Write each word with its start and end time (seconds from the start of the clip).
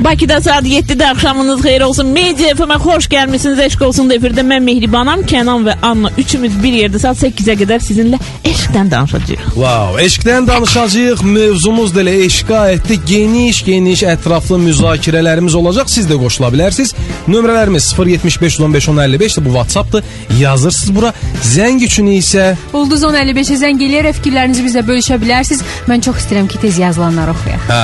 Bakıda 0.00 0.40
saat 0.40 0.64
7-də 0.64 1.06
axşamınız 1.10 1.60
xeyir 1.60 1.80
olsun. 1.80 2.06
Media 2.06 2.48
FM-ə 2.54 2.76
xoş 2.78 3.08
gəlmisiniz. 3.10 3.58
Eşq 3.66 3.82
olsun 3.82 4.10
efirdə 4.14 4.44
mən 4.46 4.62
Mehribanam, 4.62 5.24
Kənan 5.26 5.66
və 5.66 5.74
Anna 5.82 6.10
üçümüz 6.18 6.54
bir 6.62 6.72
yerdə 6.72 7.00
saat 7.02 7.18
8-ə 7.18 7.56
qədər 7.58 7.82
sizinlə 7.82 8.20
eşqdən 8.46 8.90
danışacağıq. 8.90 9.42
Wow, 9.58 9.98
eşqdən 10.04 10.46
danışacağıq. 10.46 11.24
Mövzumuz 11.26 11.94
da 11.94 12.04
elə 12.04 12.14
eşqə 12.28 12.56
aiddir. 12.58 13.00
Geniş, 13.06 13.64
geniş, 13.66 14.04
ətraflı 14.14 14.60
müzakirələrimiz 14.68 15.56
olacaq. 15.58 15.90
Siz 15.90 16.06
də 16.06 16.20
qoşula 16.22 16.52
bilərsiniz. 16.54 16.94
Nömrələrimiz 17.28 17.90
075 17.98 18.60
15 18.60 18.88
1055 18.88 19.36
bu 19.38 19.50
WhatsApp-dır. 19.58 20.04
Yazırsınız 20.40 20.94
bura. 20.94 21.12
Zəng 21.42 21.82
üçün 21.84 22.06
isə 22.14 22.54
Ulduz 22.72 23.02
1055-ə 23.02 23.58
zəng 23.64 23.82
eləyərək 23.82 24.22
fikirlərinizi 24.22 24.62
bizlə 24.62 24.86
bölüşə 24.86 25.18
bilərsiniz. 25.20 25.66
Mən 25.90 26.06
çox 26.06 26.22
istəyirəm 26.22 26.48
ki, 26.48 26.62
tez 26.62 26.78
yazılanları 26.78 27.34
oxuyaq. 27.34 27.68
Hə. 27.68 27.82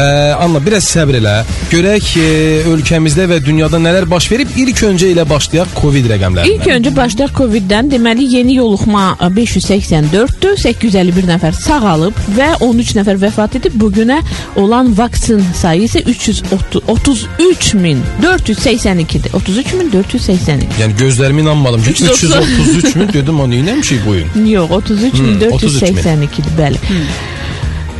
Ə, 0.00 0.04
Anna 0.40 0.64
biraz 0.64 0.88
səbr 0.88 1.20
elə. 1.20 1.38
Görək 1.70 2.06
e, 2.18 2.22
ölkəmizdə 2.66 3.28
və 3.30 3.36
dünyada 3.46 3.78
nələr 3.78 4.08
baş 4.10 4.26
verib. 4.32 4.48
İlk 4.58 4.80
öncə 4.88 5.10
ilə 5.12 5.22
başlayaq 5.30 5.70
Covid 5.80 6.08
rəqəmlərindən. 6.10 6.50
İlk 6.56 6.66
öncə 6.74 6.92
başlayaq 6.96 7.34
Covid-dən. 7.38 7.90
Deməli 7.92 8.26
yeni 8.36 8.56
yoluxma 8.58 9.04
584-dür. 9.36 10.56
851 10.58 11.28
nəfər 11.30 11.54
sağalıb 11.60 12.18
və 12.36 12.48
13 12.66 12.94
nəfər 12.98 13.20
vəfat 13.22 13.54
edib. 13.60 13.76
Bu 13.80 13.90
günə 13.94 14.18
olan 14.58 14.90
vaksin 14.98 15.44
sayı 15.60 15.86
isə 15.86 16.02
333 16.10 17.74
min 17.74 18.02
482-dir. 18.22 19.30
33 19.38 19.72
min 19.78 19.92
482. 19.92 20.80
Yəni 20.82 20.98
gözlərimə 20.98 21.44
inanmadım 21.46 21.82
ki, 21.86 21.90
330. 21.90 22.40
333 22.80 22.96
min 22.96 23.12
dedim 23.12 23.40
o 23.40 23.46
neyləmişik 23.50 24.06
bu 24.06 24.18
gün. 24.18 24.46
Yox, 24.50 24.70
33 24.70 25.12
Hmm, 25.14 25.26
min 25.26 25.40
33 25.50 25.82
min. 25.82 26.02
482-dir, 26.02 26.56
bəli. 26.58 26.82
Bu 26.90 27.39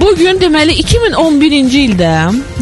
gün 0.00 0.38
deməli 0.40 0.72
2011-ci 0.82 1.80
ildə 1.90 2.10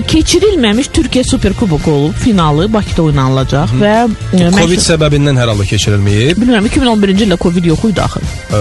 keçirilməmiş 0.08 0.88
Türkiyə 0.94 1.24
Super 1.26 1.52
Kuboku 1.58 1.90
olub, 1.90 2.14
finalı 2.18 2.66
Bakıda 2.72 3.02
oynanılacaq 3.02 3.72
və 3.80 3.92
e, 4.36 4.48
Covid 4.56 4.82
səbəbindən 4.82 5.38
hər 5.40 5.50
halda 5.52 5.64
keçirilməyib. 5.68 6.38
bilmirəm 6.40 6.66
2011-ci 6.70 7.26
ildə 7.26 7.38
Covid 7.42 7.64
yox 7.70 7.84
idi 7.90 8.02
axı. 8.04 8.20
Ə, 8.50 8.60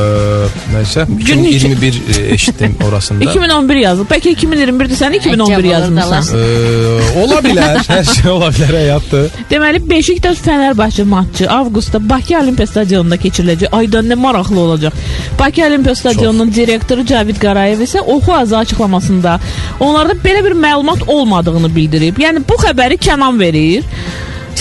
nəysə, 0.76 1.06
Gün 1.10 1.44
neçə- 1.44 1.72
2021 1.74 2.02
e, 2.18 2.34
eşitdim 2.34 2.76
orasında. 2.88 3.24
2011 3.24 3.76
yazılıb. 3.84 4.10
Bəlkə 4.12 4.34
2021-dir 4.36 5.00
sən 5.02 5.18
2011 5.20 5.58
Əcəb, 5.58 5.70
yazmısan. 5.72 6.32
Ə, 6.38 7.24
ola 7.24 7.42
bilər, 7.46 7.80
hər 7.92 8.04
şey 8.14 8.32
ola 8.32 8.50
bilər 8.56 8.76
həyatdır. 8.82 9.30
Deməli 9.52 9.84
Beşiktaş 9.90 10.38
Fənərbağçı 10.48 11.06
matçı 11.06 11.50
avqustda 11.52 12.02
Bakı 12.10 12.38
Olimpiya 12.42 12.68
stadionunda 12.68 13.16
keçiriləcək. 13.18 13.72
Ayda 13.72 14.00
nə 14.06 14.16
maraqlı 14.16 14.60
olacaq. 14.60 14.92
Bakı 15.40 15.66
Olimpiya 15.68 15.96
stadionunun 15.96 16.54
direktoru 16.56 17.06
Cavid 17.06 17.38
Qarayev 17.42 17.82
isə 17.88 18.02
oxu 18.02 18.34
azı 18.34 18.58
açıqlamasında 18.68 19.40
onlarda 19.80 20.14
belə 20.28 20.44
bir 20.46 20.52
məlumat 20.68 21.08
olmadığını 21.08 21.72
bildirib. 21.76 22.20
Yəni 22.20 22.44
bu 22.50 22.60
xəbəri 22.64 22.98
Kənan 23.00 23.40
verir. 23.40 23.84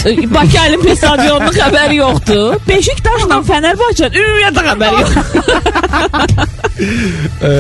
E, 0.06 0.12
Bakı 0.34 0.58
Olimpiya 0.68 0.96
stadionunun 0.96 1.54
xəbəri 1.56 1.94
yoxdur. 1.98 2.58
Beşiktaşla 2.68 3.38
Fənərbağçı 3.48 4.10
ümumiyyətlə 4.12 4.62
xəbəri 4.68 5.00
yoxdur. 5.02 6.36
Ə, 6.76 7.50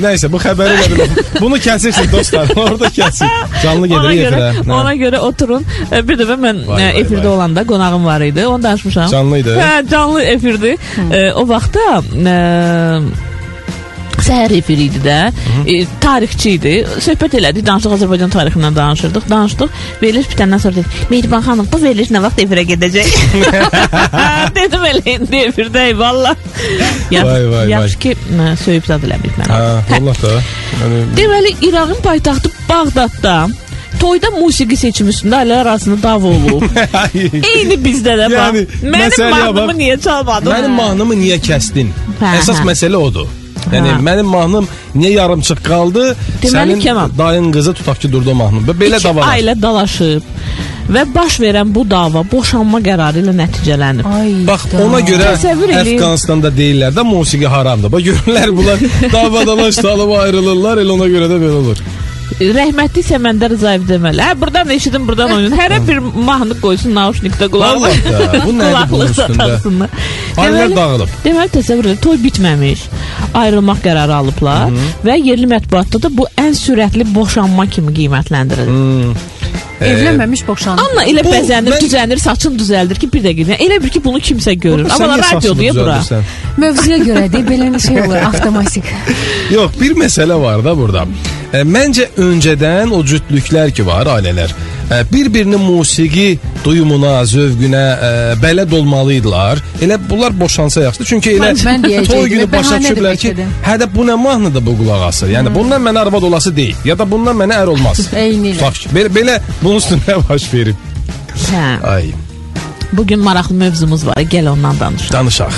nəysə 0.00 0.30
bu 0.32 0.40
xəbəri 0.40 0.78
elə 0.86 0.96
bil. 0.96 1.20
Bunu 1.42 1.58
kəsirsiniz 1.60 2.08
dostlar. 2.12 2.48
Orada 2.56 2.88
kəsin. 2.96 3.28
Canlı 3.62 3.90
Ona 3.92 4.14
gedir 4.14 4.32
görə, 4.32 4.40
efirə. 4.54 4.72
ona 4.80 4.94
görə 5.02 5.20
oturun. 5.28 5.66
E, 5.92 6.00
Bir 6.08 6.18
dəfə 6.22 6.38
mən 6.40 6.64
Vay, 6.66 6.80
e, 6.82 6.86
vay, 6.88 7.02
efirdə 7.02 7.28
vay. 7.28 7.34
olanda 7.36 7.66
qonağım 7.68 8.04
var 8.08 8.20
idi. 8.24 8.46
Onu 8.46 8.62
danışmışam. 8.62 9.10
Canlıydı. 9.12 9.58
Hə, 9.60 9.90
canlı 9.90 10.22
efirdir. 10.22 10.78
E, 11.12 11.32
o 11.32 11.48
vaxtda 11.48 12.02
e, 12.16 12.36
səhər 14.26 14.52
efiri 14.58 14.86
idi 14.90 15.00
də. 15.04 15.16
E, 15.66 15.76
tarixçi 16.00 16.50
idi. 16.56 16.72
Söhbət 17.04 17.36
elədik, 17.40 17.66
danışdıq 17.66 17.96
Azərbaycan 17.98 18.32
tarixindən 18.32 18.76
danışırdıq, 18.76 19.26
danışdıq. 19.30 19.74
Veriliş 20.02 20.30
bitəndən 20.32 20.62
sonra 20.62 20.76
dedik, 20.80 21.10
Mehriban 21.10 21.42
xanım, 21.46 21.68
bu 21.72 21.82
veriliş 21.82 22.10
nə 22.14 22.22
vaxt 22.24 22.40
efirə 22.44 22.64
gedəcək? 22.70 23.12
Dedim 24.56 24.84
elə 24.92 25.02
indi 25.16 25.42
efirdəyik 25.50 25.98
valla. 25.98 26.34
Yax- 27.10 27.26
Vay, 27.26 27.44
vay, 27.44 27.50
vay. 27.52 27.68
Yaxşı 27.70 27.98
ki, 28.06 28.16
ə, 28.40 28.48
söyüb 28.64 28.86
zad 28.88 29.04
eləməyib 29.06 29.38
mənə. 29.42 29.52
Hə, 29.52 29.92
vallah 29.92 30.18
da. 30.22 30.34
Yəni 30.80 31.04
Deməli 31.18 31.54
İraqın 31.68 32.02
paytaxtı 32.04 32.50
Bağdadda 32.68 33.36
toyda 34.00 34.28
musiqi 34.34 34.76
seçimi 34.76 35.10
üstündə 35.12 35.38
ailələr 35.42 35.62
arasında 35.64 35.96
dava 36.02 36.28
olub. 36.28 36.64
Eyni 37.54 37.78
bizdə 37.80 38.16
də 38.20 38.26
bax. 38.32 38.36
Yəni, 38.36 38.66
Mənim 38.82 38.98
məsələyə 39.06 39.30
mahnımı 39.32 39.66
bax. 39.70 39.76
niyə 39.78 39.96
çalmadın? 40.04 40.52
Mənim 40.52 40.74
mahnımı 40.82 41.16
niyə 41.22 41.38
kəsdin? 41.46 41.92
Hə, 42.20 42.34
Əsas 42.42 42.60
hə. 42.60 42.66
məsələ 42.72 43.00
odur. 43.00 43.30
Yəni 43.72 43.88
Hə. 43.92 43.98
mənim 44.08 44.28
mahnım 44.36 44.68
niyə 44.94 45.10
yarımçıq 45.20 45.60
qaldı? 45.66 46.04
Deməli, 46.42 46.52
Sənin 46.54 46.80
Kənan. 46.84 47.10
dayın 47.18 47.50
qızı 47.52 47.72
tutaq 47.74 47.98
ki, 48.02 48.12
durdu 48.12 48.30
o 48.30 48.34
mahnım. 48.34 48.62
Belə 48.66 48.96
İki 49.00 49.04
dava 49.04 49.20
var. 49.20 49.34
ailə 49.36 49.54
dalaşıb 49.62 50.22
və 50.94 51.02
baş 51.14 51.40
verən 51.42 51.74
bu 51.74 51.82
dava 51.90 52.22
boşanma 52.32 52.78
qərarı 52.88 53.18
ilə 53.24 53.34
nəticələnib. 53.42 54.06
Ay. 54.18 54.32
Bax 54.46 54.60
ona 54.86 55.00
görə 55.10 55.32
Təsəvvür 55.34 55.72
eləyin. 55.74 55.98
Əfqanistanda 55.98 56.50
deyirlər 56.60 56.92
də 56.98 57.02
musiqi 57.04 57.46
haramdır. 57.56 57.90
Bax 57.92 58.02
görürlər 58.10 58.48
bunlar 58.56 58.78
davadalaş 59.16 59.74
salıb 59.82 60.10
ayrılırlar, 60.22 60.78
elə 60.84 60.92
ona 60.98 61.08
görə 61.16 61.26
də 61.32 61.40
belə 61.42 61.56
olur. 61.62 61.78
Rəhmətli 62.36 63.00
Səməndər 63.00 63.54
Rzayev 63.56 63.86
deməli. 63.88 64.20
Hə 64.20 64.34
burdan 64.36 64.68
eşidin, 64.74 65.06
burdan 65.08 65.30
oynayın. 65.32 65.54
Hərə 65.56 65.78
bir 65.86 66.00
mahnı 66.26 66.56
qoysun 66.60 66.92
naushnikdə 66.96 67.48
qulağına. 67.52 67.88
Bu 68.44 68.52
nədir 68.58 68.90
bunun 68.90 69.06
üstündə? 69.14 69.46
Deməli- 70.36 70.76
dağılıb. 70.76 71.14
Deməli 71.24 71.52
təsəvvür 71.54 71.88
edin, 71.88 72.00
toy 72.04 72.18
bitməmiş. 72.26 72.82
Ayrılmaq 73.40 73.80
qərarı 73.86 74.14
alıblar 74.18 74.68
və 75.06 75.16
yerli 75.24 75.48
mətbuatda 75.54 76.02
da 76.04 76.10
bu 76.12 76.26
ən 76.44 76.52
sürətli 76.60 77.08
boşanma 77.14 77.66
kimi 77.72 77.94
qiymətləndirilir. 77.96 79.16
Hmm. 79.56 79.86
Evlənməmiş 79.86 80.42
boşandı. 80.46 80.82
Anla 80.82 81.04
elə 81.10 81.24
Bu 81.24 81.32
bəzənir, 81.34 81.72
mən- 81.74 81.82
düzənir, 81.84 82.18
saçın 82.18 82.58
düzəldir 82.58 82.98
ki, 83.02 83.10
bir 83.12 83.22
dəqiqə. 83.26 83.56
Elə 83.66 83.82
bir 83.82 83.90
ki, 83.94 84.04
bunu 84.04 84.18
kimsə 84.18 84.54
görür. 84.54 84.86
Sən 84.88 84.94
Amma 85.04 85.16
niyə 85.16 85.28
saçını 85.30 85.56
radiodur 85.56 85.62
ya 85.62 85.74
bura. 85.74 86.22
Mövzuya 86.56 86.98
görədir, 86.98 87.42
belə 87.50 87.74
bir 87.74 87.80
şey 87.88 88.00
olur, 88.00 88.16
avtomatik. 88.28 88.84
Yox, 89.50 89.70
bir 89.80 89.92
məsələ 90.02 90.40
var 90.42 90.64
da 90.64 90.76
burada. 90.78 91.06
E, 91.52 91.58
məncə 91.62 92.08
öncədən 92.18 92.90
o 92.92 93.02
cütlüklər 93.10 93.70
ki 93.76 93.86
var, 93.86 94.06
ailələr, 94.16 94.50
e, 94.50 94.75
bir-birinin 95.12 95.60
musiqi 95.60 96.38
duyumuna, 96.64 97.20
zövqünə 97.26 97.84
e, 98.08 98.10
bələd 98.42 98.74
olmalıydılar. 98.74 99.58
Elə 99.82 99.98
bunlar 100.10 100.40
boşansa 100.40 100.82
yaxşıdır. 100.82 101.06
Çünki 101.06 101.30
elə 101.36 101.52
Mən- 101.52 101.82
mən 101.86 102.06
toy 102.06 102.28
günü 102.28 102.52
başa 102.52 102.76
düşüblər 102.82 103.16
ki, 103.16 103.34
hə 103.66 103.74
də 103.82 103.88
bu 103.94 104.04
nə 104.06 104.16
mahnıdır 104.22 104.66
bu 104.66 104.76
qulaq 104.78 105.06
asır. 105.08 105.28
Yəni 105.34 105.54
bundan 105.54 105.82
mənə 105.82 105.98
arvad 106.06 106.22
olası 106.22 106.56
deyil 106.56 106.76
ya 106.84 106.98
da 106.98 107.10
bundan 107.10 107.36
mənə 107.36 107.58
ər 107.64 107.66
olmaz. 107.74 108.06
Eynilə. 108.24 108.60
Bax, 108.62 108.86
belə, 108.94 109.10
belə 109.18 109.40
bunun 109.62 109.76
üstünə 109.82 110.20
baş 110.28 110.48
verib. 110.54 110.74
Hə. 111.50 111.66
Ay, 111.94 112.12
Bu 112.92 113.06
gün 113.06 113.18
maraqlı 113.18 113.54
mövzumuz 113.54 114.06
var. 114.06 114.16
Gəl 114.16 114.48
ondan 114.48 114.78
danışaq. 114.80 115.12
danışaq. 115.12 115.52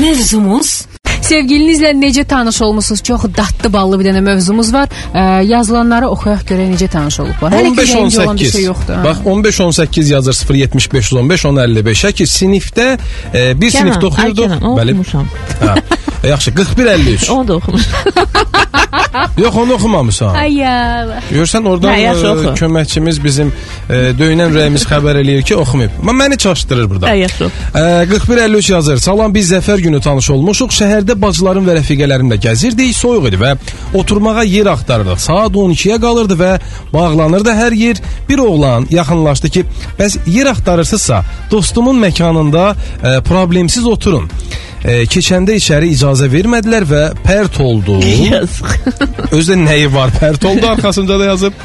Mövzumuz 0.00 0.85
Sevgilinizlə 1.26 1.90
necə 1.98 2.22
tanış 2.28 2.60
olmusunuz? 2.62 3.02
Çox 3.02 3.24
dadlı 3.36 3.72
ballı 3.72 3.98
bir 4.00 4.08
dənə 4.10 4.20
mövzumuz 4.22 4.72
var. 4.74 4.90
Ə, 5.10 5.42
yazılanları 5.46 6.10
oxuyaq 6.14 6.44
görək 6.46 6.70
necə 6.74 6.88
tanış 6.92 7.18
olublar. 7.24 7.56
Hələ 7.56 7.72
ki 7.74 7.86
rəngi 7.88 8.20
olan 8.22 8.38
bir 8.38 8.50
şey 8.52 8.62
15-18. 8.62 8.66
yoxdur. 8.66 9.04
Bax 9.04 9.16
15-18 9.26 10.12
yazır 10.12 10.54
075 10.54 11.12
15 11.12 11.44
1055-ə 11.44 12.12
ki, 12.12 12.28
sinifdə 12.30 12.88
e, 13.34 13.60
bir 13.60 13.74
sinifdə 13.74 14.10
oxuyurduq. 14.10 14.22
Ay, 14.22 14.58
Kənan, 14.58 14.66
oxumuşam. 14.72 15.28
Hə. 15.62 15.74
E, 16.22 16.28
yaxşı 16.28 16.54
41 16.54 16.86
53. 16.86 17.30
Onu 17.36 17.48
da 17.48 17.56
oxumuşam. 17.56 17.92
Yox 19.42 19.56
onu 19.56 19.72
oxumamısan. 19.74 20.34
Ay 20.34 20.54
ya. 20.54 20.74
Görsən 21.30 21.68
oradan 21.68 21.92
Hə, 21.94 22.00
yaxşı, 22.00 22.26
e, 22.26 22.30
oxu. 22.30 22.52
köməkçimiz 22.60 23.20
bizim 23.24 23.52
e, 23.90 23.94
döyünən 24.18 24.54
rəyimiz 24.56 24.86
xəbər 24.88 25.20
eləyir 25.22 25.42
ki, 25.42 25.56
oxumayıb. 25.56 25.98
Amma 26.00 26.14
məni 26.24 26.38
çaşdırır 26.38 26.90
burada. 26.90 27.10
Hə, 27.10 27.16
yaxşı. 27.16 27.50
E, 27.74 28.06
41 28.10 28.36
53 28.36 28.70
yazır. 28.70 28.96
Salam 28.96 29.34
biz 29.34 29.52
zəfər 29.52 29.80
günü 29.80 30.00
tanış 30.00 30.30
olmuşuq. 30.30 30.72
Şəhərdə 30.80 31.20
bacılarım 31.22 31.68
və 31.68 31.78
rəfiqələrimlə 31.80 32.40
gəzirdik. 32.46 32.92
Soyuq 32.96 33.28
idi 33.28 33.40
və 33.40 33.56
oturmağa 33.94 34.44
yer 34.44 34.66
axtarırdıq. 34.72 35.20
Saat 35.20 35.52
12-yə 35.52 36.00
qalırdı 36.00 36.38
və 36.40 36.52
bağlanırdı 36.92 37.50
hər 37.62 37.74
yer. 37.74 37.96
Bir 38.28 38.38
oğlan 38.38 38.86
yaxınlaşdı 38.90 39.48
ki, 39.48 39.64
bəs 39.98 40.18
yer 40.26 40.46
axtarırsınızsa, 40.46 41.22
dostumun 41.50 42.00
məkanında 42.02 42.74
e, 43.02 43.20
problemsiz 43.20 43.86
oturun. 43.86 44.30
E, 44.86 45.00
keçəndə 45.10 45.56
içəri 45.58 45.90
icazə 45.96 46.28
vermədilər 46.30 46.84
və 46.86 47.02
pərt 47.24 47.58
oldu. 47.62 47.98
Yazıq. 48.30 49.32
Özdə 49.34 49.58
nəyi 49.58 49.90
var? 49.90 50.12
Pərt 50.14 50.46
oldu 50.46 50.68
arxasında 50.74 51.18
da 51.18 51.30
yazıb. 51.32 51.56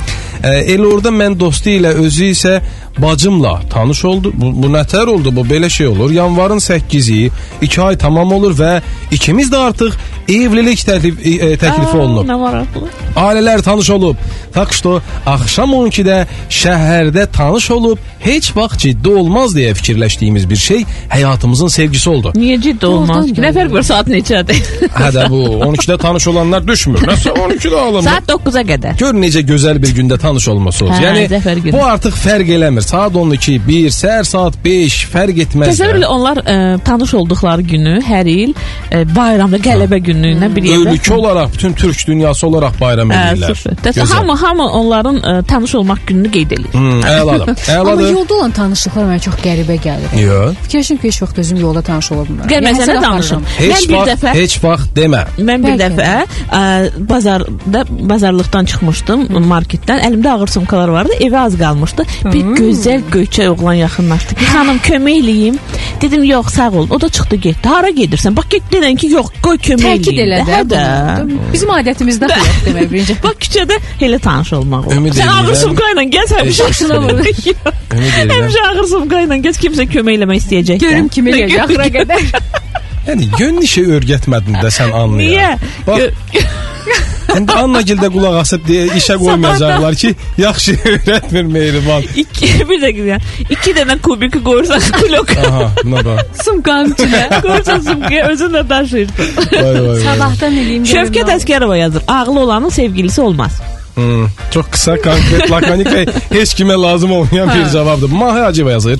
E, 0.41 0.55
elə 0.73 0.87
orada 0.89 1.13
mən 1.13 1.37
dostu 1.37 1.75
ilə 1.75 1.93
özü 2.01 2.31
isə 2.33 2.55
bacımla 2.98 3.60
tanış 3.70 4.04
oldu. 4.04 4.32
Bu, 4.34 4.62
bu 4.62 4.66
nətər 4.72 5.06
oldu? 5.06 5.36
Bu 5.36 5.40
belə 5.40 5.70
şey 5.70 5.86
olur. 5.86 6.10
Yanvarın 6.10 6.58
8-i 6.58 7.30
2 7.62 7.82
ay 7.82 7.98
tamam 7.98 8.32
olur 8.32 8.54
və 8.58 8.80
ikimiz 9.12 9.50
də 9.52 9.56
artıq 9.68 9.92
evlilik 10.28 10.78
təklif, 10.78 11.18
e, 11.22 11.54
təklifi 11.60 11.96
olunub. 11.96 12.26
Nə 12.28 12.38
maraqlı. 12.40 12.88
Ailələr 13.16 13.62
tanış 13.62 13.90
olub. 13.90 14.16
Tak 14.54 14.72
что 14.72 15.00
axşam 15.26 15.70
12-də 15.76 16.22
şəhərdə 16.50 17.26
tanış 17.32 17.70
olub, 17.70 17.98
heç 18.20 18.48
vaxt 18.56 18.80
ciddi 18.80 19.08
olmaz 19.08 19.52
deyə 19.56 19.74
fikirləşdiyimiz 19.76 20.48
bir 20.50 20.56
şey 20.56 20.84
həyatımızın 21.12 21.68
sevgisi 21.68 22.10
oldu. 22.10 22.32
Niyə 22.34 22.56
ciddi 22.62 22.86
olmaz 22.86 23.26
ki? 23.26 23.40
Nə 23.44 23.52
fərq 23.54 23.76
var 23.76 23.84
saat 23.86 24.08
neçədir? 24.08 24.62
Hə 24.96 25.12
də 25.14 25.28
bu 25.30 25.42
12-də 25.68 25.98
tanış 26.00 26.28
olanlar 26.32 26.66
düşmür. 26.68 27.04
Nəsə 27.06 27.36
12-də 27.36 27.76
alınır. 27.76 28.08
saat 28.08 28.28
9-a 28.32 28.64
qədər. 28.72 28.96
Gör 28.98 29.14
necə 29.14 29.44
gözəl 29.46 29.82
bir 29.82 29.94
gündə 30.00 30.18
tanış 30.18 30.48
olmusunuz. 30.48 30.96
Hə, 30.96 31.04
yəni 31.04 31.28
zəfər 31.36 31.60
günü. 31.60 31.76
bu 31.76 31.84
artıq 31.84 32.16
fərq 32.24 32.56
eləmir. 32.58 32.79
Saat 32.81 33.15
12, 33.15 33.59
1, 33.67 33.89
səhər 33.95 34.25
saat 34.27 34.57
5 34.65 34.95
fərq 35.13 35.41
etməz. 35.45 35.69
Təsəvvür 35.71 35.99
elə 36.01 36.07
onlar 36.11 36.41
ə, 36.41 36.55
tanış 36.85 37.13
olduqları 37.21 37.61
günü 37.71 37.93
hər 38.05 38.27
il 38.31 38.53
ə, 38.91 39.03
bayramda 39.15 39.59
qələbə 39.63 39.99
gününə 40.03 40.49
bir 40.55 40.65
yerdə 40.69 40.95
Ölkə 40.95 41.13
olaraq 41.15 41.53
bütün 41.53 41.73
türk 41.73 42.01
dünyası 42.07 42.47
olaraq 42.47 42.79
bayram 42.81 43.11
Hə, 43.13 43.21
edirlər. 43.35 43.61
Təsəvvür 43.85 44.13
hamı 44.15 44.35
hamı 44.41 44.67
onların 44.81 45.19
ə, 45.21 45.35
tanış 45.47 45.75
olmaq 45.81 46.01
gününü 46.07 46.31
qeyd 46.31 46.51
edir. 46.57 46.71
Hmm, 46.73 47.01
əladır. 47.05 47.53
Amma 47.77 47.91
Əladır. 47.91 48.11
yolda 48.15 48.33
olan 48.39 48.51
tanışlıqlar 48.57 49.07
mənə 49.11 49.23
çox 49.27 49.37
qəribə 49.45 49.77
gəlir. 49.83 50.17
Yox. 50.21 50.57
Fikirləşirəm 50.65 51.01
ki, 51.01 51.07
heç 51.11 51.21
vaxt 51.25 51.41
özüm 51.45 51.61
yolda 51.61 51.81
tanış 51.91 52.11
ola 52.15 52.25
bilmərəm. 52.29 52.49
Gəl 52.51 52.65
mən 52.67 52.81
Yəni, 52.81 52.97
danışım. 53.05 53.45
Heç 53.59 53.71
Mən 53.75 53.89
bir 53.91 54.11
dəfə- 54.11 54.35
heç 54.39 54.57
vaxt 54.63 54.95
demə. 54.97 55.23
Mən 55.37 55.65
bir 55.67 55.77
dəfə 55.81 56.09
ə, 56.59 56.63
bazarda 57.09 57.83
bazarlıqdan 58.11 58.65
çıxmışdım 58.71 59.27
marketdən. 59.51 60.01
Əlimdə 60.07 60.29
ağır 60.35 60.47
sumkalar 60.57 60.89
vardı. 60.93 61.17
Evə 61.21 61.37
az 61.45 61.57
qalmışdı. 61.59 62.05
Bir 62.33 62.55
gözəl 62.71 63.01
göyçək 63.13 63.47
oğlan 63.51 63.73
yaxınlaşdı 63.81 64.35
ki, 64.39 64.45
xanım 64.51 64.77
kömək 64.85 65.17
eləyim. 65.21 65.57
Dedim 66.01 66.23
yox, 66.23 66.53
sağ 66.55 66.69
ol. 66.71 66.87
O 66.89 67.01
da 67.01 67.09
çıxdı 67.09 67.35
getdi. 67.35 67.67
Hara 67.69 67.89
gedirsən? 67.89 68.35
Bax 68.37 68.47
get 68.49 68.63
denən 68.73 68.95
ki, 68.97 69.09
yox, 69.13 69.29
qoy 69.43 69.57
kömək 69.57 69.99
Təkid 70.01 70.19
eləyim. 70.23 70.25
elə 70.25 70.39
Hə 70.47 70.61
də. 70.71 70.83
Bizim 71.53 71.69
adətimizdə 71.75 72.29
yox 72.31 72.49
demək 72.67 72.89
birinci. 72.93 73.17
Bax 73.23 73.35
küçədə 73.45 73.77
elə 74.01 74.19
tanış 74.19 74.53
olmaq 74.59 74.87
olur. 74.87 74.97
Ümid 74.97 75.19
Sən 75.19 75.29
ağır 75.37 75.55
sumka 75.61 75.91
ilə 75.93 76.07
gəz 76.15 76.35
həmişə. 76.39 76.69
Ümid 76.97 77.31
edirəm. 77.33 78.31
Həmişə 78.33 78.65
ağır 78.71 78.87
sumka 78.95 79.21
ilə 79.27 79.41
gəz 79.45 79.61
kimsə 79.65 79.87
kömək 79.91 80.19
eləmək 80.21 80.41
istəyəcək. 80.45 80.81
Görüm 80.87 81.07
kimi 81.13 81.35
eləyəcək 81.35 81.65
axıra 81.67 81.87
qədər. 81.99 82.25
Yəni 83.07 83.29
yön 83.39 83.61
işi 83.65 83.85
öyrətmədin 83.95 84.59
də 84.61 84.69
sən 84.73 84.91
anlayır. 84.93 85.31
Niyə? 85.31 85.51
Bax, 85.87 86.01
İndi 87.37 87.53
Anna 87.55 87.79
gildə 87.87 88.09
qulaq 88.11 88.35
asıb 88.41 88.63
deyə 88.67 88.87
işə 88.99 89.15
qoymayacaqlar 89.21 89.95
ki, 90.01 90.09
yaxşı 90.41 90.73
öyrətmir 90.91 91.47
Mehriban. 91.53 92.03
İki, 92.23 92.49
bir 92.69 92.81
dəqiqə 92.83 93.07
ya. 93.07 93.19
İki 93.49 93.73
dənə 93.77 93.97
kubiki 94.03 94.41
qoyursan 94.43 94.83
kulok. 94.97 95.31
Aha, 95.47 95.69
buna 95.83 96.03
bax. 96.05 96.43
Sumkanın 96.45 96.95
içinə. 96.95 97.23
Qoyursan 97.41 97.85
sumkaya 97.87 98.27
özün 98.33 98.55
də 98.57 98.63
daşıyırsan. 98.69 99.25
Vay 99.53 99.63
vay 99.63 99.87
vay. 99.87 100.01
Sabahdan 100.07 100.59
eləyim. 100.63 100.87
Şövkət 100.93 101.31
Əskərova 101.37 101.77
yazır. 101.79 102.03
Ağlı 102.07 102.39
olanın 102.39 102.69
sevgilisi 102.69 103.21
olmaz. 103.21 103.61
Hmm, 103.95 104.27
çox 104.51 104.67
qısa, 104.71 104.95
konkret, 105.03 105.49
lakonik 105.51 105.87
və 105.91 106.05
heç 106.31 106.53
kimə 106.59 106.77
lazım 106.81 107.11
olmayan 107.11 107.49
bir 107.55 107.69
cavabdır. 107.73 108.09
Mahir 108.09 108.41
Hacıva 108.41 108.71
yazır. 108.71 108.99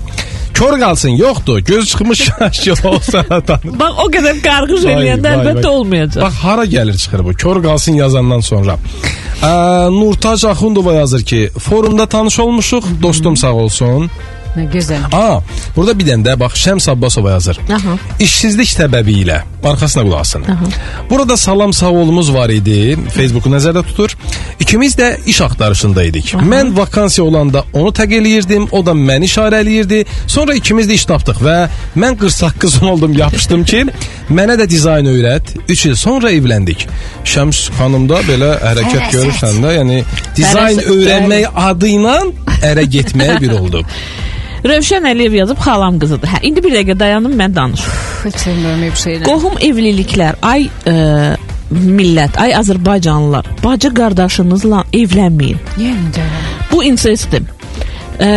Kör 0.62 0.80
qalsın, 0.80 1.10
yoxdur. 1.10 1.60
Göz 1.60 1.86
çıxmış 1.90 2.20
şaşkil 2.40 2.86
olsa 2.86 3.24
tanır. 3.48 3.80
Bax 3.80 3.94
o 4.04 4.06
qədər 4.14 4.42
qarğış 4.46 4.84
Vay, 4.86 4.94
eləyəndə 4.94 5.24
vay, 5.30 5.38
əlbəttə 5.38 5.64
vay. 5.66 5.76
olmayacaq. 5.78 6.22
Bax 6.24 6.34
hara 6.44 6.66
gəlir 6.66 6.98
çıxır 7.02 7.24
bu? 7.26 7.34
Kör 7.34 7.58
qalsın 7.64 7.94
yazandan 7.98 8.40
sonra. 8.40 8.76
Ə, 9.42 9.52
Nurtac 10.00 10.46
Axundova 10.46 10.94
yazır 10.94 11.22
ki, 11.26 11.50
forumda 11.60 12.06
tanış 12.06 12.40
olmuşuq, 12.40 12.84
dostum 13.02 13.38
sağ 13.38 13.54
olsun. 13.54 14.12
Nə 14.52 14.66
gözəl. 14.68 15.06
Aa, 15.16 15.40
burada 15.76 15.94
bir 15.96 16.10
dənə 16.10 16.26
də 16.26 16.34
bax 16.40 16.58
Şəms 16.60 16.90
Abbasova 16.92 17.38
yazır. 17.38 17.60
Aha. 17.72 17.94
İşsizlik 18.20 18.68
səbəbi 18.68 19.22
ilə 19.24 19.38
arxasına 19.64 20.04
qulaq 20.04 20.20
asın. 20.20 20.44
Burada 21.10 21.38
salam 21.38 21.74
sağ 21.74 21.92
olumuz 21.92 22.34
var 22.34 22.50
idi. 22.50 22.98
Facebooku 23.16 23.50
nəzərdə 23.50 23.84
tutur. 23.88 24.18
İkimiz 24.60 24.96
də 25.00 25.14
iş 25.26 25.42
axtarışında 25.42 26.04
idik. 26.04 26.34
Mən 26.34 26.74
vakansiya 26.78 27.26
olanda 27.26 27.64
onu 27.74 27.94
təq 27.96 28.12
eləyirdim, 28.20 28.68
o 28.72 28.86
da 28.86 28.92
məni 28.92 29.30
işarə 29.30 29.62
eləyirdi. 29.64 30.06
Sonra 30.28 30.54
ikimiz 30.60 30.90
də 30.90 30.98
iş 31.00 31.06
tapdıq 31.06 31.40
və 31.46 31.58
mən 31.96 32.18
48 32.18 32.84
oldum, 32.92 33.14
yapışdım 33.18 33.64
ki, 33.64 33.86
mənə 34.30 34.58
də 34.60 34.68
dizayn 34.70 35.08
öyrət. 35.08 35.56
3 35.70 35.86
il 35.86 35.96
sonra 35.96 36.32
evləndik. 36.32 36.88
Şəms 37.24 37.70
xanım 37.78 38.10
da 38.10 38.20
belə 38.28 38.58
hərəkət 38.66 38.98
Fərasət. 38.98 39.16
görürsən 39.16 39.64
də, 39.64 39.78
yəni 39.80 40.04
dizayn 40.36 40.84
öyrənmək 40.96 41.48
adı 41.70 41.94
ilə 41.96 42.18
ərə 42.74 42.84
getməyə 42.98 43.40
bir 43.42 43.56
oldu. 43.62 43.86
Rövşən 44.62 45.08
Əliyev 45.10 45.36
yazıb 45.40 45.62
xalam 45.62 45.98
qızıdır. 46.02 46.36
Hə, 46.36 46.42
indi 46.46 46.62
bir 46.62 46.76
dəqiqə 46.76 46.98
dayanım 47.00 47.34
mən 47.38 47.56
danışım. 47.56 47.96
Heç 48.26 48.36
sevmirəm 48.44 48.84
bu 48.86 49.00
şeyləri. 49.04 49.26
Qohum 49.26 49.56
evliliklər, 49.68 50.38
ay 50.46 50.68
ə, 50.86 50.94
millət, 51.72 52.38
ay 52.42 52.54
Azərbaycanlılar, 52.60 53.50
bacı 53.64 53.90
qardaşınızla 53.98 54.84
evlənməyin. 55.02 55.66
Yəni 55.82 56.14
də. 56.18 56.28
Bu 56.70 56.84
insestdir. 56.86 57.50
Ə, 58.22 58.30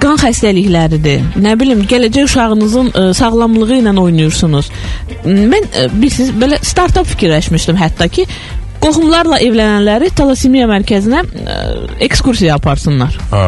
qan 0.00 0.16
xəstəlikləridir. 0.24 1.28
Nə 1.44 1.54
bilim, 1.60 1.84
gələcək 1.92 2.30
uşağınızın 2.30 2.92
ə, 2.94 3.06
sağlamlığı 3.20 3.82
ilə 3.82 3.96
oynayırsunuz. 4.00 4.72
Mən 5.28 5.68
ə, 5.68 5.88
bilirsiniz, 5.92 6.32
belə 6.40 6.62
startap 6.64 7.10
fikirləşmişdim 7.12 7.76
hətta 7.84 8.08
ki, 8.08 8.24
qohumlarla 8.80 9.44
evlənənləri 9.44 10.08
talasemiya 10.16 10.72
mərkəzinə 10.72 11.20
ə, 11.24 11.62
ekskursiya 12.08 12.56
aparsınlar. 12.56 13.20
Ha. 13.32 13.44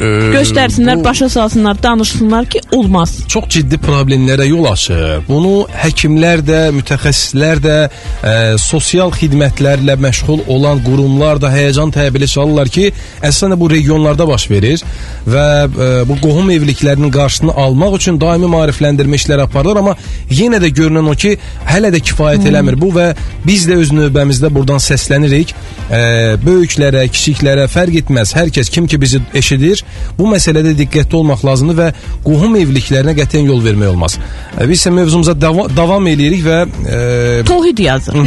E, 0.00 0.04
Göstərsinlər, 0.34 0.98
bu- 1.00 1.04
başa 1.04 1.28
salsınlar, 1.28 1.82
danışsınlar 1.82 2.46
ki, 2.46 2.60
olmaz. 2.72 3.18
çox 3.28 3.44
ciddi 3.48 3.76
problemlərə 3.76 4.46
yol 4.48 4.64
açır. 4.72 5.22
Bunu 5.28 5.66
həkimlər 5.82 6.42
də, 6.46 6.60
mütəxəssislər 6.78 7.60
də, 7.66 7.76
ə, 8.22 8.58
sosial 8.58 9.10
xidmətlərlə 9.12 9.96
məşğul 10.00 10.46
olan 10.48 10.82
qurumlar 10.84 11.40
da 11.40 11.50
həyəcan 11.52 11.92
təbili 11.94 12.28
çalırlar 12.28 12.68
ki, 12.68 12.92
əslində 13.22 13.58
bu 13.60 13.70
regionlarda 13.70 14.28
baş 14.28 14.48
verir 14.50 14.82
və 15.26 15.46
ə, 15.66 15.90
bu 16.08 16.16
qohum 16.22 16.50
evliliklərinin 16.50 17.10
qarşısını 17.12 17.52
almaq 17.64 17.96
üçün 18.00 18.20
daimi 18.20 18.46
maarifləndirmə 18.52 19.20
işləri 19.20 19.44
aparılır, 19.46 19.76
amma 19.82 19.96
yenə 20.30 20.60
də 20.62 20.72
görünən 20.74 21.10
o 21.10 21.14
ki, 21.14 21.36
hələ 21.68 21.92
də 21.94 22.00
kifayət 22.00 22.48
eləmir 22.50 22.80
bu 22.80 22.90
və 22.96 23.12
biz 23.46 23.68
də 23.68 23.76
öz 23.82 23.92
növbəmizdə 23.92 24.50
buradan 24.54 24.80
səslənirik. 24.82 25.52
Ə, 25.92 26.02
böyüklərə, 26.42 27.04
kiçiklərə 27.12 27.66
fərq 27.70 27.98
etməz. 28.02 28.32
Hər 28.36 28.50
kəs 28.54 28.70
kim 28.72 28.86
ki 28.88 28.98
bizi 29.00 29.20
eşidir, 29.34 29.81
bu 30.18 30.28
məsələdə 30.30 30.74
diqqətli 30.78 31.18
olmaq 31.20 31.44
lazımdır 31.46 31.78
və 31.80 31.88
qohum 32.24 32.56
evliliklərinə 32.60 33.14
qətiyyən 33.18 33.50
yol 33.52 33.62
vermək 33.64 33.92
olmaz. 33.94 34.18
Ə, 34.56 34.68
Biz 34.68 34.78
isə 34.80 34.94
mövzumuza 34.94 35.34
dava 35.40 35.68
davam 35.76 36.06
eləyirik 36.06 36.44
və 36.46 36.58
ə, 36.66 37.00
Tohid 37.48 37.78
yazır. 37.78 38.18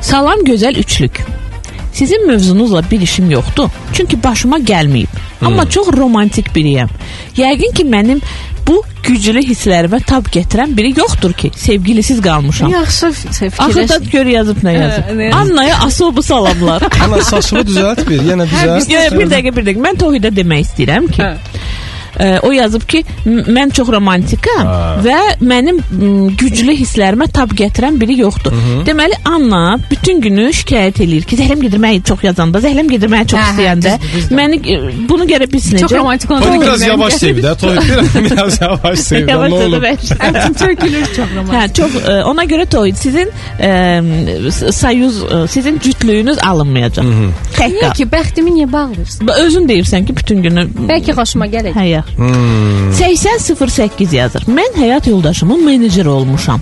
Salam 0.00 0.44
gözəl 0.46 0.78
üçlük. 0.80 1.20
Sizin 1.92 2.26
mövzunuzla 2.26 2.82
bir 2.90 3.00
işim 3.00 3.30
yoxdur. 3.30 3.68
Çünki 3.92 4.22
başıma 4.22 4.58
gəlməyib. 4.58 5.18
Amma 5.44 5.64
çox 5.70 5.88
romantik 5.96 6.52
biriyəm. 6.54 6.88
Yəqin 7.36 7.74
ki 7.74 7.84
mənim 7.84 8.20
bu 8.66 8.82
güclü 9.06 9.42
hisslərimə 9.44 10.00
tab 10.06 10.28
gətirən 10.34 10.76
biri 10.76 10.92
yoxdur 10.98 11.32
ki, 11.32 11.50
sevgilisiz 11.56 12.20
qalmışam. 12.22 12.70
Yaxşı 12.70 13.12
Axı 13.58 13.88
da 13.88 13.96
gör 14.12 14.26
yazıb 14.26 14.62
nə 14.66 14.74
yazıb. 14.76 15.04
Hə, 15.10 15.22
yazıb? 15.22 15.36
Annaya 15.40 15.78
asobu 15.86 16.22
salamlar. 16.22 16.82
ana 17.04 17.22
saçını 17.22 17.64
düzəlt 17.68 18.04
bir, 18.08 18.22
yenə 18.30 18.46
düzəlt. 18.50 18.90
Ya, 18.92 19.06
bir 19.14 19.30
dəqiqə, 19.32 19.56
bir 19.56 19.68
dəqiqə. 19.68 19.84
Mən 19.88 20.00
Tohidə 20.04 20.34
demək 20.36 20.66
istəyirəm 20.68 21.10
ki, 21.12 21.22
Hə. 21.22 21.36
Ə, 22.18 22.40
o 22.46 22.50
yazıb 22.52 22.82
ki, 22.88 23.04
mən 23.26 23.72
çox 23.76 23.88
romantikam 23.92 24.66
Ha. 24.66 24.96
və 25.04 25.18
mənim 25.40 25.78
güclü 26.40 26.74
hisslərimə 26.80 27.28
tab 27.32 27.52
gətirən 27.56 27.98
biri 28.00 28.18
yoxdur. 28.20 28.52
Deməli 28.86 29.16
Anna 29.24 29.78
bütün 29.90 30.20
günü 30.20 30.48
şikayət 30.56 31.00
eləyir 31.04 31.24
ki, 31.28 31.36
zəhləm 31.40 31.62
gedir 31.66 31.80
mənə 31.82 32.02
çox 32.06 32.24
yazanda, 32.24 32.58
zəhləm 32.64 32.88
gedir 32.90 33.08
çox 33.26 33.38
Hə, 33.40 33.44
hə, 33.44 33.52
istəyəndə. 33.52 33.94
düzdür, 34.00 34.14
düzdür. 34.14 34.36
Məni 34.36 35.08
bunu 35.08 35.24
görə 35.30 35.50
bilsin 35.52 35.78
Çox 35.78 35.92
romantik 35.92 36.30
olan. 36.30 36.42
Toy 36.42 36.60
biraz 36.64 36.82
yavaş 36.86 37.12
sev 37.14 37.36
də, 37.44 37.54
toy 37.60 37.76
biraz, 38.30 38.60
yavaş 38.60 38.98
sev 38.98 39.26
də, 39.26 39.30
Yavaş 39.30 39.52
olur. 39.52 39.82
da 39.82 40.52
Tökülür 40.58 41.04
çox 41.16 41.28
romantik. 41.36 41.54
Hə, 41.54 41.72
çox 41.74 41.94
ə, 42.02 42.22
ona 42.24 42.44
görə 42.44 42.66
Toyd 42.70 42.96
sizin 43.00 43.28
ə, 43.60 44.50
s- 44.50 44.72
sayuz 44.72 45.22
ə, 45.24 45.46
sizin 45.48 45.78
cütlüyünüz 45.78 46.38
alınmayacaq. 46.42 47.04
Tək 47.56 47.70
Niyə 47.74 47.80
qal. 47.88 47.94
ki, 47.98 48.06
bəxtimi 48.12 48.52
niyə 48.56 48.68
bağlayırsan? 48.72 49.26
Ba- 49.28 49.38
Özün 49.46 49.68
deyirsən 49.68 50.06
ki, 50.06 50.16
bütün 50.16 50.42
günü 50.42 50.66
Bəlkə 50.90 51.14
xoşuma 51.16 51.46
gələcək. 51.52 51.76
Hə, 51.76 51.99
yaxşı. 52.00 52.16
Hmm. 52.16 52.92
8008 52.98 54.12
yazır. 54.12 54.48
Mən 54.48 54.76
həyat 54.80 55.08
yoldaşımın 55.10 55.64
meneceri 55.64 56.08
olmuşam. 56.08 56.60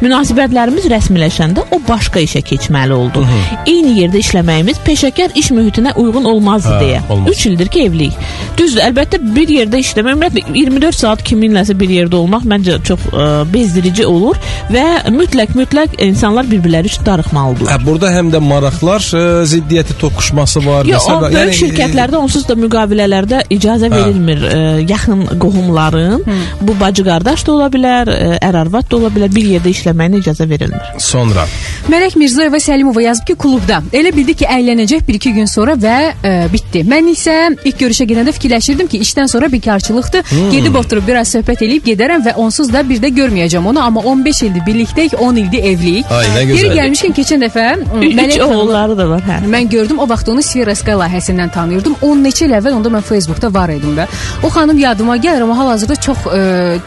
Münasibətlərimiz 0.00 0.86
rəsmiləşəndə 0.90 1.66
o 1.74 1.78
başqa 1.88 2.20
işə 2.24 2.40
keçməli 2.46 2.92
oldu. 2.96 3.22
Eyni 3.68 3.92
yerdə 4.00 4.20
işləməyimiz 4.22 4.80
peşəkar 4.86 5.34
iş 5.36 5.50
mühitinə 5.56 5.92
uyğun 6.00 6.24
olmazdı 6.30 6.72
Hə, 6.72 6.80
deyə. 6.82 7.00
olmaz. 7.12 7.34
3 7.36 7.46
ildir 7.50 7.68
ki 7.72 7.82
evliyik. 7.88 8.16
Düzdür, 8.58 8.80
əlbəttə 8.88 9.20
bir 9.36 9.52
yerdə 9.52 9.80
işləmək, 9.82 10.16
ümumiyyətlə 10.16 10.54
24 10.56 10.98
saat 11.00 11.24
kiminləsə 11.26 11.76
bir 11.80 11.92
yerdə 11.92 12.16
olmaq 12.16 12.46
məncə 12.48 12.78
çox 12.88 13.06
ə, 13.12 13.28
bezdirici 13.52 14.06
olur 14.08 14.40
və 14.72 14.84
mütləq 15.12 15.54
mütləq 15.58 15.98
insanlar 16.06 16.48
bir-birləri 16.50 16.88
üçün 16.92 17.04
darıxmalıdırlar. 17.06 17.72
Hə, 17.76 17.86
burada 17.86 18.12
həm 18.14 18.32
də 18.32 18.40
maraqlar 18.44 19.04
ə, 19.04 19.24
ziddiyyəti 19.52 19.98
toqquşması 20.00 20.64
var. 20.66 20.88
Yox, 20.88 21.08
o 21.08 21.20
böyük 21.26 21.36
yəni, 21.36 21.56
şirkətlərdə 21.60 22.20
onsuz 22.20 22.48
da 22.48 22.56
müqavilələrdə 22.56 23.44
icazə 23.52 23.90
Hə, 23.92 23.96
verilmir 24.00 24.44
ə, 24.48 24.60
yaxın 24.88 25.26
qohumların 25.40 26.24
bu 26.60 26.80
bacı 26.80 27.04
qardaş 27.04 27.46
da 27.46 27.52
ola 27.52 27.68
bilər, 27.72 28.10
ə, 28.10 28.38
ər 28.42 28.56
arvad 28.62 28.90
da 28.90 28.96
ola 28.96 29.10
bilər, 29.14 29.32
bir 29.34 29.46
yerdə 29.54 29.72
işləməyinə 29.74 30.20
icazə 30.22 30.48
verilmir. 30.50 30.94
Sonra 30.98 31.46
Mələk 31.90 32.16
Mirzayeva 32.20 32.60
Səlimova 32.60 33.02
yazıb 33.02 33.26
ki, 33.26 33.34
klubda. 33.40 33.80
Elə 33.92 34.12
bildi 34.16 34.34
ki, 34.42 34.46
əylənəcək 34.50 35.06
1-2 35.08 35.32
gün 35.38 35.48
sonra 35.50 35.74
və 35.80 35.96
ə, 36.22 36.34
bitdi. 36.52 36.84
Mən 36.88 37.08
isə 37.12 37.36
ilk 37.64 37.80
görüşə 37.80 38.06
gedəndə 38.10 38.34
fikirləşirdim 38.36 38.90
ki, 38.90 39.00
işdən 39.06 39.28
sonra 39.32 39.50
bikarçılıqdır. 39.52 40.24
Hmm. 40.30 40.50
Gedib 40.52 40.76
oturub 40.78 41.06
biraz 41.08 41.32
söhbət 41.34 41.64
eləyib 41.66 41.86
gedərəm 41.88 42.24
və 42.26 42.34
onsuz 42.40 42.72
da 42.72 42.82
bir 42.88 43.00
də 43.02 43.10
görməyəcəm 43.16 43.66
onu, 43.72 43.80
amma 43.82 44.00
15 44.12 44.42
ildir 44.48 44.66
birlikdəyik, 44.66 45.16
10 45.18 45.40
ildir 45.44 45.64
evliyik. 45.72 46.10
Ay, 46.10 46.26
nə 46.34 46.44
Yeri 46.44 46.52
gözəl. 46.52 46.76
gəlmişkən 46.80 47.16
keçən 47.18 47.44
dəfə 47.46 47.66
Mələk 48.20 48.44
oğulları 48.44 48.98
da 48.98 49.08
var, 49.10 49.24
hə. 49.26 49.40
Mən 49.50 49.68
gördüm 49.72 49.98
o 49.98 50.08
vaxt 50.08 50.28
onu 50.28 50.42
Sfera 50.42 50.74
Sky 50.74 50.96
layihəsindən 51.00 51.52
tanıyırdım. 51.54 51.96
10 52.02 52.24
neçə 52.26 52.46
il 52.46 52.56
əvvəl 52.58 52.78
onda 52.78 52.92
mən 52.96 53.04
Facebookda 53.06 53.52
var 53.54 53.72
idim 53.74 53.96
də. 53.98 54.06
O 54.42 54.50
xanım 54.60 54.78
yadıma 54.84 55.16
gəlir, 55.24 55.42
amma 55.44 55.56
hal-hazırda 55.58 55.96
çox 56.06 56.24
ə, 56.30 56.40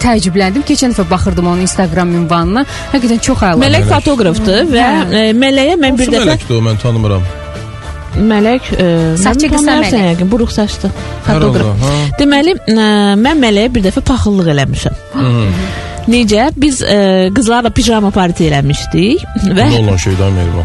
təəccübləndim. 0.03 0.63
Keçən 0.69 0.93
dəfə 0.95 1.05
baxırdım 1.11 1.47
onun 1.53 1.65
Instagram 1.67 2.15
ünvanına. 2.23 2.65
Həqiqətən 2.93 3.21
çox 3.27 3.43
əla. 3.51 3.61
Mələk 3.67 3.87
fotoqrafdır 3.91 4.67
və 4.73 4.83
Hə. 4.89 5.05
ə, 5.05 5.23
Mələyə 5.43 5.77
mən 5.81 5.97
bir 5.99 6.11
dəfə 6.13 6.27
mələkdir 6.27 6.57
o, 6.57 6.61
mən 6.69 6.81
tanımıram. 6.83 7.23
Mələk 8.13 8.67
ə, 8.77 8.87
Saçı 9.17 9.47
mən 9.49 9.55
qısa 9.55 9.77
Mələk. 9.81 9.95
yəqin, 10.11 10.29
buruq 10.29 10.51
saçlı 10.53 10.91
fotoqraf. 11.25 11.87
Deməli, 12.19 12.53
ə, 12.69 12.85
mən 13.17 13.41
Mələyə 13.41 13.71
bir 13.73 13.87
dəfə 13.89 14.05
paxıllıq 14.05 14.51
eləmişəm. 14.53 15.01
Necə? 16.07 16.49
Biz 16.59 16.81
ə, 16.83 16.97
qızlarla 17.35 17.69
pijama 17.71 18.09
parti 18.11 18.49
eləmişdik 18.49 19.21
və 19.45 19.67
Ne 19.71 19.79
olan 19.79 19.97
şey 19.97 20.17
demeyelim 20.19 20.57
o. 20.59 20.63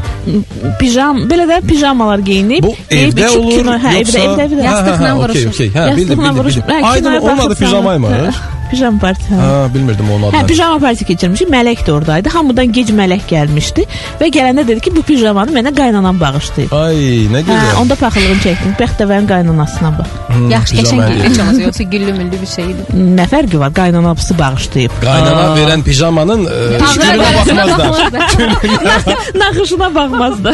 pijam 0.80 1.20
belə 1.30 1.44
də 1.50 1.60
pijamalar 1.68 2.18
geyinib 2.26 2.64
Bu 2.66 2.72
deyib 2.90 3.12
evdə 3.14 3.28
iki 3.28 3.38
olur 3.38 3.52
kino- 3.60 3.78
hə, 3.84 3.92
yoksa... 3.98 4.18
evdə, 4.18 4.26
evdə, 4.28 4.48
evdə. 4.48 4.66
Ha, 4.66 4.72
ha, 4.72 4.76
ha, 4.76 4.88
Yastıqla 4.90 5.14
okey, 5.14 5.22
vuruşur. 5.22 5.48
okey. 5.54 5.68
Ha, 5.74 5.86
bildim, 5.86 5.98
Yastıqla 6.00 6.22
bildim, 6.24 6.38
vuruşub. 6.42 6.62
bildim. 6.62 6.74
Hə, 6.74 6.84
Aydın 6.90 7.04
kinoya 7.04 7.20
onun 7.20 7.38
adı 7.38 7.50
baxırsan- 7.54 7.64
pijamaymış. 7.64 8.36
Hə, 8.68 8.70
Pijama 8.70 8.98
parti. 9.00 9.24
hə. 9.32 9.36
Ha, 9.40 9.68
bilmirdim 9.74 10.10
onun 10.10 10.26
Hə, 10.32 10.36
adını. 10.36 10.46
pijama 10.46 10.78
parti 10.78 11.04
keçirmişik. 11.04 11.48
Mələk 11.48 11.80
də 11.86 11.92
oradaydı. 11.92 12.28
Hamıdan 12.28 12.72
gec 12.72 12.90
Mələk 12.92 13.22
gəlmişdi 13.30 13.84
və 14.20 14.26
gələndə 14.34 14.66
dedi 14.68 14.80
ki, 14.84 14.90
bu 14.96 15.02
pijamanı 15.02 15.50
mənə 15.56 15.72
qaynanam 15.76 16.20
bağışlayıb. 16.20 16.72
Ay 16.72 16.96
ne 17.32 17.38
Hə, 17.40 17.46
güzel. 17.48 17.76
onda 17.80 17.94
paxıllığını 17.94 18.42
çəkdim. 18.44 18.74
Bəxtəvərin 18.80 19.26
qaynanasına 19.32 19.92
bax. 19.98 20.06
Hmm, 20.28 20.50
Yaxşı, 20.50 20.76
qəşəng 20.76 21.00
olmasa 21.40 21.62
yoxsa 21.62 21.82
güllü 21.82 22.12
müllü 22.12 22.40
bir 22.42 22.46
şeydir. 22.46 22.84
Nə 23.18 23.24
fərqi 23.32 23.58
var? 23.58 23.72
Qaynanası 23.74 24.38
bağışlayıb. 24.38 24.90
Qaynana 25.00 25.42
Aa, 25.52 25.56
veren 25.56 25.82
pijamanın 25.82 26.44
üstüne 26.44 27.18
bakmazlar. 27.18 28.12
Naxışına 29.34 29.94
baxmaz 29.94 30.44
da. 30.44 30.52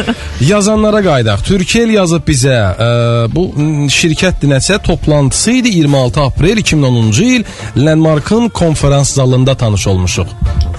Yazanlara 0.40 1.02
qaydaq. 1.02 1.42
Türkiye 1.44 1.86
yazıb 1.92 2.22
bizə 2.28 2.56
e, 2.86 2.88
bu 3.34 3.48
m, 3.56 3.86
şirkətdir 3.90 4.50
nəsə 4.54 4.78
toplantısı 4.82 5.50
idi 5.60 5.68
26 5.78 6.20
aprel 6.20 6.58
2010-cu 6.58 7.22
il 7.22 7.44
Landmarkın 7.76 8.48
konferans 8.48 9.12
zalında 9.12 9.54
tanış 9.54 9.86
olmuşuq. 9.86 10.26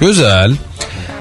Gözəl. 0.02 0.56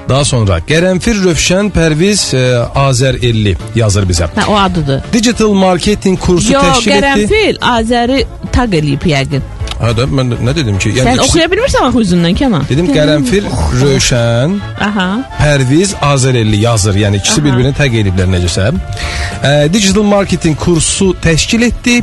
Daha 0.09 0.23
sonra 0.25 0.61
Qərənfir 0.63 1.19
Rövşən 1.25 1.67
Pərviz 1.75 2.29
e, 2.31 2.43
Azər 2.79 3.17
50 3.19 3.57
yazır 3.75 4.07
bizə. 4.07 4.29
Hə, 4.37 4.45
o 4.47 4.55
adıdır. 4.55 5.01
Digital 5.13 5.51
marketing 5.53 6.19
kursu 6.19 6.53
Yo, 6.53 6.61
təşkil 6.63 6.91
etdi. 6.95 7.03
Qərənfil 7.03 7.59
Azəri 7.73 8.21
taq 8.55 8.77
eləyib 8.79 9.03
yəqin. 9.11 9.43
Hə 9.77 9.91
də 9.97 10.07
mən 10.09 10.31
nə 10.41 10.53
dedim 10.57 10.77
ki? 10.81 10.89
Sən 10.97 11.11
ikisi- 11.13 11.23
oxuya 11.27 11.47
bilmirsən 11.51 11.83
axı 11.87 11.99
üzündən 12.05 12.37
Kənan? 12.39 12.63
Dedim 12.69 12.87
Qərənfil 12.95 13.45
Rövşən 13.81 14.55
Aha. 14.87 15.07
Pərviz 15.37 15.93
Azərelli 16.01 16.63
yazır. 16.63 16.97
Yəni 17.03 17.21
ikisi 17.21 17.43
bir-birini 17.45 17.75
təq 17.77 17.99
ediblər 18.01 18.31
necəsə. 18.33 18.71
E, 19.43 19.51
digital 19.73 20.03
marketing 20.03 20.57
kursu 20.57 21.11
təşkil 21.21 21.67
etdi. 21.69 22.01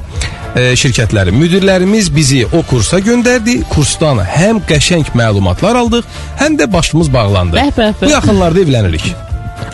E, 0.54 0.68
şirkətləri, 0.78 1.32
müdirlərimiz 1.34 2.12
bizi 2.14 2.44
o 2.46 2.62
kursa 2.70 3.00
göndərdi. 3.02 3.64
Kursdan 3.74 4.22
həm 4.22 4.62
qəşəng 4.68 5.10
məlumatlar 5.18 5.74
aldıq, 5.82 6.06
həm 6.38 6.60
də 6.60 6.70
başımız 6.72 7.10
bağlandı. 7.12 7.58
Bəh, 7.58 7.72
bəh, 7.74 7.94
bəh. 7.98 8.06
Bu 8.06 8.10
yaxınlarda 8.14 8.60
evlənirik. 8.62 9.08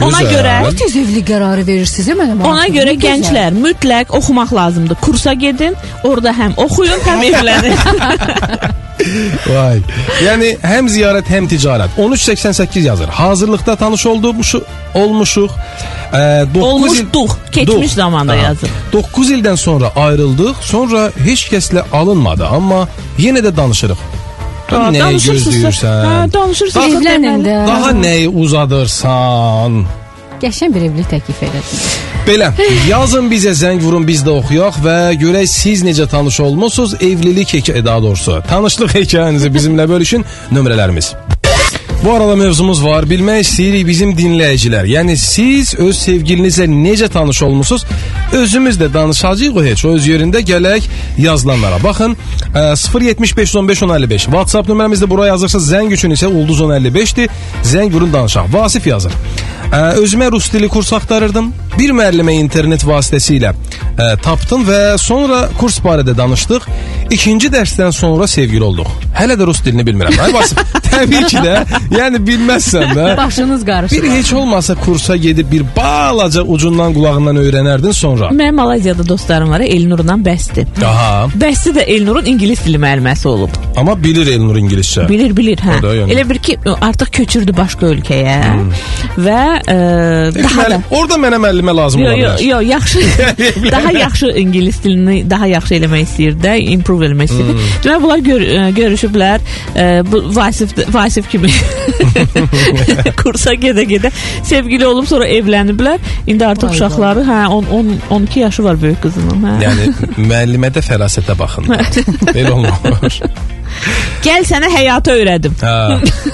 Ona 0.03 0.21
Gözəl. 0.23 0.33
görə- 0.33 0.65
Bu 0.67 0.77
tez 0.77 0.97
evli 0.97 1.21
qərarı 1.31 1.67
verirsiniz 1.67 2.09
ya 2.09 2.15
mənim. 2.15 2.43
Ona 2.47 2.63
ağzım, 2.63 2.75
görə 2.77 2.93
nə 2.93 2.99
gözəl. 3.01 3.07
gənclər 3.07 3.51
mütləq 3.65 4.07
oxumaq 4.19 4.53
lazımdır. 4.55 4.97
Kursa 5.01 5.33
gedin, 5.33 5.75
orada 6.05 6.31
həm 6.41 6.53
oxuyun, 6.57 7.01
həm 7.09 7.21
evlənin. 7.31 7.77
Vay. 9.55 9.81
Yəni 10.25 10.49
həm 10.63 10.89
ziyarət, 10.93 11.29
həm 11.33 11.47
ticarət. 11.49 11.95
1388 11.97 12.85
yazır. 12.85 13.09
Hazırlıqda 13.09 13.77
tanış 13.77 14.07
olduğumuşu 14.07 14.65
olmuşuq. 14.95 15.51
E, 16.13 16.45
9 16.55 16.57
il 16.57 16.61
Olmuşduq, 16.61 17.31
keçmiş 17.53 17.93
zamanda 17.93 18.35
yazır. 18.35 18.69
9 18.93 19.31
ildən 19.31 19.57
sonra 19.57 19.93
ayrıldıq. 19.97 20.55
Sonra 20.61 21.11
heç 21.25 21.47
kəslə 21.53 21.83
alınmadı, 21.93 22.47
amma 22.47 22.89
yenə 23.19 23.39
də 23.39 23.57
danışırıq. 23.57 23.99
Aa, 24.73 24.91
Nəyi 24.91 25.01
danışırsınızsa- 25.03 25.61
gözləyirsən? 25.61 26.05
Hə, 26.07 26.33
danışırsınız. 26.33 26.95
Evlənin 26.95 27.43
də. 27.47 27.57
Daha 27.69 27.91
nəyi 28.05 28.29
uzadırsan? 28.29 29.81
Qəşəng 30.43 30.75
bir 30.75 30.83
evlilik 30.89 31.09
təklif 31.11 31.43
edədiniz. 31.47 31.83
Belə, 32.27 32.47
yazın 32.89 33.27
bizə 33.33 33.53
zəng 33.63 33.81
vurun 33.85 34.07
biz 34.09 34.23
də 34.25 34.31
oxuyaq 34.41 34.79
və 34.85 34.97
görək 35.21 35.47
siz 35.53 35.83
necə 35.85 36.07
tanış 36.09 36.41
olmusunuz? 36.41 36.95
Evlilik 37.01 37.49
hekayə 37.55 37.85
daha 37.85 38.03
doğrusu 38.03 38.43
tanışlıq 38.49 38.95
hekayənizi 38.95 39.49
bizimlə 39.57 39.89
bölüşün 39.89 40.25
nömrələrimiz. 40.53 41.15
Bu 42.05 42.13
arada 42.13 42.37
mövzumuz 42.37 42.85
var. 42.85 43.05
Bilmək 43.05 43.43
istəyirik 43.45 43.83
bizim 43.85 44.15
dinləyicilər. 44.17 44.87
Yəni 44.89 45.19
siz 45.21 45.75
öz 45.77 45.99
sevgilinizlə 46.01 46.65
necə 46.71 47.11
tanış 47.13 47.43
olmusunuz? 47.45 47.85
Özümüz 48.33 48.79
də 48.81 48.89
danışacağıq 48.95 49.59
o 49.59 49.65
heç. 49.65 49.85
O 49.85 49.93
öz 49.99 50.09
yerində 50.09 50.41
gələk 50.41 50.89
yazılanlara. 51.19 51.83
Baxın, 51.85 52.17
e, 52.55 52.63
075 53.05 53.57
15 53.57 53.83
1055. 53.83 54.25
WhatsApp 54.33 54.69
nömrəmizdə 54.69 55.11
bura 55.11 55.27
yazırsınız. 55.27 55.73
Zəng 55.73 55.93
üçün 55.93 56.17
isə 56.17 56.27
ulduz 56.27 56.61
1055-dir. 56.61 57.29
Zəng 57.65 57.93
vurun 57.93 58.13
danışaq. 58.13 58.49
Vasif 58.53 58.87
yazır. 58.87 59.13
Özümə 59.71 60.31
rus 60.33 60.53
dili 60.53 60.69
kurs 60.69 60.93
axtarırdım. 60.93 61.53
Bir 61.79 61.93
müəllimə 61.95 62.33
internet 62.35 62.83
vasitəsilə 62.85 63.53
e, 63.55 64.07
tapdım 64.23 64.65
və 64.67 64.99
sonra 64.99 65.45
kurs 65.59 65.79
barədə 65.85 66.17
danışdıq. 66.19 66.67
İkinci 67.15 67.49
dərsdən 67.55 67.93
sonra 67.95 68.27
sevgili 68.31 68.65
olduq. 68.67 68.91
Hələ 69.15 69.37
də 69.39 69.47
rus 69.47 69.63
dilini 69.65 69.85
bilmirəm. 69.87 70.19
Ay 70.23 70.35
Vasif, 70.35 70.59
təbii 70.91 71.23
ki 71.31 71.43
də. 71.45 71.55
Yəni 71.95 72.21
bilməzsən 72.27 72.95
də. 72.99 73.07
Başınız 73.17 73.65
qarışır. 73.67 74.03
Bir 74.03 74.11
heç 74.11 74.33
olmasa 74.33 74.75
kursa 74.75 75.17
gedib 75.17 75.53
bir 75.53 75.65
balaca 75.77 76.43
ucundan 76.43 76.95
qulağından 76.95 77.39
öyrənərdin 77.45 77.95
sonra. 77.95 78.33
Mənim 78.35 78.59
Malayziyada 78.61 79.09
dostlarım 79.09 79.51
var, 79.51 79.61
Elnurla 79.61 80.19
bəsdir. 80.27 80.67
Aha. 80.85 81.31
Bəsti 81.41 81.75
də 81.79 81.87
Elnurun 81.87 82.27
ingilis 82.27 82.65
dili 82.67 82.83
müəlliməsi 82.83 83.29
olub. 83.29 83.55
Amma 83.77 83.97
bilir 84.03 84.27
Elnur 84.27 84.59
ingiliscə. 84.59 85.09
Bilir, 85.09 85.37
bilir, 85.37 85.63
hə. 85.63 85.81
Yəni. 85.81 86.11
Elə 86.13 86.29
bir 86.29 86.39
ki, 86.43 86.59
artıq 86.81 87.15
köçürdü 87.21 87.57
başqa 87.57 87.87
ölkəyə 87.95 88.39
və 89.19 89.41
e, 89.69 89.75
daha 90.37 90.67
da 90.71 90.79
orada 90.91 91.19
mənə 91.21 91.39
müəllimə 91.43 91.75
lazım 91.77 92.01
Yo, 92.03 92.09
ola 92.09 92.17
yo, 92.19 92.31
bilər. 92.31 92.45
yo, 92.47 92.61
yaxşı. 92.61 93.01
daha 93.77 93.93
yaxşı 93.93 94.33
ingilis 94.43 94.83
dilini 94.85 95.31
daha 95.31 95.47
yaxşı 95.51 95.75
eləmək 95.79 96.07
istəyir 96.07 96.39
də, 96.43 96.57
improve 96.75 97.09
eləmək 97.09 97.31
istəyir. 97.31 97.53
Hmm. 97.53 97.69
Deməli 97.85 98.03
bunlar 98.05 98.25
gör, 98.31 98.45
ə, 98.45 98.65
görüşüblər. 98.79 99.45
Ə, 99.75 99.87
bu 100.11 100.23
Vasif 100.37 100.75
Vasif 100.95 101.31
kimi 101.31 101.51
kursa 103.23 103.55
gedə-gedə 103.55 104.13
sevgili 104.47 104.87
olub 104.87 105.09
sonra 105.11 105.29
evləniblər. 105.29 106.01
İndi 106.27 106.47
artıq 106.47 106.71
Vay 106.71 106.77
uşaqları, 106.79 107.27
hə, 107.29 107.41
10 107.47 107.71
10 107.81 107.95
12 108.11 108.41
yaşı 108.41 108.65
var 108.65 108.83
böyük 108.83 109.03
qızının, 109.03 109.45
hə. 109.47 109.57
Yəni 109.67 109.93
müəllimədə 110.31 110.85
fərasətə 110.87 111.39
baxın. 111.39 111.71
Belə 112.35 112.51
olmur. 112.57 113.21
Gəl 114.25 114.45
sənə 114.45 114.69
həyatı 114.75 115.15
öyrədim. 115.17 115.55
Hə. 115.63 115.75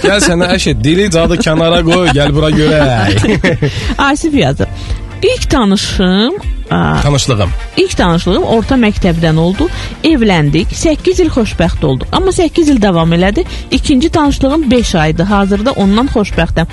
Gəl 0.03 0.21
sənə 0.25 0.51
əşi 0.57 0.75
dili 0.83 1.07
cadı 1.15 1.39
kənara 1.43 1.83
qoy, 1.87 2.11
gəl 2.17 2.35
bura 2.35 2.51
görək. 2.51 3.67
Asif 4.09 4.35
yazır. 4.35 4.69
İlk 5.23 5.51
tanışım, 5.51 6.35
ə, 6.71 7.03
Tanışlığım. 7.03 7.51
İlk 7.77 7.97
tanışlığım 7.97 8.43
orta 8.57 8.75
məktəbdən 8.75 9.39
oldu. 9.41 9.69
Evləndik. 10.05 10.75
8 10.75 11.21
il 11.25 11.31
xoşbəxt 11.33 11.85
olduq. 11.87 12.09
Amma 12.13 12.33
8 12.33 12.69
il 12.69 12.83
davam 12.83 13.13
elədi. 13.13 13.45
İkinci 13.71 14.09
tanışlığım 14.09 14.71
5 14.71 14.95
aydı. 14.95 15.23
Hazırda 15.23 15.73
ondan 15.73 16.07
xoşbəxtəm. 16.07 16.67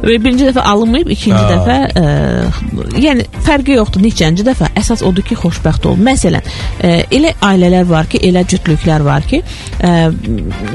Və 0.00 0.16
birinci 0.22 0.46
dəfə 0.48 0.62
alınmayıb, 0.64 1.10
ikinci 1.12 1.36
Ha. 1.36 1.48
dəfə, 1.52 1.78
ə, 2.00 3.00
yəni 3.04 3.24
fərqi 3.44 3.74
yoxdur 3.76 4.00
neçənci 4.04 4.44
dəfə. 4.46 4.70
Əsas 4.80 5.02
odur 5.04 5.24
ki, 5.26 5.36
xoşbəxt 5.36 5.84
ol. 5.90 5.98
Məsələn, 6.00 6.46
ə, 6.80 6.92
elə 7.12 7.34
ailələr 7.44 7.84
var 7.90 8.08
ki, 8.08 8.20
elə 8.30 8.42
cütlüklər 8.48 9.04
var 9.04 9.26
ki, 9.28 9.42
ə, 9.84 9.90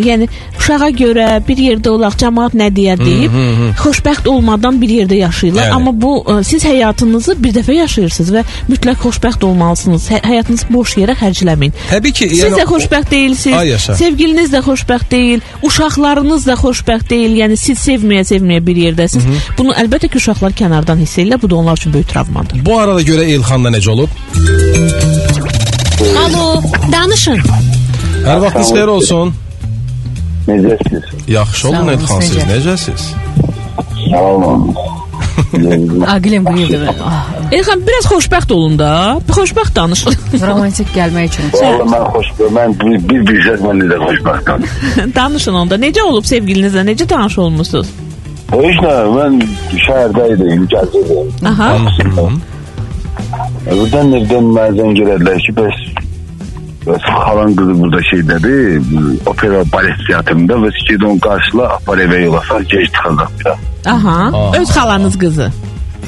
yəni 0.06 0.28
uşağa 0.60 0.90
görə 0.98 1.26
bir 1.48 1.58
yerdə 1.62 1.90
olaq, 1.94 2.18
cəmaət 2.22 2.56
nə 2.60 2.70
deyər 2.74 3.02
deyib, 3.02 3.34
xoşbəxt 3.82 4.30
olmadan 4.30 4.78
bir 4.82 4.94
yerdə 5.00 5.18
yaşayırlar. 5.24 5.68
Yəni. 5.72 5.76
Amma 5.80 5.94
bu 6.02 6.14
ə, 6.22 6.38
siz 6.46 6.66
həyatınızı 6.66 7.36
bir 7.42 7.54
dəfə 7.58 7.76
yaşayırsınız 7.80 8.32
və 8.38 8.46
mütləq 8.70 9.02
xoşbəxt 9.06 9.46
olmalısınız. 9.50 10.08
Hə 10.14 10.22
həyatınızı 10.26 10.70
boş 10.74 10.96
yerə 11.02 11.18
xərcləməyin. 11.20 11.74
Təbii 11.90 12.14
ki, 12.14 12.30
Siz 12.30 12.44
yəni 12.46 12.62
də 12.62 12.66
xoşbəxt 12.70 13.10
Ay 13.10 13.12
deyilsiniz. 13.12 13.68
yaşa. 13.72 13.96
Sevgiliniz 14.02 14.54
də 14.54 14.62
xoşbəxt 14.66 15.12
deyil, 15.12 15.42
uşaqlarınız 15.66 16.46
da 16.48 16.54
xoşbəxt 16.62 17.10
deyil. 17.10 17.38
Yəni 17.42 17.58
siz 17.58 17.80
sevməyə-sevməyə 17.86 18.62
bir 18.66 18.82
yerdəsiniz. 18.86 19.15
Bunu 19.58 19.74
əlbəttə 19.82 20.10
ki, 20.12 20.18
uşaqlar 20.22 20.52
kənardan 20.62 21.00
hiss 21.04 21.18
edirlər. 21.18 21.42
Bu 21.42 21.50
da 21.50 21.56
onlar 21.56 21.78
üçün 21.78 21.94
böyük 21.94 22.10
travmadır. 22.10 22.66
bu 22.66 22.80
arada 22.80 23.02
görə 23.02 23.24
Elxanda 23.36 23.70
necə 23.70 23.90
olub? 23.90 24.10
Alo, 26.26 26.62
danışın. 26.92 27.40
Hər 28.26 28.40
vaxtınız 28.42 28.72
xeyir 28.76 28.88
olsun. 28.98 29.34
Necəsiz? 30.48 31.04
Yaxşı 31.28 31.68
olun 31.70 31.88
Elxan 31.96 32.20
siz 32.22 32.36
necə? 32.36 32.48
necəsiz? 32.52 33.08
Sağ 34.12 34.22
olun. 34.22 34.76
Aqilem 36.16 36.46
buyurdu. 36.46 36.80
Ah, 37.04 37.28
Elxan 37.52 37.82
biraz 37.88 38.06
xoşbəxt 38.12 38.54
olun 38.54 38.78
da. 38.80 39.20
Bir 39.28 39.34
xoşbəxt 39.34 39.76
danış. 39.76 40.06
romantik 40.50 40.90
gəlmək 40.96 41.28
üçün. 41.32 41.52
Vallahi 41.54 41.90
mən 41.94 42.08
xoşbəxt. 42.16 42.54
Mən 42.58 42.76
bir 42.82 42.96
bir 43.10 43.26
bilsəz 43.32 43.64
mən 43.66 43.82
necə 43.84 43.98
xoşbəxtəm. 44.06 44.66
Danışın 45.16 45.60
onda. 45.64 45.76
Necə 45.86 46.02
olub 46.06 46.26
sevgilinizlə? 46.30 46.86
Necə 46.92 47.08
tanış 47.08 47.38
olmusunuz? 47.46 47.88
Heç 48.54 48.78
nə, 48.84 48.94
mən 49.16 49.40
şəhərdə 49.86 50.26
idim, 50.36 50.66
gəzirdim. 50.72 51.32
Aha. 51.50 51.70
Buradan 53.66 54.14
evdən 54.20 54.50
mənə 54.54 54.76
zəng 54.78 55.00
elədilər 55.04 55.40
ki, 55.46 55.56
bəs 55.58 55.80
bəs 56.86 57.08
xalan 57.10 57.56
qızı 57.58 57.74
burada 57.80 58.02
şeydədir, 58.12 58.84
bu 58.92 59.32
opera 59.32 59.64
balet 59.74 60.02
teatrında 60.08 60.60
və 60.62 60.70
sikirdə 60.78 61.10
onu 61.10 61.22
qarşıla, 61.26 61.70
apar 61.80 62.04
evə 62.06 62.22
yola 62.26 62.42
sar, 62.50 62.62
gec 62.72 62.86
çıxacaq 62.94 63.32
bir 63.40 63.46
daha. 63.46 63.58
Aha. 63.96 64.18
Aa. 64.38 64.58
Öz 64.60 64.70
xalanız 64.70 65.18
qızı. 65.20 65.52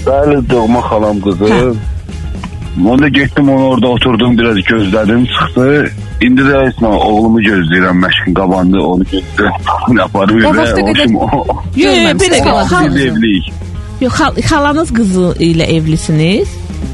Bəli, 0.06 0.38
doğma 0.50 0.82
xalam 0.89 1.22
qızı. 1.22 1.50
Hə. 1.53 1.63
Onda 2.86 3.07
getdim 3.07 3.50
onu 3.50 3.63
orada 3.67 3.88
oturdum, 3.88 4.38
biraz 4.38 4.57
gözlədim, 4.57 5.25
çıxdı. 5.25 5.89
İndi 6.22 6.41
də 6.41 6.60
nə, 6.81 6.88
oğlumu 6.88 7.41
gözləyirəm, 7.41 7.98
məşqin 8.05 8.34
qabandı, 8.38 8.77
onu 8.79 9.03
gözləyirəm. 9.03 10.01
Aparım 10.03 10.38
O 10.38 10.53
evə. 10.53 10.67
Yox? 11.75 12.72
Xal- 12.72 12.96
Biz 12.96 13.05
evliyik. 13.05 13.53
Yox, 14.01 14.13
xal- 14.13 14.39
xalanız 14.41 14.93
qızı 14.93 15.34
ilə 15.39 15.63
evlisiniz. 15.63 16.50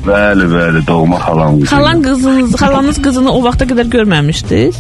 Bəli, 0.08 0.46
bəli, 0.56 0.88
doğma 0.88 1.18
xalam 1.20 1.60
qızı. 1.60 1.76
Xalan 1.76 2.02
qızınız, 2.02 2.56
xalanız 2.56 3.02
qızını 3.02 3.32
o 3.32 3.44
vaxta 3.44 3.66
qədər 3.66 3.88
görməmişdiniz. 3.96 4.76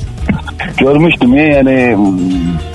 Görmüşdüm, 0.78 1.36
yəni 1.36 1.96
mm, 1.96 2.73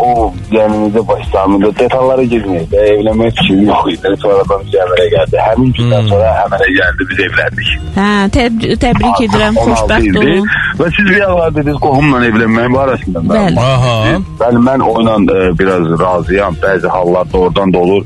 o 0.00 0.30
yəni 0.54 0.78
necə 0.84 1.02
başlamında 1.08 1.70
detallara 1.78 2.24
girməyib. 2.32 2.74
Evlənmək 2.84 3.36
fikrim 3.38 3.62
yox 3.68 3.90
idi. 3.94 4.14
Sonradan 4.22 4.64
biz 4.66 4.78
əmələ 4.84 5.06
gəldi. 5.14 5.40
Həmin 5.46 5.74
gündən 5.78 6.08
sonra 6.10 6.30
əmələ 6.44 6.70
gəldi, 6.78 7.08
biz 7.10 7.22
evləndik. 7.26 7.74
Hə, 7.98 8.08
təb 8.36 8.64
təbrik 8.86 9.22
edirəm. 9.26 9.60
16 9.64 9.80
Xoşbəxt 9.80 10.20
olun. 10.22 10.48
Və 10.80 10.88
siz 10.96 11.10
bir 11.10 11.26
ağlar 11.28 11.54
dediniz 11.58 11.78
qohumla 11.84 12.22
evlənməyin 12.30 12.76
barəsində. 12.78 13.24
Bəli. 13.30 13.60
Aha. 13.66 14.16
Bəli, 14.40 14.64
mən 14.70 14.86
onunla 14.86 15.38
e, 15.44 15.52
biraz 15.58 15.86
razıyam. 16.00 16.58
Bəzi 16.64 16.88
hallarda 16.96 17.38
oradan 17.44 17.72
da 17.74 17.78
olur. 17.78 18.04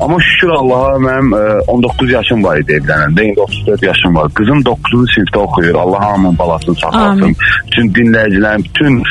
Amma 0.00 0.18
şükür 0.36 0.52
Allaha 0.60 0.96
mənim 1.06 1.28
e, 1.34 1.60
19 1.66 2.12
yaşım 2.12 2.44
var 2.44 2.56
idi 2.60 2.72
evlənəndə. 2.78 3.24
İndi 3.28 3.40
34 3.40 3.82
yaşım 3.82 4.16
var. 4.16 4.30
Qızım 4.34 4.60
9-cu 4.60 4.98
sinifdə 5.14 5.38
oxuyur. 5.38 5.74
Allah 5.74 6.00
hamının 6.00 6.38
balasını 6.38 6.74
saxlasın. 6.74 7.36
Bütün 7.66 7.92
dinləyicilərin, 7.96 8.64
bütün 8.64 9.02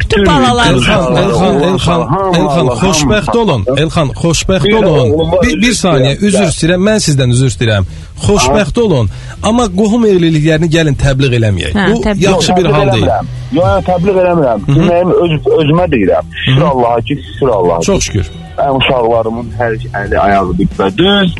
Bütün 0.00 0.26
balalarınız 0.26 0.88
Elxan, 0.88 1.16
Elxan, 1.62 2.00
Elxan, 2.34 2.66
xoşbəxt 2.82 3.36
olun. 3.38 3.64
Elxan, 3.76 4.08
xoşbəxt 4.08 4.74
olun. 4.74 5.32
Bir, 5.42 5.54
bir 5.62 5.74
saniyə, 5.78 6.14
üzr 6.26 6.44
istəyirəm. 6.50 6.86
Mən 6.88 7.02
sizdən 7.06 7.34
üzr 7.34 7.50
istəyirəm. 7.52 7.88
Xoşbəxt 8.26 8.80
olun. 8.84 9.10
Amma 9.42 9.66
qohum 9.80 10.06
evliliklərini 10.10 10.70
gəlin 10.76 10.98
təbliğ 11.04 11.38
eləməyək. 11.40 11.74
Hə, 11.78 11.86
Bu 11.92 12.24
yaxşı 12.26 12.56
bir 12.56 12.70
hal 12.76 12.92
deyil. 12.92 13.10
Yox, 13.58 13.84
təbliğ 13.90 14.16
eləmirəm. 14.24 14.64
Deməyim 14.70 15.12
öz 15.24 15.52
özümə 15.60 15.90
deyirəm. 15.96 16.32
Şükür 16.46 16.66
Allaha 16.72 17.00
ki, 17.00 17.20
şükür 17.32 17.48
Allaha. 17.58 17.80
Çox 17.80 18.02
şükür. 18.04 18.30
Mənim 18.54 18.80
uşaqlarımın 18.80 19.52
hər 19.58 19.76
əli 20.00 20.18
ayağı 20.24 20.56
düpbə 20.60 20.88
düz. 20.98 21.34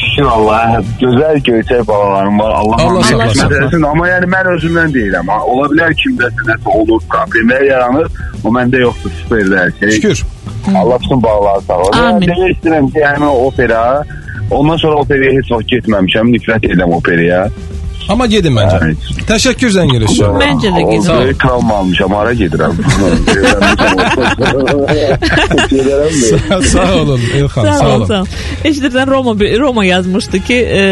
Şükür 0.00 0.28
Allaha. 0.30 0.80
Gözəl 1.00 1.40
göyçək 1.48 1.86
balalarım 1.88 2.38
var. 2.38 2.54
Allah 2.60 2.76
Allah 2.86 3.10
eləsin. 3.12 3.86
Amma 3.90 4.08
yəni 4.08 4.30
mən 4.34 4.50
özümdən 4.54 4.94
deyirəm. 4.96 5.32
Ola 5.52 5.68
bilər 5.72 5.94
kimdəsə 6.02 6.48
nəsə 6.50 6.76
olur, 6.80 7.02
problemlər 7.12 7.66
yaranır. 7.68 8.10
O 8.44 8.52
məndə 8.54 8.80
yoxdur, 8.84 9.12
süperdə 9.22 9.62
hər 9.62 9.78
şey. 9.80 9.96
Şükür. 10.00 10.24
Allah 10.76 10.98
bütün 11.02 11.22
balaları 11.22 11.60
sağ 11.68 11.78
olsun. 11.78 12.00
Amin. 12.00 12.28
Yəni, 12.28 12.36
demək 12.36 12.56
istəyirəm 12.56 12.92
ki, 12.92 13.24
o 13.26 13.46
opera 13.46 13.84
Ondan 14.50 14.76
sonra 14.76 14.96
operaya 15.00 15.32
heç 15.38 15.50
vaxt 15.50 15.70
getməmişəm. 15.72 16.32
Nifrət 16.34 16.66
edirəm 16.68 16.92
operaya. 16.98 17.46
Amma 18.08 18.26
gedin 18.26 18.52
məncə. 18.52 18.78
Evet. 18.84 18.96
Təşəkkür 19.28 19.70
zənginiz 19.78 20.10
üçün. 20.12 20.34
Məncə 20.40 20.70
də 20.76 20.82
gedin. 20.90 21.04
Sağ 21.06 21.12
ol. 21.14 21.22
Orada 21.22 21.38
travma 21.42 21.74
almışam, 21.80 22.12
hara 22.18 22.32
gedirəm. 22.36 22.74
Gedirəm 25.70 26.12
də. 26.20 26.62
Sağ 26.68 26.92
olun 27.00 27.20
Elxan, 27.34 27.64
Sağ 27.64 27.72
sağ 27.78 27.86
ol, 27.88 27.94
olun. 27.96 28.06
sağ 28.06 28.20
ol. 28.20 28.26
Eşidirsən 28.64 29.06
Roma 29.10 29.32
Roma 29.60 29.84
yazmışdı 29.84 30.38
ki, 30.44 30.54
e, 30.54 30.82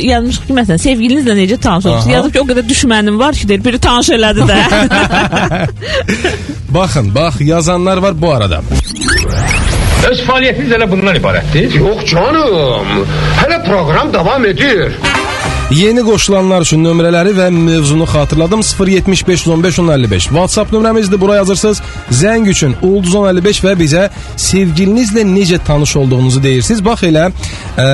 yazmış 0.00 0.38
ki 0.46 0.52
məsələn 0.58 0.82
sevgilinizlə 0.82 1.36
necə 1.38 1.58
tanış 1.60 1.86
olmusunuz? 1.86 2.06
Aha. 2.10 2.16
Yazıb 2.16 2.32
ki, 2.32 2.40
o 2.40 2.46
qədər 2.50 2.68
düşmənim 2.68 3.18
var 3.18 3.34
ki, 3.34 3.48
deyir, 3.48 3.64
biri 3.64 3.78
tanış 3.78 4.08
elədi 4.18 4.42
də. 4.50 4.58
Baxın, 6.76 7.14
bax 7.14 7.40
yazanlar 7.40 7.96
var 8.02 8.14
bu 8.22 8.32
arada. 8.34 8.60
Öz 10.10 10.20
fəaliyyətiniz 10.26 10.74
elə 10.76 10.86
bundan 10.90 11.16
ibarətdir? 11.18 11.78
Yok 11.78 12.06
canım. 12.06 12.98
Hele 13.42 13.62
program 13.64 14.12
devam 14.12 14.44
ediyor. 14.46 14.90
Yeni 15.70 16.02
qoşulanlar 16.06 16.62
üçün 16.62 16.84
nömrələri 16.86 17.32
və 17.34 17.48
mövzunu 17.50 18.04
xatırladım. 18.06 18.60
075 18.62 19.46
15 19.48 19.78
1055. 19.78 20.24
WhatsApp 20.30 20.72
nömrəmizdir. 20.72 21.20
Bura 21.20 21.34
yazırsınız. 21.36 21.80
Zəng 22.10 22.46
üçün 22.48 22.76
Ulduz 22.82 23.14
1055 23.14 23.60
və 23.64 23.72
bizə 23.80 24.04
sevgilinizlə 24.36 25.24
necə 25.26 25.58
tanış 25.66 25.96
olduğunuzu 25.96 26.42
deyirsiniz. 26.42 26.84
Bax 26.84 27.02
elə 27.02 27.24
e, 27.30 27.86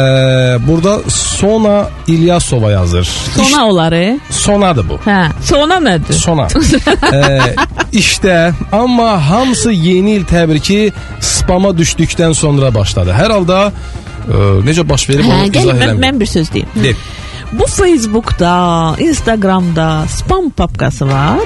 burada 0.68 0.98
Sona 1.08 1.88
İlyasova 2.06 2.70
yazır. 2.70 3.08
Sona 3.36 3.66
oları. 3.68 4.20
Sonadır 4.30 4.88
bu. 4.88 5.00
Hə, 5.08 5.30
sona 5.42 5.80
nədir? 5.80 6.12
Sona. 6.12 6.48
ee, 7.12 7.40
işte 7.92 8.52
amma 8.72 9.28
hamısı 9.30 9.72
yeni 9.72 10.10
il 10.20 10.24
təbriki 10.24 10.92
spama 11.20 11.68
düşdükdən 11.70 12.34
sonra 12.34 12.74
başladı. 12.74 13.16
Hər 13.16 13.32
halda 13.32 13.72
e, 14.28 14.36
necə 14.68 14.88
baş 14.88 15.08
verib 15.08 15.24
Hə, 15.24 15.40
onu 15.40 15.48
izah 15.56 15.72
mən, 15.72 15.82
eləmir. 15.88 16.04
mən 16.04 16.20
bir 16.20 16.26
söz 16.36 16.52
deyim. 16.52 16.68
De. 16.84 16.94
Bu 17.52 17.66
Facebookda, 17.66 18.52
Instagramda 18.98 20.04
spam 20.08 20.50
papkası 20.50 21.08
var. 21.08 21.40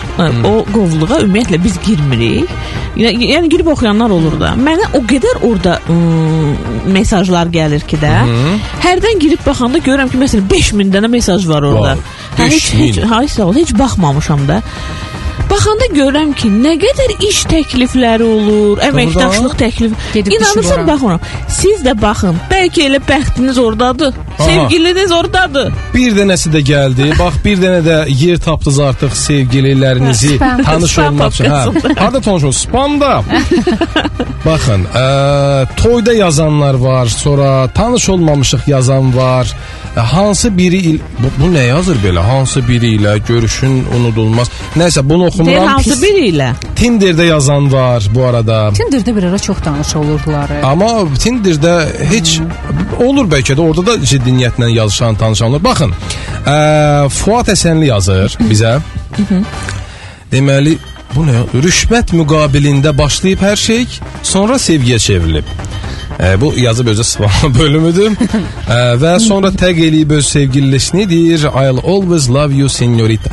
O 0.45 0.53
qovluğa 0.73 1.19
ümumiyyətlə 1.25 1.59
biz 1.65 1.79
girmirik. 1.87 2.51
Yəni, 2.97 3.49
girib 3.53 3.67
oxuyanlar 3.75 4.11
olur 4.15 4.39
da. 4.41 4.53
Mənə 4.57 4.87
o 4.97 5.03
qədər 5.11 5.43
orada 5.49 5.81
ım, 5.91 6.55
mesajlar 6.95 7.51
gəlir 7.53 7.83
ki 7.91 7.99
də. 8.01 8.13
Hərdən 8.87 9.19
girib 9.21 9.43
baxanda 9.47 9.83
görürəm 9.83 10.13
ki, 10.13 10.21
məsələn 10.23 10.47
5000 10.51 10.95
dənə 10.95 11.11
mesaj 11.13 11.45
var 11.51 11.67
orada. 11.73 11.97
Vay, 11.97 12.39
Hə, 12.39 12.49
heç, 12.55 12.71
5000. 12.73 12.87
heç, 12.87 13.03
hay 13.13 13.29
sağ 13.35 13.51
ol, 13.51 13.59
heç 13.59 13.75
baxmamışam 13.79 14.47
da. 14.49 14.63
Baxanda 15.51 15.87
görürəm 15.95 16.33
ki, 16.37 16.49
nə 16.51 16.75
qədər 16.81 17.13
iş 17.29 17.43
təklifləri 17.51 18.27
olur, 18.27 18.81
əməkdaşlıq 18.89 19.55
təklif. 19.61 19.93
Gedib 20.15 20.37
İnanırsan 20.37 20.87
bax 20.89 21.05
ona. 21.07 21.19
Siz 21.49 21.85
də 21.87 21.95
baxın. 22.03 22.39
Bəlkə 22.51 22.87
elə 22.89 23.01
bəxtiniz 23.09 23.61
ordadır. 23.61 24.15
Aha. 24.39 24.49
Sevgiliniz 24.49 25.13
ordadır. 25.13 25.73
Bir 25.95 26.17
dənəsi 26.19 26.53
də 26.53 26.63
gəldi. 26.71 27.09
Bax 27.19 27.39
bir 27.45 27.63
dənə 27.63 27.81
də 27.87 27.99
yer 28.23 28.43
tapdınız 28.43 28.81
artıq 28.89 29.17
sevgililərinizi 29.23 30.37
tanış 30.41 30.99
olmaq 31.05 31.39
üçün. 31.39 31.51
Hə. 31.53 31.95
Harda 32.01 32.21
tanış 32.21 32.49
olun? 32.49 32.59
Spamda. 32.61 33.13
Baxın, 34.47 34.85
ə, 34.95 35.07
toyda 35.81 36.13
yazanlar 36.15 36.75
var, 36.75 37.07
sonra 37.07 37.69
tanış 37.75 38.09
olmamışıq 38.09 38.69
yazan 38.69 39.17
var. 39.17 39.57
Hansı 39.97 40.59
biri 40.59 40.77
il 40.77 40.99
bu, 41.19 41.29
bu 41.43 41.47
nə 41.57 41.63
yazır 41.67 41.97
belə? 42.05 42.19
Hansı 42.21 42.69
biri 42.69 42.91
ilə 42.99 43.15
görüşün 43.29 43.85
unudulmaz. 43.97 44.49
Nəsə 44.77 45.01
bunu 45.09 45.19
Deyir 45.23 45.29
oxumuram. 45.29 45.67
hansı 45.67 45.91
Pis- 45.91 46.03
biri 46.03 46.25
ilə? 46.33 46.51
Tinderdə 46.77 47.25
yazan 47.27 47.73
var 47.73 48.09
bu 48.15 48.25
arada. 48.25 48.69
Tinderdə 48.77 49.17
bir 49.17 49.23
ara 49.23 49.39
çox 49.39 49.57
tanış 49.65 49.97
olurdular. 49.97 50.51
Amma 50.63 50.91
Tinderdə 51.25 51.75
heç 52.13 52.41
olur 53.01 53.25
bəlkə 53.33 53.57
də 53.57 53.61
orada 53.69 53.87
da 53.87 54.05
ciddi 54.05 54.31
niyyətlə 54.37 54.71
yazışan, 54.71 55.15
tanışanlar. 55.15 55.65
Baxın, 55.65 55.93
ə, 56.47 57.09
Fuad 57.09 57.49
Həsənli 57.49 57.89
yazır 57.89 58.37
bizə. 58.51 58.79
Deməli, 60.33 60.77
bu 61.15 61.25
nə? 61.25 61.45
Rüşvət 61.65 62.13
müqabilində 62.19 62.93
başlayıb 62.99 63.41
hər 63.47 63.57
şey, 63.57 63.87
sonra 64.23 64.55
sevgiyə 64.61 64.99
çevrilib. 64.99 65.45
E, 66.21 66.41
bu 66.41 66.55
yazıb 66.57 66.87
özü 66.87 67.05
sıfırlama 67.05 67.55
bölümüdür. 67.59 68.11
e, 68.69 68.79
və 69.03 69.19
sonra 69.21 69.49
təq 69.53 69.77
eləyib 69.89 70.13
öz 70.17 70.27
sevgililisini 70.27 71.11
deyir 71.11 71.39
I'll 71.45 71.81
always 71.93 72.31
love 72.31 72.55
you 72.55 72.69
señorita. 72.69 73.29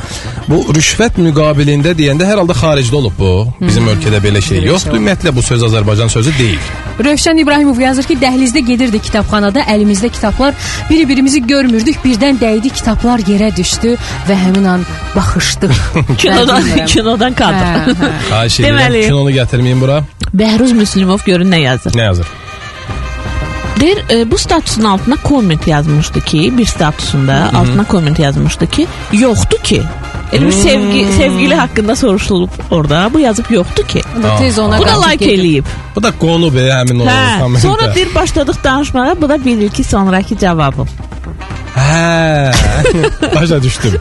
Bu 0.48 0.58
rüşvət 0.76 1.16
müqabilində 1.24 1.94
deyəndə 1.96 2.26
hər 2.28 2.42
halda 2.42 2.52
xaricdə 2.52 2.94
olub 3.00 3.16
bu. 3.18 3.30
Bizim 3.60 3.88
ölkədə 3.88 4.20
belə 4.24 4.42
şey 4.44 4.64
yoxdur. 4.68 4.98
Ümumiyyətlə 4.98 5.32
bu 5.36 5.42
söz 5.42 5.62
Azərbaycan 5.70 6.12
sözü 6.12 6.34
deyil. 6.38 6.60
Rövşən 7.00 7.40
İbrahimov 7.40 7.80
yazır 7.80 8.04
ki, 8.10 8.18
dəhlizdə 8.20 8.60
gedirdi 8.68 8.98
kitabxanada, 9.02 9.64
əlimizdə 9.72 10.12
kitablar, 10.12 10.54
biri-birimizi 10.90 11.40
görmürdük, 11.46 11.98
birdən 12.04 12.36
dəydi 12.42 12.70
kitablar 12.70 13.24
yerə 13.26 13.48
düşdü 13.56 13.96
və 14.28 14.36
həmin 14.44 14.68
an 14.76 14.84
baxışdıq. 15.16 15.72
Kinodan, 16.22 16.68
kinodan 16.86 17.34
kadr. 17.34 17.90
Xahiş 18.30 18.60
edirəm, 18.60 18.68
Deməli- 18.76 19.06
kinonu 19.08 19.32
gətirməyin 19.40 19.80
bura. 19.80 20.02
Bəhruz 20.34 20.72
Müslimov 20.76 21.24
görün 21.26 21.50
nə 21.50 21.64
yazır. 21.64 21.96
Nə 21.98 22.04
yazır? 22.12 22.26
Deyir, 23.80 23.98
e, 24.10 24.30
bu 24.30 24.38
statusun 24.38 24.84
altına 24.84 25.16
komment 25.16 25.66
yazmışdı 25.66 26.20
ki, 26.20 26.58
bir 26.58 26.66
statusunda 26.66 27.50
altına 27.56 27.84
komment 27.84 28.18
yazmışdı 28.18 28.66
ki, 28.66 28.86
yoxdur 29.12 29.58
ki. 29.58 29.82
Elə 30.32 30.46
bir 30.46 30.52
sevgi 30.52 31.06
sevgili 31.16 31.54
haqqında 31.54 31.96
soruşulub 31.96 32.48
orada. 32.70 33.10
Bu 33.14 33.20
yazıb 33.20 33.50
yoxdur 33.50 33.84
ki. 33.84 34.02
Bu 34.18 34.22
da 34.22 34.36
tez 34.36 34.58
ona 34.58 34.78
Bu 34.78 34.82
da 34.86 34.94
qaçıb 34.94 35.10
like 35.12 35.24
eləyib. 35.24 35.64
Bu 35.96 36.02
da 36.02 36.10
qonu 36.20 36.54
be 36.54 36.64
həmin 36.70 37.02
o 37.02 37.06
Hə. 37.06 37.40
kommentə. 37.42 37.60
Sonra 37.60 37.94
bir 37.94 38.14
başladıq 38.14 38.56
danışmağa. 38.64 39.14
Bu 39.22 39.28
da 39.28 39.44
bilir 39.44 39.70
ki, 39.70 39.84
sonrakı 39.84 40.38
cavabım. 40.38 40.88
Hə. 41.76 42.54
Başa 43.34 43.62
düşdüm. 43.62 44.00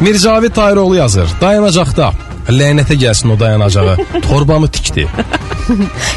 Mircavid 0.00 0.50
Tayiroğlu 0.54 0.96
yazır. 0.96 1.28
Dayanacaqda. 1.40 2.12
Lənətə 2.48 2.96
gəlsin 2.96 3.34
o 3.34 3.36
dayanacağı. 3.40 3.96
Torbamı 4.28 4.68
tikdi. 4.72 5.06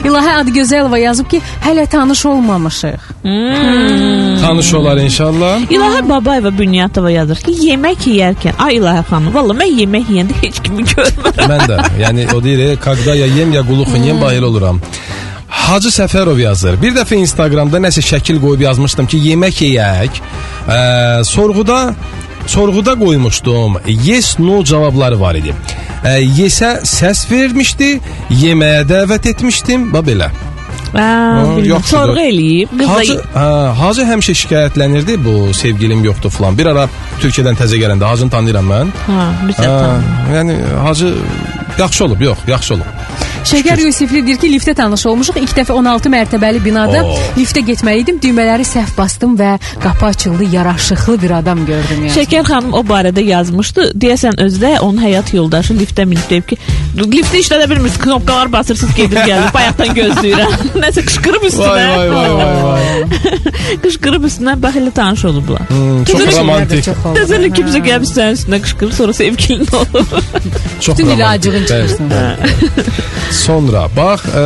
İlahə 0.07 0.37
Adgözəlova 0.41 0.99
yazıb 0.99 1.27
ki, 1.29 1.41
hələ 1.65 1.87
tanış 1.91 2.25
olmamışıq. 2.25 3.09
Hmm. 3.23 4.37
Tanış 4.41 4.73
olar 4.73 4.97
inşallah. 4.97 5.59
İlahə 5.69 6.09
Babayeva 6.09 6.51
Bünyatova 6.57 7.11
yazır 7.11 7.43
ki, 7.43 7.55
yemək 7.67 8.07
yeyərkən, 8.07 8.55
ay 8.63 8.79
İlahə 8.79 9.03
xanım, 9.09 9.33
valla 9.35 9.57
mən 9.59 9.75
yemək 9.81 10.13
yeyəndə 10.13 10.39
heç 10.41 10.61
kimi 10.63 10.87
görmürəm. 10.93 11.51
Mən 11.51 11.65
də, 11.67 11.81
yəni 12.05 12.27
o 12.33 12.43
deyir, 12.43 12.65
e, 12.69 12.75
qaqda 12.75 13.15
ya 13.15 13.27
yem 13.27 13.51
ya 13.53 13.65
quluxun 13.67 13.99
hmm. 13.99 14.07
yem 14.07 14.21
bayıl 14.21 14.47
oluram. 14.47 14.81
Hacı 15.51 15.91
Səfərov 15.91 16.39
yazır. 16.39 16.79
Bir 16.81 16.95
dəfə 16.95 17.19
Instagramda 17.19 17.79
nəsə 17.83 18.01
şəkil 18.07 18.39
qoyub 18.39 18.63
yazmışdım 18.69 19.07
ki, 19.11 19.19
yemək 19.31 19.61
yeyək. 19.67 20.23
Ə, 20.67 20.79
sorğuda 21.27 21.77
sorğuda 22.47 22.93
qoymuşdum. 22.99 23.77
Yes 24.05 24.39
no 24.39 24.63
cavabları 24.63 25.19
var 25.19 25.35
idi. 25.35 25.53
Ə, 26.03 26.17
yesə 26.39 26.79
səs 26.87 27.25
vermişdi, 27.31 27.99
yeməyə 28.43 28.85
dəvət 28.89 29.29
etmişdim 29.35 29.91
və 29.93 30.01
belə. 30.07 30.31
Sorğu 31.87 32.19
eləyib. 32.19 32.71
Hacı, 32.87 33.13
hə, 33.35 33.45
Hacı 33.79 34.03
həmişə 34.09 34.33
şikayətlənirdi 34.41 35.15
bu 35.25 35.53
sevgilim 35.53 36.03
yoxdur 36.03 36.29
falan. 36.35 36.57
Bir 36.57 36.65
ara 36.73 36.87
Türkiyədən 37.21 37.55
təzə 37.59 37.79
gələndə 37.79 38.09
Hacını 38.09 38.29
tanıyıram 38.33 38.67
mən. 38.73 38.91
Hə, 39.07 39.27
biz 39.47 39.55
də 39.55 39.67
Hə, 39.69 39.77
tanıyırıq. 39.79 40.33
yəni 40.35 40.57
Hacı 40.87 41.13
yaxşı 41.79 42.05
olub, 42.05 42.21
yox, 42.21 42.37
yaxşı 42.47 42.73
olub. 42.73 42.89
Şəkər 43.47 43.79
Yusifli 43.81 44.21
deyir 44.25 44.37
ki, 44.41 44.49
liftə 44.53 44.73
tanış 44.77 45.05
olmuşuq. 45.09 45.37
İlk 45.41 45.53
dəfə 45.57 45.73
16 45.73 46.09
mərtəbəli 46.13 46.61
binada 46.63 47.01
Oo. 47.03 47.15
liftə 47.37 47.63
getməli 47.65 48.03
idim. 48.05 48.19
Düymələri 48.21 48.65
səhv 48.67 48.93
bastım 48.97 49.33
və 49.39 49.55
qapı 49.83 50.05
açıldı. 50.05 50.43
Yaraşıqlı 50.53 51.15
bir 51.21 51.31
adam 51.39 51.65
gördüm 51.65 52.05
yəni. 52.05 52.13
Şəkər 52.15 52.45
xanım 52.47 52.73
o 52.77 52.83
barədə 52.87 53.23
yazmışdı. 53.25 53.87
Deyəsən 54.03 54.37
özü 54.45 54.61
də 54.61 54.71
onun 54.79 55.01
həyat 55.03 55.33
yoldaşı 55.35 55.73
liftə 55.79 56.05
minib 56.05 56.27
deyib 56.29 56.45
ki, 56.51 56.57
liftə 57.01 57.41
işlədə 57.41 57.69
bilmirsiniz, 57.71 58.01
knopkalar 58.03 58.51
basırsınız, 58.53 58.95
gedir 58.95 59.17
gəlir. 59.25 59.49
Bayaqdan 59.55 59.95
gözləyirəm. 59.97 60.55
Nəsə 60.85 61.05
qışqırıb 61.09 61.47
üstünə. 61.49 61.67
Vay 61.67 61.87
vay 61.97 62.09
vay 62.11 62.31
vay 62.37 62.63
vay. 62.63 63.41
qışqırıb 63.85 64.29
üstünə 64.29 64.55
bax 64.61 64.79
elə 64.81 64.91
tanış 65.01 65.25
olublar. 65.31 65.65
Hmm, 65.71 66.03
çox 66.09 66.29
romantik. 66.37 66.91
Təzəli 67.17 67.51
kimsə 67.57 67.81
gəlib 67.89 68.07
sənin 68.11 68.37
üstünə 68.39 68.61
qışqırır, 68.67 68.95
sonra 69.01 69.13
sevgilin 69.17 69.67
olur. 69.81 70.07
Çox 70.79 70.97
Bütün 70.97 71.09
ilə 71.09 71.17
romantik. 71.17 71.25
acığın 71.31 71.61
Bəli. 71.61 71.67
çıxırsın. 71.67 72.11
Sonra 73.31 73.85
bax, 73.95 74.25
ə, 74.27 74.43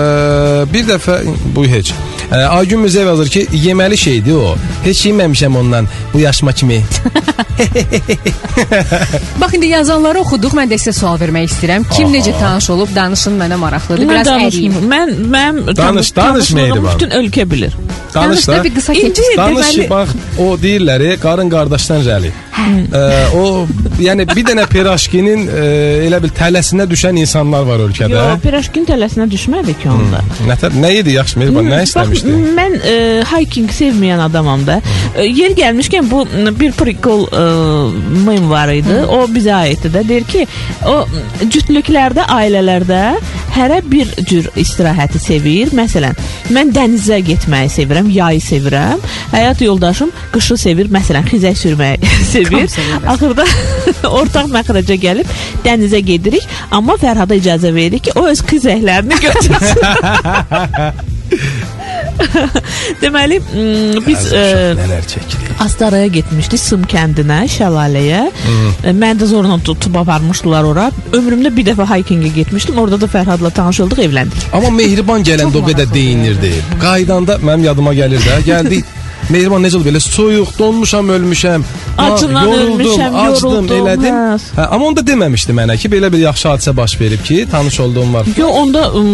bir 0.69 0.85
dəfə 0.89 1.21
bu 1.55 1.65
heç. 1.69 1.93
Ə, 2.31 2.45
Aygün 2.59 2.81
Müzəv 2.85 3.05
yazır 3.11 3.29
ki, 3.29 3.47
yeməli 3.65 3.97
şeydi 3.97 4.33
o. 4.33 4.55
Heç 4.83 5.05
yeməmişəm 5.05 5.57
ondan 5.57 5.87
bu 6.13 6.19
yaşıma 6.19 6.51
kimi. 6.51 6.81
Bax 9.41 9.53
indi 9.53 9.65
yazanları 9.71 10.19
oxuduq. 10.23 10.55
Mən 10.57 10.71
də 10.71 10.79
sizə 10.81 10.93
sual 10.99 11.19
vermək 11.21 11.49
istəyirəm. 11.49 11.85
Kim 11.95 12.11
necə 12.13 12.33
tanış 12.39 12.69
olub, 12.75 12.91
danışın 12.95 13.37
mənə 13.39 13.57
maraqlıdır. 13.61 14.05
Mən 14.05 14.11
Biraz 14.11 14.27
əriyim. 14.47 14.79
Mən 14.91 15.13
mənim 15.35 15.77
Danış, 15.77 16.15
danış 16.15 16.51
Mehriban. 16.57 16.93
bütün 16.95 17.09
ölkə 17.19 17.49
bilir. 17.51 17.73
Danış 18.13 18.47
Danış 18.47 18.47
da. 18.47 18.63
bir 18.63 18.75
qısa 18.75 18.93
keçir. 18.93 19.23
Danış 19.37 19.67
deməli 19.67 19.81
ki, 19.81 19.89
bax, 19.89 20.09
o 20.39 20.55
deyirlər, 20.61 21.03
e, 21.03 21.17
qarın 21.19 21.49
qardaşdan 21.51 22.03
rəli. 22.07 22.31
Ə, 22.55 23.01
o 23.35 23.67
yəni 23.99 24.23
bir 24.29 24.45
dənə 24.47 24.63
piraşkinin 24.71 25.41
ə, 25.51 25.65
elə 26.07 26.21
bil 26.23 26.31
tələsinə 26.37 26.85
düşən 26.89 27.19
insanlar 27.19 27.63
var 27.67 27.83
ölkədə. 27.89 28.15
Yox, 28.15 28.39
pirajkin 28.45 28.87
tələsinə 28.87 29.27
düşmədi 29.31 29.75
ki 29.81 29.91
onda. 29.91 30.23
Nətər 30.47 30.71
nə 30.79 30.93
idi 31.01 31.17
yaxşı 31.17 31.39
Mehriban, 31.43 31.67
nə 31.67 31.81
istəmişdi? 31.89 32.14
Bax, 32.15 32.23
mən 32.55 32.77
e, 32.79 32.95
hiking 33.27 33.71
sevməyən 33.73 34.21
adamam 34.25 34.63
da. 34.67 34.79
E, 35.15 35.25
yer 35.27 35.55
gəlmişkən 35.57 36.09
bu 36.09 36.23
bir 36.59 36.71
prikol 36.77 37.25
e, 37.27 37.43
mem 38.25 38.49
var 38.49 38.71
idi. 38.73 38.95
O 39.11 39.25
bizə 39.31 39.53
aiddir 39.57 39.93
də. 39.93 40.03
Deyir 40.07 40.27
ki, 40.29 40.45
o 40.87 40.95
cütlüklərdə, 41.43 42.27
ailələrdə 42.31 43.01
hərə 43.55 43.81
bir 43.91 44.11
cür 44.29 44.49
istirahəti 44.59 45.19
sevir. 45.21 45.73
Məsələn, 45.75 46.15
mən 46.55 46.71
dənizə 46.75 47.19
getməyi 47.25 47.71
sevirəm, 47.73 48.09
yayı 48.15 48.43
sevirəm. 48.43 49.03
Həyat 49.33 49.63
yoldaşım 49.65 50.13
qışı 50.35 50.57
sevir, 50.61 50.91
məsələn, 50.93 51.27
xizək 51.31 51.59
sürməyi 51.59 52.13
sevir. 52.33 52.67
sevir. 52.71 53.09
Axırda 53.11 53.45
ortaq 54.21 54.51
məxrəcə 54.55 54.99
gəlib 55.01 55.27
dənizə 55.65 55.99
gedirik, 56.05 56.45
amma 56.71 56.95
Fərhada 57.01 57.35
icazə 57.37 57.73
veririk 57.75 58.07
ki, 58.07 58.15
o 58.19 58.27
öz 58.31 58.41
xizəklərini 58.51 59.17
götürsün. 59.27 59.79
Deməli, 63.01 63.39
m, 63.39 64.01
biz 64.07 64.33
e. 64.33 64.75
Astaraya 65.59 66.07
getmişdik 66.07 66.59
Sım 66.59 66.83
kəndinə, 66.89 67.43
şəlaləyə. 67.51 68.21
E, 68.83 68.93
Məni 68.95 69.21
də 69.21 69.29
zorla 69.29 69.57
tutub 69.65 69.95
aparmışdılar 70.01 70.67
ora. 70.67 70.89
Ömrümdə 71.15 71.51
bir 71.55 71.69
dəfə 71.71 71.87
hikingə 71.91 72.33
getmişdim. 72.41 72.77
Orada 72.81 72.99
da 73.01 73.09
Fərhadla 73.11 73.51
tanış 73.53 73.83
olduq, 73.85 74.03
evləndik. 74.07 74.49
Amma 74.55 74.71
Mehriban 74.75 75.23
gələndə 75.27 75.61
o 75.61 75.65
qədər 75.69 75.91
deyinirdi. 75.93 76.53
Qaydanda 76.81 77.39
mənim 77.43 77.69
yadıma 77.69 77.95
gəlir 77.97 78.23
də. 78.25 78.41
Gəldi 78.49 78.83
Mehriban 79.29 79.63
necə 79.65 79.79
oldu 79.79 79.89
belə 79.89 79.99
soyuq, 79.99 80.51
donmuşam, 80.59 81.07
ölmüşəm. 81.09 81.63
Acından 81.97 82.43
yoruldum, 82.45 82.79
ölmüşəm, 82.79 83.15
acdım, 83.21 83.51
yoruldum, 83.51 83.77
elədim. 83.77 84.13
hə. 84.19 84.35
Hə, 84.57 84.65
amma 84.75 84.85
onda 84.91 85.01
deməmişdi 85.07 85.55
mənə 85.57 85.77
ki, 85.81 85.89
belə 85.89 86.11
bir 86.13 86.21
yaxşı 86.25 86.47
hadisə 86.51 86.75
baş 86.77 86.97
verib 87.01 87.23
ki, 87.23 87.47
tanış 87.51 87.79
olduğum 87.79 88.13
var. 88.13 88.27
Yo, 88.37 88.47
onda 88.47 88.83
ım, 88.93 89.09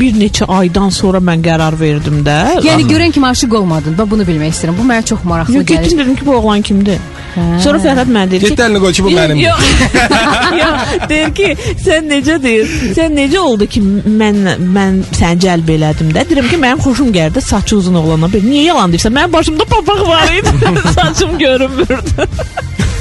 bir 0.00 0.14
neçə 0.20 0.48
aydan 0.58 0.88
sonra 0.88 1.18
mən 1.18 1.42
qərar 1.44 1.76
verdim 1.80 2.22
də. 2.26 2.38
Yəni 2.64 2.88
görən 2.88 3.12
kimi 3.12 3.26
aşiq 3.26 3.54
olmadın. 3.60 3.98
Bax 3.98 4.10
bunu 4.10 4.22
bilmək 4.28 4.54
istəyirəm. 4.56 4.78
Bu 4.80 4.88
mənə 4.88 5.04
çox 5.04 5.24
maraqlı 5.24 5.54
Yo, 5.54 5.62
getdim 5.62 5.98
gəlir. 5.98 6.04
dedim 6.04 6.16
ki, 6.16 6.26
bu 6.26 6.36
oğlan 6.40 6.62
kimdir? 6.62 6.98
Sonra 7.60 7.76
Fərhad 7.84 8.08
mənə 8.08 8.30
dedi 8.30 8.44
ki, 8.46 8.54
Get 8.54 8.60
əlini 8.64 8.80
qoy 8.80 8.92
ki, 8.96 9.02
bu 9.04 9.10
mənim. 9.12 9.40
Yox. 9.42 9.60
Yox, 10.62 10.94
deyir 11.10 11.34
ki, 11.36 11.48
sən 11.84 12.08
necə 12.08 12.38
deyir? 12.42 12.70
Sən 12.96 13.12
necə 13.18 13.38
oldu 13.42 13.66
ki, 13.68 13.82
mən 14.22 14.38
mən 14.76 15.02
səni 15.18 15.42
cəlb 15.44 15.68
elədim 15.76 16.14
də. 16.16 16.24
Deyirəm 16.30 16.48
ki, 16.48 16.60
mənim 16.62 16.80
xoşum 16.86 17.10
gəldi 17.12 17.42
saçı 17.44 17.76
uzun 17.76 17.98
oğlana. 18.00 18.30
Bir 18.32 18.40
niyə 18.46 18.70
yalan 18.70 18.94
deyirsən? 18.94 19.12
Mənim 19.26 19.32
başımda 19.32 19.64
papaq 19.64 20.08
var 20.08 20.32
idi. 20.32 20.48
Saçım 20.94 21.38
görünmürdü. 21.38 22.26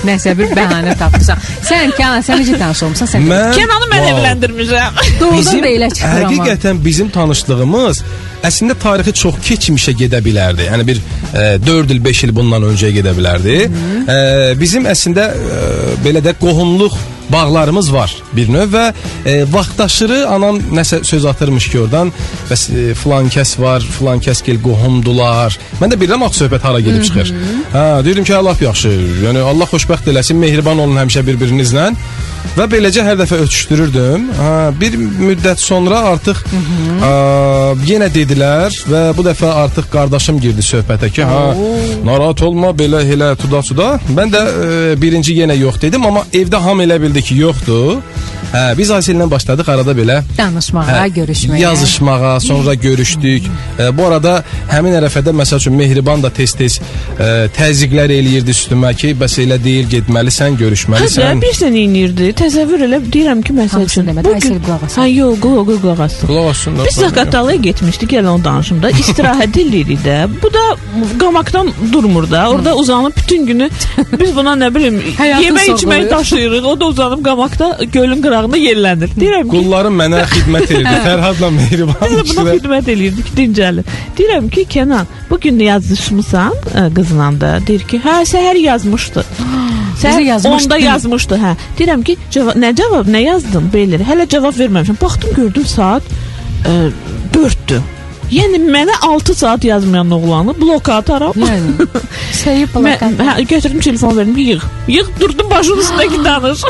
Nəsə 0.06 0.34
bir 0.38 0.52
bəhanə 0.58 0.96
tapmısan. 0.98 1.38
Sən 1.66 1.94
Kənan, 1.98 2.22
sən 2.26 2.42
necə 2.42 2.58
tanış 2.62 2.82
olmusan? 2.86 3.10
Sən 3.10 3.26
Mən 3.30 3.54
Kənanı 3.58 3.88
mən 3.92 4.02
Vav. 4.04 4.10
evləndirmişəm. 4.12 5.00
doğrudan 5.20 5.64
da 5.64 5.68
elə 5.70 5.90
çıxır 5.94 6.08
amma. 6.26 6.30
Həqiqətən 6.32 6.82
bizim 6.86 7.10
tanışlığımız 7.10 8.02
əslində 8.50 8.78
tarixi 8.84 9.14
çox 9.22 9.40
keçmişə 9.48 9.96
gedə 10.02 10.22
bilərdi. 10.26 10.68
Yəni 10.70 10.88
bir 10.88 11.02
e, 11.34 11.66
4 11.68 11.92
il, 11.92 12.04
5 12.06 12.24
il 12.24 12.36
bundan 12.36 12.66
öncəyə 12.72 12.94
gedə 13.00 13.14
bilərdi. 13.18 13.58
E, 14.10 14.18
bizim 14.62 14.86
əslində 14.90 15.30
e, 15.34 15.62
belə 16.06 16.22
də 16.26 16.34
qohumluq 16.42 16.94
bağlarımız 17.32 17.94
var 17.94 18.16
bir 18.36 18.50
növ 18.54 18.74
və 18.74 18.86
e, 19.26 19.36
vaxtaşırı 19.52 20.26
anam 20.30 20.60
nəsə 20.74 21.04
söz 21.04 21.26
atırmış 21.26 21.70
ki 21.72 21.80
oradan 21.80 22.12
bəs 22.50 22.68
e, 22.70 22.94
filan 22.94 23.30
kəs 23.34 23.56
var, 23.62 23.86
filan 23.98 24.22
kəs 24.24 24.44
gel 24.46 24.62
qohumdular. 24.64 25.58
Mən 25.82 25.94
də 25.94 26.00
bilirəm 26.02 26.26
axı 26.28 26.46
söhbət 26.46 26.68
hara 26.68 26.80
gedib 26.84 27.04
çıxır. 27.08 27.34
Hə, 27.74 27.86
deyirəm 28.06 28.28
ki, 28.28 28.38
lap 28.48 28.62
yaxşı. 28.62 28.94
Yəni 29.26 29.44
Allah 29.52 29.70
xoşbəxt 29.74 30.10
eləsin, 30.12 30.40
mehriban 30.42 30.80
olun 30.80 31.04
həmişə 31.04 31.26
bir-birinizlə. 31.28 31.92
Və 32.56 32.68
beləcə 32.72 33.04
hər 33.04 33.18
dəfə 33.20 33.40
ötüşdürürdüm. 33.44 34.28
Ha, 34.38 34.50
bir 34.80 34.96
müddət 35.00 35.60
sonra 35.60 36.04
artıq 36.12 36.40
ə, 36.46 37.10
yenə 37.88 38.08
dedilər 38.14 38.76
və 38.88 39.02
bu 39.18 39.26
dəfə 39.26 39.50
artıq 39.64 39.90
qardaşım 39.92 40.40
girdi 40.44 40.64
söhbətə 40.64 41.10
ki, 41.12 41.26
ha, 41.28 41.42
narahat 42.06 42.44
olma, 42.46 42.72
belə 42.78 43.02
elə 43.12 43.34
tuda 43.42 43.64
tuda. 43.66 43.90
Mən 44.16 44.32
də 44.32 44.44
ə, 44.46 44.70
birinci 45.02 45.36
yenə 45.40 45.58
yox 45.60 45.82
dedim, 45.82 46.06
amma 46.08 46.24
evdə 46.32 46.62
ham 46.64 46.84
elə 46.86 47.00
bildi 47.02 47.15
ki, 47.22 47.36
yoxdur. 47.36 48.02
Hə, 48.56 48.78
biz 48.78 48.88
Aysellə 48.96 49.26
başladıq 49.32 49.68
arada 49.74 49.92
belə 49.98 50.22
Danışmağa, 50.38 50.86
Hə, 50.88 51.08
görüşməyə. 51.18 51.60
Yazışmağa, 51.60 52.40
sonra 52.40 52.74
görüşdük. 52.74 53.44
E, 53.80 53.90
bu 53.98 54.06
arada 54.08 54.36
həmin 54.72 54.96
ərəfədə 55.02 55.34
məsəl 55.36 55.60
üçün 55.60 55.76
Mehriban 55.76 56.24
da 56.24 56.30
tez-tez 56.32 56.78
e, 56.80 57.28
təzyiqlər 57.58 58.14
eləyirdi 58.16 58.54
üstümə 58.56 58.94
ki, 58.96 59.12
bəs 59.20 59.36
elə 59.44 59.58
deyil, 59.64 59.90
getməlisən, 59.92 60.56
görüşməlisən. 60.62 61.42
bir 61.44 61.58
sən 61.60 61.76
inirdi. 61.82 62.30
Təsəvvür 62.44 62.86
elə 62.88 63.02
deyirəm 63.12 63.42
ki, 63.44 63.58
məsəl 63.60 63.84
üçün. 63.90 64.08
demədi, 64.08 64.34
Aysel 64.38 64.62
qulaq 64.64 64.86
asın. 64.88 65.02
Ha, 65.02 65.08
yox, 65.08 65.40
qulaq 65.44 65.74
qulaq 65.84 66.06
asın. 66.08 66.28
Qulaq 66.32 66.50
asın 66.54 66.78
da. 66.80 66.86
Biz 66.88 66.96
Zaqatalaya 67.04 67.58
getmişdik, 67.68 68.14
elə 68.22 68.32
onu 68.38 68.44
danışım 68.48 68.82
da. 68.84 68.92
İstirahət 69.04 69.60
eləyirik 69.66 70.00
də. 70.08 70.18
Bu 70.44 70.54
da 70.54 70.64
qamakdan 71.20 71.74
durmur 71.92 72.32
da. 72.32 72.50
Orada 72.50 72.76
uzanıb 72.76 73.18
bütün 73.18 73.46
günü 73.46 73.70
biz 74.20 74.36
buna 74.36 74.56
nə 74.64 74.72
bilim 74.76 75.02
yemək 75.20 75.76
içmək 75.76 76.10
daşıyırıq. 76.12 76.66
O 76.72 76.80
da 76.80 76.86
uzanıb 76.86 77.26
qamakda 77.26 77.80
gölün 77.92 78.22
qırağında 78.22 78.45
yerlənir. 78.54 79.14
Deyirəm 79.22 79.50
ki, 79.50 79.56
Qullarım 79.56 79.98
mənə 80.02 80.22
xidmət 80.32 80.68
edirdi. 80.70 80.96
Fərhadla 81.08 81.52
Mehriban 81.56 82.04
biz 82.12 82.36
buna 82.38 82.56
xidmət 82.60 82.92
eləyirdik, 82.94 83.32
dincəlir. 83.38 83.96
Deyirəm 84.18 84.52
ki, 84.54 84.68
Kənan, 84.76 85.10
bu 85.30 85.40
gün 85.40 85.60
yazışmısan 85.66 86.54
qızla 86.98 87.32
da. 87.42 87.56
Deyir 87.68 87.88
ki, 87.90 88.02
hə, 88.06 88.20
səhər 88.30 88.60
yazmışdı. 88.62 89.26
Sən 90.02 90.22
yazmışdı. 90.22 90.54
onda 90.54 90.78
yazmışdı, 90.84 91.42
hə. 91.42 91.56
Deyirəm 91.80 92.06
ki, 92.06 92.18
cavab, 92.32 92.60
nə 92.62 92.76
cavab, 92.76 93.10
nə 93.10 93.26
yazdın 93.26 93.72
belə? 93.74 94.04
Hələ 94.06 94.30
cavab 94.30 94.58
verməmişəm. 94.60 95.02
Baxdım, 95.02 95.36
gördüm 95.40 95.66
saat 95.66 96.16
ə, 96.66 96.80
4-dür. 97.34 97.95
Yəni 98.32 98.58
mənə 98.66 98.96
6 99.06 99.36
saat 99.38 99.64
yazmayan 99.64 100.12
oğlanı 100.12 100.56
bloka 100.62 100.96
ataram. 101.02 101.34
Yəni 101.38 101.76
Mən 102.46 102.68
plakat. 102.74 103.20
hə, 103.22 103.36
götürdüm 103.50 103.80
telefon 103.80 104.18
verdim, 104.18 104.38
yığ. 104.38 104.60
Yığ 104.88 105.06
durdum 105.20 105.50
başının 105.50 105.82
üstündəki 105.84 106.24
danış. 106.30 106.64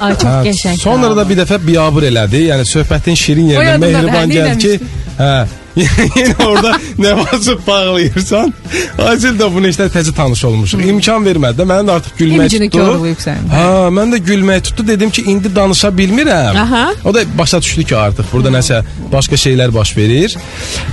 Ay 0.00 0.14
çox 0.14 0.30
Hə, 0.30 0.40
qəşəng. 0.48 0.80
Sonra 0.82 1.12
da 1.16 1.28
bir 1.28 1.38
dəfə 1.42 1.60
biabır 1.66 2.08
elədi. 2.10 2.46
Yəni 2.50 2.66
söhbətin 2.72 3.16
şirin 3.22 3.54
yerinə 3.54 3.78
mehriban 3.82 4.26
hə, 4.26 4.34
gəl 4.34 4.58
ki, 4.60 4.74
hə 5.20 5.30
Yenə 6.16 6.34
orada 6.46 6.70
nə 6.98 7.10
varsa 7.18 7.52
bağlayırsan. 7.66 8.52
Acil 9.08 9.34
də 9.36 9.48
bunu 9.54 9.68
işte 9.68 9.84
təzə 9.92 10.14
tanış 10.16 10.44
olmuşuq. 10.48 10.80
İmkan 10.88 11.24
vermədi 11.26 11.60
də 11.60 11.66
mənim 11.68 11.90
də 11.90 11.96
artıq 11.98 12.14
gülmək 12.20 12.38
İmicini 12.46 12.68
tutdu. 12.70 13.34
Ha, 13.52 13.66
mən 13.92 14.14
də 14.14 14.20
gülmək 14.24 14.62
tutdu. 14.70 14.86
Dedim 14.88 15.10
ki, 15.10 15.22
indi 15.28 15.50
danışa 15.56 15.88
bilmirəm. 15.98 16.56
Aha. 16.62 16.84
O 17.04 17.14
da 17.14 17.20
başa 17.38 17.60
düşdü 17.62 17.84
ki, 17.84 17.96
artıq 17.96 18.30
burada 18.32 18.52
nəsə 18.56 18.80
başqa 19.12 19.36
şeylər 19.36 19.74
baş 19.74 19.92
verir. 19.96 20.36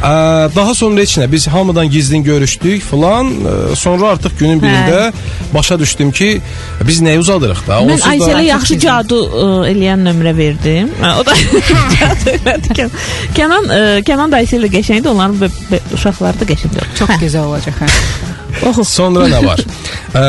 Ə, 0.04 0.12
daha 0.56 0.76
sonra 0.76 1.02
heç 1.02 1.16
nə 1.22 1.30
biz 1.32 1.48
hamıdan 1.48 1.90
gizlin 1.90 2.24
görüşdük 2.24 2.84
falan. 2.84 3.32
Ə, 3.32 3.76
Sonra 3.84 4.08
artıq 4.18 4.36
günün 4.40 4.60
birində 4.62 5.12
başa 5.54 5.80
düşdüm 5.80 6.12
ki, 6.12 6.42
biz 6.88 7.02
nəyi 7.02 7.20
uzadırıq 7.24 7.64
da. 7.68 7.80
Mən 7.88 8.04
Aysələ 8.12 8.44
yaxşı 8.50 8.80
cadu 8.84 9.22
ə, 9.24 9.48
eləyən 9.72 10.04
nömrə 10.10 10.36
verdim. 10.38 10.92
Hə, 11.02 11.16
O 11.22 11.26
da 11.26 11.36
cadu 11.96 12.36
elədi. 12.36 12.76
Kən- 12.78 12.94
Kənan 13.38 13.72
Kənan 14.08 14.32
da 14.32 14.44
Aysələ 14.44 14.73
qəşəngdir, 14.74 15.10
onların 15.14 15.84
uşaqları 15.98 16.40
da 16.42 16.50
qəşəngdir. 16.54 16.94
Çox 17.00 17.18
gözəl 17.22 17.50
olacaq 17.52 17.82
hə. 17.84 17.90
Oxu. 18.70 18.84
Sonra 18.86 19.28
nə 19.32 19.40
var? 19.46 19.62
Ə, 20.14 20.26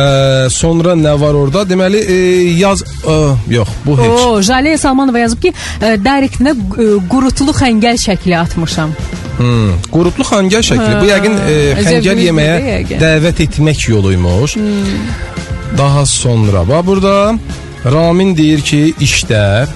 sonra 0.48 0.94
nə 0.96 1.12
var 1.20 1.36
orada? 1.36 1.66
Deməli, 1.68 1.98
e, 2.00 2.14
yaz 2.56 2.80
ə, 3.04 3.18
yox, 3.52 3.74
bu 3.84 3.98
heç. 3.98 4.14
O, 4.24 4.38
Jale 4.42 4.78
Salmanova 4.80 5.20
yazıb 5.20 5.42
ki, 5.44 5.52
ə, 5.52 5.98
direktinə 6.00 6.54
ə, 6.56 6.86
qurutulu 7.10 7.52
xəngəl 7.56 8.00
şəkli 8.00 8.38
atmışam. 8.38 8.94
Hmm, 9.36 9.74
qurutlu 9.92 10.24
xəngəl 10.24 10.64
şəkli. 10.64 10.90
Bu 11.02 11.10
yəqin 11.10 11.36
e, 11.36 11.56
xəngəl 11.82 12.22
yeməyə 12.28 12.98
dəvət 13.02 13.44
etmək 13.48 13.88
yoluymuş. 13.90 14.56
Daha 15.78 16.06
sonra 16.06 16.62
bax 16.68 16.86
burada 16.86 17.14
Ramin 17.84 18.36
deyir 18.38 18.62
ki, 18.64 18.94
işlər 19.02 19.68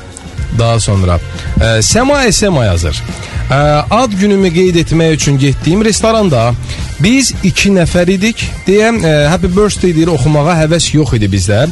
daha 0.58 0.80
sonra 0.80 1.18
e, 1.60 1.82
Sema 1.82 2.22
Sema 2.32 2.64
yazır. 2.64 3.02
E, 3.50 3.54
ad 3.90 4.12
günümü 4.20 4.50
qeyd 4.52 4.76
etmək 4.84 5.14
üçün 5.16 5.38
getdiyim 5.38 5.84
restoranda 5.84 6.52
biz 7.00 7.32
2 7.44 7.70
nəfər 7.78 8.10
idik. 8.12 8.44
Deyəm, 8.66 9.00
e, 9.00 9.12
happy 9.32 9.48
birthday 9.56 9.94
deyir 9.96 10.12
oxumağa 10.12 10.58
həvəs 10.64 10.90
yox 10.94 11.14
idi 11.16 11.30
bizdə. 11.32 11.64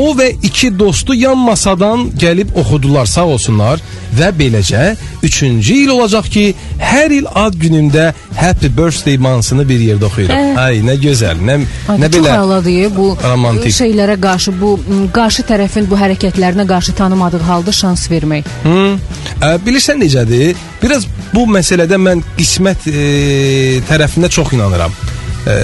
O 0.00 0.12
və 0.16 0.30
iki 0.42 0.70
dostu 0.78 1.14
yan 1.14 1.38
masadan 1.38 2.06
gəlib 2.18 2.54
oxudular, 2.56 3.06
sağ 3.06 3.26
olsunlar 3.34 3.82
və 4.16 4.30
beləcə 4.36 4.94
3-cü 5.22 5.76
il 5.84 5.92
olacaq 5.92 6.28
ki, 6.32 6.44
hər 6.80 7.12
il 7.12 7.28
ad 7.28 7.56
günümdə 7.60 8.06
happy 8.36 8.70
birthday 8.72 9.18
mahnısını 9.20 9.66
bir 9.68 9.84
yerdə 9.84 10.08
oxuyuram. 10.08 10.56
Ay, 10.64 10.80
nə 10.84 10.96
gözəl, 11.00 11.44
nə 11.44 11.58
Ay, 11.92 12.00
nə 12.00 12.08
çox 12.08 12.16
belə 12.16 12.34
əladır 12.40 12.96
bu 12.96 13.08
romantik. 13.20 13.76
şeylərə 13.76 14.16
qarşı 14.20 14.56
bu 14.60 14.74
qarşı 15.14 15.44
tərəfin 15.48 15.88
bu 15.90 16.00
hərəkətlərinə 16.00 16.66
qarşı 16.68 16.96
tanımadığı 16.96 17.44
halda 17.48 17.72
şans 17.72 18.08
vermək. 18.10 18.48
Hı. 18.64 18.82
Ə, 19.40 19.56
bilirsən 19.66 20.00
necədir? 20.00 20.56
Biraz 20.82 21.06
bu 21.34 21.46
məsələdə 21.52 22.00
mən 22.00 22.24
qismət 22.38 22.88
e, 22.88 23.80
tərəfində 23.88 24.32
çox 24.32 24.56
inanıram. 24.56 24.92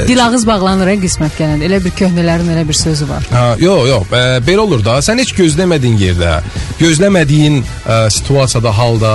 Dil 0.08 0.22
ağız 0.24 0.46
bağlanır 0.48 0.92
ə, 0.94 0.96
qismət 1.02 1.36
gələndə. 1.38 1.66
Elə 1.68 1.82
bir 1.84 1.94
köhnələrin 1.98 2.48
elə 2.54 2.64
bir 2.68 2.78
sözü 2.78 3.08
var. 3.10 3.26
Ha, 3.30 3.44
yox, 3.62 3.84
yox, 3.92 4.08
ə, 4.10 4.22
belə 4.46 4.64
olur 4.64 4.82
da. 4.84 4.98
Sən 5.04 5.22
heç 5.22 5.34
gözləmədiyin 5.38 6.00
yerdə, 6.02 6.38
gözləmədiyin 6.80 7.60
ə, 7.62 8.00
situasiyada, 8.14 8.74
halda 8.74 9.12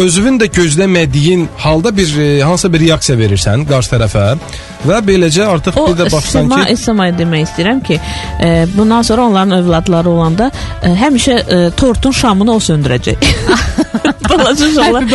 özünün 0.00 0.38
də 0.42 0.48
gözləmədiyin 0.54 1.46
halda 1.58 1.96
bir 1.96 2.16
e, 2.18 2.42
hansısa 2.42 2.72
bir 2.72 2.82
reaksiya 2.86 3.18
verirsən 3.18 3.66
qarşı 3.68 3.94
tərəfə 3.94 4.24
və 4.88 5.00
beləcə 5.06 5.46
artıq 5.54 5.78
O 5.80 5.86
bir 5.88 5.98
də 6.02 6.10
baxsan 6.12 6.50
ki, 6.50 6.60
Esma 6.74 7.08
demək 7.18 7.48
istəyirəm 7.48 7.82
ki, 7.84 8.00
e, 8.40 8.50
bundan 8.76 9.02
sonra 9.02 9.26
onların 9.28 9.58
övladları 9.60 10.10
olanda 10.10 10.50
e, 10.82 10.94
həmişə 11.00 11.38
e, 11.40 11.70
tortun 11.76 12.12
şamını 12.12 12.54
o 12.54 12.60
söndürəcək. 12.62 13.28
Balaca 14.28 14.66
uşaqlar 14.66 15.06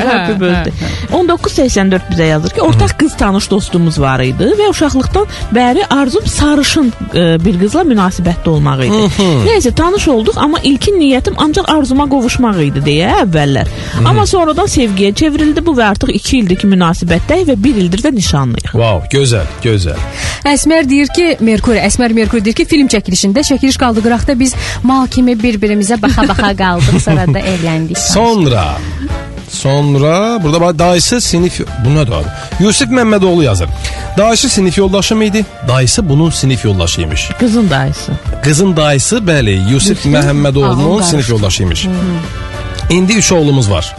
hə, 0.00 0.06
happy 0.08 0.34
birthday. 0.40 0.72
hə, 0.80 0.92
1984 1.12 2.08
bizə 2.10 2.28
yazır 2.28 2.54
ki, 2.56 2.62
ortaq 2.62 2.94
qız 2.98 3.16
tanış 3.20 3.50
dostumuz 3.50 3.98
var 4.00 4.22
idi 4.24 4.48
və 4.58 4.68
uşaqlıqdan 4.72 5.28
bəri 5.54 5.84
arzum 5.90 6.26
sarışın 6.26 6.92
e, 7.14 7.24
bir 7.44 7.58
qızla 7.60 7.84
münasibətdə 7.88 8.48
olmaq 8.54 8.84
idi. 8.86 9.02
Nəysə 9.46 9.74
tanış 9.76 10.08
olduq, 10.14 10.38
amma 10.40 10.60
ilkin 10.62 10.98
niyyətim 11.00 11.38
ancaq 11.44 11.70
arzuma 11.76 12.08
qovuşmaq 12.10 12.60
idi 12.68 12.84
deyə 12.88 13.12
əvvəllər. 13.24 13.70
Amma 14.04 14.26
sonradan 14.26 14.70
sevgiyə 14.70 15.14
çevrildi 15.14 15.64
bu 15.66 15.76
və 15.78 15.90
artıq 15.92 16.12
2 16.18 16.38
ildir 16.42 16.60
ki 16.64 16.70
münasibətdəyik 16.74 17.52
və 17.52 17.58
1 17.68 17.82
ildir 17.84 18.04
də 18.08 18.14
nişanlıyıq. 18.14 18.73
Wow, 18.74 19.04
gözəl, 19.12 19.46
gözəl. 19.62 19.98
Əsmər 20.50 20.88
deyir 20.90 21.10
ki, 21.14 21.26
Merkuri, 21.46 21.78
Əsmər 21.78 22.14
Merkuri 22.16 22.42
deyir 22.42 22.56
ki, 22.58 22.64
film 22.66 22.88
çəkilişində 22.90 23.44
çəkiliş 23.46 23.78
qaldı 23.78 24.02
qıraqda 24.02 24.34
biz 24.40 24.54
mal 24.82 25.06
kimi 25.06 25.36
bir-birimizə 25.38 26.00
baxa-baxa 26.02 26.50
qaldıq, 26.58 26.98
sonra 27.06 27.28
da 27.30 27.44
evləndik. 27.54 27.98
Sonra 27.98 28.64
Sonra 29.48 30.42
burada 30.42 30.78
dayısı 30.78 31.20
sinif 31.20 31.60
bu 31.84 31.88
nə 31.94 32.02
da? 32.10 32.22
Yusif 32.60 32.88
Məmmədoğlu 32.88 33.44
yazır. 33.44 33.68
Dayısı 34.18 34.48
sinif 34.48 34.78
yoldaşı 34.78 35.16
mı 35.16 35.24
idi? 35.24 35.44
Dayısı 35.68 36.08
bunun 36.08 36.30
sinif 36.30 36.64
yoldaşıymış. 36.64 37.30
Qızın 37.40 37.70
dayısı. 37.70 38.12
Qızın 38.42 38.76
dayısı 38.76 39.16
bəli 39.16 39.70
Yusif 39.72 40.06
Məhəmmədoğlu'nun 40.06 40.90
Ağıl 40.90 41.02
sinif 41.02 41.30
yoldaşıymış. 41.30 41.86
İndi 42.90 43.12
3 43.12 43.32
oğlumuz 43.32 43.70
var. 43.70 43.96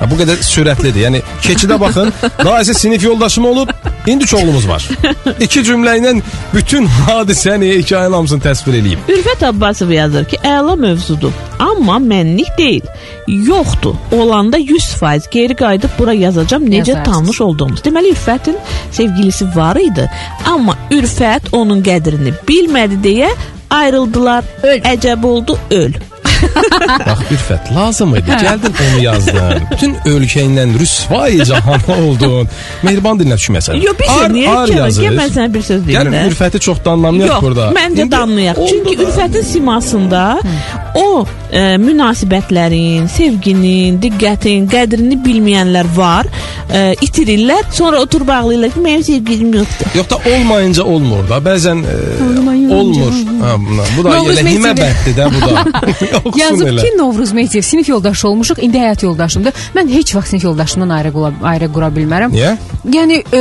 Ha, 0.00 0.08
bu 0.10 0.16
qədər 0.18 0.40
sürətlidir. 0.42 1.04
Yəni 1.06 1.20
keçidə 1.44 1.76
baxın, 1.80 2.12
dayısı 2.44 2.74
sinif 2.80 3.02
yoldaşım 3.04 3.44
olub, 3.46 3.68
indi 4.06 4.24
3 4.24 4.34
oğlumuz 4.34 4.68
var. 4.68 4.88
İki 5.40 5.60
cümlə 5.66 5.94
ilə 6.00 6.14
bütün 6.54 6.86
hadisəni, 7.06 7.70
hekayəni 7.78 8.14
hamısını 8.18 8.42
təsvir 8.44 8.78
eləyib. 8.80 9.06
Ürfət 9.08 9.44
Abbasov 9.48 9.90
yazır 9.94 10.24
ki, 10.24 10.40
əla 10.44 10.74
mövzudur. 10.80 11.32
Amma 11.62 11.96
mənlik 12.02 12.50
deyil. 12.58 12.86
Yoxdur. 13.28 13.94
Olanda 14.12 14.58
100% 14.58 15.30
geri 15.30 15.54
qayıdıb 15.54 15.94
bura 15.98 16.12
yazacağam 16.12 16.64
necə 16.66 16.90
Yazarsınız. 16.90 17.14
tanış 17.16 17.40
olduğumuz. 17.40 17.80
Deməli 17.80 18.12
Ürfətin 18.16 18.56
sevgilisi 18.90 19.46
var 19.56 19.76
idi, 19.80 20.10
amma 20.46 20.74
Ürfət 20.90 21.52
onun 21.52 21.82
qədrini 21.86 22.34
bilmədi 22.48 22.98
deyə 23.06 23.30
ayrıldılar. 23.70 24.44
Öl. 24.62 24.78
Əcəb 24.94 25.26
oldu, 25.26 25.58
öl. 25.70 25.92
Bax 27.08 27.18
Ürfət, 27.34 27.70
lazım 27.74 28.14
idi. 28.18 28.30
Gəldin 28.44 28.74
onu 28.86 29.02
yazdın. 29.04 29.66
Bütün 29.70 29.94
ölkə 30.10 30.44
ilə 30.48 30.66
rüsvay 30.78 31.44
cahan 31.48 31.86
oldun. 31.98 32.48
Mehriban 32.86 33.20
dilinə 33.20 33.38
düşməsən. 33.40 33.80
Yo 33.84 33.94
bir 33.98 34.10
şey 34.10 34.28
niyə. 34.36 34.56
Gəl 35.00 35.18
mən 35.18 35.32
sənə 35.36 35.48
bir 35.54 35.66
söz 35.66 35.86
deyim 35.86 35.98
Yəni 35.98 36.14
də. 36.14 36.24
Ürfəti 36.30 36.60
çox 36.68 36.82
da 36.84 36.94
anlamayaq 36.96 37.32
Yox, 37.34 37.42
burada. 37.46 37.70
məncə 37.78 38.08
danlayaq. 38.10 38.60
Çünki 38.70 38.98
da. 38.98 39.08
Ürfətin 39.08 39.48
simasında 39.52 40.24
o 40.94 41.06
e, 41.52 41.62
münasibətlərin, 41.82 43.08
sevginin, 43.10 43.98
diqqətin, 44.02 44.68
qədrini 44.70 45.18
bilməyənlər 45.24 45.88
var, 45.96 46.28
e, 46.70 46.94
itirirlər, 47.04 47.66
sonra 47.74 48.02
oturub 48.04 48.30
ağlayırlar 48.34 48.74
ki, 48.74 48.82
mənim 48.84 49.04
sevgilim 49.06 49.54
yoxdur. 49.58 49.90
Yox 49.98 50.10
da 50.10 50.20
olmayınca 50.32 50.86
olmur 50.94 51.26
da. 51.30 51.40
Bəzən 51.44 51.82
e, 51.82 51.96
olmur. 52.74 53.12
Ha, 53.42 53.56
bu 53.96 54.06
da 54.06 54.16
elə 54.22 54.46
himə 54.48 54.74
bənddir 54.78 55.18
də 55.18 55.28
bu 55.34 55.42
da. 55.44 55.64
Oxusun 56.24 56.43
Yazıb 56.50 56.66
elə. 56.66 56.80
ki, 56.82 56.92
Novruz 56.98 57.32
Mehdiyev 57.32 57.62
sinif 57.62 57.88
yoldaşı 57.88 58.28
olmuşuq, 58.28 58.58
indi 58.62 58.78
həyat 58.78 59.04
yoldaşımdır. 59.04 59.52
Mən 59.76 59.88
heç 59.94 60.14
vaxt 60.16 60.28
sinif 60.28 60.44
yoldaşımdan 60.44 60.88
ayrı 60.88 61.12
qula, 61.12 61.32
ayrı 61.42 61.68
qura 61.72 61.88
bilmərəm. 61.96 62.30
Niyə? 62.34 62.56
Yəni 62.94 63.16
e, 63.32 63.40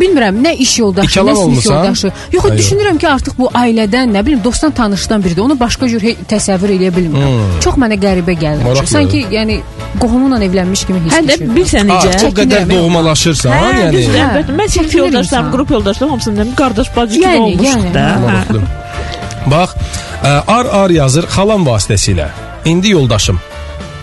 bilmirəm, 0.00 0.38
nə 0.44 0.54
iş 0.56 0.78
yoldaşı, 0.78 1.10
İkalan 1.10 1.34
nə 1.34 1.36
sinif 1.36 1.46
olmusan? 1.48 1.74
yoldaşı. 1.74 2.06
Yox, 2.32 2.44
Ay, 2.44 2.50
yox. 2.50 2.60
düşünürəm 2.60 2.98
ki, 2.98 3.08
artıq 3.08 3.32
bu 3.38 3.46
ailədən, 3.54 4.12
nə 4.16 4.26
bilim, 4.26 4.40
dostdan, 4.44 4.70
tanışdan 4.72 5.24
biridir. 5.24 5.42
Onu 5.42 5.58
başqa 5.60 5.88
cür 5.88 6.00
təsəvvür 6.32 6.70
edə 6.78 6.90
bilmirəm. 6.96 7.28
Hmm. 7.36 7.60
Çox 7.60 7.74
mənə 7.82 7.98
qəribə 8.00 8.34
gəlir. 8.40 8.86
Sanki 8.86 9.26
yəni 9.30 9.60
qohumunla 10.00 10.38
evlənmiş 10.44 10.86
kimi 10.86 11.00
hiss 11.04 11.14
Hə 11.14 11.22
edirəm. 11.26 11.54
bilsən 11.56 11.90
Ha, 11.90 11.98
necə? 12.06 12.26
o 12.26 12.30
qədər 12.40 12.70
doğmalaşırsan, 12.70 13.52
Hə, 13.52 13.72
yəni. 13.80 13.92
düzdür, 13.96 14.14
Hə, 14.14 14.26
əlbəttə. 14.28 14.56
Mən 14.60 14.68
sinif 14.68 14.94
yoldaşlarım, 14.94 15.50
qrup 15.52 15.70
yoldaşlarım 15.70 16.10
hamısını 16.10 16.36
dedim, 16.36 16.54
qardaş 16.56 16.96
bacı 16.96 17.20
kimi 17.20 17.36
olmuşuq 17.40 17.94
da. 17.94 18.06
Hə. 18.30 18.60
Bax, 19.50 19.70
ə, 20.24 20.32
ar-ar 20.46 20.90
yazır 20.90 21.28
xalam 21.34 21.66
vasitəsilə. 21.66 22.28
İndi 22.64 22.92
yoldaşım. 22.96 23.40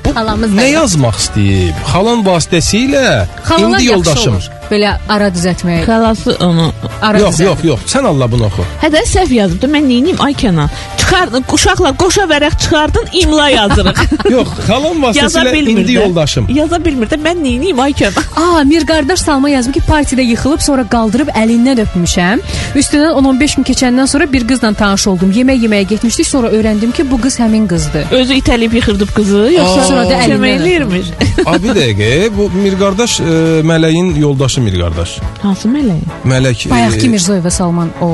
Xalamız 0.07 0.53
Nə 0.57 0.67
yazmaq 0.71 1.17
istəyib? 1.21 1.77
Xalan 1.91 2.23
vasitəsilə 2.25 3.25
indi 3.59 3.85
yoldaşım. 3.91 4.33
olur. 4.33 4.49
Belə 4.71 4.97
ara 5.09 5.27
düzəltmək. 5.31 5.85
Xalası 5.87 6.35
onu 6.43 6.71
Ara 7.01 7.19
Yox, 7.19 7.35
düzəltmək. 7.37 7.45
yox, 7.45 7.63
yox. 7.63 7.79
Sən 7.93 8.07
Allah 8.07 8.31
bunu 8.31 8.45
oxu. 8.49 8.65
Hə 8.81 8.89
də 8.91 9.03
səhv 9.07 9.31
yazıb 9.33 9.61
da 9.61 9.67
mən 9.71 9.85
neyniyim 9.89 10.21
ay 10.21 10.33
Kənan? 10.33 10.69
Çıxardın, 10.97 11.45
uşaqlar 11.53 11.93
qoşa 11.97 12.23
vərəq 12.27 12.57
çıxardın, 12.61 13.05
imla 13.21 13.49
yazırıq. 13.49 13.99
Yox, 14.35 14.49
xalam 14.67 15.03
vasitəsilə 15.05 15.53
indi 15.71 15.93
yoldaşım. 15.95 16.49
Yaza 16.51 16.79
bilmir 16.85 17.07
də 17.07 17.15
mən 17.23 17.39
neyniyim 17.43 17.79
ay 17.79 17.91
kəm. 17.95 18.17
Aa, 18.41 18.63
Mir 18.67 18.83
qardaş 18.87 19.19
Salma 19.23 19.49
yazıb 19.49 19.73
ki, 19.77 19.81
partidə 19.87 20.25
yıxılıb 20.27 20.59
sonra 20.65 20.83
qaldırıb 20.91 21.31
əlindən 21.31 21.79
öpmüşəm. 21.85 22.43
Üstündən 22.75 23.15
10-15 23.21 23.55
gün 23.55 23.63
keçəndən 23.71 24.07
sonra 24.07 24.27
bir 24.33 24.47
qızla 24.47 24.73
tanış 24.73 25.07
oldum. 25.07 25.31
Yemək 25.31 25.63
yeməyə 25.63 25.87
getmişdik, 25.93 26.27
sonra 26.27 26.51
öyrəndim 26.51 26.91
ki, 26.91 27.07
bu 27.11 27.21
qız 27.23 27.39
həmin 27.39 27.67
qızdır. 27.71 28.11
Özü 28.11 28.33
itəlib 28.41 28.75
yıxırdıb 28.75 29.15
qızı, 29.15 29.45
yoxsa. 29.55 29.83
Sonra 29.87 30.03
da 30.09 30.19
əlindən 30.19 30.35
kömək 30.35 30.59
eləyirmiş. 30.59 31.07
A 31.45 31.55
bir 31.63 31.69
dəqiqə, 31.79 32.11
bu 32.37 32.49
Mir 32.57 32.75
qardaş 32.79 33.19
e, 33.19 33.23
Mələyin 33.63 34.17
yoldaşı 34.19 34.56
Mir 34.61 34.75
qardaş. 34.81 35.19
Hansı 35.41 35.67
mələk? 35.69 36.01
Mələk 36.25 36.67
e, 36.67 36.71
Bayaqki 36.71 37.09
Mirzoyeva 37.09 37.49
Salman 37.49 37.89
o. 38.01 38.09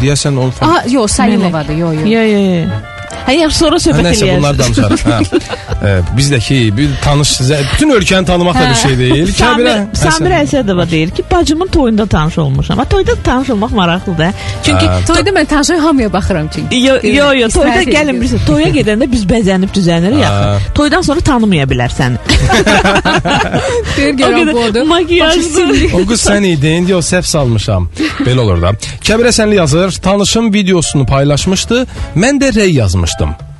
deyəsən 0.00 0.36
onu 0.38 0.52
fa- 0.60 0.66
Aa, 0.72 0.82
yo, 0.88 1.06
Salimovadır, 1.08 1.76
yo, 1.76 1.92
yo. 1.92 2.06
Yo, 2.06 2.22
yo, 3.28 3.34
yo. 3.34 3.38
Hə, 3.38 3.40
yaxşı 3.42 3.58
sonra 3.58 3.76
Hə, 3.76 3.82
söhbət 3.86 4.06
Nəysə 4.08 4.36
bunlar 4.36 4.54
eləyərik. 4.54 4.76
danışarıq. 4.76 5.02
Hə. 5.08 5.88
E, 5.88 5.90
bizdəki 6.18 6.58
bir 6.76 6.88
tanış 7.04 7.28
sizə 7.40 7.58
bütün 7.72 7.90
ölkəni 7.90 8.24
tanımaq 8.26 8.54
da 8.54 8.68
bir 8.70 8.74
şey 8.74 8.98
deyil. 8.98 9.32
Samir, 9.32 9.66
Kəbirə- 9.66 9.96
Samir 9.96 10.30
Əsədova 10.40 10.90
deyir 10.90 11.10
ki, 11.10 11.24
bacımın 11.30 11.66
toyunda 11.66 12.06
tanış 12.06 12.38
olmuşam. 12.38 12.78
Ha, 12.78 12.84
toyda 12.84 13.14
tanış 13.24 13.50
olmaq 13.50 13.70
maraqlıdır. 13.70 14.26
Çünki 14.64 14.86
Hə. 14.86 15.06
Toyda 15.06 15.30
mən 15.30 15.46
tanışaya 15.46 15.82
hamıya 15.82 16.12
baxıram 16.12 16.48
çünki. 16.54 16.76
Yo, 16.76 16.94
yo, 17.02 17.32
yo, 17.34 17.48
toyda 17.48 17.82
gəlin 17.82 18.20
bilirsən, 18.22 18.46
toya 18.46 18.68
gedəndə 18.68 19.10
biz 19.12 19.24
bəzənib 19.26 19.70
düzənirik 19.74 20.20
yaxın. 20.22 20.72
Toydan 20.74 21.02
sonra 21.02 21.20
tanımaya 21.20 21.64
bilər 21.64 21.90
səni. 21.92 22.16
Deyir 23.96 24.14
görəm 24.14 24.52
bu 24.52 24.58
odur. 24.58 24.82
Makiyajlı. 24.82 25.66
O 25.94 26.02
qız 26.08 26.20
sən 26.28 26.46
idin, 26.46 26.86
yox 26.88 27.12
səhv 27.12 27.22
salmışam. 27.28 27.88
Belə 28.26 28.40
olur 28.40 28.62
da. 28.62 28.72
Kəbir 29.04 29.28
Həsənli 29.30 29.54
yazır, 29.60 29.92
tanışım 30.02 30.52
videosunu 30.54 31.06
paylaşmışdı. 31.06 31.86
Mən 32.16 32.40
də 32.42 32.54
rey 32.54 32.72
yazmışdım. 32.72 33.17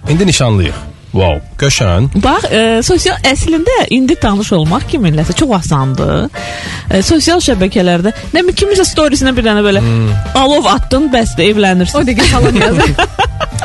İndi 0.09 0.27
nişanlıyıq. 0.27 0.79
Wow, 1.13 1.41
qəşəng. 1.59 2.11
Bax, 2.23 2.45
e, 2.53 2.59
sosial 2.85 3.17
əslində 3.25 3.87
indi 3.97 4.15
tanış 4.21 4.53
olmaq 4.53 4.85
kiminləsə 4.93 5.33
çox 5.41 5.55
asandır. 5.57 6.29
E, 6.91 7.01
sosial 7.03 7.41
şəbəkələrdə 7.41 8.13
nə 8.35 8.43
bilim 8.43 8.57
kimisə 8.61 8.85
storiesinə 8.85 9.33
bir 9.37 9.47
dənə 9.47 9.65
belə 9.65 9.81
Hmm. 9.81 10.11
alov 10.37 10.69
atdın, 10.69 11.09
bəs 11.13 11.33
də 11.39 11.49
evlənirsən. 11.53 11.97
O 11.97 12.05
dəqiqə 12.05 12.29
salam 12.31 12.61
yazır. 12.61 12.93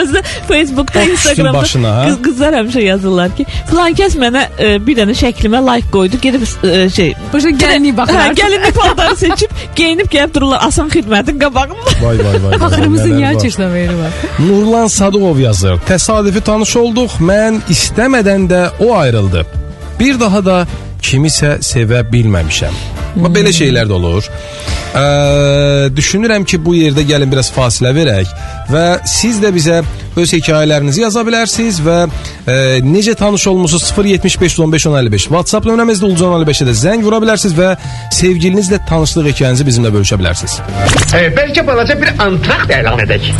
Özdə 0.00 0.22
Facebookda, 0.48 1.02
Instagramda 1.02 1.58
başına, 1.58 1.88
hə? 1.88 2.04
qız, 2.08 2.18
qızlar 2.26 2.56
həmişə 2.60 2.82
yazırlar 2.84 3.36
ki, 3.36 3.46
filan 3.70 3.96
kəs 3.98 4.16
mənə 4.22 4.44
e, 4.58 4.70
bir 4.86 4.96
dənə 5.00 5.16
şəklimə 5.22 5.60
like 5.66 5.90
qoydu, 5.94 6.20
gedib 6.22 6.46
e, 6.64 6.90
şey 6.90 7.14
Başa 7.32 7.50
gəlinlik 7.50 7.94
Hə, 7.94 7.96
baxır. 7.96 8.34
gəlinlik 8.42 8.74
paltarı 8.80 9.16
seçib, 9.16 9.50
geyinib 9.76 10.10
gəlib 10.12 10.34
dururlar 10.34 10.60
asan 10.68 10.88
xidmətin 10.92 11.38
qabağında. 11.42 11.96
Vay 12.02 12.18
vay 12.24 12.38
vay. 12.44 12.56
Axırımızın 12.60 13.10
nələr 13.10 13.18
niyə 13.18 13.34
var. 13.34 13.42
çeşləməyi 13.44 13.98
var? 13.98 14.12
Nurlan 14.48 14.86
Sadıqov 14.86 15.38
yazır. 15.38 15.78
Təsadüfi 15.88 16.40
tanış 16.44 16.76
olduq. 16.76 17.18
Mən 17.20 17.60
istəmədən 17.72 18.48
də 18.52 18.62
o 18.86 18.94
ayrıldı. 18.96 19.46
Bir 20.00 20.20
daha 20.20 20.44
da 20.44 20.58
kimisə 21.02 21.58
sevə 21.62 22.02
bilməmişəm. 22.12 23.01
Hmm. 23.14 23.28
Belə 23.34 23.52
şeylər 23.54 23.88
də 23.90 23.96
olur. 23.98 24.28
Ə, 24.92 25.02
düşünürəm 25.96 26.44
ki, 26.48 26.60
bu 26.64 26.74
yerdə 26.76 27.04
gəlin 27.08 27.30
biraz 27.32 27.48
fasilə 27.52 27.94
verək 27.96 28.28
və 28.72 28.84
siz 29.08 29.40
də 29.40 29.52
bizə 29.54 29.80
öz 30.16 30.34
hekayələrinizi 30.36 31.00
yaza 31.00 31.24
bilərsiniz 31.24 31.80
və 31.84 31.96
ə, 32.04 32.56
necə 32.84 33.16
tanış 33.18 33.46
olmusunuz 33.52 33.88
075 33.96 34.58
15 34.60 34.88
1055 34.90 35.28
WhatsApp 35.32 35.68
nömrəmizdə 35.70 36.10
Ulcan 36.10 36.36
55-ə 36.42 36.68
də 36.68 36.76
zəng 36.84 37.06
vura 37.06 37.22
bilərsiniz 37.24 37.56
və 37.56 37.72
sevgilinizlə 38.20 38.82
tanışlıq 38.88 39.32
hekayənizi 39.32 39.68
bizimlə 39.68 39.94
bölüşə 39.96 40.20
bilərsiniz. 40.20 40.60
E, 41.16 41.26
belki 41.36 41.66
balaca 41.66 42.00
bir 42.00 42.16
antrakt 42.28 42.70
elan 42.80 43.04
edek. 43.06 43.32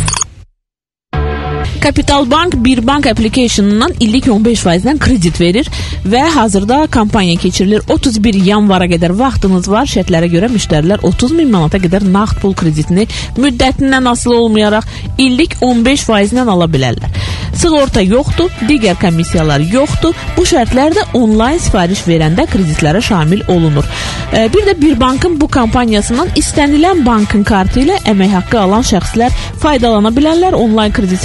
Capital 1.83 2.31
Bank 2.31 2.53
bir 2.65 2.87
bank 2.87 3.07
application'ından 3.07 3.91
illik 3.99 4.27
15%-dən 4.27 4.99
kredit 4.99 5.41
verir 5.41 5.67
və 6.07 6.21
hazırda 6.31 6.87
kampaniya 6.87 7.35
keçirilir. 7.35 7.81
31 7.89 8.37
yanvara 8.45 8.87
qədər 8.87 9.11
vaxtınız 9.19 9.67
var. 9.67 9.89
Şərtlərə 9.91 10.29
görə 10.31 10.47
müştərilər 10.53 11.03
30 11.03 11.35
min 11.35 11.51
manata 11.51 11.81
qədər 11.83 12.07
nağd 12.07 12.39
pul 12.39 12.55
kreditini 12.55 13.03
müddətindən 13.35 14.07
asılı 14.13 14.37
olmayaraq 14.45 14.87
illik 15.17 15.57
15%-dən 15.59 16.47
ala 16.55 16.69
bilərlər. 16.71 17.19
Sığorta 17.53 18.01
yoxdur, 18.01 18.49
digər 18.67 18.95
komissiyalar 19.01 19.61
yoxdur. 19.71 20.15
Bu 20.37 20.45
şərtlər 20.47 20.95
də 20.95 21.03
onlayn 21.19 21.59
sifariş 21.61 22.01
verəndə 22.07 22.47
kreditlərə 22.49 23.01
şamil 23.03 23.43
olunur. 23.47 23.85
Bir 24.33 24.65
də 24.65 24.73
bir 24.81 24.95
bankın 24.99 25.35
bu 25.41 25.47
kampaniyasından 25.47 26.31
istənilən 26.39 27.03
bankın 27.05 27.43
kartı 27.45 27.83
ilə 27.83 27.99
əmək 28.09 28.33
haqqı 28.39 28.57
alan 28.63 28.87
şəxslər 28.87 29.35
faydalana 29.61 30.09
bilərlər. 30.15 30.57
Onlayn 30.57 30.95
kredit 30.95 31.21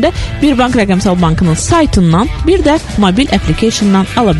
sifarişində 0.00 0.12
bir 0.42 0.56
bank 0.58 0.76
rəqəmsal 0.76 1.20
bankının 1.20 1.54
saytından, 1.54 2.28
bir 2.46 2.64
də 2.64 2.78
mobil 2.98 3.28
applicationdan 3.32 4.06
ala 4.16 4.34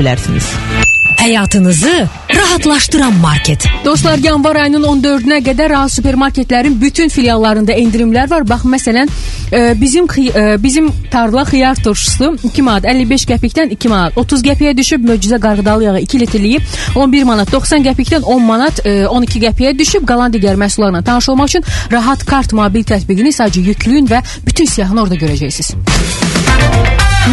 bilərsiniz. 1.21 1.31
Həyatınızı 1.31 2.09
rahatlaşdıran 2.37 3.13
market. 3.13 3.65
Dostlar, 3.85 4.19
yanvar 4.19 4.57
ayının 4.57 4.83
14-nə 4.83 5.41
qədər 5.45 5.71
Rahat 5.71 5.93
supermarketlərin 5.93 6.81
bütün 6.81 7.09
filiallarında 7.09 7.73
endirimlər 7.73 8.31
var. 8.31 8.49
Bax, 8.49 8.65
məsələn, 8.65 9.09
e, 9.53 9.81
bizim 9.81 10.05
e, 10.05 10.63
bizim 10.63 10.93
tarla 11.11 11.43
xiyar 11.43 11.75
turşusu 11.75 12.37
2 12.45 12.63
manat 12.63 12.85
55 12.85 13.27
qəpikdən 13.27 13.71
2 13.71 13.89
manat 13.89 14.17
30 14.17 14.43
qəpiyə 14.43 14.77
düşüb, 14.77 15.05
möcüzə 15.05 15.41
qarğıdalı 15.41 15.85
yağı 15.85 16.01
2 16.01 16.21
litrliyi 16.21 16.59
11 16.97 17.25
manat 17.25 17.53
90 17.53 17.85
qəpikdən 17.85 18.23
10 18.23 18.43
manat 18.43 18.87
e, 18.87 19.07
12 19.07 19.41
qəpiyə 19.41 19.79
düşüb. 19.79 20.07
Qalan 20.07 20.33
digər 20.33 20.57
məhsullarla 20.57 21.03
tanış 21.05 21.29
olmaq 21.29 21.49
üçün 21.49 21.65
Rahat 21.93 22.25
Kart 22.25 22.53
mobil 22.53 22.85
tətbiqini 22.85 23.33
sadəcə 23.33 23.61
yükləyin 23.73 24.09
və 24.09 24.23
bütün 24.47 24.65
siyahını 24.65 25.03
orada 25.03 25.15
görəcəksiniz. 25.15 25.75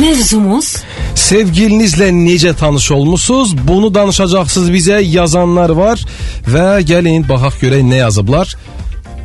Mövzumuz 0.02 0.76
Sevgilinizlə 1.15 2.10
necə 2.15 2.54
tanış 2.56 2.91
olmusunuz? 2.91 3.56
Bunu 3.67 3.93
danışacaqsınız 3.93 4.72
bizə 4.72 5.02
yazanlar 5.04 5.70
var 5.70 6.02
və 6.48 6.67
gəlin 6.88 7.28
baxaq 7.30 7.62
görək 7.63 7.86
nə 7.88 8.04
yazıblar. 8.06 8.56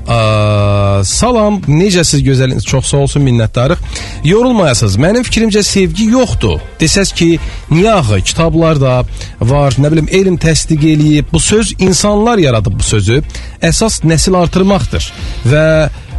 Aa, 0.09 1.03
salam, 1.07 1.61
necəsiz 1.69 2.25
gözəliniz? 2.27 2.67
Çox 2.67 2.87
sağ 2.91 3.05
olsun, 3.05 3.23
minnətdarıq. 3.23 3.79
Yorulmayasınız. 4.27 4.97
Mənim 4.99 5.23
fikrimcə 5.27 5.63
sevgi 5.63 6.09
yoxdur. 6.11 6.59
Desəz 6.81 7.15
ki, 7.15 7.37
niyə 7.71 7.95
axı 8.01 8.19
kitablarda 8.33 8.97
var, 9.41 9.79
nə 9.79 9.93
bilim, 9.95 10.11
elm 10.11 10.39
təsdiq 10.43 10.89
eləyib. 10.95 11.31
Bu 11.33 11.41
söz 11.41 11.75
insanlar 11.79 12.43
yaradıb 12.43 12.79
bu 12.81 12.87
sözü. 12.87 13.23
Əsas 13.63 14.03
nəsil 14.03 14.37
artırmaqdır. 14.43 15.07
Və 15.47 15.67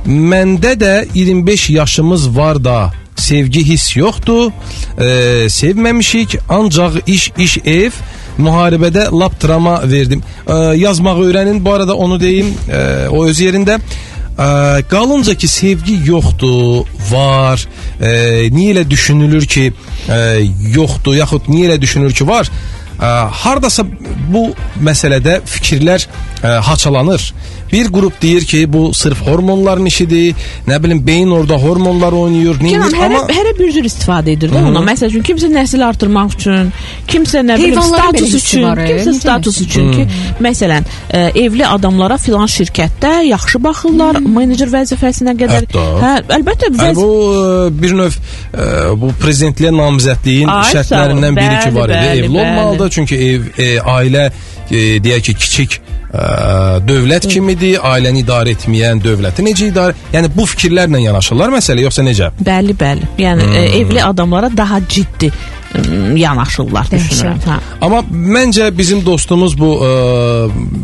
məndə 0.07 0.75
də 0.79 0.95
25 1.13 1.69
yaşımız 1.69 2.29
var 2.37 2.63
da 2.63 2.91
sevgi 3.15 3.63
hiss 3.67 3.95
yoxdur. 3.95 4.51
E, 4.97 5.49
sevməmişik, 5.49 6.37
ancaq 6.49 7.01
iş 7.07 7.31
iş 7.37 7.57
ev 7.65 7.91
müharibədə 8.37 9.09
lap 9.19 9.37
drama 9.43 9.81
verdim. 9.91 10.23
E, 10.47 10.53
yazmağı 10.53 11.25
öyrənin. 11.27 11.65
Bu 11.65 11.73
arada 11.73 11.95
onu 11.95 12.19
deyim, 12.19 12.53
e, 12.69 13.07
o 13.09 13.25
öz 13.25 13.41
yerində. 13.41 13.79
E, 13.79 14.83
qalınca 14.89 15.35
ki 15.35 15.47
sevgi 15.47 15.99
yoxdur, 16.05 16.85
var. 17.11 17.67
E, 18.01 18.09
niyə 18.49 18.73
elə 18.73 18.89
düşünülür 18.89 19.45
ki, 19.45 19.73
e, 20.09 20.19
yoxdur, 20.75 21.15
yaxud 21.15 21.49
niyə 21.49 21.69
elə 21.69 21.81
düşünülür 21.81 22.13
ki, 22.13 22.27
var? 22.27 22.49
E, 22.97 23.05
hardasa 23.43 23.85
bu 24.33 24.47
məsələdə 24.81 25.41
fikirlər 25.45 26.07
e, 26.43 26.47
haçalanır. 26.47 27.33
Bir 27.71 27.87
qrup 27.93 28.21
deyir 28.21 28.45
ki, 28.45 28.73
bu 28.73 28.93
sırf 28.93 29.21
hormonların 29.27 29.85
işidir. 29.85 30.35
Nə 30.67 30.77
bilim, 30.83 30.99
beyin 31.07 31.31
orada 31.31 31.57
hormonlar 31.57 32.13
oynayır, 32.13 32.59
nə 32.61 32.69
Kenan 32.69 32.93
hərə, 32.93 33.05
Amma 33.05 33.21
hərə 33.33 33.53
bir 33.59 33.71
cür 33.73 33.87
istifadə 33.89 34.33
edir 34.35 34.51
də 34.53 34.61
ona. 34.69 34.83
Məsəl 34.85 35.09
üçün 35.09 35.23
kimsə 35.25 35.49
nəsil 35.53 35.81
artırmaq 35.87 36.35
üçün, 36.37 36.69
kimsə 37.09 37.41
nə 37.47 37.57
bilim 37.57 37.81
status 37.81 38.35
üçün, 38.39 38.67
e, 38.77 38.87
kimsə 38.91 39.13
status 39.19 39.61
üçün 39.65 39.91
ki, 39.95 40.05
məsələn, 40.45 40.85
ə, 41.09 41.23
evli 41.45 41.65
adamlara 41.67 42.17
filan 42.21 42.45
şirkətdə 42.51 43.13
yaxşı 43.31 43.63
baxırlar, 43.63 44.21
menecer 44.21 44.69
vəzifəsinə 44.73 45.33
qədər. 45.41 45.65
Hətta. 45.65 45.85
Hə, 46.03 46.13
əlbəttə 46.37 46.71
vəz 46.77 46.95
bu 46.97 47.09
e, 47.33 47.81
bir 47.81 47.97
növ 47.97 48.15
e, 48.53 48.67
bu 49.01 49.11
prezidentliyə 49.21 49.73
namizədliyin 49.75 50.51
şərtlərindən 50.71 51.37
biri 51.41 51.59
ki 51.63 51.69
Bəli, 51.73 51.79
var 51.79 51.89
idi. 51.89 51.99
bəli, 51.99 52.23
Evli 52.23 52.33
bəli. 52.37 52.41
olmalıdır 52.45 52.89
çünki 52.99 53.15
ev 53.29 53.41
e, 53.57 53.69
ailə 53.79 54.27
e, 54.73 54.99
deyək 55.03 55.27
ki 55.29 55.35
kiçik 55.39 55.79
e, 55.79 56.27
dövlət 56.87 57.29
kimidir, 57.31 57.79
ailəni 57.93 58.23
idarə 58.25 58.55
etməyən 58.57 59.01
dövləti 59.03 59.45
necə 59.45 59.69
idarə? 59.71 59.97
Yəni 60.15 60.31
bu 60.35 60.47
fikirlərlə 60.49 61.03
yanaşırlar 61.07 61.53
məsələ 61.57 61.87
yoxsa 61.87 62.05
necə? 62.05 62.31
Bəli, 62.43 62.77
bəli. 62.79 63.11
Yəni 63.23 63.49
ə, 63.49 63.65
evli 63.81 64.01
adamlara 64.03 64.51
daha 64.53 64.81
ciddi 64.89 65.31
ə, 65.31 65.62
yanaşırlar 66.15 66.89
düşünürəm. 66.91 67.39
Hə. 67.47 67.59
Amma 67.81 68.01
məncə 68.11 68.69
bizim 68.77 69.05
dostumuz 69.05 69.55
bu 69.59 69.71
e, 69.85 69.91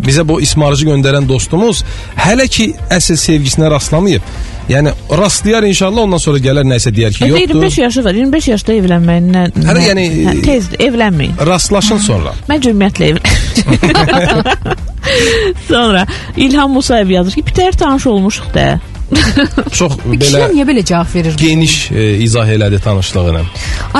bizə 0.07 0.27
bu 0.27 0.39
ismarıcı 0.41 0.89
göndərən 0.89 1.27
dostumuz 1.29 1.83
hələ 2.17 2.47
ki 2.49 2.71
əsl 2.89 3.19
sevgisinə 3.19 3.69
rastlamayıb. 3.71 4.25
Yəni 4.69 4.91
rastlayar 5.17 5.65
inşallah 5.65 6.05
ondan 6.05 6.21
sonra 6.21 6.37
gələr 6.45 6.67
nəsə 6.69 6.91
deyər 6.93 7.15
ki, 7.15 7.31
yoxdur. 7.31 7.55
25 7.55 7.77
yaşı 7.77 8.03
var. 8.05 8.13
25 8.13 8.47
yaşda 8.51 8.75
evlənməyin 8.77 9.31
nə? 9.33 9.45
Hələ 9.65 9.85
yəni, 9.87 10.03
hə, 10.27 10.35
tezdir, 10.45 10.83
evlənməyin. 10.85 11.39
Rastlaşın 11.49 12.03
sonra. 12.05 12.35
Mən 12.51 12.61
cəmiyyətlə 12.67 13.09
evləndim. 13.15 14.85
Sonra 15.67 16.05
İlham 16.37 16.71
Musayev 16.71 17.09
yazır 17.09 17.39
ki, 17.39 17.45
bir 17.47 17.57
təhər 17.57 17.77
tanış 17.77 18.07
olmuşuq 18.07 18.53
da. 18.53 18.67
Çox 19.79 19.95
Kişilər 20.03 20.21
belə 20.21 20.47
niyə 20.53 20.65
belə 20.69 20.85
cavab 20.85 21.13
verir? 21.15 21.35
geniş 21.39 21.91
e, 21.91 22.07
izah 22.25 22.47
elədi 22.47 22.79
tanışlığını. 22.83 23.43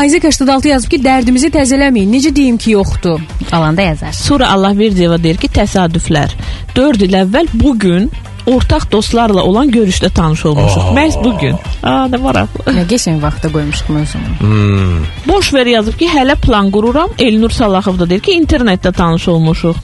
Isaac 0.06 0.24
86 0.30 0.68
yazıb 0.68 0.90
ki, 0.94 1.02
dərdimizi 1.04 1.50
təzələməyin. 1.56 2.10
Necə 2.14 2.36
deyim 2.36 2.58
ki, 2.58 2.72
yoxdur. 2.78 3.20
Alanda 3.52 3.82
yazar. 3.82 4.12
Sonra 4.14 4.52
Allah 4.54 4.78
Verdiyeva 4.78 5.18
deyir 5.24 5.38
ki, 5.38 5.50
təsadüflər. 5.56 6.34
4 6.76 7.02
il 7.08 7.16
əvvəl 7.24 7.48
bu 7.54 7.80
gün 7.80 8.10
ortaq 8.50 8.88
dostlarla 8.92 9.44
olan 9.44 9.70
görüşdə 9.72 10.10
tanış 10.16 10.46
olmuşuq. 10.46 10.92
Məhz 10.98 11.18
bu 11.24 11.34
gün. 11.42 11.58
Aa, 11.84 12.08
nə 12.10 12.18
maraqlı. 12.22 12.66
Nə 12.74 12.86
geçən 12.90 13.20
vaxtda 13.22 13.52
qoymuşduq 13.54 13.92
mövzunu. 13.94 14.32
Hmm. 14.40 15.04
Boş 15.28 15.54
ver 15.54 15.66
yazıb 15.76 15.98
ki, 16.00 16.08
hələ 16.10 16.36
plan 16.42 16.72
qururam. 16.72 17.10
Elnur 17.20 17.50
Salaxov 17.54 18.00
da 18.00 18.10
deyir 18.10 18.24
ki, 18.26 18.38
internetdə 18.42 18.94
tanış 18.94 19.28
olmuşuq. 19.28 19.76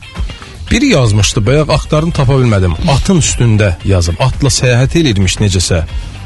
Biri 0.72 0.88
yazmışdı, 0.91 1.45
bayaq 1.45 1.70
axtardım 1.74 2.11
tapa 2.11 2.34
bilmədim. 2.41 2.74
Atın 2.95 3.20
üstündə 3.22 3.74
yazıb. 3.86 4.18
Atla 4.20 4.49
səyahət 4.49 4.97
edirmiş 4.99 5.38
necəsə. 5.43 5.84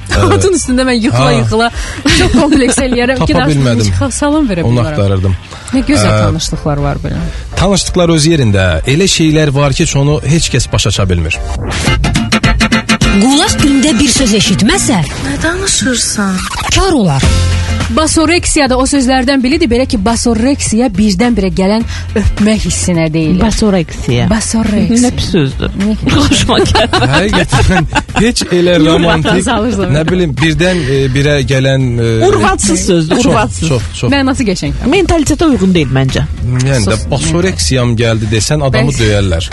Atın 0.35 0.55
üstündə 0.57 0.85
mən 0.87 0.97
yıxıla 1.03 1.31
yıxıla 1.37 1.67
çox 2.17 2.31
kompleks 2.33 2.79
eləyərəm. 2.85 3.19
Dərs 3.29 3.51
bilmədim. 3.51 3.91
Salam 4.15 4.47
verə 4.49 4.63
Onu 4.63 4.79
bilmərəm. 4.79 4.89
axtarırdım. 4.95 5.35
Nə 5.75 5.83
gözəl 5.91 6.13
Ə, 6.15 6.21
tanışlıqlar 6.23 6.81
var 6.87 7.01
belə. 7.03 7.19
Tanışdıqlar 7.59 8.15
öz 8.15 8.25
yerində. 8.31 8.65
Elə 8.89 9.05
şeylər 9.17 9.53
var 9.53 9.73
ki, 9.77 9.85
onu 9.99 10.17
heç 10.25 10.49
kəs 10.55 10.69
başa 10.71 10.89
aça 10.89 11.05
bilmir. 11.09 11.37
Qulaq 13.19 13.55
gündə 13.61 13.93
bir 13.99 14.09
söz 14.13 14.33
eşitməsə, 14.39 15.01
Nə 15.27 15.35
danışırsan? 15.43 16.35
kar 16.75 16.93
olar. 16.93 17.23
Basoreksiya 17.95 18.67
da 18.69 18.77
o 18.77 18.85
sözlərdən 18.85 19.41
biridir. 19.43 19.69
Belə 19.71 19.87
ki, 19.89 19.97
basoreksiya 20.05 20.91
birdən-birə 20.93 21.49
gələn 21.57 21.85
öpmək 22.19 22.67
hissinə 22.67 23.07
deyilir. 23.13 23.41
Basoreksiya. 23.41 24.27
Basoreksiya. 24.29 24.99
Nə 25.07 25.11
pis 25.17 25.31
sözdür. 25.33 25.73
Xoşuma 26.13 26.59
gəldi. 26.69 27.01
Həqiqətən 27.15 27.89
heç 28.19 28.43
elə 28.59 28.77
romantik, 28.83 29.49
nə 29.95 30.03
bilim, 30.11 30.35
birdən 30.37 30.83
e, 30.85 30.99
birə 31.13 31.39
gələn 31.49 31.87
e, 31.97 32.09
Urvatsız 32.29 32.85
sözdür, 32.85 33.23
çox, 33.23 33.31
urvatsız. 33.33 33.69
çox, 33.69 33.89
çox. 34.01 34.13
Mənası 34.13 34.45
qəşəng. 34.51 34.77
Mentalitetə 34.93 35.49
uyğun 35.49 35.73
deyil 35.75 35.93
məncə. 35.99 36.25
Yəni 36.69 36.85
də 36.91 36.99
basoreksiyam 37.11 37.95
gəldi 37.99 38.29
desən 38.31 38.63
adamı 38.69 38.93
döyərlər. 38.99 39.49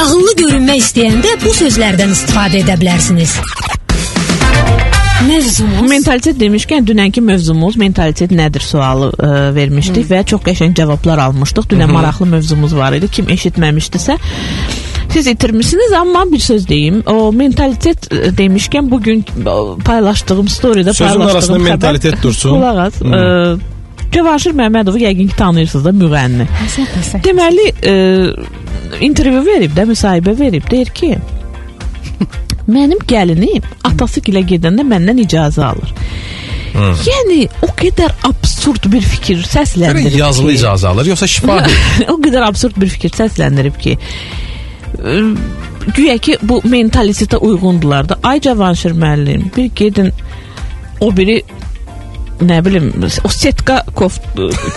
Ağıllı 0.00 0.34
görünmək 0.40 0.80
istəyəndə 0.86 1.36
bu 1.44 1.52
sözlərdən 1.60 2.16
istifadə 2.16 2.64
edə 2.64 2.80
bilərsiniz. 2.80 3.36
Mövzumuz 5.22 5.90
Mentalitet 5.90 6.36
demişkən 6.40 6.86
dünənki 6.88 7.20
mövzumuz 7.24 7.76
mentalitet 7.80 8.32
nədir 8.34 8.64
sualı 8.64 9.10
ə, 9.14 9.28
vermişdik 9.54 10.08
və 10.10 10.22
çox 10.28 10.42
qəşəng 10.46 10.74
cavablar 10.78 11.20
almışdıq. 11.28 11.68
Dünən 11.72 11.92
maraqlı 11.92 12.26
mövzumuz 12.34 12.74
var 12.76 12.96
idi. 12.98 13.08
Kim 13.12 13.30
eşitməmişdisə 13.32 14.16
siz 15.12 15.26
itirmisiniz 15.26 15.92
amma 15.92 16.24
bir 16.32 16.38
söz 16.38 16.68
deyim. 16.68 17.02
O 17.06 17.32
mentalitet 17.32 18.08
ə, 18.10 18.32
demişkən 18.38 18.90
bu 18.90 19.00
gün 19.02 19.22
ə, 19.44 19.56
paylaşdığım 19.84 20.46
storydə 20.46 20.94
Sözün 20.94 21.06
paylaşdığım 21.06 21.36
arasında 21.36 21.58
xəbər- 21.58 21.70
mentalitet 21.70 22.22
dursun. 22.22 22.56
Qulaq 22.56 22.82
as. 22.86 23.00
Ə, 23.02 23.58
Cavanşir 24.12 24.52
Məmmədovu 24.52 25.00
yəqin 25.00 25.28
ki 25.30 25.36
tanıyırsınız 25.36 25.84
da 25.84 25.92
müğənni. 25.96 26.48
Həsən, 26.64 26.88
həsən. 26.98 27.22
Deməli, 27.24 27.68
ə, 27.80 27.94
intervyu 29.06 29.44
verib 29.46 29.72
də, 29.78 29.86
müsahibə 29.88 30.34
verib. 30.38 30.66
Deyir 30.70 30.90
ki, 30.92 31.14
mənim 32.68 33.00
gəlinim 33.08 33.64
atası 33.88 34.22
gilə 34.24 34.44
gedəndə 34.48 34.86
məndən 34.86 35.22
icazə 35.24 35.64
alır. 35.72 35.94
Yəni 36.72 37.42
o 37.66 37.68
qədər 37.76 38.14
absurd 38.24 38.86
bir 38.92 39.04
fikir 39.04 39.42
səsləndirib 39.44 40.16
yazılı 40.16 40.54
ki, 40.54 40.60
icazə 40.62 40.88
alır, 40.88 41.10
yoxsa 41.12 41.28
şifahi? 41.28 41.74
o 42.12 42.16
qədər 42.22 42.46
absurd 42.46 42.78
bir 42.80 42.88
fikir 42.94 43.12
səsləndirib 43.12 43.76
ki, 43.82 43.96
ə, 44.96 45.16
güya 45.90 46.16
ki 46.22 46.38
bu 46.42 46.62
mentalitetə 46.64 47.36
uyğundular 47.36 48.08
da. 48.08 48.18
Ay 48.22 48.40
Cavanşir 48.40 48.96
müəllim, 48.96 49.50
bir 49.56 49.68
gedin 49.76 50.08
o 51.00 51.10
biri 51.16 51.42
nə 52.42 52.58
bilim 52.64 52.88
o 53.04 53.30
setka 53.30 53.82
koft 53.94 54.24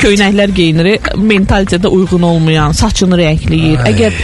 köynəklər 0.02 0.52
geyinir, 0.58 0.92
mentalitetə 1.16 1.88
uyğun 1.88 2.28
olmayan, 2.28 2.76
saçını 2.76 3.18
rəngləyir. 3.22 3.88
Əgər 3.88 4.20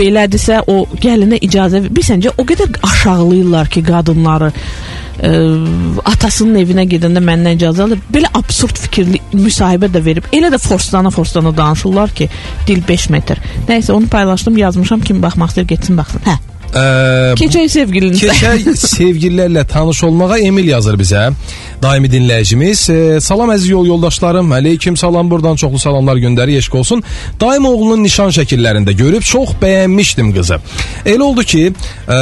belədirsə 0.00 0.62
o 0.70 0.82
gəlinə 1.00 1.40
icazə 1.44 1.82
bir 1.86 2.06
səncə 2.06 2.34
o 2.38 2.46
qədər 2.48 2.80
aşağılayırlar 2.86 3.70
ki 3.72 3.84
qadınları 3.86 4.50
ə, 4.50 5.32
atasının 6.12 6.60
evinə 6.62 6.86
gedəndə 6.90 7.22
məndən 7.24 7.60
icazə 7.60 7.86
alır. 7.86 8.02
Belə 8.12 8.32
absurd 8.40 8.80
fikirli 8.86 9.20
müsahibə 9.36 9.90
də 9.92 10.04
verib. 10.04 10.28
Elə 10.36 10.52
də 10.52 10.60
forslana 10.62 11.12
forslana 11.14 11.54
danışırlar 11.56 12.14
ki, 12.16 12.30
dil 12.68 12.84
5 12.88 13.10
metr. 13.16 13.42
Nəysə 13.68 13.96
onu 13.96 14.08
paylaşdım, 14.12 14.58
yazmışam 14.64 15.04
kim 15.04 15.22
baxmaq 15.22 15.54
istəyir 15.54 15.74
getsin 15.74 16.00
baxsın. 16.00 16.24
Hə. 16.28 16.38
Ə, 16.70 17.34
Keçək 17.38 17.66
sevgilinizə. 17.72 18.30
Keçək 18.30 18.68
sevgililərlə 18.94 19.64
tanış 19.66 20.04
olmağa 20.06 20.38
Emil 20.38 20.70
yazır 20.70 20.98
bizə. 21.00 21.24
Daimi 21.82 22.10
dinləyicimiz. 22.12 22.84
E, 22.92 23.20
salam 23.24 23.50
əziz 23.50 23.72
yol 23.72 23.86
yoldaşlarım. 23.88 24.52
Aleyküm 24.52 24.96
salam 24.96 25.30
buradan 25.30 25.56
çoxlu 25.56 25.78
salamlar 25.78 26.16
göndərir. 26.22 26.58
Eşq 26.62 26.74
olsun. 26.78 27.02
Daim 27.40 27.66
oğlunun 27.66 28.04
nişan 28.04 28.30
şəkillərində 28.36 28.94
görüb 28.94 29.26
çox 29.26 29.56
bəyənmişdim 29.62 30.34
qızı. 30.36 30.60
Elə 31.06 31.22
oldu 31.22 31.42
ki, 31.42 31.64
e, 32.06 32.20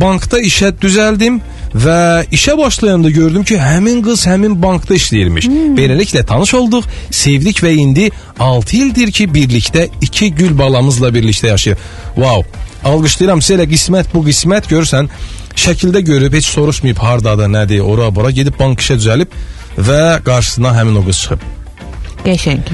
bankda 0.00 0.40
işə 0.40 0.72
düzəldim 0.80 1.40
və 1.74 2.00
işə 2.32 2.56
başlayanda 2.58 3.10
gördüm 3.10 3.44
ki, 3.44 3.60
həmin 3.60 4.02
qız 4.06 4.26
həmin 4.28 4.56
bankda 4.62 4.96
işləyirmiş. 4.96 5.48
Hmm. 5.48 5.76
Beləliklə 5.76 6.24
tanış 6.24 6.54
olduq, 6.54 6.88
sevdik 7.10 7.60
və 7.64 7.76
indi 7.76 8.10
6 8.38 8.76
ildir 8.76 9.12
ki, 9.12 9.28
birlikdə 9.28 9.88
iki 10.00 10.32
gül 10.34 10.58
balamızla 10.58 11.08
birlikdə 11.08 11.52
yaşayır. 11.56 11.78
Wow. 12.14 12.44
Alqışlayıram 12.84 13.40
sizə 13.40 13.58
elə 13.58 13.68
qismət 13.70 14.12
bu 14.14 14.24
qismət 14.26 14.68
görürsən 14.70 15.10
şəkildə 15.54 16.02
görüb 16.06 16.34
heç 16.34 16.48
soruşmayıb 16.50 16.98
hardadır, 16.98 17.50
nədir, 17.52 17.80
ora 17.80 18.10
bura 18.14 18.30
gedib 18.30 18.58
bank 18.58 18.82
işə 18.82 18.98
düzəlib 19.00 19.34
və 19.78 20.00
qarşısına 20.26 20.74
həmin 20.78 21.02
o 21.02 21.04
qız 21.06 21.26
çıxıb. 21.26 21.50
Qəşəng. 22.22 22.64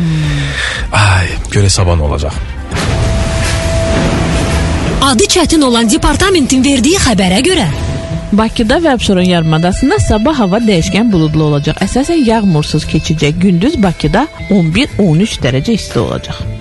Ay, 0.93 1.35
görə 1.53 1.69
sabah 1.73 1.97
nə 1.97 2.09
olacaq? 2.09 2.39
adı 5.09 5.25
çətin 5.25 5.63
olan 5.65 5.91
departamentin 5.91 6.65
verdiyi 6.65 6.99
xəbərə 7.01 7.39
görə 7.47 7.69
Bakıda 8.33 8.77
və 8.85 8.93
Abşeron 8.93 9.25
yarımadasında 9.25 9.97
sabah 10.05 10.37
hava 10.39 10.59
dəyişkən 10.61 11.09
buludlu 11.13 11.47
olacaq. 11.47 11.81
Əsasən 11.81 12.21
yağmursuz 12.29 12.85
keçəcək. 12.93 13.41
Gündüz 13.41 13.83
Bakıda 13.83 14.27
11-13 14.51 15.41
dərəcə 15.45 15.79
isti 15.81 15.99
olacaq. 15.99 16.58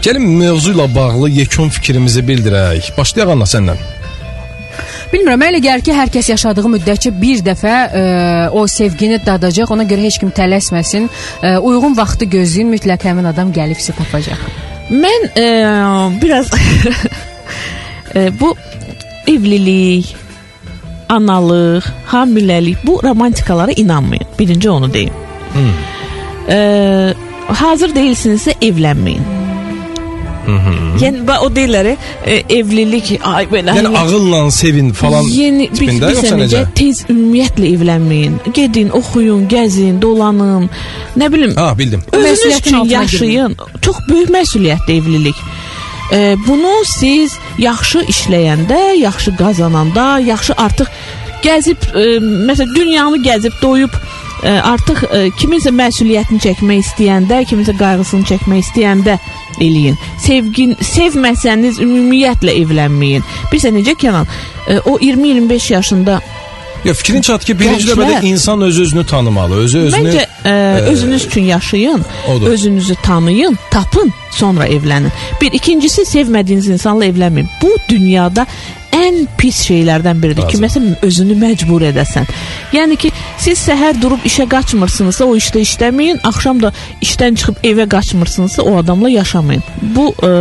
Gəlin 0.00 0.24
mövzu 0.24 0.72
ilə 0.72 0.86
bağlı 0.94 1.28
yekun 1.42 1.68
fikrimizi 1.68 2.22
bildirək. 2.24 2.94
Başlayaq 2.96 3.34
Anna 3.34 3.44
səndən. 3.48 3.80
Bilmirəm, 5.10 5.42
elə 5.42 5.58
gəlir 5.60 5.82
ki, 5.84 5.92
hər 5.92 6.08
kəs 6.14 6.30
yaşadığı 6.30 6.70
müddətcə 6.72 7.10
bir 7.20 7.42
dəfə 7.44 7.72
ə, 7.74 8.02
o 8.56 8.62
sevgini 8.70 9.18
dadacaq. 9.26 9.72
Ona 9.74 9.84
görə 9.90 10.06
heç 10.06 10.20
kim 10.22 10.30
tələsməsin. 10.32 11.08
Ə, 11.42 11.56
uyğun 11.58 11.96
vaxtı 11.98 12.28
gözləyin, 12.30 12.70
mütləq 12.72 13.04
həmin 13.10 13.28
adam 13.28 13.50
gəlib 13.52 13.80
sizi 13.82 13.96
tapacaq. 13.98 14.40
Mən 14.90 15.26
e, 15.38 15.48
biraz 16.22 16.48
e, 18.16 18.30
bu 18.40 18.54
evlilik, 19.30 20.14
analıq, 21.08 21.90
hamiləlik 22.06 22.86
bu 22.86 23.00
romantikalara 23.02 23.72
inanmayın. 23.76 24.26
Birinci 24.38 24.70
onu 24.70 24.92
deyim. 24.94 25.12
Hmm. 25.52 25.76
E, 26.48 26.58
hazır 27.52 27.94
deyilsinizsə 27.94 28.56
evlənməyin. 28.62 29.39
Yəni 31.00 31.22
ba- 31.28 31.38
o 31.44 31.48
deyirlər 31.54 31.86
e, 31.92 32.36
evlilik 32.58 33.10
ay 33.24 33.46
belə 33.50 33.74
Yəni 33.76 33.92
ağılla 33.98 34.50
sevin 34.50 34.92
falan 34.96 35.24
Yeni 35.28 35.68
bir, 35.70 35.76
tipində 35.76 36.08
bir 36.10 36.16
yoxsa 36.16 36.36
necə 36.40 36.62
tez 36.74 37.02
ümumiyyətlə 37.12 37.72
evlənməyin. 37.76 38.38
Gedin, 38.56 38.90
oxuyun, 38.96 39.46
gəzin, 39.52 40.00
dolanın. 40.02 40.68
Nə 41.16 41.32
bilim, 41.32 41.54
Ha, 41.56 41.72
bildim. 41.78 42.02
özünüz 42.12 42.30
Məsuliyyətin 42.40 42.60
üçün 42.60 42.76
altına 42.78 42.92
yaşayın. 42.92 43.56
Çox 43.82 43.96
böyük 44.08 44.30
məsuliyyətdir 44.30 44.94
evlilik. 45.00 45.34
E, 46.12 46.36
bunu 46.46 46.72
siz 46.84 47.36
yaxşı 47.58 47.98
işləyəndə, 47.98 48.80
yaxşı 48.98 49.36
qazananda, 49.36 50.18
yaxşı 50.18 50.52
artıq 50.56 50.88
gəzib, 51.44 51.76
e, 51.94 52.18
məsələn, 52.48 52.74
dünyanı 52.76 53.16
gəzib 53.24 53.52
doyub 53.62 53.92
e, 54.44 54.48
artıq 54.50 55.04
e, 55.14 55.28
kiminsə 55.38 55.70
məsuliyyətini 55.82 56.40
çəkmək 56.46 56.82
istəyəndə, 56.86 57.44
kiminsə 57.48 57.76
qayğısını 57.78 58.24
çəkmək 58.32 58.64
istəyəndə 58.66 59.18
eləyin. 59.58 59.98
Sevgin, 60.18 60.76
sevməsəniz 60.80 61.80
ümumiyyətlə 61.82 62.54
evlənməyin. 62.62 63.24
Bilirsən 63.52 63.76
necə 63.80 63.96
Kənan? 63.98 64.28
E, 64.68 64.78
o 64.78 64.98
20-25 64.98 65.72
yaşında 65.72 66.20
Ya 66.84 66.94
fikrin 66.94 67.20
çat 67.20 67.44
ki, 67.44 67.58
birinci 67.58 67.88
növbədə 67.88 68.24
insan 68.24 68.62
öz 68.62 68.80
özünü 68.80 69.06
tanımalı, 69.06 69.54
özü 69.54 69.78
özünü 69.78 70.08
Məncə 70.08 70.26
ə, 70.44 70.80
özünüz 70.80 71.24
üçün 71.26 71.44
yaşayın, 71.44 72.04
Odur. 72.28 72.46
özünüzü 72.46 72.94
tanıyın, 72.94 73.58
tapın, 73.70 74.12
sonra 74.30 74.66
evlənin. 74.66 75.12
Bir 75.40 75.52
ikincisi 75.52 76.04
sevmədiyiniz 76.08 76.68
insanla 76.68 77.08
evlənməyin. 77.10 77.48
Bu 77.62 77.74
dünyada 77.88 78.46
ən 79.00 79.24
pis 79.38 79.60
şeylərdən 79.68 80.20
biridir 80.22 80.46
ki, 80.48 80.56
Razı. 80.58 80.62
məsələn 80.64 81.04
özünü 81.06 81.36
məcbur 81.40 81.84
edəsən. 81.90 82.28
Yəni 82.74 82.96
ki, 83.00 83.10
siz 83.40 83.60
səhər 83.62 83.98
durub 84.02 84.24
işə 84.26 84.46
qaçmırsınızsa, 84.50 85.26
o 85.26 85.36
işdə 85.38 85.62
işləməyin, 85.64 86.20
axşam 86.26 86.60
da 86.62 86.72
işdən 87.04 87.38
çıxıb 87.40 87.62
evə 87.70 87.86
qaçmırsınızsa, 87.90 88.62
o 88.62 88.76
adamla 88.80 89.10
yaşamayın. 89.10 89.62
Bu 89.96 90.10
ə, 90.10 90.32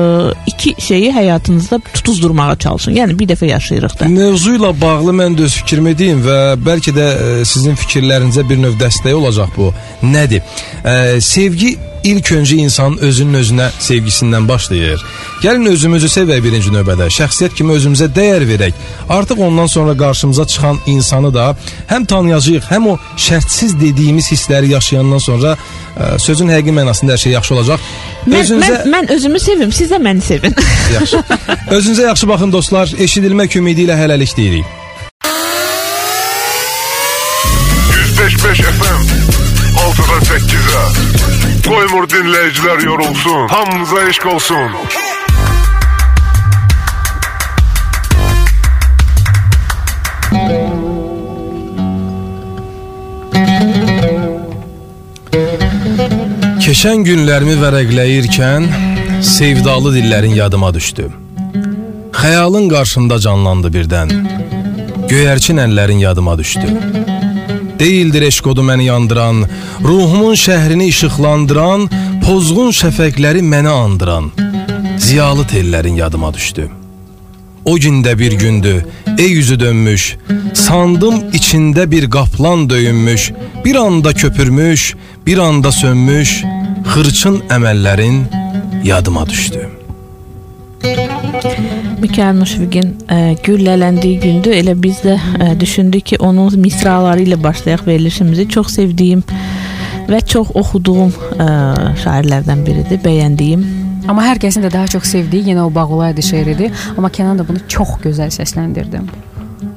iki 0.48 0.76
şeyi 0.82 1.12
həyatınızda 1.16 1.82
tutuzdurmağa 1.94 2.56
çalışın. 2.66 2.98
Yəni 3.00 3.20
bir 3.20 3.30
dəfə 3.34 3.52
yaşayırıq 3.52 4.00
da. 4.00 4.10
Mövzu 4.14 4.56
ilə 4.58 4.74
bağlı 4.82 5.16
mən 5.22 5.38
də 5.38 5.48
öz 5.50 5.60
fikrimi 5.62 5.98
deyim 5.98 6.24
və 6.26 6.40
bəlkə 6.66 6.96
də 6.96 7.08
e, 7.10 7.46
sizin 7.46 7.78
fikirlərinizə 7.80 8.48
bir 8.50 8.60
növ 8.62 8.80
dəstək 8.82 9.14
olacaq 9.14 9.54
bu. 9.58 9.72
Nədir? 10.04 10.42
E, 10.86 11.22
sevgi 11.22 11.78
ilk 12.04 12.32
öncə 12.32 12.56
insanın 12.64 12.98
özünün 12.98 13.40
özünə 13.42 13.68
sevgisindən 13.80 14.48
başlayır. 14.48 15.04
Gəlin 15.44 15.70
özümüzü 15.72 16.10
sevək 16.12 16.42
birinci 16.44 16.72
növbədə. 16.74 17.10
Şəxsiyyət 17.14 17.56
kimi 17.58 17.74
özümüzə 17.78 18.10
dəyər 18.16 18.46
verək. 18.48 18.74
Artıq 19.10 19.42
ondan 19.48 19.68
sonra 19.68 19.98
qarşımıza 19.98 20.48
çıxan 20.48 20.80
insanı 20.86 21.34
da 21.34 21.56
həm 21.90 22.06
tanıyacağıq, 22.06 22.70
həm 22.72 22.90
o 22.94 22.98
şərtsiz 23.18 23.80
dediyimiz 23.82 24.32
hissləri 24.32 24.72
yaşayandan 24.74 25.18
sonra 25.18 25.56
e, 25.98 26.20
sözün 26.20 26.50
həqiqi 26.56 26.76
mənasında 26.80 27.16
hər 27.16 27.24
şey 27.26 27.32
yaxşı 27.38 27.56
olacaq. 27.56 27.80
Mən, 28.28 28.42
Özünüzə 28.44 28.74
mən, 28.74 28.92
mən 28.96 29.14
özümü 29.16 29.40
sevim, 29.40 29.72
siz 29.72 29.92
də 29.92 30.02
məni 30.04 30.22
sevin. 30.22 30.56
yaxşı. 30.94 31.24
Özünüzə 31.78 32.06
yaxşı 32.12 32.28
baxın 32.28 32.52
dostlar. 32.52 32.88
Eşidilmək 33.00 33.58
ümidi 33.58 33.88
ilə 33.88 33.98
hələlik 34.00 34.38
deyirik. 34.38 34.79
Koymur 42.30 42.38
dinleyiciler 42.38 42.80
yorulsun 42.80 43.48
Hamza 43.48 44.10
eşk 44.10 44.26
olsun 44.26 44.72
Keçən 56.60 57.02
günlərimi 57.08 57.56
vərəqləyirkən 57.64 58.68
sevdalı 59.26 59.96
dillərin 59.96 60.36
yadıma 60.38 60.74
düşdü. 60.74 61.10
Xəyalın 62.14 62.70
qarşımda 62.70 63.20
canlandı 63.20 63.74
birdən. 63.74 64.14
Göyərçin 65.10 65.58
əllərin 65.66 66.06
yadıma 66.06 66.38
düşdü. 66.38 66.68
Deyildir 67.80 68.22
eşqodu 68.22 68.64
məni 68.70 68.86
yandıran, 68.92 69.46
ruhumun 69.84 70.36
şəhrini 70.36 70.86
işıqlandıran, 70.94 71.90
pozğun 72.24 72.72
şəfəqləri 72.76 73.42
mənə 73.46 73.72
andıran. 73.86 74.32
Ziyalı 74.98 75.46
tellərin 75.52 75.96
yadıma 75.96 76.34
düşdü. 76.34 76.70
O 77.66 77.78
gündə 77.78 78.20
bir 78.20 78.32
gündü, 78.32 78.86
ey 79.18 79.32
yüzü 79.32 79.60
dönmüş, 79.60 80.18
sandım 80.54 81.16
içində 81.38 81.92
bir 81.92 82.10
qaplan 82.10 82.70
döyünmüş, 82.70 83.32
bir 83.66 83.76
anda 83.76 84.14
köpürmüş, 84.14 84.96
bir 85.26 85.38
anda 85.38 85.72
sönmüş, 85.72 86.44
xırçın 86.94 87.42
əməllərin 87.50 88.24
yadıma 88.84 89.30
düşdü. 89.30 89.70
Mikail 92.00 92.38
Müşfiqin 92.40 92.94
ə, 93.12 93.18
güllələndiyi 93.44 94.20
gündür. 94.24 94.54
Elə 94.56 94.74
biz 94.80 95.02
də 95.04 95.18
ə, 95.20 95.50
düşündük 95.60 96.06
ki, 96.12 96.20
onun 96.24 96.56
misraları 96.60 97.26
ilə 97.28 97.38
başlayaq 97.44 97.84
verilişimizi. 97.88 98.48
Çox 98.50 98.72
sevdiyim 98.78 99.24
və 100.10 100.22
çox 100.26 100.52
oxuduğum 100.58 101.14
ə, 101.14 101.50
şairlərdən 102.04 102.66
biridir, 102.66 103.02
bəyəndiyim. 103.04 103.66
Amma 104.10 104.26
hər 104.26 104.40
kəsin 104.42 104.66
də 104.66 104.72
daha 104.74 104.90
çox 104.90 105.06
sevdiyi 105.12 105.52
yenə 105.52 105.66
o 105.68 105.74
Bağolaydı 105.74 106.24
şeiridir. 106.26 106.72
Amma 106.98 107.12
Kənan 107.14 107.40
da 107.40 107.48
bunu 107.48 107.62
çox 107.70 108.00
gözəl 108.04 108.32
səsləndirdi. 108.34 109.04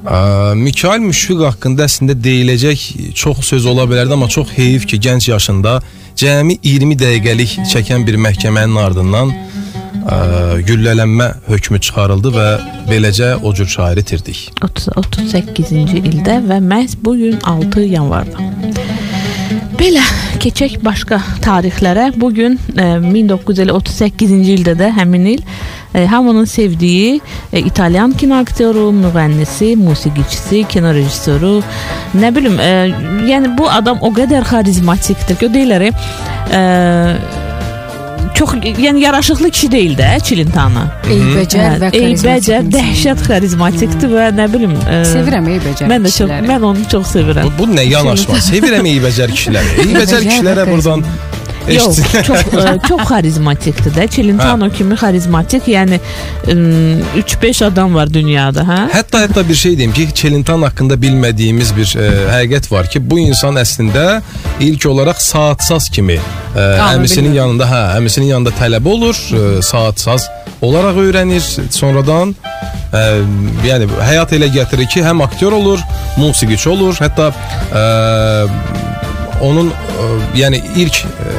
Ə, 0.03 0.55
Mikail 0.59 1.03
Müşfiq 1.05 1.43
haqqında 1.45 1.85
əslində 1.87 2.15
deyiləcək 2.17 3.13
çox 3.19 3.43
söz 3.53 3.67
ola 3.69 3.85
bilərdi, 3.89 4.15
amma 4.15 4.27
çox 4.27 4.51
heyif 4.57 4.87
ki, 4.89 4.99
gənc 5.05 5.29
yaşında 5.29 5.77
cəmi 6.19 6.57
20 6.63 6.97
dəqiqəlik 6.99 7.59
çəkən 7.71 8.07
bir 8.07 8.17
məhkəmənin 8.25 8.79
ardından 8.83 9.31
ə, 9.33 10.17
güllələnmə 10.67 11.29
hökmü 11.47 11.79
çıxarıldı 11.87 12.33
və 12.35 12.49
beləcə 12.89 13.35
o 13.43 13.53
cür 13.55 13.69
şairi 13.77 14.03
itirdik. 14.03 14.49
30, 14.65 14.89
38-ci 15.05 16.03
ildə 16.03 16.41
və 16.49 16.59
məhz 16.63 16.97
bu 17.05 17.15
gün 17.21 17.39
6 17.55 17.87
yanvarda. 17.93 18.49
Belə 19.83 19.99
keçək 20.39 20.77
başqa 20.79 21.17
tarixlərə. 21.43 22.05
Bu 22.15 22.29
gün 22.31 22.53
e, 22.79 22.85
1938-ci 23.03 24.53
ildə 24.53 24.77
də 24.79 24.87
həmin 24.95 25.25
il 25.33 25.41
e, 25.91 26.05
hamının 26.07 26.47
sevdiyi 26.47 27.17
e, 27.51 27.59
İtalyan 27.59 28.13
kinoaktyoru, 28.15 28.85
müğənnisi, 29.01 29.73
musiqiçisi, 29.75 30.63
kino 30.71 30.93
rejissoru, 30.95 31.57
nə 32.15 32.31
bilim, 32.31 32.55
e, 32.63 32.71
yəni 33.27 33.51
bu 33.57 33.67
adam 33.67 33.99
o 34.07 34.13
qədər 34.15 34.47
xarizmatikdir 34.53 35.41
ki, 35.43 35.51
deyirlər, 35.57 35.89
çox 38.35 38.55
yəni 38.63 39.03
yaraşıqlı 39.03 39.49
kişi 39.49 39.71
deyil 39.71 39.97
də 39.97 40.09
Çilintanı. 40.23 40.85
Eybəcər 41.15 41.77
və 41.83 41.91
Eybəcər, 41.99 42.65
karizmatik 42.65 42.73
dəhşət 42.73 43.25
xarizmatikdir 43.27 44.13
və 44.13 44.29
nə 44.37 44.47
bilim, 44.53 44.75
e, 44.87 45.03
Sevirəm 45.09 45.49
eybəcər 45.55 45.91
Mən 45.91 46.07
də 46.07 46.13
çox, 46.17 46.33
mən 46.49 46.67
onu 46.71 46.87
çox 46.91 47.13
sevirəm. 47.15 47.51
Bu, 47.51 47.67
bu 47.67 47.75
nə 47.75 47.85
yanaşma? 47.89 48.39
Sevirəm 48.49 48.89
eybəcər 48.95 49.33
kişiləri. 49.35 49.77
Eybəcər 49.87 50.03
Eybəcər 50.03 50.27
kişilərə 50.29 50.67
buradan 50.71 51.05
Yox, 51.71 51.99
çox 52.27 52.47
ə, 52.59 52.75
çox 52.87 53.03
xarizmatikdir 53.07 53.93
də. 53.95 54.07
Çilintano 54.11 54.69
kimi 54.73 54.97
xarizmatik, 54.99 55.67
yəni 55.71 55.99
ə, 55.99 56.57
3-5 57.15 57.63
adam 57.69 57.95
var 57.95 58.11
dünyada, 58.13 58.65
hə? 58.67 58.79
Hətta 58.93 59.23
hətta 59.23 59.45
bir 59.47 59.55
şey 59.55 59.77
deyim 59.77 59.93
ki, 59.95 60.07
Çelintan 60.15 60.61
haqqında 60.67 60.97
bilmədiyimiz 61.01 61.73
bir 61.77 61.95
e, 61.99 62.09
həqiqət 62.33 62.71
var 62.71 62.89
ki, 62.91 63.01
bu 63.09 63.19
insan 63.23 63.59
əslində 63.61 64.21
ilk 64.63 64.85
olaraq 64.89 65.21
saatsaz 65.23 65.89
kimi 65.93 66.19
e, 66.19 66.67
əmisinin 66.93 67.35
yanında, 67.39 67.67
hə, 67.69 67.83
əmisinin 67.99 68.33
yanında 68.33 68.55
tələbə 68.59 68.95
olur, 68.97 69.19
e, 69.33 69.61
saatsaz 69.61 70.29
olaraq 70.63 70.99
öyrənir. 71.03 71.43
Sonradan 71.73 72.35
e, 72.93 73.03
yəni 73.67 73.89
həyat 74.01 74.35
elə 74.37 74.49
gətirir 74.53 74.89
ki, 74.91 75.03
həm 75.05 75.23
aktyor 75.25 75.55
olur, 75.59 75.83
musiqiçi 76.17 76.69
olur, 76.69 76.97
hətta 77.03 77.31
e, 77.31 77.83
onun 79.41 79.69
e, 79.71 80.07
yəni 80.39 80.61
ilk 80.75 81.03
e, 81.05 81.35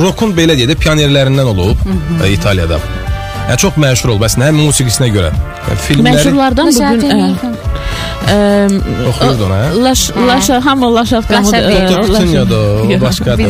rockun 0.00 0.34
belə 0.36 0.56
deyə 0.58 0.70
də 0.72 0.78
pionerlərindən 0.80 1.52
olub 1.52 1.82
e, 2.22 2.32
İtaliyada. 2.32 2.80
Yəni 3.46 3.60
çox 3.62 3.80
məşhur 3.80 4.14
olub 4.14 4.26
əslində 4.26 4.50
həm 4.50 4.62
musiqisinə 4.64 5.10
görə. 5.14 5.32
E, 5.32 5.80
filmləri 5.86 6.16
Məşhurlardan 6.18 6.72
bu 6.74 7.00
gün 7.00 7.75
ə, 8.30 8.32
oxuyurdu 9.08 9.44
ona. 9.46 9.54
hə? 9.54 9.84
Laş 9.84 10.10
Laşa 10.28 10.64
hamı 10.64 10.94
Laşatqamı 10.94 11.46
Laşa 11.52 11.68
deyil. 11.68 11.88
Tutun 11.88 12.12
o 12.12 12.14
Yox. 12.92 13.02
başqa 13.02 13.38
da. 13.38 13.42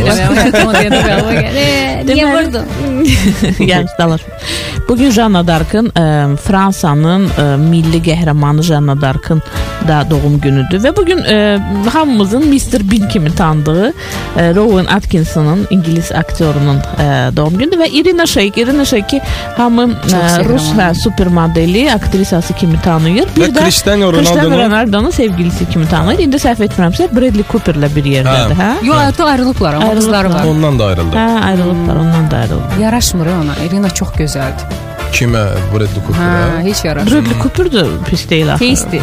Niyə 2.06 2.26
vurdun? 2.32 2.64
yəni 3.70 3.86
dalar. 3.98 4.20
Bu 4.88 4.96
gün 4.96 5.10
Janna 5.10 5.46
Dark'ın 5.46 5.90
Fransanın 6.36 7.22
milli 7.70 7.98
qəhrəmanı 8.02 8.62
Janna 8.62 9.00
Dark'ın 9.00 9.42
da 9.88 10.04
doğum 10.10 10.40
günüdür 10.40 10.80
və 10.82 10.96
bu 10.96 11.04
gün 11.06 11.18
ə, 11.18 11.60
hamımızın 11.90 12.44
Mr 12.50 12.82
Bean 12.90 13.08
kimi 13.08 13.34
tanıdığı 13.34 13.92
ə, 14.36 14.54
Rowan 14.56 14.84
Atkinson'ın 14.94 15.66
İngilis 15.70 16.12
aktyorunun 16.12 16.78
ə, 16.98 17.36
doğum 17.36 17.58
günüdür 17.58 17.78
və 17.84 17.88
Irina 17.90 18.26
Shayk, 18.26 18.58
Irina 18.58 18.84
Shayk'i 18.84 19.20
hamı 19.56 19.82
ə, 19.82 19.86
sevirəm 20.10 20.48
Rus 20.48 20.62
hə, 20.78 20.94
supermodeli, 21.02 21.92
aktrisası 21.92 22.54
kimi 22.54 22.80
tanıyır. 22.82 23.26
Və 23.36 23.52
Cristiano 23.54 24.12
Cristiano 24.12 24.35
Ronaldo'nun 24.36 24.70
Ronaldo'nun 24.70 25.10
sevgilisi 25.10 25.68
kimi 25.70 25.88
tanıyır. 25.88 26.18
İndi 26.26 26.36
səhv 26.36 26.64
etmirəmsə 26.66 27.08
Bradley 27.16 27.44
Cooper'la 27.52 27.88
bir 27.96 28.04
yerdədir, 28.04 28.56
hə? 28.60 28.70
Yox, 28.86 28.98
artıq 28.98 29.24
ayrılıblar, 29.26 29.74
amma 29.74 29.88
Ayrılıblar. 29.88 30.24
qızları 30.26 30.34
var. 30.34 30.50
ondan 30.50 30.78
da 30.78 30.84
ayrıldı. 30.86 31.16
Hə, 31.16 31.40
ayrılıblar, 31.44 31.96
ondan 31.96 32.30
da 32.30 32.36
ayrıldı. 32.36 32.80
Yaraşmır 32.82 33.26
ona. 33.26 33.54
Irina 33.66 33.90
çox 33.90 34.08
gözəldir. 34.08 34.66
Kimə? 35.12 35.44
Bradley 35.72 35.86
Hə, 35.86 36.06
Cooper'a? 36.06 36.60
heç 36.62 36.84
yaraşmır. 36.84 37.12
Bradley 37.12 37.38
Cooper 37.42 37.72
da 37.72 37.86
pis 38.10 38.30
deyil 38.30 38.52
axı. 38.54 38.68
Tasty. 38.70 38.96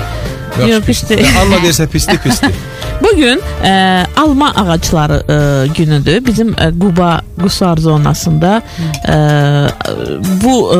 Yox, 0.67 0.83
pis 0.85 1.09
deyil. 1.09 1.25
Allah 1.41 1.55
deyirsə 1.63 1.87
pisli 1.87 2.17
pisli. 2.17 2.49
Bu 3.03 3.15
gün 3.17 3.39
ə, 3.65 4.05
alma 4.21 4.51
ağacları 4.55 5.17
ə, 5.27 5.37
günüdür. 5.77 6.19
Bizim 6.25 6.51
ə, 6.53 6.69
Quba 6.79 7.21
Qusar 7.41 7.77
zonasında 7.81 8.61
ə, 9.09 9.17
bu 10.43 10.53
ə, 10.75 10.77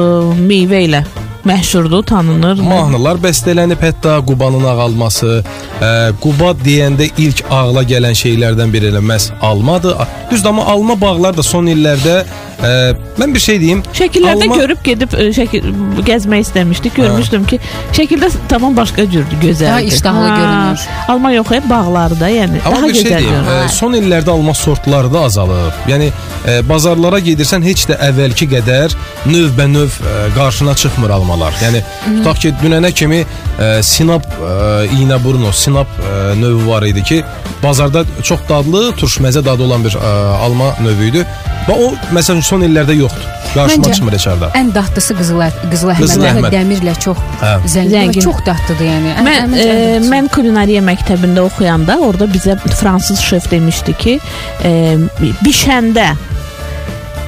meyvə 0.48 0.84
ilə 0.88 1.02
məşhurdur, 1.46 2.04
tanınır. 2.08 2.62
Mahnılar 2.64 3.20
bəstələnib, 3.24 3.82
hətta 3.84 4.20
Qubanın 4.28 4.64
ağalması, 4.72 5.42
ə, 5.82 5.92
Quba 6.24 6.54
deyəndə 6.64 7.10
ilk 7.18 7.44
ağla 7.52 7.84
gələn 7.88 8.16
şeylərdən 8.18 8.74
biri 8.74 8.92
elə 8.94 9.04
məhz 9.04 9.32
almadır. 9.42 9.98
Düzdür, 10.32 10.50
amma 10.50 10.66
alma 10.66 11.00
bağlar 11.02 11.38
da 11.38 11.44
son 11.44 11.68
illərdə 11.68 12.24
ə, 12.62 12.94
mən 13.20 13.34
bir 13.36 13.40
şey 13.40 13.60
deyim. 13.62 13.84
Şəkillərdə 13.94 14.48
alma- 14.48 14.58
görüb 14.62 14.84
gedib 14.84 15.16
ə, 15.18 15.28
şəkil 15.40 15.68
gəzmək 16.08 16.46
istəmişdik. 16.48 16.96
Görmüşdüm 16.96 17.46
ki, 17.50 17.60
şəkildə 17.98 18.30
tamam 18.50 18.78
başqa 18.78 19.06
cürdür, 19.10 19.38
gözəldir. 19.42 19.66
Daha 19.66 19.82
iştahlı 19.82 20.28
görünür. 20.28 20.88
Alma 21.08 21.32
yox, 21.34 21.48
hə, 21.48 21.62
bağlarda, 21.70 22.30
yəni 22.30 22.62
Amma 22.66 22.78
daha 22.78 22.88
bir 22.88 22.94
şey 22.94 23.04
gözəl 23.04 23.18
deyim, 23.18 23.30
görünür. 23.30 23.66
ə, 23.66 23.70
son 23.70 23.94
illərdə 23.94 24.30
alma 24.30 24.54
sortları 24.54 25.14
da 25.14 25.26
azalıb. 25.30 25.84
Yəni 25.92 26.12
ə, 26.46 26.60
bazarlara 26.70 27.20
gedirsən 27.20 27.64
heç 27.66 27.88
də 27.90 28.00
əvvəlki 28.10 28.50
qədər 28.56 28.96
növbə-növ 29.26 29.90
ə, 30.00 30.16
qarşına 30.36 30.76
çıxmır 30.76 31.10
almalar. 31.10 31.24
almalar. 31.24 31.54
Yəni 31.64 31.82
tutaq 32.20 32.40
ki, 32.42 32.52
dünənə 32.62 32.92
kimi 32.94 33.22
ə, 33.24 33.82
sinap 33.84 34.26
ə, 34.38 34.88
iynəburun 34.98 35.48
o 35.48 35.52
sinap 35.52 35.88
ə, 36.00 36.36
növü 36.40 36.68
var 36.68 36.84
idi 36.84 37.04
ki, 37.04 37.24
bazarda 37.64 38.04
çox 38.22 38.40
dadlı, 38.50 38.92
turşməzə 39.00 39.44
dadı 39.46 39.64
olan 39.64 39.84
bir 39.86 39.96
ə, 39.98 40.14
alma 40.46 40.74
növü 40.84 41.10
idi. 41.10 41.26
Və 41.68 41.76
o 41.80 41.94
məsələn 42.16 42.42
son 42.44 42.66
illərdə 42.68 42.96
yoxdur. 42.98 43.30
Qarşıma 43.54 43.86
çıxmır 43.94 44.14
heç 44.18 44.26
harda. 44.28 44.48
Ən 44.58 44.72
dadlısı 44.76 45.14
qızıl 45.16 45.42
qızıl 45.72 45.92
Əhməd. 45.94 46.50
dəmirlə 46.56 46.96
çox 47.00 47.18
Hə. 47.42 47.52
zəngin, 47.76 48.20
çox 48.26 48.40
dadlıdır 48.48 48.86
yəni. 48.90 49.12
Ən- 49.14 49.28
Mən 49.28 49.40
ən- 49.44 49.58
e, 49.62 49.68
ən- 50.00 50.10
mən 50.14 50.30
kulinariya 50.34 50.82
məktəbində 50.82 51.40
oxuyanda 51.46 51.98
orada 52.08 52.26
bizə 52.26 52.58
fransız 52.82 53.20
şef 53.20 53.52
demişdi 53.52 53.94
ki, 53.98 54.20
e, 54.64 54.98
bişəndə 55.46 56.08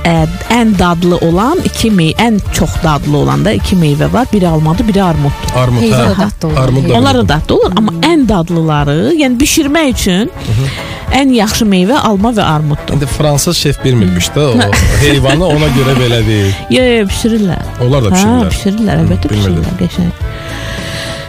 e, 0.05 0.15
ən 0.59 0.73
dadlı 0.79 1.17
olan 1.17 1.57
iki 1.65 1.91
mey, 1.91 2.11
ən 2.17 2.39
çox 2.53 2.69
dadlı 2.83 3.17
olan 3.17 3.45
da 3.45 3.51
iki 3.51 3.75
meyvə 3.75 4.13
var. 4.13 4.27
Biri 4.33 4.47
almadır, 4.47 4.88
biri 4.88 5.03
armuddur. 5.03 5.55
Armud, 5.57 5.81
Heyvan 5.81 5.99
hə. 5.99 6.09
da 6.09 6.17
dadlı 6.25 6.47
olur. 6.47 6.57
Armud 6.57 6.89
da 6.89 6.93
Onlar 6.93 7.15
da 7.17 7.27
dadlı 7.29 7.55
olur, 7.55 7.71
amma 7.77 7.91
ən 7.91 8.27
dadlıları, 8.29 9.13
yəni 9.13 9.39
bişirmək 9.39 9.91
üçün 9.91 10.31
ən 11.16 11.32
yaxşı 11.36 11.66
meyvə 11.70 11.97
alma 12.09 12.32
və 12.36 12.43
armuddur. 12.55 12.93
İndi 12.97 13.05
fransız 13.05 13.57
şef 13.57 13.84
bilmirmiş 13.86 14.28
də 14.36 14.43
o 14.51 14.72
heyvanı 15.01 15.45
ona 15.45 15.70
görə 15.78 15.95
belə 15.99 16.20
deyil. 16.28 16.53
Yo, 16.70 16.84
yo, 16.84 17.05
bişirirlər. 17.11 17.63
Onlar 17.86 18.03
da 18.07 18.11
Hə, 18.16 18.49
pişirirlər. 18.51 19.03
əlbəttə 19.05 19.32
bişirirlər, 19.32 19.78
qəşəng. 19.80 20.11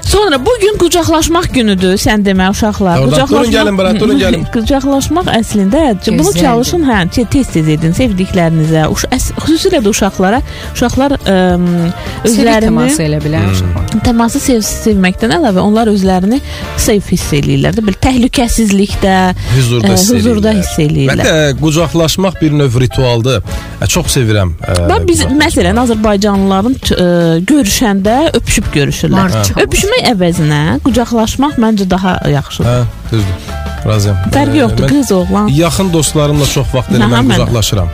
Sonra 0.06 0.38
bu 0.46 0.50
gün 0.62 0.76
qucaqlaşmaq 0.78 1.46
günüdür, 1.54 1.96
sən 1.98 2.22
demə 2.26 2.46
uşaqlar. 2.52 3.00
Oradan 3.02 3.28
durun 3.28 3.50
gəlin 3.50 3.78
bura, 3.78 3.90
durun 4.00 4.18
gəlin. 4.22 4.44
qucaqlaşmaq 4.54 5.26
əslində 5.34 5.80
bunu 6.06 6.20
Gözəldir. 6.22 6.40
çalışın, 6.42 6.84
hə, 6.86 6.98
te- 7.10 7.24
tez-tez 7.34 7.68
edin 7.74 7.92
sevdiklərinizə, 7.96 8.84
xüsusilə 8.92 9.80
də 9.82 9.90
uşaqlara. 9.90 10.40
Uşaqlar 10.76 11.16
ə, 11.18 11.36
Sevgi 12.26 12.44
teması 12.66 13.02
özlərini 13.02 13.08
elə 13.08 13.18
bilər. 13.24 13.48
Hmm. 13.50 14.00
təması 14.06 14.40
sev 14.42 14.62
sevməkdən 14.66 15.34
əlavə 15.40 15.60
onlar 15.64 15.90
özlərini 15.90 16.38
safe 16.76 17.10
hiss 17.16 17.32
eləyirlər 17.40 17.74
də, 17.80 17.84
belə 17.88 17.98
təhlükəsizlikdə, 18.06 19.16
Huzurda 19.56 19.90
ə, 19.90 19.96
hiss 19.96 20.12
huzurda 20.14 20.52
eləyirlər. 20.52 20.62
hiss 20.62 20.78
eləyirlər. 20.86 21.16
Mən 21.16 21.26
də 21.26 21.60
qucaqlaşmaq 21.64 22.38
bir 22.42 22.54
növ 22.62 22.78
ritualdır. 22.84 23.42
Ə, 23.82 23.90
Çox 23.96 24.14
sevirəm. 24.16 24.54
ə, 24.62 24.78
Bax 24.88 25.02
biz 25.10 25.24
qucaqlaşmaq. 25.24 25.42
məsələn 25.42 25.82
Azərbaycanlıların 25.84 26.78
ə, 26.78 27.10
görüşəndə 27.50 28.16
öpüşüb 28.38 28.70
görüşürlər. 28.74 29.16
Marçal. 29.26 29.62
Öpüşmək 29.96 30.12
əvəzinə 30.12 30.80
qucaqlaşmaq 30.84 31.56
məncə 31.56 31.86
daha 31.88 32.18
yaxşıdır. 32.28 32.66
Hə, 32.68 33.10
düzdür. 33.10 33.36
Razıyam. 33.86 34.16
Fərqi 34.32 34.58
yoxdur, 34.58 34.88
qız 34.88 35.12
oğlan. 35.12 35.48
Yaxın 35.48 35.92
dostlarımla 35.92 36.46
çox 36.46 36.74
vaxt 36.74 36.90
elə 36.92 37.08
mən 37.08 37.30
qucaqlaşıram. 37.30 37.88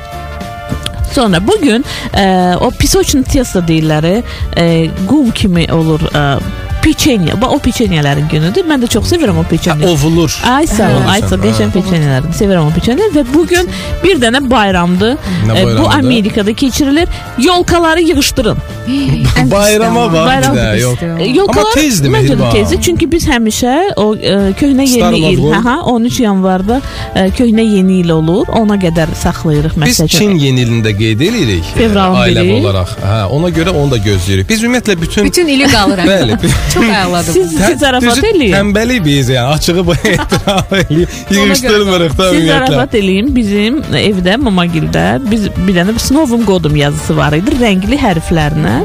Sonra 1.15 1.41
bu 1.47 1.61
gün 1.61 1.85
ə, 2.13 2.57
o 2.59 2.71
pisoçin 2.71 3.23
testo 3.23 3.61
deyirlər, 3.61 4.23
ə, 4.57 4.67
qum 5.07 5.31
kimi 5.31 5.69
olur 5.73 6.01
ə, 6.11 6.41
peçenya. 6.83 7.41
Bax 7.43 7.51
o 7.55 7.59
peçenyələrin 7.59 8.29
günüdür. 8.31 8.65
Mən 8.71 8.83
də 8.85 8.89
çox 8.95 9.07
sevirəm 9.13 9.39
o 9.39 9.43
Hə, 9.43 9.49
peçenya. 9.49 9.89
ovulur. 9.89 10.33
Ay 10.45 10.67
sağ 10.67 10.89
ol, 10.97 11.03
Hə. 11.07 11.11
ay 11.15 11.21
sağ 11.23 11.35
ol. 11.37 11.43
Qəşəng 11.47 11.73
peçenyelərdir. 11.77 12.33
Sevirəm 12.41 12.67
o 12.69 12.73
peçenyeləri 12.77 13.15
və 13.19 13.25
bu 13.35 13.47
gün 13.47 13.69
bir 14.05 14.21
dənə 14.23 14.43
bayramdır. 14.51 15.17
Nə 15.47 15.57
Ə, 15.63 15.79
bu? 15.79 15.89
Amerikada 15.91 16.53
keçirilir. 16.53 17.09
Yolkaları 17.39 18.01
yığışdırın. 18.03 18.59
Bayrama 19.51 20.13
bax 20.13 20.27
Bayram 20.27 20.55
bir 20.55 20.61
də, 20.61 20.81
yox. 20.81 20.99
E, 21.21 21.25
Yolkalar 21.25 21.63
Amma 21.63 21.75
tezdir 21.75 22.09
Mehriban. 22.09 22.51
tezdir. 22.53 22.81
Çünki 22.83 23.13
biz 23.13 23.27
həmişə 23.29 23.95
o 23.97 24.15
e, 24.17 24.33
köhnə 24.61 24.87
yeni 24.89 25.19
il, 25.33 25.39
Wars. 25.39 25.65
hə, 25.65 25.77
13 25.83 26.21
yanvarda 26.21 26.81
e, 27.15 27.21
köhnə 27.29 27.63
yeni 27.77 28.01
il 28.01 28.09
olur. 28.11 28.47
Ona 28.49 28.77
qədər 28.77 29.15
saxlayırıq 29.23 29.77
Biz 29.77 30.01
məsələn. 30.01 30.09
Çin 30.09 30.31
yeni 30.39 30.61
ilində 30.67 30.93
qeyd 30.99 31.21
edirik. 31.21 31.65
ə, 31.65 31.79
Fevralın 31.79 32.17
Ailəvi 32.25 32.49
biri. 32.49 32.61
olaraq. 32.61 32.89
Hə, 33.07 33.25
ona 33.39 33.49
görə 33.49 33.71
onu 33.71 33.91
da 33.91 33.97
gözləyirik. 33.97 34.49
Biz 34.49 34.63
ümumiyyətlə 34.63 35.01
bütün 35.01 35.25
Bütün 35.25 35.47
ili 35.47 35.67
qalır. 35.73 35.99
Bəli. 36.13 36.39
Çox 36.73 36.85
əladır. 36.85 37.33
Siz, 37.33 37.51
siz 37.57 37.79
zarafat 37.81 38.17
Düzü 38.17 38.27
eləyin. 38.33 38.55
Tənbəlik 38.57 39.05
biz 39.05 39.31
yəni 39.33 39.57
açığı 39.57 39.87
bu 39.87 39.95
etiraf 39.95 40.73
eləyib 40.79 41.09
yığışdırmırıq 41.37 42.17
da 42.19 42.31
Siz 42.31 42.47
zarafat 42.47 42.95
eləyin. 43.01 43.29
Bizim 43.37 43.81
evdə 44.01 44.37
Mamagildə 44.47 45.07
biz 45.31 45.49
bir 45.57 45.75
dənə 45.77 45.99
Snovum 45.99 46.47
Godum 46.49 46.77
yazısı 46.77 47.17
var 47.17 47.37
idi, 47.37 47.57
rəngli 47.61 47.99
hərflərlə. 48.01 48.77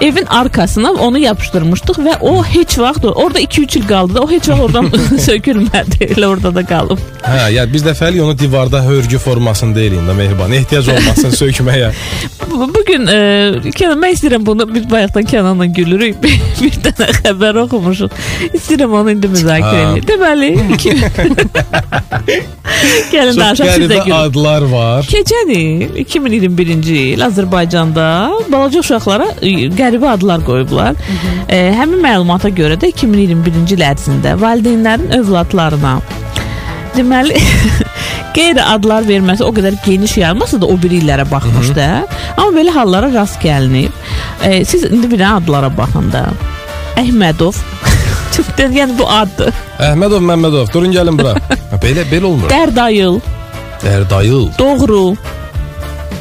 Evin 0.00 0.26
arkasına 0.40 0.92
onu 0.92 1.18
yapışdırmışdıq 1.18 2.02
və 2.06 2.18
o 2.20 2.38
heç 2.44 2.78
vaxt 2.78 3.04
orada 3.04 3.40
2-3 3.40 3.78
il 3.78 3.88
qaldı 3.88 4.14
da 4.14 4.22
o 4.22 4.30
heç 4.30 4.48
vaxt 4.48 4.62
oradan 4.62 4.90
sökülmədi. 5.28 6.12
Elə 6.14 6.26
orada 6.26 6.54
da 6.54 6.66
qalıb. 6.66 6.98
Hə, 7.28 7.40
yəni 7.52 7.72
biz 7.72 7.82
dəfəlik 7.84 8.22
onu 8.24 8.34
divarda 8.38 8.80
hörgü 8.86 9.18
formasında 9.20 9.80
eləyin 9.84 10.06
də 10.08 10.14
mehriban. 10.16 10.52
Ehtiyac 10.58 10.88
olmasın 10.94 11.30
sökməyə. 11.42 11.90
Bu- 12.50 12.68
Bugün 12.74 13.06
e, 13.06 13.18
Kenan, 13.76 13.98
mən 14.00 14.14
istəyirəm 14.16 14.46
bunu 14.46 14.64
biz 14.74 14.86
bayaqdan 14.90 15.24
Kenanla 15.28 15.66
gülürük. 15.66 16.16
bir, 16.22 16.38
bir 16.62 16.78
dənə 16.86 17.08
xəbər 17.18 17.58
oxumuşuq. 17.64 18.10
İstəyirəm 18.56 18.94
onu 19.00 19.12
indi 19.16 19.28
müzakirə 19.34 19.82
edək. 19.90 20.06
Deməli, 20.08 20.50
iki... 20.74 20.90
Gəlin 23.12 23.36
danışaq 23.40 23.72
siz 23.74 23.90
də 23.90 23.98
adlar 24.14 24.62
var. 24.72 25.06
Keçən 25.08 25.50
il 25.52 25.96
2021-ci 26.04 26.96
il 27.14 27.24
Azərbaycanda 27.26 28.06
balaca 28.52 28.80
uşaqlara 28.84 29.28
e, 29.42 29.68
qəribə 29.78 30.12
adlar 30.14 30.44
qoyublar. 30.46 30.96
E, 31.48 31.60
həmin 31.76 32.00
məlumata 32.04 32.48
görə 32.54 32.78
də 32.80 32.92
2021-ci 32.94 33.76
il 33.78 33.84
ərzində 33.92 34.36
valideynlərin 34.40 35.12
övladlarına 35.20 35.98
deməli 36.96 37.38
qeyri 38.36 38.62
adlar 38.62 39.06
verməsi 39.08 39.44
o 39.46 39.50
qədər 39.54 39.78
geniş 39.84 40.16
yayılmasa 40.20 40.60
da 40.60 40.68
o 40.68 40.76
bir 40.80 40.94
illərə 41.00 41.26
baxmışdı. 41.30 41.88
Amma 42.36 42.52
belə 42.54 42.74
hallara 42.74 43.10
rast 43.14 43.40
gəlinib. 43.42 43.94
E, 44.44 44.64
siz 44.64 44.84
indi 44.88 45.10
bir 45.10 45.24
adlara 45.36 45.70
baxın 45.76 46.12
da. 46.14 46.28
Əhmədov. 47.00 47.58
yəni 48.78 48.98
bu 48.98 49.06
addır. 49.10 49.54
Əhmədov, 49.82 50.22
Məmmədov, 50.30 50.70
durun 50.74 50.94
gəlin 50.94 51.18
bura. 51.18 51.34
Belə 51.82 52.04
belə 52.10 52.30
olmur. 52.30 52.50
Dərdayıl, 52.50 53.20
Dərdayıl. 53.82 54.48
doğru, 54.58 55.16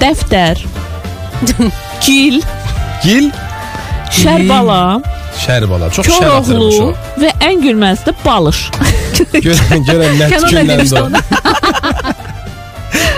dəftər, 0.02 0.62
gil, 2.06 2.42
Gil, 3.04 3.30
şərbala, 4.14 5.02
Şərbala. 5.46 5.92
Çox 5.94 6.08
şər 6.08 6.32
atırmış 6.40 6.80
o. 6.84 6.92
və 7.22 7.34
ən 7.50 7.62
gülməzisi 7.66 8.10
də 8.10 8.16
balış. 8.26 8.64
Görən 9.48 9.86
görən 9.90 10.22
nə 10.22 10.32
tükündən 10.34 10.88
də. 10.94 12.16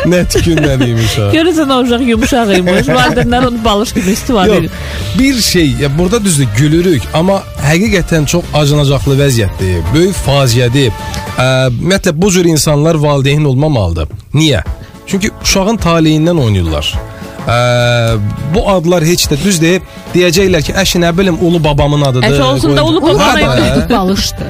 Nə 0.10 0.22
tükündən 0.32 0.82
imiş 0.88 1.16
o. 1.20 1.28
Görürsən 1.34 1.72
o 1.74 1.80
uşaq 1.84 2.04
yumşaq 2.08 2.54
imiş. 2.58 2.88
Valideynlər 2.98 3.48
onu 3.50 3.60
balış 3.66 3.94
kimi 3.94 4.14
istifadə 4.16 4.58
edir. 4.58 4.72
bir 5.20 5.42
şey, 5.42 5.72
ya 5.82 5.90
burada 5.98 6.24
düzdür 6.24 6.48
gülürük, 6.58 7.04
amma 7.14 7.42
həqiqətən 7.66 8.26
çox 8.26 8.44
acınacaqlı 8.54 9.18
vəziyyətdir. 9.20 9.82
Böyük 9.94 10.16
faciədir. 10.26 10.92
Ə, 11.38 11.48
ümumiyyətlə 11.76 12.16
bu 12.22 12.32
cür 12.32 12.46
insanlar 12.46 12.96
valideyn 12.96 13.46
olmamalıdır. 13.46 14.08
Niyə? 14.34 14.64
Çünki 15.08 15.32
uşağın 15.44 15.78
taleyindən 15.78 16.44
oynayırlar 16.44 16.94
Ə, 17.45 17.57
bu 18.55 18.63
adlar 18.73 19.05
heç 19.05 19.27
də 19.29 19.37
düz 19.45 19.59
deyib 19.61 19.83
deyəcəklər 20.15 20.63
ki, 20.65 20.73
əşi 20.81 20.99
nə 21.05 21.11
bilim 21.19 21.37
ulu 21.45 21.59
babamın 21.65 22.03
adıdır. 22.09 22.31
Əşi 22.31 22.43
olsun 22.43 22.77
da 22.77 22.81
qoy- 22.81 22.97
ulu 23.03 23.19
Ha 23.21 23.35
babana 23.37 23.57
da, 23.57 23.67
idi. 23.69 23.87
balışdı. 23.91 24.45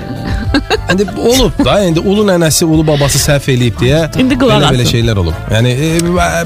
İndi 0.92 1.05
olub 1.18 1.64
da, 1.64 1.80
indi 1.84 2.00
ulu 2.00 2.22
nənəsi, 2.30 2.64
ulu 2.64 2.86
babası 2.86 3.18
səhv 3.18 3.50
eləyib 3.55 3.76
deyə 3.82 4.00
İndi 4.20 4.38
qulaq 4.38 4.62
belə, 4.62 4.70
belə 4.76 4.82
asın. 4.86 4.92
şeylər 4.94 5.18
olub. 5.24 5.34
Yəni 5.50 5.68
e, 5.68 5.88
ə, 5.98 6.44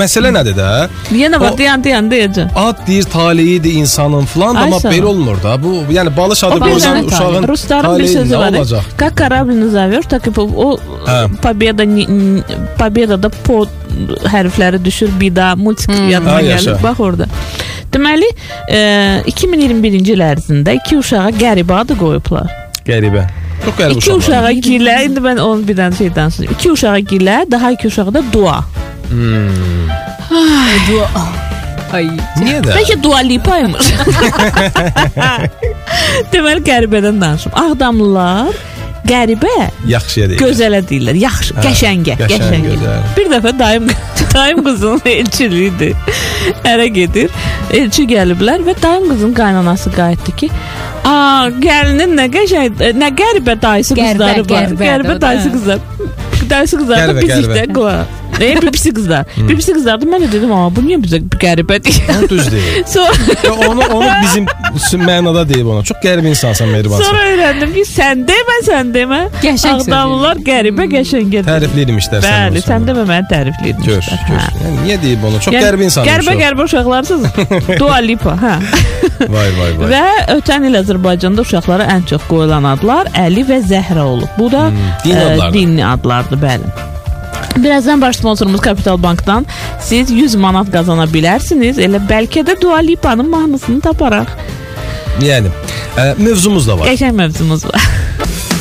məsələ 0.00 0.30
nədir 0.38 0.56
də? 0.56 0.68
Yenə 1.12 1.40
var 1.40 1.52
O- 1.52 1.58
dayan 1.58 1.84
dayan 1.84 2.08
deyəcəm. 2.10 2.48
Ad 2.56 2.80
deyir 2.86 3.04
taleyidir 3.12 3.72
insanın 3.82 4.24
falan 4.24 4.54
Ay 4.56 4.64
amma 4.64 4.80
sağ 4.80 4.88
ol. 4.88 4.92
belə 4.94 5.04
olmur 5.12 5.42
da. 5.42 5.58
Bu 5.62 5.74
yəni 5.92 6.16
balış 6.16 6.44
adı 6.44 6.54
O 6.54 6.64
bir 6.64 6.72
qoysan 6.72 6.96
dənə 6.96 7.06
uşağın 7.12 7.48
Rusların 7.52 7.84
bir 7.84 7.88
taleyi 7.88 8.08
sözü 8.16 8.34
nə 8.34 8.38
var. 8.38 8.52
olacaq? 8.52 8.82
Как 8.96 9.14
корабль 9.20 9.54
назовешь, 9.64 10.06
так 10.08 10.26
и 10.26 10.30
по- 10.30 10.54
o 10.56 10.78
Hə. 11.06 11.36
победа 11.42 11.84
не- 11.84 12.06
не- 12.08 12.42
побedada 12.78 13.28
po 13.28 13.66
hərfləri 14.33 14.79
düşür. 14.85 15.09
Bida 15.19 15.55
multik 15.55 15.89
yadıma 16.11 16.31
Ay, 16.39 16.43
gəlir. 16.43 16.51
yaşa. 16.51 16.77
Bax 16.83 16.99
orada. 16.99 17.25
Deməli, 17.93 18.27
e, 18.69 18.79
2021-ci 19.31 20.11
il 20.13 20.21
ərzində 20.21 20.75
iki 20.77 20.97
uşağa 21.01 21.29
qəribə 21.39 21.73
adı 21.81 21.93
qoyublar. 21.97 22.47
Qəribə. 22.85 23.23
Çox 23.65 23.73
qəribə 23.79 23.97
İki 23.97 24.11
uşaqlar. 24.13 24.19
uşağa 24.19 24.51
gilə, 24.67 24.95
indi 25.05 25.19
mən 25.25 25.37
onun 25.43 25.63
bir 25.67 25.75
dənə 25.75 25.97
şey 25.97 26.09
danışacağım. 26.15 26.51
İki 26.53 26.71
uşağa 26.71 26.99
gilə, 26.99 27.51
daha 27.51 27.71
iki 27.71 27.87
uşağa 27.87 28.13
da 28.13 28.21
dua. 28.33 28.59
Ay. 31.91 32.05
Niyə 32.37 32.59
də? 32.61 32.69
Bəlkə 32.77 32.95
Dua 33.01 33.17
Lipa-ymış. 33.25 33.87
Deməli 36.33 36.61
qəribədən 36.67 37.17
danışım. 37.21 37.51
Ağdamlılar 37.57 38.53
qəribə 39.07 39.53
Yaxşıya 39.87 40.29
deyil. 40.29 40.39
gözələ 40.41 40.79
deyirlər. 40.89 41.17
Yaxşı, 41.23 41.53
qəşəngə, 41.63 42.15
qəşəng, 42.19 42.43
qəşəngə. 42.43 42.73
gözəl. 42.73 43.07
Bir 43.17 43.29
dəfə 43.33 43.53
dayım 43.59 43.87
dayım 44.35 44.63
qızının 44.65 45.01
elçiliyidir. 45.05 45.95
Ərə 46.67 46.87
gedir. 46.93 47.29
Elçi 47.73 48.05
gəliblər 48.11 48.63
və 48.67 48.75
dayım 48.83 49.09
qızın 49.13 49.33
qaynanası 49.37 49.91
qayıtdı 49.95 50.35
ki, 50.35 50.49
"A, 51.05 51.49
gəlinin 51.63 52.15
nə 52.19 52.27
qəşəng, 52.33 52.79
nə 53.01 53.09
qəribə 53.21 53.55
dayısı 53.61 53.95
Qəribə, 53.95 54.11
qızları 54.11 54.39
var. 54.49 54.63
qəribədir 54.63 54.85
Qəribə 54.87 55.15
o 55.15 55.21
da. 55.21 55.21
dayısı 55.27 55.51
qızlar. 55.51 55.79
Dayısı 56.49 56.77
qızlar 56.77 57.07
da 57.15 57.21
bizikdə 57.21 57.73
qulaq. 57.73 58.18
E, 58.39 58.49
BBC 58.61 58.93
qızlar. 58.95 59.25
BBC 59.49 59.73
qızlar 59.77 60.01
da 60.01 60.05
mən 60.05 60.23
də 60.25 60.31
dedim, 60.31 60.51
"Aa, 60.53 60.69
bu 60.75 60.81
niyə 60.85 60.99
bizə 61.03 61.19
qəribədir?" 61.43 61.99
O 62.25 62.29
düz 62.29 62.51
deyil. 62.51 62.83
Sonra 62.93 63.69
onu 63.69 63.81
onu 63.97 64.09
bizim 64.23 65.01
mənada 65.01 65.43
deyib 65.49 65.67
ona. 65.73 65.83
Çox 65.83 65.97
qəribə 66.03 66.29
insansan 66.33 66.69
Mehriban. 66.73 67.01
Sonra 67.03 67.23
öyrəndim 67.31 67.73
ki, 67.77 67.83
sən 67.89 68.23
demə, 68.29 68.57
sən 68.69 68.93
demə. 68.95 69.19
Qəşəng 69.43 69.83
Ağdamlılar 69.85 70.41
qəribə 70.49 70.87
qəşəng 70.93 71.27
edir. 71.29 71.47
Tərifləyirəm 71.49 71.99
işlərsən. 72.03 72.27
Bəli, 72.29 72.63
sən 72.65 72.87
demə 72.89 73.05
məni 73.09 73.29
tərifləyirdin. 73.33 73.85
Gör, 73.85 74.11
gör. 74.29 74.47
Yəni, 74.63 74.75
niyə 74.85 74.99
deyib 75.03 75.23
onu? 75.29 75.39
Çox 75.45 75.53
qəribə 75.55 75.87
insanmış. 75.89 76.11
Qəribə 76.11 76.37
qəribə 76.43 76.67
uşaqlarsınız. 76.69 77.31
Dua 77.81 77.99
Lipa, 78.05 78.35
hə. 78.43 78.53
Vay 79.29 79.49
vay 79.57 79.73
vay. 79.79 79.89
Və 79.93 80.05
ötən 80.37 80.67
il 80.69 80.77
Azərbaycanda 80.79 81.43
uşaqlara 81.47 81.89
ən 81.95 82.05
çox 82.09 82.23
qoyulan 82.29 82.67
adlar 82.71 83.09
Əli 83.19 83.43
və 83.49 83.59
Zəhra 83.67 84.05
olub. 84.13 84.29
Bu 84.37 84.47
da 84.53 84.69
din 85.03 85.15
ə, 85.15 85.25
adlardır. 85.33 85.53
dinli 85.59 85.83
adlardır, 85.85 86.39
bəli. 86.45 86.71
Birazdan 87.57 88.01
baş 88.01 88.15
sponsorumuz 88.15 88.61
Kapital 88.61 89.03
Bankdan 89.03 89.45
siz 89.81 90.11
100 90.11 90.35
manat 90.35 90.71
qazana 90.71 91.05
bilərsiniz. 91.05 91.79
Elə 91.81 92.01
bəlkə 92.09 92.45
də 92.47 92.61
Dua 92.61 92.77
Lipa'nın 92.77 93.29
mahnısını 93.29 93.81
taparaq. 93.81 94.31
Yəni, 95.19 95.51
ə, 95.97 96.13
mövzumuz 96.17 96.67
da 96.67 96.79
var. 96.79 96.87
Qəşəng 96.87 97.11
mövzumuz 97.11 97.65
var. 97.65 97.89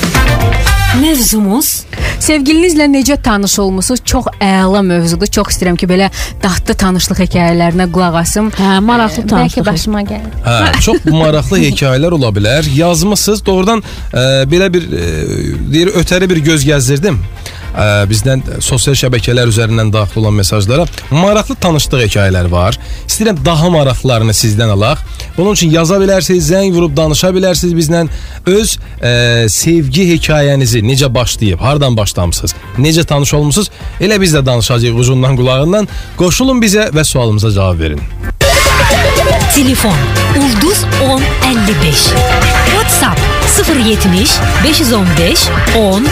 Mövzumuz 1.03 1.85
Sevgilinizlə 2.19 2.89
necə 2.91 3.15
tanış 3.23 3.55
olmusunuz? 3.63 4.01
Çox 4.05 4.27
əla 4.43 4.83
mövzudur. 4.85 5.31
Çox 5.33 5.53
istəyirəm 5.55 5.79
ki, 5.79 5.87
belə 5.89 6.09
dadlı 6.43 6.75
tanışlıq 6.83 7.23
hekayələrinə 7.23 7.87
qulaq 7.95 8.19
asım. 8.21 8.51
Hə, 8.59 8.79
maraqlı 8.85 9.23
Bəlkə 9.23 9.31
tanışlıq. 9.31 9.67
başıma 9.69 10.03
gəlir. 10.09 10.35
Hə, 10.45 10.57
çox 10.85 11.07
maraqlı 11.07 11.61
hekayələr 11.69 12.19
ola 12.19 12.33
bilər. 12.35 12.69
Yazmısınız. 12.75 13.45
Doğrudan 13.47 13.85
ə, 14.13 14.27
belə 14.51 14.69
bir 14.75 14.89
ə, 14.91 15.07
deyir 15.73 15.95
ötəri 16.03 16.29
bir 16.31 16.43
göz 16.51 16.67
gəzdirdim. 16.67 17.21
Ə, 17.79 18.07
bizdən 18.11 18.43
sosial 18.65 18.97
şəbəkələr 18.99 19.51
üzərindən 19.53 19.93
daxil 19.95 20.25
olan 20.25 20.35
mesajlara 20.41 20.87
maraqlı 21.15 21.55
tanışlıq 21.63 22.05
hekayələri 22.09 22.51
var. 22.51 22.79
İstəyirəm 23.07 23.39
daha 23.45 23.71
maraqlılarını 23.71 24.35
sizdən 24.35 24.73
alaq. 24.75 25.05
Bunun 25.37 25.55
üçün 25.55 25.71
yaza 25.71 26.01
bilərsiniz, 26.03 26.51
zəng 26.51 26.75
vurub 26.75 26.97
danışa 26.97 27.31
bilərsiniz 27.35 27.77
bizlə 27.79 28.07
öz 28.51 28.75
ə, 28.75 29.13
sevgi 29.53 30.09
hekayənizi 30.15 30.83
necə 30.83 31.13
başlayıb, 31.15 31.63
hardan 31.63 31.97
başlamısınız, 31.97 32.55
necə 32.79 33.07
tanış 33.07 33.35
olmusunuz? 33.39 33.71
Elə 34.01 34.21
biz 34.21 34.35
də 34.35 34.45
danışacağıq 34.47 34.99
ucundan 34.99 35.39
qulağından. 35.39 35.89
Qoşulun 36.19 36.63
bizə 36.63 36.91
və 36.95 37.05
sualımıza 37.05 37.55
cavab 37.55 37.79
verin. 37.81 38.03
telefon 39.55 39.95
Ulduz 40.39 40.85
10 41.03 41.23
55 41.83 41.97
WhatsApp 42.75 43.21
070 43.69 44.31
515 44.65 45.49
10 45.77 46.07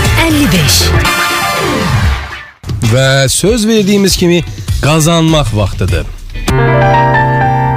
55 2.83 2.93
Və 2.93 3.29
söz 3.29 3.67
verdiyimiz 3.67 4.17
kimi 4.17 4.43
qazanmaq 4.83 5.53
vaxtıdır. 5.57 6.07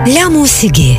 La 0.08 0.30
musiqi 0.30 0.98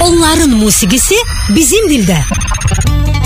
Onların 0.00 0.50
musiqisi 0.50 1.14
bizim 1.54 1.88
dildə. 1.90 2.18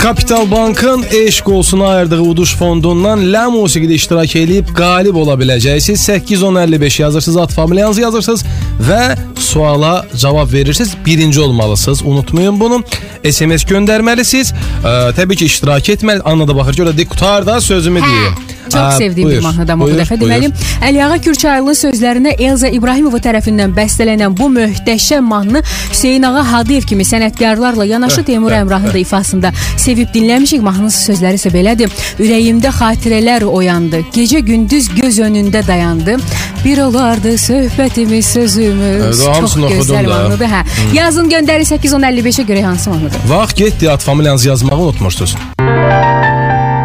Kapital 0.01 0.51
Bankın 0.51 1.05
Eşq 1.11 1.51
olsun 1.51 1.79
ayırdığı 1.79 2.21
uduş 2.21 2.55
fondundan 2.55 3.33
La 3.33 3.45
musiqidə 3.49 3.93
iştirak 3.93 4.35
edib 4.35 4.69
qalib 4.77 5.15
ola 5.15 5.33
biləcəksiniz. 5.33 5.97
81055 5.97 6.99
yazırsınız, 6.99 7.37
ad 7.37 7.49
familiyanızı 7.49 8.01
yazırsınız 8.01 8.45
və 8.89 9.17
suala 9.39 10.05
cavab 10.17 10.53
verirsiniz. 10.53 10.93
Birinci 11.05 11.39
olmalısınız. 11.41 12.01
Unutmayın 12.05 12.59
bunu. 12.59 12.83
SMS 13.31 13.65
göndərməlisiniz. 13.65 14.53
Ə, 14.83 14.93
təbii 15.17 15.35
ki, 15.35 15.45
iştirak 15.45 15.89
etməli. 15.89 16.21
Anna 16.21 16.47
da 16.47 16.55
baxır 16.55 16.73
ki, 16.73 16.83
orada 16.83 16.97
de 16.97 17.05
qutarda 17.05 17.61
sözümü 17.61 18.01
deyim. 18.01 18.56
Çox 18.69 18.81
Ə, 18.81 18.97
sevdiyim 18.97 19.29
bir 19.29 19.33
buyur, 19.33 19.43
mahnıdan 19.43 19.79
bu 19.79 19.89
dəfə. 19.89 20.17
Deməli, 20.21 20.51
Əliağa 20.87 21.17
Kürçaylı'nın 21.25 21.77
sözlərinə 21.81 22.33
Elza 22.37 22.69
İbrahimova 22.73 23.19
tərəfindən 23.23 23.73
bəstələnən 23.77 24.37
bu 24.37 24.49
möhtəşəm 24.53 25.25
mahnı 25.33 25.61
Hüseyn 25.91 26.23
Ağa 26.27 26.43
Hadiyev 26.51 26.87
kimi 26.89 27.05
sənətkarlarla 27.07 27.85
yanaşı 27.87 28.23
Teymur 28.27 28.51
Əmrahın 28.51 28.93
da 28.93 28.97
ifasında 28.97 29.51
sevib 29.77 30.13
dinləmişik. 30.13 30.61
Mahnının 30.61 30.93
sözləri 30.93 31.39
isə 31.39 31.51
belədir. 31.53 31.93
Ürəyimdə 32.19 32.71
xatirələr 32.79 33.45
oyandı. 33.47 34.03
Gecə 34.15 34.39
gündüz 34.45 34.89
göz 34.95 35.19
önündə 35.19 35.65
dayandı. 35.67 36.17
Bir 36.65 36.77
olardı 36.83 37.37
söhbətimiz, 37.37 38.21
sözümüz. 38.33 39.21
O 39.27 39.33
Çox 39.41 39.55
gözəl 39.57 40.07
mahnıdır. 40.09 40.51
Hə. 40.51 40.63
Yazın 40.93 41.29
göndəri 41.29 41.67
81055-ə 41.69 42.47
görə 42.49 42.63
hansı 42.63 42.89
mahnıdır? 42.89 43.19
Vaxt 43.29 43.57
getdi, 43.57 43.91
ad 43.91 43.99
familiyanızı 44.01 44.47
yazmağı 44.47 44.79
unutmuşdunuz. 44.79 45.35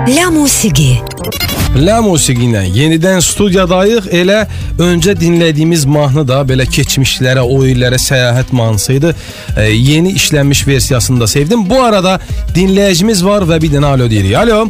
La 0.09 0.31
musiqi 0.31 1.01
La 1.73 2.03
musiqi 2.05 2.45
ilə 2.51 2.67
yenidən 2.69 3.23
studiyadayıq. 3.25 4.11
Elə 4.13 4.43
öncə 4.83 5.15
dinlədiyimiz 5.17 5.87
mahnı 5.89 6.25
da 6.29 6.43
belə 6.49 6.67
keçmişlərə, 6.69 7.41
o 7.41 7.63
illərə 7.65 7.97
səyahət 8.03 8.53
mahnısı 8.53 8.99
idi. 8.99 9.15
E, 9.57 9.71
yeni 9.73 10.13
işlənmiş 10.19 10.67
versiyasını 10.69 11.21
da 11.21 11.27
sevdim. 11.27 11.65
Bu 11.71 11.81
arada 11.83 12.19
dinləyicimiz 12.55 13.25
var 13.25 13.49
və 13.49 13.57
bir 13.63 13.73
dənə 13.73 13.95
alo 13.95 14.11
deyirik. 14.11 14.37
Alo. 14.37 14.67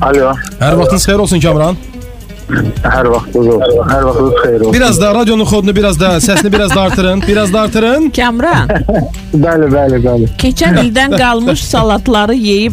Alo. 0.00 0.32
Hər 0.62 0.78
vaxtınız 0.80 1.04
xeyir 1.10 1.20
olsun 1.26 1.40
Kamran. 1.44 1.76
Hər 2.86 3.10
vaxtınız 3.12 3.52
olsun. 3.58 3.84
Hər 3.92 4.08
vaxtınız 4.08 4.40
xeyir 4.44 4.60
olsun. 4.60 4.72
Biraz 4.78 5.00
da 5.02 5.14
radionun 5.14 5.44
kodunu 5.52 5.76
biraz 5.76 6.00
da 6.00 6.14
səsini 6.16 6.52
biraz 6.52 6.74
da 6.74 6.80
artırın. 6.80 7.22
Biraz 7.28 7.52
da 7.52 7.60
artırın. 7.60 8.08
Kamran, 8.16 8.68
Bəli, 9.44 9.68
bəli, 9.76 10.00
bəli. 10.08 10.32
keçən 10.40 10.80
ildən 10.86 11.18
qalmış 11.20 11.60
salatları 11.64 12.34
yeyib 12.34 12.72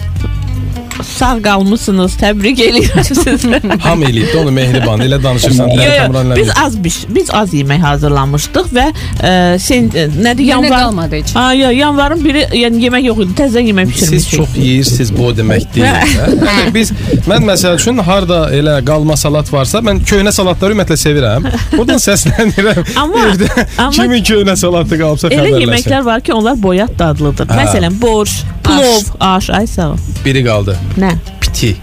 sağ 1.03 1.39
qalmısınız. 1.43 2.15
Təbrik 2.21 2.59
eləyirəm 2.63 3.03
sizə. 3.09 3.35
Ham 3.83 4.03
eləyib 4.03 4.35
onu 4.41 4.51
mehriban 4.51 4.99
elə 5.01 5.19
danışırsan. 5.23 5.67
Yo, 5.67 5.83
Yo, 5.83 6.35
biz 6.35 6.49
az 6.65 6.77
biz, 6.83 7.05
biz 7.09 7.29
az 7.33 7.53
yemək 7.53 7.81
hazırlamışdıq 7.81 8.71
və 8.77 8.85
ə, 8.91 9.31
sen 9.59 9.89
ə, 9.91 10.07
nədir 10.17 10.47
Yenə 10.47 10.49
yanvar 10.51 10.79
qalmadı 10.87 11.15
heç. 11.21 11.33
Ha, 11.35 11.53
yo, 11.53 11.69
yanvarın 11.75 12.23
biri 12.25 12.45
yəni 12.61 12.81
yemək 12.87 13.07
yox 13.09 13.23
idi. 13.25 13.35
Təzə 13.41 13.63
yemək 13.67 13.91
Siz 13.93 14.01
bişirmişik. 14.11 14.37
çox 14.39 14.57
yeyirsiniz 14.57 15.13
bu 15.17 15.25
o 15.27 15.31
demək 15.37 15.67
deyil. 15.75 15.87
hə? 15.87 16.29
Yəni 16.47 16.73
biz 16.75 16.91
mən 17.29 17.45
məsəl 17.51 17.77
üçün 17.79 17.97
harda 18.07 18.41
elə 18.55 18.77
qalma 18.85 19.17
salat 19.17 19.51
varsa, 19.53 19.79
mən 19.85 20.01
köhnə 20.05 20.31
salatları 20.31 20.73
ümumiyyətlə 20.77 20.97
sevirəm. 21.03 21.47
Buradan 21.77 22.01
səslənirəm. 22.03 22.83
Amma- 22.97 23.25
Bir 23.27 23.39
də 23.45 23.65
amma- 23.77 23.91
kimin 23.95 24.23
köhnə 24.23 24.55
salatı 24.55 24.97
qalsa 24.99 25.27
Elə 25.29 25.41
xəbərləsin. 25.41 25.65
yeməklər 25.67 26.05
var 26.05 26.21
ki, 26.21 26.33
onlar 26.33 26.55
boyat 26.63 26.93
dadlıdır. 26.99 27.47
Məsələn, 27.47 28.01
borş, 28.01 28.37
plov, 28.63 29.03
aş, 29.19 29.49
ay 29.49 29.67
sağ 29.67 29.89
ol. 29.89 29.97
Biri 30.25 30.43
qaldı. 30.45 30.77
Nə? 30.97 31.11
Piti. 31.41 31.75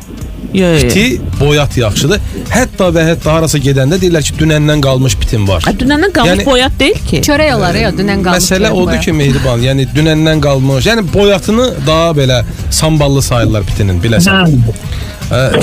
Yo, 0.54 0.66
yo. 0.66 0.74
yo. 0.74 0.80
Piti 0.80 1.20
boyat 1.40 1.76
yaxşıdır. 1.76 2.20
Hətta 2.52 2.86
və 2.94 3.02
hətta 3.08 3.32
harasa 3.32 3.58
gedəndə 3.58 3.98
deyirlər 3.98 4.22
ki, 4.22 4.34
dünəndən 4.38 4.80
qalmış 4.84 5.16
pitim 5.18 5.48
var. 5.48 5.64
A, 5.66 5.72
Dünəndən 5.74 6.12
qalmış 6.14 6.30
Yəni- 6.38 6.46
boyat 6.46 6.76
deyil 6.78 7.00
ki. 7.08 7.22
Çörək 7.26 7.54
olar 7.56 7.74
ya, 7.74 7.90
dünən 7.90 8.22
qalmış. 8.22 8.38
Məsələ 8.44 8.68
çörək 8.70 8.78
odur 8.82 8.92
boya. 8.92 9.00
ki, 9.00 9.12
Mehriban, 9.12 9.58
yəni 9.66 9.88
dünəndən 9.96 10.40
qalmış. 10.40 10.86
Yəni 10.86 11.06
boyatını 11.14 11.66
daha 11.86 12.10
belə 12.20 12.42
samballı 12.70 13.22
sayırlar 13.22 13.62
pitinin, 13.66 14.00
biləsən. 14.02 14.52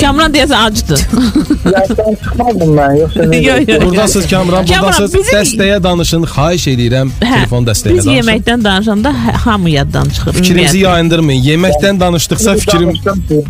Kamran 0.00 0.32
deyəsən 0.34 0.58
acıdır. 0.66 1.00
Yaddan 1.72 2.14
çıxmadım 2.22 2.72
mən, 2.78 2.96
yoxsa 3.00 3.20
nə? 3.30 3.40
Yo, 3.46 3.54
yo. 3.74 3.80
Buradasınız 3.86 4.26
Kamran, 4.30 4.66
buradasınız. 4.68 5.14
bizim- 5.14 5.38
Dəstəyə 5.38 5.82
danışın, 5.82 6.22
xahiş 6.34 6.66
edirəm. 6.74 7.08
Hə, 7.20 7.34
Telefon 7.34 7.66
dəstəyinə 7.66 7.96
Biz 7.98 8.06
danışın. 8.06 8.18
yeməkdən 8.22 8.64
danışanda 8.64 9.08
hə- 9.08 9.36
hamı 9.44 9.70
yaddan 9.70 10.04
çıxır. 10.08 10.32
Fikrinizi 10.32 10.78
yayındırmayın. 10.78 11.42
Yeməkdən 11.44 12.00
danışdıqsa 12.00 12.54
fikrim 12.56 12.88
Danışdım 12.88 13.22
ki, 13.28 13.44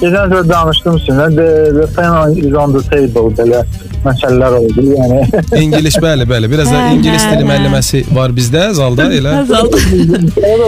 Geçən 0.00 0.26
dəfə 0.30 0.48
danışdım 0.48 0.96
sizinlə, 0.98 1.26
the, 1.36 1.80
the 1.80 1.86
fan 1.94 2.32
is 2.36 2.54
on 2.54 2.72
the 2.78 2.82
table 2.90 3.30
belə 3.38 3.64
məsələlər 4.06 4.56
oldu. 4.60 4.84
Yəni 4.96 5.18
İngilis 5.64 5.96
bəli, 6.02 6.26
bəli. 6.28 6.50
Biraz 6.52 6.70
da 6.72 6.84
ingilis 6.94 7.24
dili 7.32 7.46
müəlliməsi 7.48 8.04
var 8.16 8.34
bizdə 8.36 8.68
zalda 8.78 9.08
elə. 9.18 9.34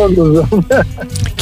Oldu. 0.03 0.45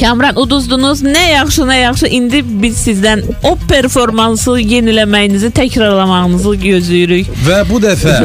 Kamran 0.00 0.36
uduzdunuz. 0.40 1.02
Nə 1.02 1.24
yaxşı, 1.32 1.62
nə 1.68 1.78
yaxşı. 1.80 2.06
İndi 2.18 2.42
biz 2.62 2.78
sizdən 2.86 3.22
o 3.44 3.54
performansı 3.68 4.58
yeniləməyinizi, 4.60 5.50
təkrarlamağınızı 5.56 6.56
gözləyirik. 6.66 7.30
Və 7.48 7.62
bu 7.70 7.80
dəfə 7.84 8.18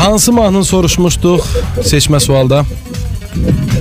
hansı 0.00 0.32
mahnını 0.34 0.64
soruşmuşduq 0.64 1.46
seçmə 1.86 2.20
sualda? 2.20 2.64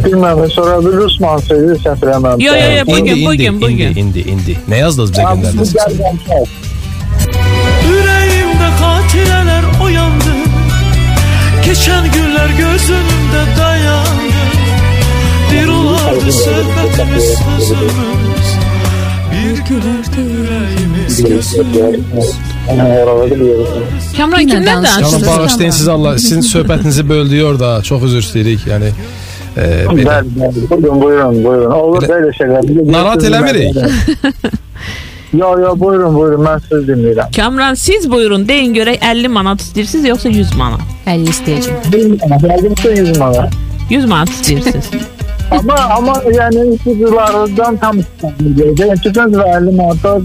Bilməm, 0.06 0.40
sonra 0.54 0.78
bir 0.86 0.94
rus 0.98 1.18
səhv 1.20 2.06
eləmirəm. 2.08 2.42
Yo, 2.42 2.54
yo, 2.56 2.68
yo, 2.78 2.86
bugün, 2.88 3.16
İndi, 3.16 3.26
bugün, 3.26 3.54
indi, 3.54 3.62
bugün. 3.62 3.90
indi, 3.90 4.00
indi, 4.00 4.30
indi. 4.32 4.58
Nə 4.70 4.78
yazdınız 4.86 5.12
bizə 5.12 5.24
göndərdiniz? 5.28 6.71
Yüreğimde 9.16 9.52
hatireler 9.52 9.84
oyandı 9.84 10.34
Geçen 11.66 12.04
günler 12.12 12.50
göz 12.50 12.90
önünde 12.90 13.58
dayandı 13.60 14.34
Bir 15.52 15.68
olardı 15.68 16.32
sohbetimiz 16.32 17.24
sözümüz 17.24 18.48
Bir 19.32 19.58
gülerdi 19.64 20.32
yüreğimiz 20.34 21.24
gözümüz 21.24 22.36
Oralarda 22.70 23.36
biliyorum. 23.36 23.68
Kamran 24.18 24.42
Kimlə 24.42 24.52
kimdən 24.52 24.66
danışırsan? 24.66 25.02
Canım 25.02 25.12
danışırsınız? 25.12 25.28
bağışlayın 25.40 25.72
siz 25.72 25.88
Allah. 25.88 26.18
Sizin 26.18 26.42
söhbətinizi 26.42 27.10
böldüyor 27.10 27.60
da 27.60 27.82
çox 27.84 28.04
üzr 28.04 28.18
istəyirik. 28.22 28.68
Yəni 28.70 28.90
e, 29.58 29.62
belə. 29.86 30.06
Bəli, 30.06 30.30
bəli. 30.40 30.70
Buyurun, 30.70 31.02
buyurun, 31.02 31.44
buyurun. 31.44 31.72
Olur 31.72 32.04
Elə- 32.04 32.12
belə 32.12 32.32
şeylər. 32.38 32.92
Narahat 32.92 33.24
eləmirik. 33.24 33.76
Yo, 35.34 35.60
yo, 35.60 35.80
buyurun, 35.80 36.16
buyurun. 36.16 36.44
Mən 36.44 36.60
siz 36.68 36.88
dinləyirəm. 36.90 37.32
Kamran 37.36 37.78
siz 37.80 38.12
buyurun 38.12 38.48
deyin 38.48 38.74
görək 38.76 39.00
50 39.00 39.28
manat 39.32 39.62
istəyirsiniz 39.64 40.08
yoxsa 40.10 40.30
100 40.30 40.56
manat? 40.60 40.82
50 41.08 41.32
istəyəcəm. 41.32 41.78
Gəldim 42.44 42.76
sizə 42.82 42.96
100 42.98 43.20
manat. 43.22 43.56
100 43.90 44.10
manat 44.12 44.34
istəyirsiniz. 44.36 44.90
Amma 45.56 45.78
amma 45.98 46.18
yəni 46.36 46.66
ipuculardan 46.76 47.80
tam 47.80 48.04
istifadə 48.04 48.50
edəcəm. 48.52 49.04
Keçən 49.06 49.36
dəfə 49.38 49.48
50 49.56 49.80
manatda 49.80 50.18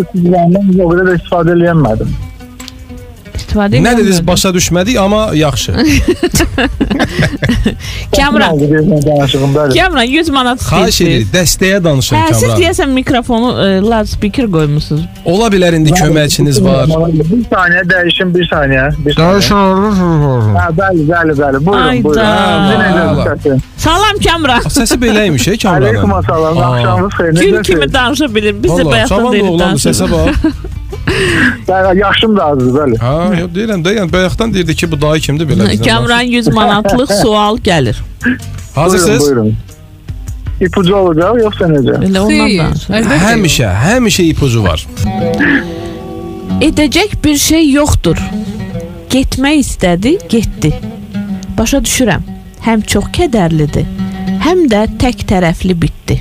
ipucularından 0.00 0.72
o 0.80 0.88
qədər 0.94 1.10
də 1.10 1.18
istifadə 1.20 1.58
edəmədim. 1.58 2.16
İstifadə 3.54 3.78
Nə 3.84 3.92
dediniz 3.96 4.16
edin. 4.18 4.26
başa 4.26 4.48
düşmədik, 4.50 4.98
amma 4.98 5.30
yaxşı. 5.34 5.72
Kamran, 8.16 8.60
danışığım 8.60 9.54
bəli. 9.54 9.78
Kamran 9.82 10.02
100 10.02 10.28
manat 10.28 10.60
Xahiş 10.60 10.94
istəyirsiniz. 11.00 11.08
edirik, 11.08 11.28
dəstəyə 11.34 11.84
danışın 11.84 12.16
Hə, 12.16 12.34
siz 12.34 12.42
Kamran. 12.42 12.60
deyəsən 12.60 12.88
mikrofonu 12.94 13.48
e, 13.66 13.80
loudspeaker 13.80 14.46
qoymusunuz. 14.50 15.02
Ola 15.24 15.46
bilər 15.54 15.76
indi 15.78 15.90
köməkçiniz 15.94 16.58
var. 16.64 16.86
Bir 16.86 17.44
saniyə 17.52 17.84
dəyişin, 17.92 18.34
bir 18.34 18.48
saniyə. 18.52 18.86
Bir 19.06 19.14
saniyə. 19.14 19.62
Hə, 20.58 20.66
bəli, 20.80 21.06
bəli, 21.12 21.32
bəli. 21.40 21.64
Buyurun, 21.66 21.88
Ayda. 21.88 22.04
buyurun. 22.04 22.20
Hə, 22.20 22.26
Allah. 23.08 23.24
necə 23.24 23.36
səsin? 23.38 23.58
Salam 23.86 24.16
Kamran. 24.28 24.62
Səsi 24.78 24.96
beləymiş, 25.02 25.48
ey 25.48 25.58
Aleyküm 25.70 26.00
Kamranın. 26.00 26.26
salam. 26.28 26.58
Aa. 26.58 26.74
Axşamınız 26.76 27.12
xeyir. 27.18 27.32
Gül 27.32 27.52
Necəsiniz? 27.54 27.62
kimi 27.62 27.92
danışa 27.92 28.34
bilir. 28.34 28.54
Biz 28.62 28.70
də 28.70 28.82
Allah, 28.82 28.90
bayaqdan 28.92 29.16
cavan 29.16 29.28
da 29.28 29.32
deyirik 29.32 29.50
oğlandı, 29.50 29.78
səsə 29.78 30.10
danışırıq. 30.10 30.12
bax. 30.12 30.52
Bəli, 31.68 31.98
yaşım 31.98 32.36
da 32.36 32.44
azdır, 32.44 32.72
bəli. 32.78 32.98
Ha, 33.02 33.12
yox 33.40 33.50
deyirəm 33.56 33.84
də, 33.84 33.94
yəni 33.98 34.12
bayaqdan 34.12 34.54
deyirdi 34.54 34.74
ki, 34.76 34.90
bu 34.92 35.00
dayı 35.02 35.20
kimdir 35.20 35.48
belə 35.48 35.68
bizdən. 35.70 35.84
Kamran 35.88 36.20
100 36.20 36.48
manatlıq 36.48 37.12
sual 37.22 37.58
gəlir. 37.58 38.00
Buyurun, 38.24 38.40
Hazırsınız? 38.74 39.20
buyurun. 39.26 39.56
İpucu 40.60 40.96
olacaq 40.96 41.38
yoxsa 41.42 41.64
necə? 41.70 41.96
Elə 42.08 42.20
ondan 42.20 42.48
Xeyr, 42.48 42.58
danışır. 42.62 42.94
əlbəttə. 42.98 43.18
Həmişə, 43.28 43.70
həmişə 43.84 44.22
ipucu 44.32 44.62
var. 44.64 44.86
Edəcək 46.62 47.16
bir 47.24 47.36
şey 47.38 47.70
yoxdur. 47.72 48.20
Getmək 49.10 49.58
istədi, 49.64 50.14
getdi. 50.30 50.70
Başa 51.58 51.78
düşürəm. 51.86 52.22
Həm 52.64 52.82
çox 52.88 53.10
kədərlidir, 53.14 53.84
həm 54.46 54.64
də 54.72 54.86
tək 55.02 55.26
tərəfli 55.28 55.74
bitdi. 55.82 56.20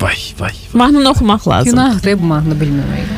Vay, 0.00 0.18
vay. 0.40 0.52
Mahnını 0.74 1.08
oxumaq 1.10 1.46
lazım. 1.48 1.72
Günahdır 1.72 2.18
bu 2.20 2.26
mahnını 2.32 2.56
bilməmək. 2.60 3.12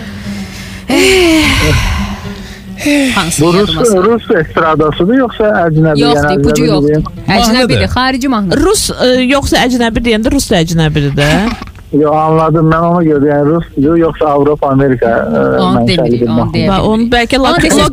Hansı 3.14 3.42
Bu 3.42 3.52
Rus, 3.54 3.76
Rus 3.76 4.30
estradasıdır 4.40 5.18
yoxsa 5.18 5.48
əcnəbi? 5.66 6.00
Yoxdur, 6.00 6.20
yəni 6.22 6.44
əcnəbi 6.46 6.68
yoxdur. 6.68 7.08
Əcnəbidir, 7.36 7.88
xarici 7.94 8.30
mahnı. 8.32 8.58
Rus 8.60 8.84
e, 8.90 9.08
yoxsa 9.26 9.64
əcnəbi 9.66 10.04
deyəndə 10.06 10.32
Rus 10.32 10.46
da 10.50 10.62
əcnəbidir 10.62 11.16
də. 11.18 11.26
Yo, 12.02 12.12
anladım. 12.12 12.68
Mən 12.70 12.86
ona 12.90 13.02
görə 13.04 13.30
yəni 13.30 13.44
Rusdur 13.48 13.96
yoxsa 13.98 14.32
Avropa, 14.36 14.70
Amerika 14.76 15.12
mənşəli 15.58 16.20
bir 16.20 16.28
mahnı. 16.28 16.80
onu 16.92 17.08
bəlkə 17.12 17.40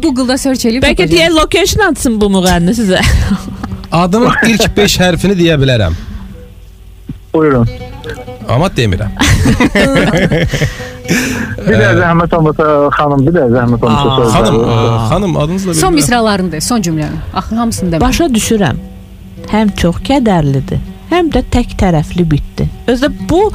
Google-da 0.03 0.37
search 0.37 0.65
eləyib 0.69 0.83
bəlkə 0.83 1.07
deyə 1.09 1.31
location 1.33 1.87
atsın 1.89 2.19
bu 2.21 2.29
müğənni 2.37 2.75
sizə. 2.77 3.01
Adının 4.03 4.33
ilk 4.51 4.77
5 4.77 4.99
hərfini 4.99 5.37
deyə 5.39 5.55
bilərəm, 5.61 5.95
Buyurun. 7.33 7.69
amma 8.49 8.67
demirəm. 8.67 9.15
Bir 11.67 11.77
də 11.81 11.89
zəhmət 11.99 12.35
olmasa 12.37 12.65
xanım, 12.97 13.25
bir 13.27 13.33
də 13.37 13.45
zəhmət 13.53 13.85
olmasa. 13.85 14.25
Xanım, 14.37 14.59
xanım 15.09 15.37
adınızı 15.37 15.67
da 15.69 15.73
Son 15.73 15.81
bilmirəm. 15.89 15.95
misralarını 15.95 16.51
de, 16.51 16.61
son 16.61 16.81
cümləni. 16.81 17.17
Axı 17.33 17.55
hamısını 17.55 17.91
demək. 17.95 18.01
Başa 18.01 18.25
düşürəm. 18.25 18.77
Həm 19.51 19.73
çox 19.77 19.95
kədərlidir, 20.07 20.79
həm 21.11 21.29
də 21.33 21.43
tək 21.53 21.75
tərəfli 21.81 22.25
bitdi. 22.31 22.69
Özdə 22.87 23.11
bu 23.29 23.51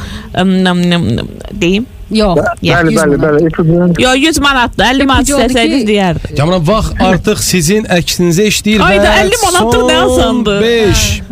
deyim. 1.60 1.86
Yox. 2.10 2.38
Bəli, 2.62 2.90
bəli, 2.96 3.16
bəli. 3.22 3.46
İpucunun 3.46 3.92
Yo 3.98 4.12
100 4.18 4.38
manatdır. 4.42 4.84
50 4.84 5.04
manat 5.06 5.28
istəsəydiniz 5.30 5.84
deyərdim. 5.86 6.32
Kamran 6.36 6.64
vaxt 6.66 6.98
artıq 7.06 7.38
sizin 7.38 7.84
əksinizə 7.86 8.48
işləyir 8.50 8.82
Ayda 8.82 9.04
və 9.04 9.20
50 9.26 9.38
manatlıq 9.44 9.84
nə 9.90 9.98
asandır? 10.06 10.60
5 10.62 11.22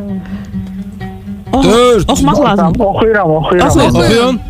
Oh, 1.52 1.64
Dörd. 1.64 2.08
Oxumaq 2.08 2.38
lazım. 2.44 2.72
oxuyuram, 2.80 3.30
oxuyuram. 3.30 3.68
Oxuyun. 3.68 4.40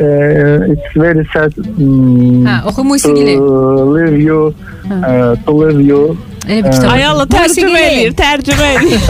E, 0.00 0.72
it's 0.72 0.92
very 0.96 1.24
sad 1.32 1.52
mm, 1.56 2.46
Hə, 2.48 2.54
oxu 2.66 2.80
to 2.82 2.84
musiqili. 2.88 3.34
live 3.96 4.18
you, 4.22 4.54
uh, 4.90 5.36
to 5.46 5.52
live 5.52 5.80
you. 5.84 6.16
Elə 6.48 6.62
bir 6.64 6.72
kitab. 6.72 6.88
Ay 6.90 7.04
Allah 7.06 7.26
tərcümə 7.30 7.82
eləyir, 7.86 8.14
tərcümə 8.18 8.68
eləyir. 8.74 9.02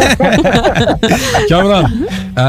Kamran, 1.49 1.87
ə, 2.37 2.47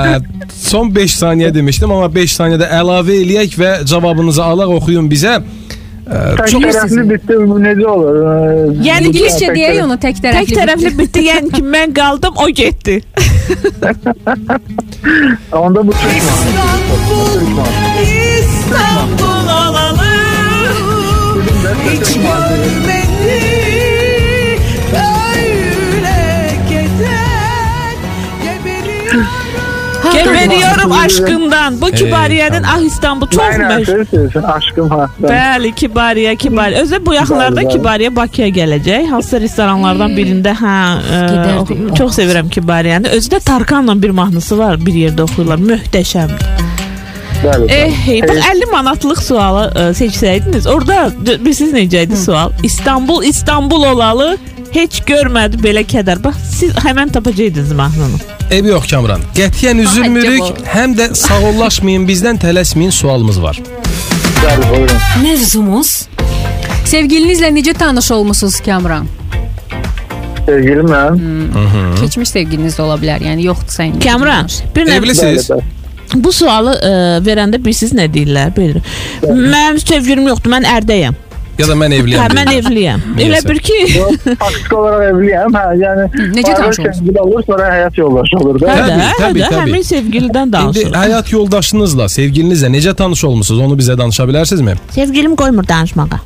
son 0.52 0.90
5 0.96 1.16
saniyə 1.22 1.54
demişdim, 1.56 1.92
amma 1.96 2.10
5 2.16 2.36
saniyədə 2.40 2.68
əlavə 2.82 3.16
eləyək 3.24 3.56
və 3.62 3.72
cavabınızı 3.88 4.44
alaq 4.44 4.74
oxuyun 4.80 5.08
bizə. 5.12 5.38
Ə, 5.40 6.24
Tək 6.36 6.50
Çox- 6.52 6.66
tərəfli 6.68 7.06
bitdi, 7.14 7.38
bu 7.48 7.60
necə 7.64 7.86
olur? 7.88 8.18
E, 8.20 8.66
Yəni 8.90 9.14
İngiliscə 9.14 9.54
deyək 9.56 9.80
onu 9.86 9.96
tək 10.04 10.20
tərəfli. 10.26 10.50
Tək 10.52 10.58
tərəfli 10.60 10.92
bitdi. 11.00 11.24
Yəni 11.30 11.54
ki 11.56 11.64
mən 11.64 11.96
qaldım, 11.96 12.36
o 12.44 12.50
getdi. 12.52 13.00
Onda 15.52 15.88
bu 15.88 15.92
çıxmaz. 15.92 16.46
İstanbul 18.02 19.48
olalım 19.48 19.98
Hiç 21.92 22.14
görmedi 22.14 23.04
Öyle 24.94 26.52
gezer 26.70 27.96
Geberiyorum 28.44 29.43
Geberiyorum 30.14 30.92
aşkından. 30.92 31.82
Bu 31.82 31.86
Kibariye'nin 31.92 32.64
Ah 32.64 32.80
İstanbul 32.80 33.28
Aynen, 33.40 33.72
məşhur. 33.72 33.86
söz 33.86 34.10
söylüyorsun. 34.10 34.44
Aşkım 34.44 34.90
hasta. 34.90 35.28
Bəli, 35.28 35.76
Kibariye, 35.76 36.36
Kibariye. 36.36 36.82
Özdə 36.82 37.06
bu 37.06 37.14
yaxınlarda. 37.14 37.68
Kibariye 37.68 38.16
Bakıya 38.16 38.48
gələcək. 38.48 39.08
Hansısa 39.10 39.42
restoranlardan 39.42 40.12
birində, 40.18 40.54
hə, 40.62 40.76
ə, 41.18 41.96
çox 41.98 42.18
sevirəm 42.20 42.50
Kibariyəni. 42.50 43.08
Özü 43.10 43.30
də 43.30 43.40
Tarkanla 43.40 44.02
bir 44.02 44.10
mahnısı 44.10 44.58
var, 44.58 44.86
bir 44.86 44.94
yerdə 44.94 45.22
oxuyurlar. 45.22 45.58
Möhtəşəmdir. 45.58 46.48
Bəli. 47.44 47.66
Eh, 47.72 47.92
hey, 48.06 48.22
bax 48.22 48.38
50 48.56 48.66
manatlıq 48.72 49.20
sualı 49.22 49.64
ə, 49.76 49.90
seçsəydiniz, 50.00 50.68
orada 50.70 51.10
d- 51.26 51.40
bilirsiniz 51.46 51.74
necə 51.74 52.04
idi 52.06 52.18
sual? 52.18 52.52
İstanbul, 52.64 53.24
İstanbul 53.24 53.84
olalı 53.84 54.38
heç 54.74 55.02
görmədi 55.08 55.60
belə 55.64 55.84
kədər. 55.88 56.22
Bax, 56.24 56.40
siz 56.60 56.74
həmən 56.86 57.12
tapacaqdınız 57.14 57.74
mahnını. 57.78 58.20
Ev 58.52 58.68
yox 58.74 58.88
Kamran. 58.92 59.22
Qətiyyən 59.38 59.82
üzülmürük, 59.86 60.42
Acaba. 60.44 60.70
həm 60.76 60.96
də 60.98 61.10
sağollaşmayın, 61.16 62.08
bizdən 62.10 62.42
tələsməyin 62.42 62.92
sualımız 62.92 63.42
var. 63.42 63.62
Bəli, 64.44 64.70
buyurun. 64.70 65.06
Mövzumuz 65.24 65.94
Sevgilinizlə 66.94 67.48
necə 67.56 67.74
tanış 67.78 68.12
olmusunuz 68.12 68.60
Kamran? 68.62 69.08
Sevgilim 70.46 70.90
mən. 70.92 71.22
Keçmiş 72.02 72.30
sevgiliniz 72.36 72.76
də 72.78 72.84
ola 72.84 72.98
bilər. 73.00 73.24
Yəni 73.24 73.48
yoxdur 73.48 73.72
sən. 73.78 73.96
Kamran, 74.04 74.52
bir 74.76 74.90
nə 74.90 75.00
Evlisiniz? 75.00 75.48
Bəli, 75.50 75.64
bəli. 75.64 76.24
bu 76.26 76.34
sualı 76.36 76.74
ə, 76.76 76.92
verəndə 77.26 77.58
bilirsiniz 77.64 77.96
nə 77.98 78.10
deyirlər? 78.14 78.52
Belə. 78.58 78.84
Mənim 79.24 79.80
sevgilim 79.82 80.28
yoxdur, 80.28 80.52
mən 80.54 80.68
ərdəyəm. 80.76 81.16
Ya 81.60 81.68
da 81.70 81.74
mən 81.78 81.92
Hə, 81.94 81.98
evliyəm. 82.02 82.34
mən 82.38 82.50
evliyəm. 82.58 83.02
Elə 83.22 83.40
bir 83.50 83.60
ki, 83.60 83.76
Faktiki 84.40 84.76
olarak 84.76 85.04
evliyim. 85.14 85.54
Ha, 85.54 85.66
yani 85.78 86.08
necə 86.34 86.44
bazen 86.52 86.56
tanış 86.62 86.80
olmuş? 86.80 86.96
sevgili 86.98 87.20
olur 87.22 87.44
sonra 87.48 87.68
hayat 87.72 87.98
yoldaşı 87.98 88.38
olur. 88.38 88.60
da. 88.62 88.66
hə 88.66 88.88
hə 88.90 89.12
təbii, 89.20 89.44
təbii. 89.44 89.60
həmin 89.60 89.84
sevgilidən 89.92 90.48
İndi 90.48 90.54
danışırıq. 90.58 90.96
həyat 91.04 91.32
yoldaşınızla, 91.34 92.06
sevgilinizlə 92.10 92.72
necə 92.78 92.96
tanış 92.96 93.24
olmusunuz? 93.24 93.60
Onu 93.68 93.78
bizə 93.78 93.98
danışa 93.98 94.24
bilərsinizmi? 94.24 94.76
Sevgilim 94.98 95.36
qoymur 95.36 95.68
danışmağa. 95.68 96.20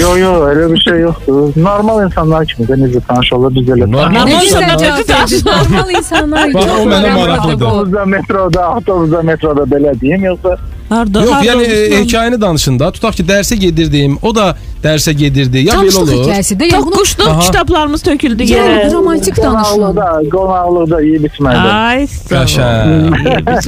Yo 0.00 0.16
yo 0.16 0.44
öyle 0.46 0.72
bir 0.74 0.80
şey 0.80 1.00
yoktu. 1.00 1.52
Normal 1.56 2.04
insanlar 2.06 2.42
gibi 2.42 2.68
de 2.68 2.72
necə 2.72 3.00
tanış 3.08 3.32
olur 3.32 3.54
biz 3.54 3.68
öyle. 3.68 3.90
Normal 3.92 4.28
insanlar 4.28 4.76
necə 4.76 5.04
tanış? 5.06 5.44
Normal 5.44 5.90
insanlar. 5.90 6.54
Bax, 6.54 6.64
çox 6.64 6.78
o 6.78 6.86
mənə 6.90 7.12
maraqlıdır. 7.14 7.66
Otobüsdə, 7.66 8.06
metroda, 8.14 8.64
otobüsdə, 8.80 9.22
metroda 9.22 9.62
belə 9.74 10.00
deyim 10.00 10.24
yoksa 10.24 10.56
Harda? 10.88 11.20
Yox, 11.20 11.30
harda 11.34 11.46
yəni 11.46 11.62
e, 11.62 11.76
olursan? 11.76 12.02
hekayəni 12.04 12.40
danışın 12.40 12.78
da. 12.78 12.90
Tutaq 12.94 13.14
ki, 13.18 13.24
dərsə 13.26 13.54
gedirdim, 13.58 14.18
o 14.22 14.30
da 14.34 14.56
dərsə 14.84 15.12
gedirdi. 15.12 15.64
Ya 15.66 15.74
belə 15.74 15.78
Tanışlıq 15.90 16.02
olur. 16.02 16.28
hekayəsi 16.28 16.54
də. 16.60 16.64
Ya 16.72 16.78
bunu 16.82 16.94
Toqquşluq 16.94 17.28
Aha. 17.28 17.40
kitablarımız 17.40 18.02
töküldü 18.02 18.42
Yəni, 18.42 18.52
yerə. 18.54 18.92
romantik 18.92 19.36
danışın. 19.36 19.82
qonaqlıqda, 19.82 20.30
qonaqlıqda 20.36 21.00
yeyib 21.02 21.24
içmədə. 21.30 21.68
Ay, 21.74 22.06
Qəşəng. 22.30 23.66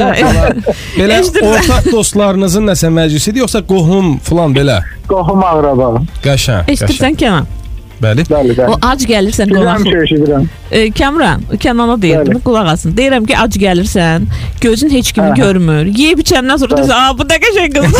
Belə 0.98 1.20
Eşidirsən. 1.20 1.52
ortaq 1.52 1.92
dostlarınızın 1.92 2.66
nəsə 2.70 2.90
məclisidir, 2.98 3.42
yoxsa 3.44 3.62
qohum 3.66 4.18
falan 4.22 4.54
belə? 4.56 4.80
Qohum 5.10 5.42
ağraba. 5.44 5.88
Qəşəng. 6.24 6.66
qəşəng. 6.66 6.70
Eşidirsən 6.74 7.16
Kenan? 7.16 7.46
Bəli. 8.02 8.22
Bəli, 8.30 8.54
bəli. 8.54 8.70
O 8.70 8.76
ac 8.86 9.00
gəlirsən 9.10 9.50
Bilirəm 9.50 9.82
qonaqlıq. 9.82 9.90
ki, 9.90 10.02
eşidirəm. 10.06 10.44
E, 10.70 10.90
Kəmran, 10.92 11.40
Kənana 11.62 11.96
deyirdim, 12.02 12.34
Bəli. 12.34 12.42
qulaq 12.44 12.66
asın. 12.72 12.92
Deyirəm 12.96 13.24
ki, 13.26 13.34
ac 13.38 13.56
gəlirsən, 13.56 14.26
gözün 14.60 14.90
heç 14.90 15.12
kimi 15.12 15.26
Hə. 15.30 15.36
görmür. 15.36 15.86
Yeyib 15.96 16.18
içəndən 16.20 16.58
sonra 16.60 16.76
deyirsən, 16.76 16.98
"A, 17.08 17.18
bu 17.18 17.28
da 17.28 17.36
qəşəng 17.36 17.72
qız." 17.76 17.94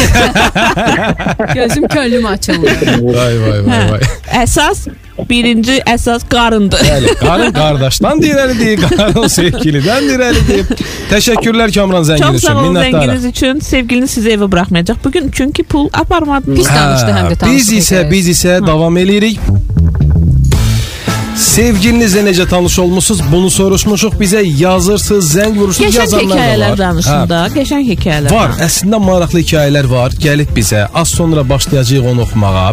Gözüm 1.55 1.89
könlüm 1.89 2.27
açıldı. 2.27 2.66
Vay 3.03 3.41
vay 3.41 3.61
vay 3.66 3.77
Hə. 3.77 3.91
vay. 3.93 4.01
Əsas 4.43 4.89
birinci 5.31 5.79
əsas 5.87 6.23
qarındır. 6.31 6.79
Bəli, 6.85 7.14
qarın 7.25 7.53
qardaşdan 7.53 8.21
dirəlidir, 8.23 8.85
qarın 8.97 9.29
sevgilidən 9.39 10.03
dirəlidir. 10.12 10.64
Təşəkkürlər 11.11 11.73
Kamran 11.75 12.03
Çox 12.05 12.11
zəngin 12.11 12.39
sağ 12.39 12.39
üçün. 12.39 12.55
olun 12.55 12.75
Minnətdarıq. 12.75 12.93
zənginiz 12.93 13.27
üçün. 13.33 13.61
Sevgiliniz 13.61 14.11
sizi 14.11 14.31
evə 14.37 14.51
buraxmayacaq. 14.53 14.97
Bugün 15.05 15.31
çünki 15.35 15.62
pul 15.62 15.89
aparmadınız. 15.93 16.59
Pis 16.59 16.69
danışdı 16.69 17.11
həm 17.19 17.27
də 17.33 17.35
Hə, 17.35 17.39
tanışlıq 17.39 17.57
Biz 17.57 17.73
isə 17.73 17.97
hekayəsi. 17.97 18.11
biz 18.11 18.29
isə 18.29 18.66
davam 18.66 18.97
eləyirik. 18.97 19.39
Sevgilinizlə 21.39 22.24
necə 22.26 22.45
tanış 22.51 22.78
olmusunuz? 22.82 23.20
Bunu 23.32 23.51
soruşmuşuq. 23.51 24.14
Bizə 24.18 24.41
yazırsınız, 24.43 25.28
zəng 25.36 25.55
vurursunuz, 25.59 25.95
Qəşəng 25.95 26.01
yazanlar 26.01 26.30
da 26.30 26.41
hekayələr 26.41 26.70
var. 26.70 26.78
danışın 26.78 27.12
Hə. 27.14 27.28
da. 27.30 27.39
Qəşəng 27.55 27.84
hekayələr. 27.93 28.32
Var, 28.34 28.55
əslində 28.66 28.99
maraqlı 29.05 29.43
hekayələr 29.45 29.86
var. 29.91 30.16
Gəlib 30.24 30.51
bizə 30.57 30.89
az 30.95 31.12
sonra 31.14 31.45
başlayacağıq 31.49 32.09
onu 32.11 32.24
oxumağa. 32.26 32.72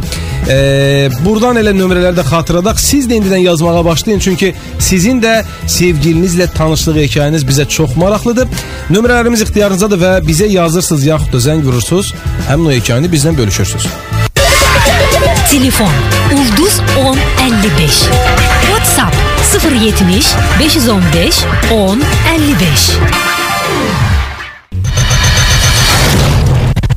Ee, 0.49 1.09
buradan 1.25 1.61
elə 1.61 1.75
nömrələri 1.77 2.17
də 2.17 2.25
xatırladaq. 2.31 2.81
Siz 2.81 3.05
də 3.09 3.19
indidən 3.19 3.45
yazmağa 3.45 3.85
başlayın 3.85 4.19
çünki 4.19 4.53
sizin 4.79 5.21
də 5.21 5.35
sevgilinizlə 5.67 6.49
tanışlıq 6.57 6.97
hekayəniz 7.05 7.45
bizə 7.45 7.67
çox 7.69 7.93
maraqlıdır. 8.01 8.49
Nömrələrimiz 8.89 9.45
ixtiyarınızdadır 9.45 10.01
və 10.07 10.13
bizə 10.25 10.49
yazırsınız 10.57 11.05
yaxud 11.13 11.33
da 11.37 11.45
zəng 11.49 11.61
vurursunuz. 11.69 12.13
Həmin 12.49 12.71
o 12.73 12.77
hekayəni 12.79 13.13
bizlə 13.13 13.37
bölüşürsüz. 13.37 13.85
Telefon 15.49 15.91
Ulduz 16.31 16.81
1055 16.95 17.93
WhatsApp 18.69 19.15
070 19.51 20.25
515 20.59 21.45
10 21.71 22.03
55 22.25 22.89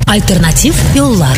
Alternatif 0.07 0.75
yollar 0.95 1.37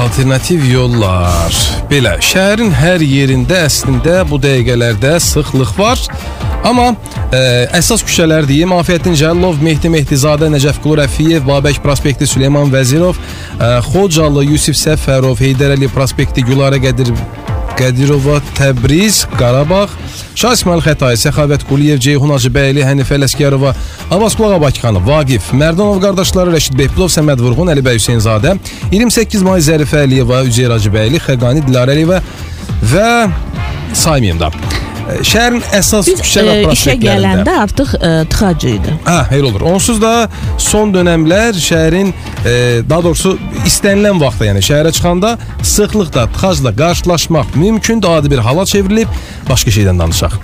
Alternativ 0.00 0.64
yollar. 0.64 1.54
Belə, 1.90 2.16
şəhərin 2.24 2.72
hər 2.72 3.02
yerində 3.04 3.66
əslində 3.66 4.22
bu 4.26 4.38
dəqiqələrdə 4.40 5.18
sıxlıq 5.20 5.74
var. 5.76 6.00
Amma 6.64 6.94
ə, 7.34 7.42
əsas 7.78 8.02
küçələr 8.06 8.48
deyim, 8.48 8.74
Afiyəddin 8.76 9.16
Cəllov, 9.18 9.60
Mehdi 9.64 9.90
Mehdizadə, 9.92 10.50
Nəcəf 10.52 10.80
Qulu 10.82 11.00
Rəfiyev, 11.00 11.46
Babək 11.46 11.80
prospekti 11.84 12.28
Süleyman 12.28 12.72
Vəzirov, 12.72 13.18
ə, 13.58 13.76
Xocalı 13.86 14.46
Yusif 14.48 14.78
Səfərov, 14.80 15.40
Heydər 15.42 15.76
Əliyev 15.76 15.94
prospekti 15.94 16.44
Gülarə 16.46 16.80
Qədir 16.82 17.14
Qədirova, 17.80 18.40
Təbriz, 18.58 19.22
Qarabağ, 19.38 19.86
Şah 20.36 20.52
İsmail 20.56 20.82
Xətai, 20.84 21.14
Səxavət 21.22 21.64
Quliyev, 21.68 22.00
Ceyhun 22.02 22.34
Hacıbəyli, 22.34 22.82
Hənifə 22.84 23.16
Ələsgərova, 23.16 23.72
Abbasqulu 24.12 24.58
Ağabakıxanov, 24.58 25.06
Vaqif, 25.08 25.48
Mərdanov 25.56 26.02
qardaşları 26.04 26.52
Rəşid 26.58 26.76
Behbulov, 26.76 27.08
Səməd 27.14 27.40
Vurğun, 27.40 27.72
Əli 27.72 27.86
bəy 27.86 27.96
Hüseynzadə, 28.02 28.58
28 28.92 29.46
may 29.46 29.64
Zərifə 29.64 30.04
Əliyeva, 30.04 30.42
Üzeyir 30.50 30.76
Hacıbəyli, 30.76 31.24
Xəqani 31.24 31.64
Dilarə 31.70 31.96
Əliyeva 31.96 32.20
və 32.92 33.08
saymayım 33.96 34.44
da. 34.44 34.52
Ə, 35.10 35.24
Şəhərin 35.26 35.62
əsas 35.76 36.08
Biz 36.10 36.22
küçə 36.22 36.42
e, 36.42 36.46
və 36.46 36.54
işə 36.60 36.66
prospektlərində. 36.68 37.10
gələndə 37.10 37.56
artıq 37.64 37.94
e, 37.98 38.10
tıxac 38.30 38.66
idi. 38.70 38.94
Hə, 39.06 39.18
elə 39.36 39.50
olur. 39.50 39.66
Onsuz 39.72 40.00
da 40.02 40.14
son 40.60 40.94
dönəmlər 40.94 41.58
şəhərin 41.58 42.12
e, 42.12 42.54
daha 42.88 43.02
doğrusu 43.08 43.34
istənilən 43.66 44.20
vaxtda, 44.22 44.50
yəni 44.52 44.64
şəhərə 44.70 44.94
çıxanda 44.96 45.36
sıxlıqda 45.62 46.28
tıxacla 46.34 46.74
qarşılaşmaq 46.82 47.56
mümkündür. 47.56 48.18
Adi 48.20 48.30
bir 48.30 48.38
hala 48.46 48.66
çevrilib 48.66 49.08
başqa 49.48 49.70
şeydən 49.70 49.98
danışaq. 49.98 50.38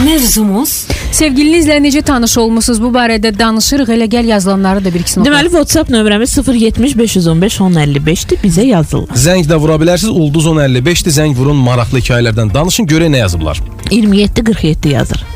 Mövzumuz 0.00 0.86
Sevgilinizlə 1.12 1.76
necə 1.84 2.00
tanış 2.02 2.38
olmusunuz? 2.40 2.78
Bu 2.80 2.88
barədə 2.94 3.28
danışırıq. 3.36 3.90
Elə 3.92 4.06
gəl 4.08 4.30
yazılanları 4.30 4.80
da 4.84 4.92
bir 4.94 5.04
ikisini 5.04 5.26
Deməli 5.26 5.50
WhatsApp 5.52 5.92
nömrəmiz 5.92 6.32
070 6.40 6.96
515 6.98 7.58
1055-dir. 7.60 8.40
Bizə 8.40 8.64
yazırlar. 8.64 9.12
Zəng 9.26 9.44
də 9.50 9.58
vura 9.60 9.76
bilərsiniz. 9.82 10.16
Ulduz 10.16 10.48
1055-dir. 10.48 11.12
Zəng 11.18 11.36
vurun, 11.36 11.60
maraqlı 11.68 12.00
hekayələrdən 12.00 12.54
danışın, 12.54 12.88
görək 12.88 13.12
nə 13.12 13.20
yazıblar. 13.26 13.60
27 13.90 14.44
47 14.44 14.94
yazır. 14.96 15.26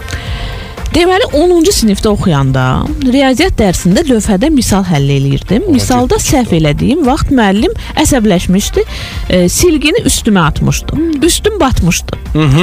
Deməli 0.97 1.27
10-cu 1.37 1.73
sinifdə 1.77 2.09
oxuyanda 2.09 2.63
riyaziyyat 3.05 3.59
dərsində 3.59 4.01
lövhədə 4.09 4.49
misal 4.49 4.81
həll 4.89 5.11
eləyirdim. 5.13 5.67
Misalda 5.69 6.17
səhv 6.23 6.55
elədiyim 6.57 7.03
vaxt 7.05 7.35
müəllim 7.37 7.75
əsəbləşmişdi. 8.01 8.85
E, 9.29 9.43
silgini 9.53 10.01
üstümə 10.09 10.47
atmışdı. 10.49 10.97
Üstüm 11.29 11.59
batmışdı. 11.61 12.17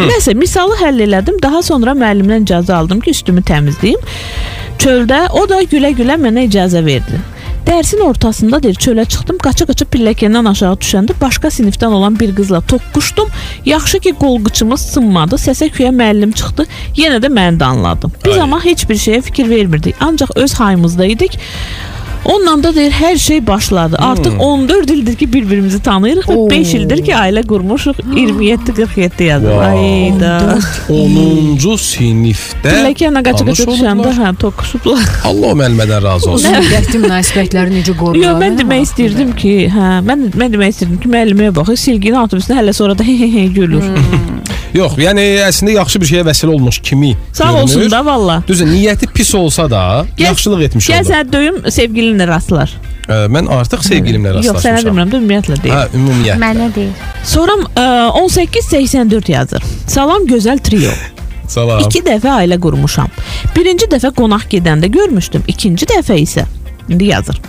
Nəsə 0.10 0.34
misalı 0.40 0.80
həll 0.82 1.06
elədim. 1.06 1.38
Daha 1.44 1.62
sonra 1.62 1.94
müəllimdən 2.00 2.48
icazə 2.48 2.74
aldım 2.74 3.06
ki, 3.06 3.14
üstümü 3.14 3.46
təmizləyim. 3.46 4.02
Çöldə 4.82 5.28
o 5.38 5.46
da 5.50 5.62
gülə-gülə 5.70 6.18
mənə 6.26 6.48
icazə 6.50 6.82
verdi. 6.86 7.22
Dərsin 7.64 8.02
ortasında 8.04 8.60
deyir, 8.64 8.76
çölə 8.76 9.06
çıxdım, 9.08 9.38
qaça-qaça 9.44 9.86
pilləkəndən 9.94 10.50
aşağı 10.52 10.80
düşəndə 10.84 11.16
başqa 11.22 11.48
sinifdən 11.54 11.96
olan 11.96 12.18
bir 12.20 12.34
qızla 12.36 12.60
toqquşdum. 12.68 13.30
Yaxşı 13.66 14.00
ki, 14.00 14.14
qol 14.20 14.42
qıçımız 14.44 14.82
sınmadı. 14.94 15.40
Səsə 15.40 15.70
küyə 15.72 15.94
müəllim 15.96 16.36
çıxdı. 16.36 16.68
Yenə 17.00 17.22
də 17.24 17.32
məni 17.32 17.62
də 17.62 17.70
anladı. 17.72 18.12
Biz 18.26 18.36
Ay. 18.36 18.42
amma 18.42 18.60
heç 18.66 18.84
bir 18.90 19.00
şeyə 19.00 19.22
fikir 19.22 19.50
vermirdik. 19.50 19.96
Ancaq 20.00 20.36
öz 20.36 20.54
hayımızda 20.54 21.06
idik. 21.06 21.40
Onunla 22.26 22.64
da 22.64 22.76
deyir 22.76 22.92
hər 22.92 23.18
şey 23.18 23.48
başladı. 23.48 23.98
Artıq 24.00 24.38
14 24.40 24.92
ildir 24.92 25.16
ki 25.16 25.28
bir-birimizi 25.34 25.82
tanıyırıq 25.84 26.28
və 26.30 26.50
5 26.50 26.74
ildir 26.74 27.04
ki 27.06 27.12
ailə 27.12 27.44
qurmuşuq. 27.48 28.00
27 28.16 28.74
47 28.74 29.24
yazır. 29.24 29.58
Ayda. 29.68 30.60
10-cu 30.90 31.76
sinifdə 31.84 32.72
Pilləkənlə 32.72 33.24
qaça-qaça 33.28 33.68
düşəndə 33.72 34.14
hə 34.20 34.32
toqquşublar. 34.40 35.04
Allah 35.28 35.52
o 35.52 35.58
müəllimədən 35.60 36.04
razı 36.08 36.32
olsun. 36.32 36.56
Müddətli 36.64 37.04
münasibətləri 37.04 37.76
necə 37.80 37.98
qoruyurlar? 38.00 38.30
Yox, 38.30 38.42
mən 38.46 38.60
demək 38.62 38.88
istirdim 38.88 39.36
ki, 39.44 39.54
hə, 39.74 39.92
mən 40.08 40.30
mən 40.32 40.56
demək 40.56 40.76
istirdim 40.78 41.02
ki, 41.04 41.12
müəllimə 41.18 41.52
baxır, 41.60 41.80
silgini 41.88 42.20
atıb 42.24 42.40
üstünə, 42.40 42.62
hələ 42.62 42.74
sonra 42.74 42.98
da 42.98 43.04
he 43.04 43.18
he 43.20 43.28
he 43.36 43.46
gülür. 43.60 43.84
Yox, 44.74 44.96
yəni 44.98 45.24
əslində 45.46 45.76
yaxşı 45.78 46.00
bir 46.02 46.10
şeyə 46.10 46.24
vəsilə 46.26 46.50
olmuş 46.56 46.80
kimi 46.82 47.12
Sağ 47.34 47.52
olsun 47.62 47.76
görünür. 47.82 47.92
da 47.92 48.06
valla. 48.06 48.44
Düzü, 48.48 48.66
niyyəti 48.66 49.08
pis 49.14 49.36
olsa 49.36 49.70
da, 49.72 50.06
Gəl- 50.18 50.24
yaxşılıq 50.26 50.62
etmiş 50.66 50.90
Gəl 50.90 51.00
oldu. 51.04 51.12
sən 51.14 51.32
döyüm 51.34 51.56
sevgilinlə 51.70 52.28
rastlar. 52.28 52.74
Ə, 53.04 53.28
Mən 53.30 53.50
artıq 53.52 53.84
sevgilimlə 53.86 54.32
Yox, 54.34 54.46
sənə 54.46 54.54
rastlaşmışam. 54.56 54.90
demirəm, 54.90 55.10
də 55.12 55.20
ümumiyyətlə 55.22 55.58
deyil. 55.64 55.76
Hə, 55.76 55.84
ümumiyyətlə. 56.00 56.40
Mənə 56.42 56.70
deyil. 56.76 56.92
Sonra 57.24 57.54
ə, 57.76 57.86
1884 58.18 59.30
yazır. 59.30 59.64
Salam 59.88 60.26
gözəl 60.28 60.60
trio. 60.64 60.92
Salam. 61.54 61.84
İki 61.86 62.02
dəfə 62.02 62.32
ailə 62.40 62.58
qurmuşam. 62.64 63.12
Birinci 63.56 63.86
dəfə 63.92 64.10
qonaq 64.16 64.48
gedəndə 64.50 64.88
görmüşdüm. 64.90 65.44
İkinci 65.48 65.86
dəfə 65.86 66.16
isə 66.24 66.46
indi 66.90 67.06
yazır. 67.06 67.42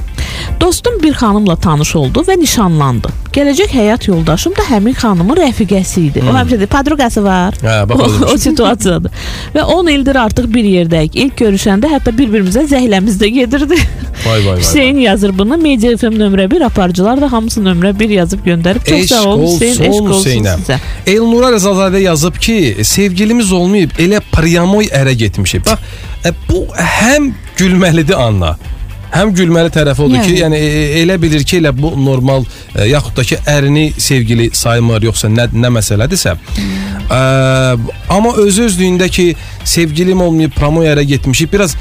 Dostum 0.60 1.02
bir 1.02 1.12
xanımla 1.14 1.56
tanış 1.56 1.96
oldu 1.96 2.22
və 2.26 2.36
nişanlandı. 2.40 3.08
Gələcək 3.34 3.72
həyat 3.74 4.06
yoldaşım 4.08 4.52
da 4.56 4.62
həmin 4.68 4.94
xanımın 4.94 5.36
rəfiqəsi 5.36 6.00
idi. 6.08 6.22
O 6.30 6.34
həmişə 6.34 6.58
deyir, 6.60 6.70
padruqası 6.70 7.24
var. 7.24 7.56
Hə, 7.62 7.88
bax 7.88 8.00
o, 8.00 8.26
o 8.34 8.36
situasiyadır. 8.38 9.10
Və 9.54 9.62
10 9.62 9.90
ildir 9.94 10.16
artıq 10.20 10.46
bir 10.54 10.64
yerdəyik. 10.64 11.16
İlk 11.16 11.38
görüşəndə 11.40 11.90
hətta 11.90 12.12
bir-birimizə 12.18 12.66
zəhləmiz 12.70 13.18
də 13.20 13.30
gedirdi. 13.38 13.78
Vay 14.26 14.38
vay 14.38 14.46
vay. 14.46 14.60
Hüseyn 14.60 14.98
yazır 14.98 15.38
bunu. 15.38 15.56
Media 15.56 15.96
FM 15.96 16.18
nömrə 16.20 16.50
1 16.50 16.60
aparıcılar 16.68 17.20
da 17.20 17.32
hamısı 17.32 17.60
nömrə 17.60 17.98
1 17.98 18.10
yazıb 18.10 18.46
göndərib. 18.46 18.84
Çox 18.90 19.08
sağ 19.08 19.24
ol 19.28 19.42
Hüseyn, 19.54 19.82
eşq 19.82 20.02
olsun 20.02 20.30
Hüseynə. 20.30 20.54
sizə. 20.62 20.78
Elnura 21.06 21.50
Rəzazadə 21.56 22.00
yazıb 22.00 22.38
ki, 22.40 22.76
sevgilimiz 22.82 23.52
olmayıb, 23.52 23.98
elə 23.98 24.20
priamoy 24.32 24.86
ərə 24.94 25.12
getmişik. 25.12 25.66
Bax, 25.66 25.78
e, 26.24 26.32
bu 26.50 26.66
həm 26.76 27.32
gülməlidir 27.58 28.14
Anna. 28.14 28.56
Həm 29.14 29.30
gülməli 29.36 29.70
tərəfi 29.74 30.02
odur 30.02 30.18
Yəni. 30.18 30.26
ki, 30.26 30.38
yəni 30.42 30.58
e, 30.58 30.84
elə 31.04 31.16
bilir 31.22 31.44
ki, 31.46 31.60
elə 31.62 31.70
bu 31.76 31.92
normal 31.94 32.42
e, 32.74 32.88
yaxud 32.90 33.14
da 33.14 33.24
ki, 33.26 33.38
ərini 33.50 33.92
sevgili 34.00 34.48
saymır 34.54 35.06
yoxsa 35.06 35.30
nə 35.30 35.46
nə 35.54 35.70
məsələdirsə. 35.76 36.34
Ə, 37.04 37.20
amma 38.10 38.34
öz 38.42 38.58
özlüyündə 38.66 39.08
ki, 39.12 39.28
sevgilim 39.64 40.22
olmayıb, 40.24 40.54
promoya 40.56 40.96
ərə 40.96 41.04
getmişik. 41.14 41.52
Biraz 41.52 41.76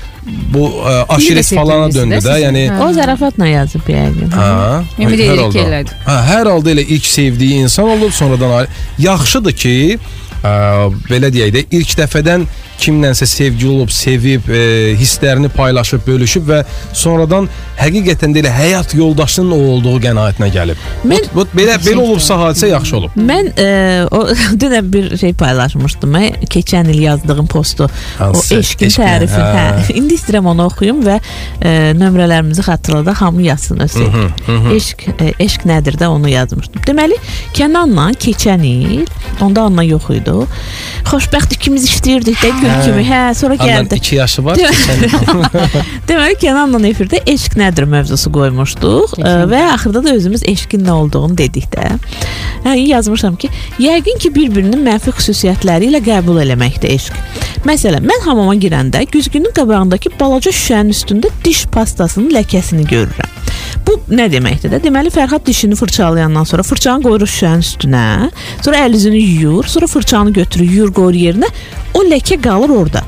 bu 0.53 0.67
ə, 0.83 0.93
aşiret 1.15 1.49
falana 1.55 1.89
döndü 1.93 2.21
də. 2.23 2.37
Yəni 2.45 2.67
hə. 2.69 2.79
O 2.85 2.91
zarafatla 2.95 3.49
yazıb 3.49 3.89
yəqin. 3.91 4.29
Ha, 4.37 4.83
Ümid 4.99 5.19
hər 5.19 5.33
edirik 5.33 5.57
elədir. 5.65 5.97
Ha, 6.05 6.19
hər 6.29 6.51
halda 6.53 6.75
elə 6.75 6.85
ilk 6.85 7.07
sevdiyi 7.09 7.63
insan 7.65 7.89
olub, 7.95 8.13
sonradan. 8.13 8.69
Yaxşıdır 9.01 9.57
ki, 9.63 9.75
ə, 9.97 10.22
belə 10.43 11.29
deyək 11.31 11.53
də 11.55 11.61
ilk 11.71 11.93
dəfədən 12.01 12.45
kimlənsə 12.83 13.23
sevgili 13.29 13.69
olub, 13.69 13.91
sevib, 13.93 14.47
e, 14.51 14.93
hisslərini 14.99 15.47
paylaşıb, 15.53 16.01
bölüşüb 16.07 16.47
və 16.49 16.57
sonradan 16.97 17.45
həqiqətən 17.79 18.33
də 18.35 18.41
elə 18.41 18.51
həyat 18.51 18.95
yoldaşının 18.97 19.53
o 19.55 19.59
olduğu 19.75 19.93
qənaətinə 20.03 20.49
gəlib. 20.51 20.81
Mən- 21.07 21.29
bu, 21.33 21.45
bu 21.45 21.59
belə 21.61 21.77
belə 21.79 22.01
olubsa 22.01 22.35
hadisə 22.41 22.71
yaxşı 22.73 22.97
olub. 22.97 23.15
Mən 23.15 23.51
e, 23.61 23.67
o 24.11 24.23
dünən 24.63 24.89
bir 24.93 25.13
şey 25.21 25.33
paylaşmışdım. 25.39 26.11
Mən 26.17 26.43
keçən 26.51 26.89
il 26.91 26.99
yazdığım 27.05 27.47
postu, 27.47 27.87
Hansı? 28.17 28.55
o 28.55 28.59
eşqin 28.59 28.89
Eşqin, 28.89 29.03
tərifi. 29.03 29.39
hə. 29.39 29.63
Hə. 29.79 29.93
İndi 30.01 30.17
istəyirəm 30.19 30.51
onu 30.51 30.65
oxuyum 30.67 31.05
və 31.07 31.19
e, 31.61 31.71
nömrələrimizi 32.01 32.65
xatırladaq, 32.67 33.21
hamı 33.21 33.41
yazsın 33.47 33.79
öz 33.85 33.91
sevgi. 33.91 34.27
Eşq 34.75 35.07
e, 35.13 35.31
eşq 35.39 35.69
nədir 35.69 36.01
də 36.01 36.11
onu 36.11 36.29
yazmışdım. 36.33 36.83
Deməli, 36.89 37.15
Kənanla 37.55 38.09
keçən 38.19 38.65
il, 38.67 39.05
onda 39.41 39.69
Anna 39.69 39.83
yox 39.87 40.09
idi. 40.09 40.32
Xoşbəxt 41.09 41.53
ikimiz 41.57 41.85
işləyirdik 41.89 42.37
də 42.41 42.51
gül 42.61 42.73
kimi. 42.85 43.03
Hə, 43.09 43.21
sonra 43.37 43.55
gəldi. 43.59 43.95
2 44.01 44.15
yaşı 44.15 44.45
var. 44.45 44.57
Deməli- 46.07 46.37
Kənanla 46.43 46.79
efirdə 46.89 47.19
eşq 47.29 47.55
nədir 47.59 47.85
mövzusu 47.89 48.31
qoymuşduq 48.33 49.13
və 49.51 49.61
axırda 49.73 50.03
da 50.03 50.13
özümüz 50.17 50.43
eşqin 50.49 50.83
nə 50.87 50.91
olduğunu 50.91 51.37
dedik 51.37 51.67
də. 51.75 51.91
Hə, 52.65 52.75
yazmışam 52.79 53.35
ki, 53.35 53.49
yəqin 53.79 54.17
ki 54.23 54.33
bir-birinin 54.35 54.81
mənfi 54.87 55.13
xüsusiyyətləri 55.19 55.91
ilə 55.91 56.01
qəbul 56.05 56.41
eləməkdir 56.45 56.89
eşq. 56.97 57.13
Məsələn, 57.67 58.03
mən 58.09 58.25
hamama 58.25 58.55
girəndə 58.59 59.05
güzgünün 59.11 59.53
qabağındakı 59.55 60.09
balaca 60.19 60.51
şüşənin 60.51 60.91
üstündə 60.95 61.29
diş 61.45 61.65
pastasının 61.71 62.31
ləkəsini 62.35 62.83
görürəm. 62.89 63.29
Bu 63.87 63.97
nə 64.15 64.29
deməkdir 64.31 64.71
də? 64.71 64.79
Deməli 64.83 65.09
Fərhad 65.11 65.43
dişini 65.45 65.75
fırçalayandan 65.75 66.43
sonra 66.47 66.63
fırçanı 66.63 67.03
qoyur 67.03 67.25
şüşənin 67.27 67.63
üstünə, 67.65 68.03
sonra 68.63 68.77
əl 68.85 68.95
üzünü 68.95 69.19
yuyur, 69.19 69.63
sonra 69.67 69.87
fırçanı 69.91 70.22
götürür, 70.31 70.69
yuyur 70.69 70.93
qoyur 70.93 71.13
yerinə. 71.13 71.49
O 71.93 72.03
ləkə 72.07 72.39
qalır 72.41 72.69
orada. 72.69 73.03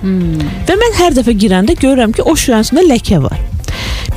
Və 0.68 0.76
mən 0.82 0.97
hər 0.99 1.16
dəfə 1.16 1.32
girəndə 1.32 1.78
görürəm 1.80 2.11
ki, 2.11 2.22
o 2.22 2.36
şüşənin 2.36 2.68
üstündə 2.68 2.84
ləkə 2.89 3.22
var. 3.24 3.39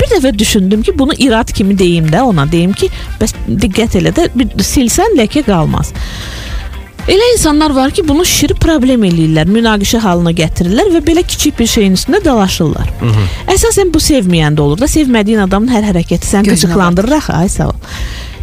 Bir 0.01 0.07
dəfə 0.16 0.38
düşündüm 0.38 0.82
ki, 0.82 0.99
bunu 0.99 1.12
irad 1.18 1.53
kimi 1.53 1.78
deyim 1.78 2.07
də 2.07 2.20
ona, 2.20 2.51
deyim 2.53 2.72
ki, 2.72 2.90
bəs 3.20 3.34
diqqət 3.49 3.99
elə 4.03 4.12
də 4.14 4.28
bir 4.34 4.46
silsən 4.62 5.16
ləkə 5.18 5.42
qalmaz. 5.46 5.92
Elə 7.09 7.32
insanlar 7.32 7.70
var 7.70 7.90
ki, 7.90 8.03
bunu 8.09 8.24
şişirib 8.24 8.59
problem 8.61 9.05
eləyirlər, 9.09 9.49
münaqişə 9.49 9.99
halına 10.05 10.34
gətirirlər 10.36 10.90
və 10.92 11.01
belə 11.07 11.22
kiçik 11.24 11.59
bir 11.59 11.66
şeyin 11.66 11.94
üstündə 11.96 12.20
dalaşırlar. 12.24 12.90
Əsasən 13.49 13.94
bu 13.94 13.99
sevməyəndə 13.99 14.61
olur 14.61 14.78
da, 14.82 14.88
sevmədiyin 14.92 15.40
adamın 15.46 15.72
hər 15.72 15.88
hərəkəti 15.88 16.28
səni 16.28 16.53
qıcıqlandırır 16.53 17.16
axı, 17.16 17.32
ay 17.32 17.49
sağ 17.49 17.68
ol. 17.68 17.78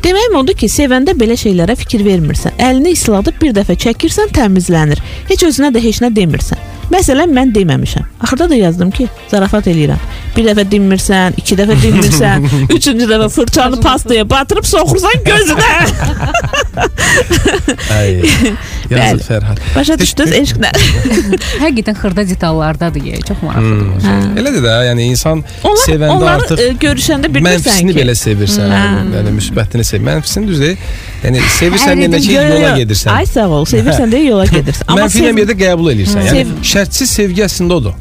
Deməyim 0.06 0.36
odur 0.38 0.54
ki, 0.54 0.68
sevəndə 0.70 1.16
belə 1.18 1.34
şeylərə 1.40 1.74
fikir 1.80 2.04
vermirsən. 2.06 2.60
Əlini 2.62 2.92
isladıb 2.94 3.40
bir 3.42 3.56
dəfə 3.58 3.74
çəkirsən, 3.82 4.30
təmizlənir. 4.38 5.02
Heç 5.32 5.48
özünə 5.48 5.72
də 5.74 5.82
heç 5.82 6.04
nə 6.04 6.12
demirsən. 6.14 6.62
Məsələn, 6.94 7.32
mən 7.34 7.50
deməmişəm. 7.56 8.06
Axırda 8.22 8.46
da 8.52 8.60
yazdım 8.60 8.92
ki, 8.94 9.08
zarafat 9.32 9.66
eləyirəm. 9.72 10.04
Bir 10.36 10.46
dəfə 10.46 10.68
dinmirsən, 10.70 11.40
iki 11.42 11.58
dəfə 11.58 11.80
dinmirsən, 11.82 12.46
üçüncü 12.78 13.08
dəfə 13.10 13.32
fırçanı 13.34 13.80
pastaya 13.82 14.28
batırıb 14.30 14.68
soxursan 14.70 15.26
gözünə. 15.26 15.72
Yazıq 18.92 19.24
Fərhad. 19.28 19.60
Başa 19.76 19.96
düşdünüz 20.00 20.32
eşq 20.40 20.60
nə? 20.64 20.70
Həqiqətən 21.64 21.98
xırda 22.02 22.26
detallardadır 22.30 23.04
ya, 23.10 23.20
çox 23.28 23.42
maraqlıdır. 23.46 24.10
Elədir 24.42 24.64
də, 24.66 24.74
yəni 24.90 25.08
insan 25.14 25.44
Onlar, 25.64 25.82
sevəndə 25.88 26.16
onlar 26.18 26.40
artıq 26.42 26.62
e, 26.62 26.68
görüşəndə 26.86 27.32
bilirsən 27.34 27.48
mənfisini 27.50 27.96
ki. 27.96 28.00
belə 28.02 28.16
sevirsən. 28.20 28.74
Hə. 28.76 28.84
Yəni 29.18 29.34
müsbətini 29.40 29.86
sev. 29.88 30.04
Mənfisini 30.06 30.48
düzdür. 30.52 30.76
Yəni 31.26 31.42
sevirsən 31.60 31.96
Hər 31.96 32.04
demək 32.06 32.26
ki, 32.28 32.34
Yo, 32.36 32.42
yo, 32.42 32.56
yola 32.60 32.70
yo. 32.70 32.76
gedirsən. 32.84 33.10
Ay 33.16 33.26
sağ 33.30 33.48
ol, 33.60 33.66
sevirsən 33.70 34.12
deyə 34.14 34.28
yola 34.30 34.46
gedirsən. 34.52 34.86
Amma 34.88 35.06
Mənfi 35.08 35.24
ilə 35.24 35.32
sev- 35.32 35.40
bir 35.42 35.50
də 35.52 35.58
qəbul 35.64 35.92
edirsən. 35.96 36.28
Yəni 36.30 36.46
şərtsiz 36.74 37.16
sevgi 37.20 37.46
əslində 37.48 37.80
odur. 37.82 37.98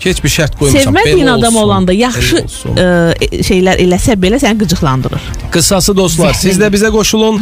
Ki, 0.00 0.10
heç 0.10 0.20
bir 0.24 0.28
şərt 0.32 0.56
qoymuşam. 0.58 0.92
sevmədiyin 0.92 1.24
belə 1.24 1.34
adam 1.38 1.54
olsun, 1.56 1.62
olanda 1.62 1.92
belə 1.92 1.98
yaxşı 2.04 2.42
olsun. 2.42 2.76
e, 2.76 3.42
şeylər 3.48 3.80
eləsə 3.84 4.16
belə 4.20 4.40
səni 4.42 4.58
qıcıqlandırır. 4.60 5.22
Qısası 5.54 5.96
dostlar, 5.96 6.34
siz 6.36 6.60
də 6.60 6.68
bizə 6.74 6.90
qoşulun 6.92 7.40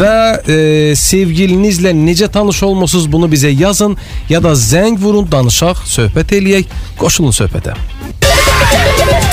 və 0.00 0.16
e, 0.48 0.58
sevgilinizlə 0.96 1.92
necə 1.96 2.30
tanış 2.32 2.62
olmusunuz 2.62 3.12
bunu 3.12 3.28
bizə 3.28 3.52
yazın 3.52 3.96
ya 4.28 4.42
da 4.42 4.54
zəng 4.56 4.96
vurun, 4.98 5.28
danışaq, 5.30 5.84
söhbət 5.86 6.32
eləyək, 6.40 6.64
qoşulun 6.98 7.36
söhbətə. 7.36 7.76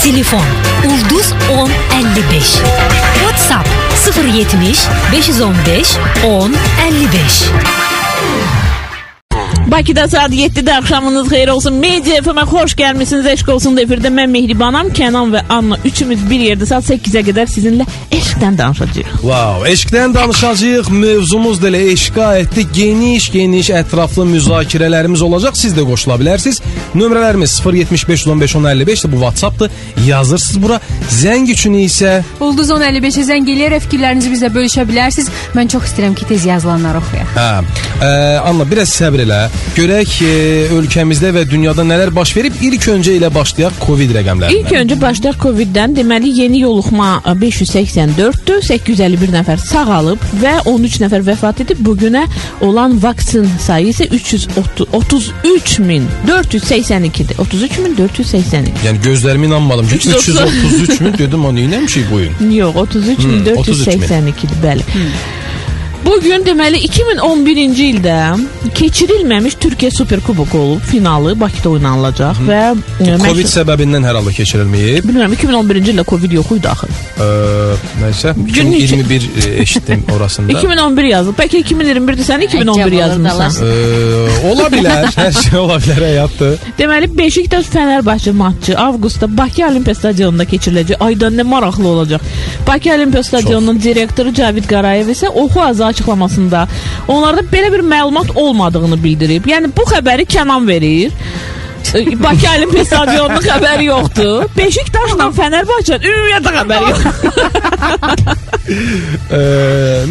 Telefon 0.04 0.44
Ulduz 0.86 1.34
1055 1.50 2.44
WhatsApp 3.24 3.68
070 4.06 4.78
515 5.12 5.98
1055 6.24 7.97
Bakıda 9.72 10.08
saat 10.08 10.32
7-də 10.32 10.74
axşamınız 10.74 11.28
xeyir 11.28 11.48
olsun. 11.48 11.74
Media 11.74 12.16
FM-ə 12.16 12.44
xoş 12.48 12.76
gəlmisiniz. 12.80 13.28
Eşq 13.28 13.50
olsun 13.52 13.76
efirdə 13.78 14.08
mən 14.08 14.32
Mehribanam, 14.32 14.88
Kənan 14.96 15.34
və 15.36 15.42
Anna 15.50 15.76
üçümüz 15.86 16.24
bir 16.30 16.40
yerdə 16.40 16.66
saat 16.66 16.88
8-ə 16.88 17.24
qədər 17.28 17.52
sizinlə 17.52 17.84
eşqdən 18.16 18.58
danışacağıq. 18.58 19.12
Wow, 19.28 19.68
eşqdən 19.72 20.14
danışacağıq. 20.16 20.88
Mövzumuz 20.90 21.60
da 21.62 21.68
elə 21.68 21.82
eşqə 21.92 22.24
aiddir. 22.24 22.68
Geniş, 22.74 23.28
geniş, 23.32 23.70
ətraflı 23.82 24.26
müzakirələrimiz 24.32 25.22
olacaq. 25.28 25.60
Siz 25.60 25.76
də 25.76 25.84
qoşula 25.90 26.16
bilərsiniz. 26.22 26.62
Nömrələrimiz 26.96 27.60
075 27.60 28.28
15 28.28 28.56
1055 28.56 29.06
də 29.06 29.12
bu 29.12 29.20
WhatsApp-dır. 29.26 29.72
Yazırsınız 30.08 30.64
bura. 30.64 30.80
Zəng 31.12 31.52
üçün 31.52 31.76
isə 31.82 32.22
Ulduz 32.40 32.72
1055-ə 32.72 33.28
zəng 33.34 33.52
eləyərək 33.52 33.84
fikirlərinizi 33.90 34.32
bizlə 34.32 34.54
bölüşə 34.56 34.88
bilərsiniz. 34.88 35.30
Mən 35.60 35.76
çox 35.76 35.92
istəyirəm 35.92 36.16
ki, 36.16 36.28
tez 36.32 36.46
yazılanları 36.48 37.04
oxuyaq. 37.04 37.36
Hə. 37.36 37.50
Ə, 37.98 38.10
Anna 38.48 38.68
biraz 38.70 38.96
səbr 38.96 39.26
elə. 39.28 39.44
Görək 39.78 40.14
e, 40.26 40.30
ölkəmizdə 40.74 41.30
və 41.36 41.44
dünyada 41.50 41.84
nələr 41.86 42.10
baş 42.16 42.32
verib. 42.38 42.56
İlk 42.66 42.88
öncə 42.96 43.14
ilə 43.20 43.30
başlayaq 43.34 43.76
Covid 43.86 44.14
rəqəmlərindən. 44.18 44.58
İlk 44.64 44.72
öncə 44.80 44.98
başlayaq 45.02 45.38
Covid-dən. 45.44 45.94
Deməli 46.00 46.32
yeni 46.40 46.64
yoluxma 46.64 47.10
584-dür. 47.28 48.62
851 48.66 49.34
nəfər 49.38 49.62
sağalıb 49.62 50.24
və 50.42 50.56
13 50.72 50.98
nəfər 51.06 51.26
vəfat 51.30 51.62
edib. 51.68 51.84
Bu 51.86 51.94
günə 52.00 52.26
olan 52.66 52.98
vaksin 53.04 53.46
sayı 53.68 53.94
isə 53.94 54.10
333 54.10 55.80
min 55.86 56.08
482-dir. 56.28 57.38
33 57.46 57.80
min 57.86 57.98
482. 57.98 58.86
Yəni 58.88 59.04
gözlərimə 59.06 59.46
inanmadım 59.52 59.88
ki 59.88 59.96
330. 59.96 60.36
333 60.82 61.02
min 61.06 61.18
dedim 61.18 61.46
o 61.46 61.54
neyləmişik 61.56 62.12
bu 62.12 62.24
gün. 62.26 62.52
Yox, 62.58 62.76
33 62.76 63.18
Hmm, 63.18 63.32
min 63.32 63.46
482-dir, 63.46 64.58
bəli. 64.64 64.82
Bu 64.82 65.37
gün 66.06 66.44
deməli 66.46 66.80
2011-ci 66.88 67.86
ildə 67.94 68.16
keçirilməmiş 68.76 69.56
Türkiyə 69.62 69.92
Superkuboku 69.94 70.58
olub, 70.58 70.82
finalı 70.82 71.34
Bakıda 71.40 71.70
oynanılacaq 71.70 72.40
və 72.48 72.62
e, 73.02 73.18
Covid 73.22 73.48
səbəbindən 73.50 74.06
hər 74.08 74.18
halda 74.20 74.32
keçirilməyib. 74.36 75.08
bilmirəm 75.08 75.34
2011-ci 75.38 75.94
ildə 75.94 76.06
Covid 76.10 76.32
yox 76.38 76.52
idi 76.58 76.70
axı. 76.70 76.90
Ə, 77.18 77.28
nəysə 78.02 78.34
Gün 78.38 78.72
neçə- 78.72 79.00
2021 79.00 79.30
e, 79.46 79.62
eşitdim 79.62 80.04
orasında. 80.16 80.52
2011 80.52 81.04
yazılıb. 81.12 81.38
Bəlkə 81.40 81.62
2021-dir 81.64 82.28
sən 82.28 82.44
2011 82.48 82.68
Əcəb 82.68 82.84
olur 82.84 82.98
yazmısan. 83.00 83.58
Ə, 83.62 84.52
ola 84.52 84.68
bilər, 84.74 85.08
hər 85.18 85.32
şey 85.42 85.60
ola 85.60 85.80
bilər 85.86 86.04
həyatdır. 86.10 86.58
Deməli 86.80 87.12
Beşiktaş 87.18 87.72
Fənərbağçı 87.76 88.34
matçı 88.34 88.78
avqustda 88.80 89.32
Bakı 89.38 89.66
Olimpiya 89.70 89.96
stadionunda 89.96 90.44
keçiriləcək. 90.50 91.00
Ayda 91.00 91.32
nə 91.34 91.44
maraqlı 91.48 91.88
olacaq. 91.88 92.22
Bakı 92.68 92.94
Olimpiya 92.96 93.24
stadionunun 93.24 93.82
direktoru 93.82 94.34
Cavid 94.34 94.66
Qarayev 94.70 95.10
isə 95.14 95.30
oxu 95.30 95.62
azı 95.62 95.86
açıqlamasında 95.94 96.68
onlarda 97.08 97.42
belə 97.54 97.72
bir 97.74 97.84
məlumat 97.94 98.32
olmadığını 98.36 99.04
bildirib. 99.04 99.46
Yəni 99.54 99.72
bu 99.78 99.88
xəbəri 99.94 100.26
Kənan 100.28 100.68
verir. 100.68 101.12
Bakı 102.24 102.48
Olimpiya 102.58 102.86
stadionunun 102.86 103.42
xəbəri 103.46 103.84
yoxdur. 103.88 104.42
Beşiktaşla 104.58 105.30
Fənərbağçının 105.38 106.04
ümumiyyətlə 106.10 106.52
xəbəri 106.58 106.90
yoxdur. 106.92 108.36
Ə, 109.32 109.40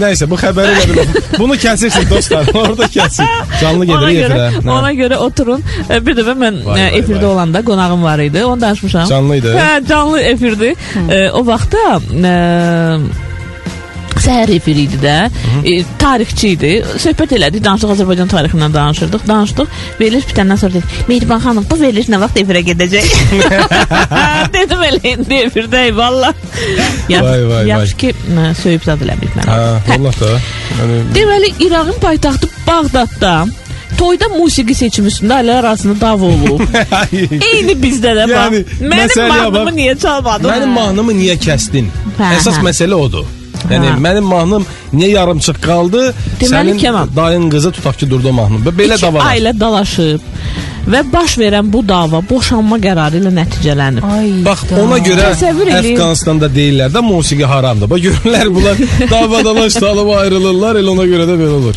nəysə 0.01 0.25
bu 0.31 0.39
xəbəri 0.41 0.73
elə 0.87 0.95
bil. 0.97 1.19
Bunu 1.37 1.59
kəsirsiniz 1.61 2.09
dostlar. 2.09 2.49
Orada 2.63 2.89
kəsin. 2.89 3.29
Canlı 3.61 3.85
Ona 3.93 4.09
gedir 4.13 4.31
görə, 4.31 4.39
efirə. 4.39 4.65
Hə. 4.65 4.73
ona 4.79 4.93
görə 5.03 5.19
oturun. 5.27 5.67
Bir 6.07 6.17
dəfə 6.17 6.37
mən 6.41 6.63
Vay, 6.65 6.81
e, 6.81 6.87
vay, 6.87 6.99
efirdə 7.03 7.27
vay. 7.27 7.33
olanda 7.35 7.63
qonağım 7.69 8.03
var 8.09 8.25
idi. 8.25 8.45
Onu 8.45 8.61
danışmışam. 8.61 9.09
Canlı 9.13 9.37
idi. 9.43 9.53
Hə, 9.61 9.71
canlı 9.89 10.21
efirdi. 10.33 10.75
E, 11.11 11.31
o 11.31 11.45
vaxtda 11.47 12.01
e, 12.33 12.35
səhər 14.23 14.51
efiri 14.57 14.87
idi 14.89 14.99
də. 15.03 15.15
E, 15.65 15.75
tarixçi 16.01 16.49
idi. 16.57 16.71
Söhbət 17.03 17.35
elədik, 17.39 17.65
danışdıq 17.65 17.93
Azərbaycan 17.97 18.31
tarixindən 18.33 18.75
danışırdıq. 18.75 19.27
Danışdıq. 19.29 19.75
Veriliş 20.01 20.25
bitəndən 20.31 20.61
sonra 20.61 20.75
dedi: 20.79 20.85
"Mehriban 21.09 21.41
xanım, 21.45 21.67
bu 21.71 21.81
veriliş 21.81 22.09
nə 22.13 22.21
vaxt 22.21 22.37
efirə 22.43 22.63
gedəcək?" 22.71 23.13
Dedim 24.57 24.83
elə 24.89 25.03
indi 25.13 25.35
efirdəyik 25.47 25.97
valla. 25.97 26.33
Yaxşı, 27.09 27.25
Vay, 27.31 27.45
vay, 27.45 27.55
vay. 27.57 27.67
yaxşı 27.69 27.97
ki, 27.97 28.15
ə, 28.39 28.49
söyüb 28.63 28.83
zad 28.87 29.03
eləməyib 29.07 29.37
mənə. 29.39 29.53
Hə, 29.53 29.93
vallah 29.93 30.19
da. 30.21 30.33
Yəni 30.81 30.99
Deməli 31.15 31.53
İraqın 31.67 32.01
paytaxtı 32.03 32.49
Bağdadda 32.67 33.35
toyda 33.99 34.29
musiqi 34.29 34.75
seçimi 34.75 35.09
üstündə 35.09 35.39
ailələr 35.41 35.59
arasında 35.63 36.01
dava 36.01 36.25
olub. 36.27 36.61
Eyni 37.53 37.77
bizdə 37.81 38.13
də 38.19 38.27
bax. 38.29 38.53
Yəni, 38.57 38.65
Mənim 38.93 39.29
mahnımı 39.31 39.73
niyə 39.79 39.95
çalmadın? 40.03 40.51
Mənim 40.51 40.75
mahnımı 40.81 41.15
niyə 41.17 41.37
kəsdin? 41.41 41.89
Hə, 42.19 42.33
Əsas 42.41 42.59
hə. 42.61 42.65
məsələ 42.71 42.99
odur. 43.07 43.25
Yəni 43.73 43.89
Hə. 43.91 43.97
mənim 44.07 44.27
mahnım 44.35 44.67
niyə 44.95 45.11
yarımçıq 45.19 45.59
qaldı? 45.69 46.03
Deməli, 46.41 46.51
Sənin 46.53 46.79
Kemal. 46.79 47.07
dayın 47.17 47.51
qızı 47.51 47.71
tutaq 47.77 47.97
ki, 48.01 48.11
durdu 48.11 48.33
mahnı. 48.33 48.59
Və 48.67 48.73
Belə 48.81 48.95
İki 48.99 49.03
davam. 49.07 49.23
ailə 49.33 49.53
dalaşıb 49.61 50.21
və 50.93 51.01
baş 51.13 51.33
verən 51.43 51.67
bu 51.73 51.81
dava 51.89 52.21
boşanma 52.31 52.77
qərarı 52.79 53.19
ilə 53.23 53.33
nəticələnib. 53.41 54.05
Ay. 54.17 54.29
Bax 54.47 54.63
ona 54.83 54.99
görə. 55.09 55.33
Əfqanistanda 55.35 56.47
deyirlər 56.59 56.91
də 56.95 57.03
musiqi 57.03 57.45
haramdır. 57.45 57.91
Bax 57.91 58.01
görürlər 58.07 58.47
bunlar 58.55 58.77
davadalaş 59.15 59.73
salıb 59.83 60.09
ayrılırlar, 60.21 60.77
elə 60.83 60.91
ona 60.95 61.05
görə 61.13 61.27
də 61.33 61.35
belə 61.43 61.55
olur. 61.61 61.77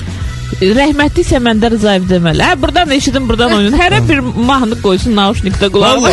Rəhmətli 0.59 1.23
Səməndər 1.23 1.75
Rzayev 1.77 2.07
deməli. 2.09 2.41
Hə, 2.43 2.55
buradan 2.61 2.89
eşidin, 2.91 3.27
buradan 3.29 3.53
oynayın. 3.55 3.75
Hərə 3.79 3.99
bir 4.09 4.19
mahnı 4.49 4.75
qoysun 4.81 5.13
naushnikdə 5.15 5.69
qulağına. 5.71 6.09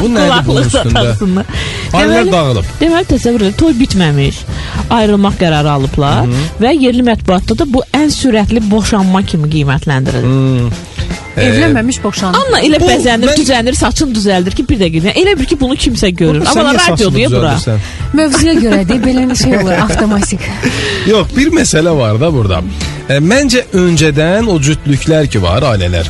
Bu 0.00 0.08
nədir 0.14 0.46
bunun 0.48 0.62
üstündə? 0.64 1.02
Deməli- 1.92 2.32
dağılıb. 2.32 2.70
Deməli 2.80 3.08
təsəvvür 3.12 3.44
edin, 3.46 3.56
toy 3.60 3.76
bitməmiş. 3.82 4.40
Ayrılmaq 4.90 5.36
qərarı 5.42 5.70
alıblar 5.76 6.24
və 6.64 6.72
yerli 6.80 7.04
mətbuatda 7.06 7.58
da 7.60 7.68
bu 7.74 7.84
ən 7.94 8.10
sürətli 8.10 8.64
boşanma 8.70 9.22
kimi 9.22 9.48
qiymətləndirilir. 9.52 10.72
Evlənməmiş 11.36 11.98
boşandı. 12.02 12.38
Anla 12.38 12.60
elə 12.60 12.80
Bu 12.80 12.86
bəzənir, 12.88 13.26
mən- 13.28 13.38
düzənir, 13.40 13.74
saçın 13.74 14.14
düzəldir 14.14 14.54
ki, 14.54 14.66
bir 14.68 14.78
dəqiqə. 14.84 15.14
Elə 15.20 15.38
bir 15.38 15.46
ki, 15.50 15.60
bunu 15.60 15.74
kimsə 15.74 16.10
görür. 16.10 16.42
Sən 16.46 16.60
Amma 16.60 16.74
radiodur 16.74 17.18
ya 17.18 17.30
bura. 17.30 17.54
Mövzuya 18.12 18.54
görə 18.54 18.82
də 18.86 19.00
belə 19.06 19.24
bir 19.30 19.36
şey 19.36 19.56
olur, 19.58 19.72
avtomatik. 19.72 20.40
Yox, 21.06 21.26
bir 21.36 21.50
məsələ 21.50 21.96
var 21.98 22.20
da 22.20 22.32
burada. 22.34 22.62
E, 23.08 23.18
məncə 23.20 23.64
öncədən 23.72 24.46
o 24.48 24.58
cütlüklər 24.60 25.26
ki 25.28 25.42
var, 25.42 25.62
ailələr, 25.74 26.06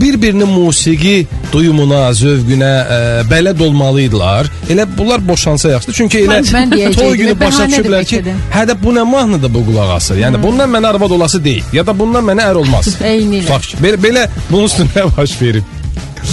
bir-birinin 0.00 0.48
musiqi 0.48 1.26
duyumuna, 1.52 2.10
zövqünə 2.16 2.72
e, 2.96 2.98
bələd 3.30 3.60
olmalıydılar. 3.66 4.46
Elə 4.70 4.86
bunlar 4.98 5.28
boşansa 5.28 5.68
yaxşıdır. 5.70 5.94
Çünki 5.94 6.18
elə 6.26 6.38
Mən- 6.40 6.70
mən 6.72 6.94
toy 7.00 7.16
günü 7.16 7.34
başa 7.40 7.64
düşüblər 7.70 8.04
ki, 8.04 8.22
hə 8.54 8.62
də 8.70 8.76
bu 8.82 8.94
nə 8.96 9.04
mahnıdır 9.10 9.54
bu 9.54 9.64
qulaq 9.66 9.90
asır. 9.96 10.16
Yəni 10.22 10.42
bundan 10.42 10.70
mənə 10.70 10.86
arvad 10.94 11.10
olası 11.10 11.44
deyil 11.44 11.64
ya 11.72 11.86
da 11.86 11.98
bundan 11.98 12.24
mənə 12.24 12.48
ər 12.50 12.54
olmaz. 12.62 12.88
Eynilə. 13.12 13.48
Bax, 13.50 13.74
belə, 13.82 14.00
belə 14.06 14.28
bunun 14.50 14.64
üstünə 14.70 15.06
baş 15.16 15.36
verib. 15.42 15.64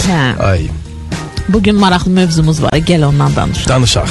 Hə. 0.06 0.22
Ay, 0.50 0.66
Bu 1.48 1.62
gün 1.62 1.76
maraqlı 1.76 2.10
mövzumuz 2.10 2.62
var. 2.62 2.72
Gəl 2.72 3.04
ondan 3.04 3.36
danışaq. 3.36 3.68
danışaq. 3.68 4.08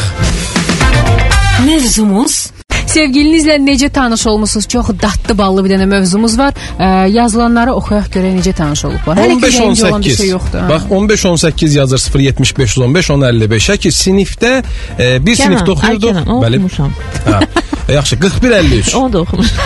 Mövzumuz 1.66 2.50
Sevgilinizlə 2.94 3.56
necə 3.64 3.90
tanış 3.90 4.26
olmusunuz? 4.28 4.68
Çox 4.70 4.90
dadlı 5.02 5.38
ballı 5.38 5.64
bir 5.66 5.72
dənə 5.74 5.86
mövzumuz 5.90 6.38
var. 6.38 6.54
Ə, 6.78 6.90
yazılanları 7.10 7.74
oxuyaq 7.80 8.10
görək 8.14 8.36
necə 8.38 8.54
tanış 8.58 8.86
olublar. 8.90 9.18
Hələ 9.18 9.38
ki 9.42 9.50
rəngi 9.56 9.88
olan 9.88 10.02
bir 10.06 10.16
şey 10.16 10.28
15-18. 10.28 10.32
yoxdur. 10.32 10.60
ha. 10.60 10.70
Bax 10.70 10.82
15-18 10.92 11.78
yazır 11.78 12.02
075 12.20 12.78
15 12.78 13.10
1055 13.10 13.70
ki 13.86 13.90
sinifdə 13.92 14.54
e, 15.00 15.26
bir 15.26 15.36
sinifdə 15.36 15.70
oxuyurduq. 15.74 15.90
Ay, 15.90 16.24
Kenan, 16.24 16.44
Bəli. 16.44 16.56
oxumuşam. 16.66 16.94
Hə. 17.26 17.42
E, 17.90 17.94
Yaxşı 17.94 18.20
41 18.20 18.52
53. 18.52 18.96
Onu 19.02 19.14
da 19.14 19.22
oxumuşam. 19.22 19.58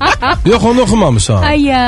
Yox 0.46 0.64
onu 0.64 0.80
oxumamısan. 0.82 1.42
Ay 1.42 1.62
ya. 1.62 1.82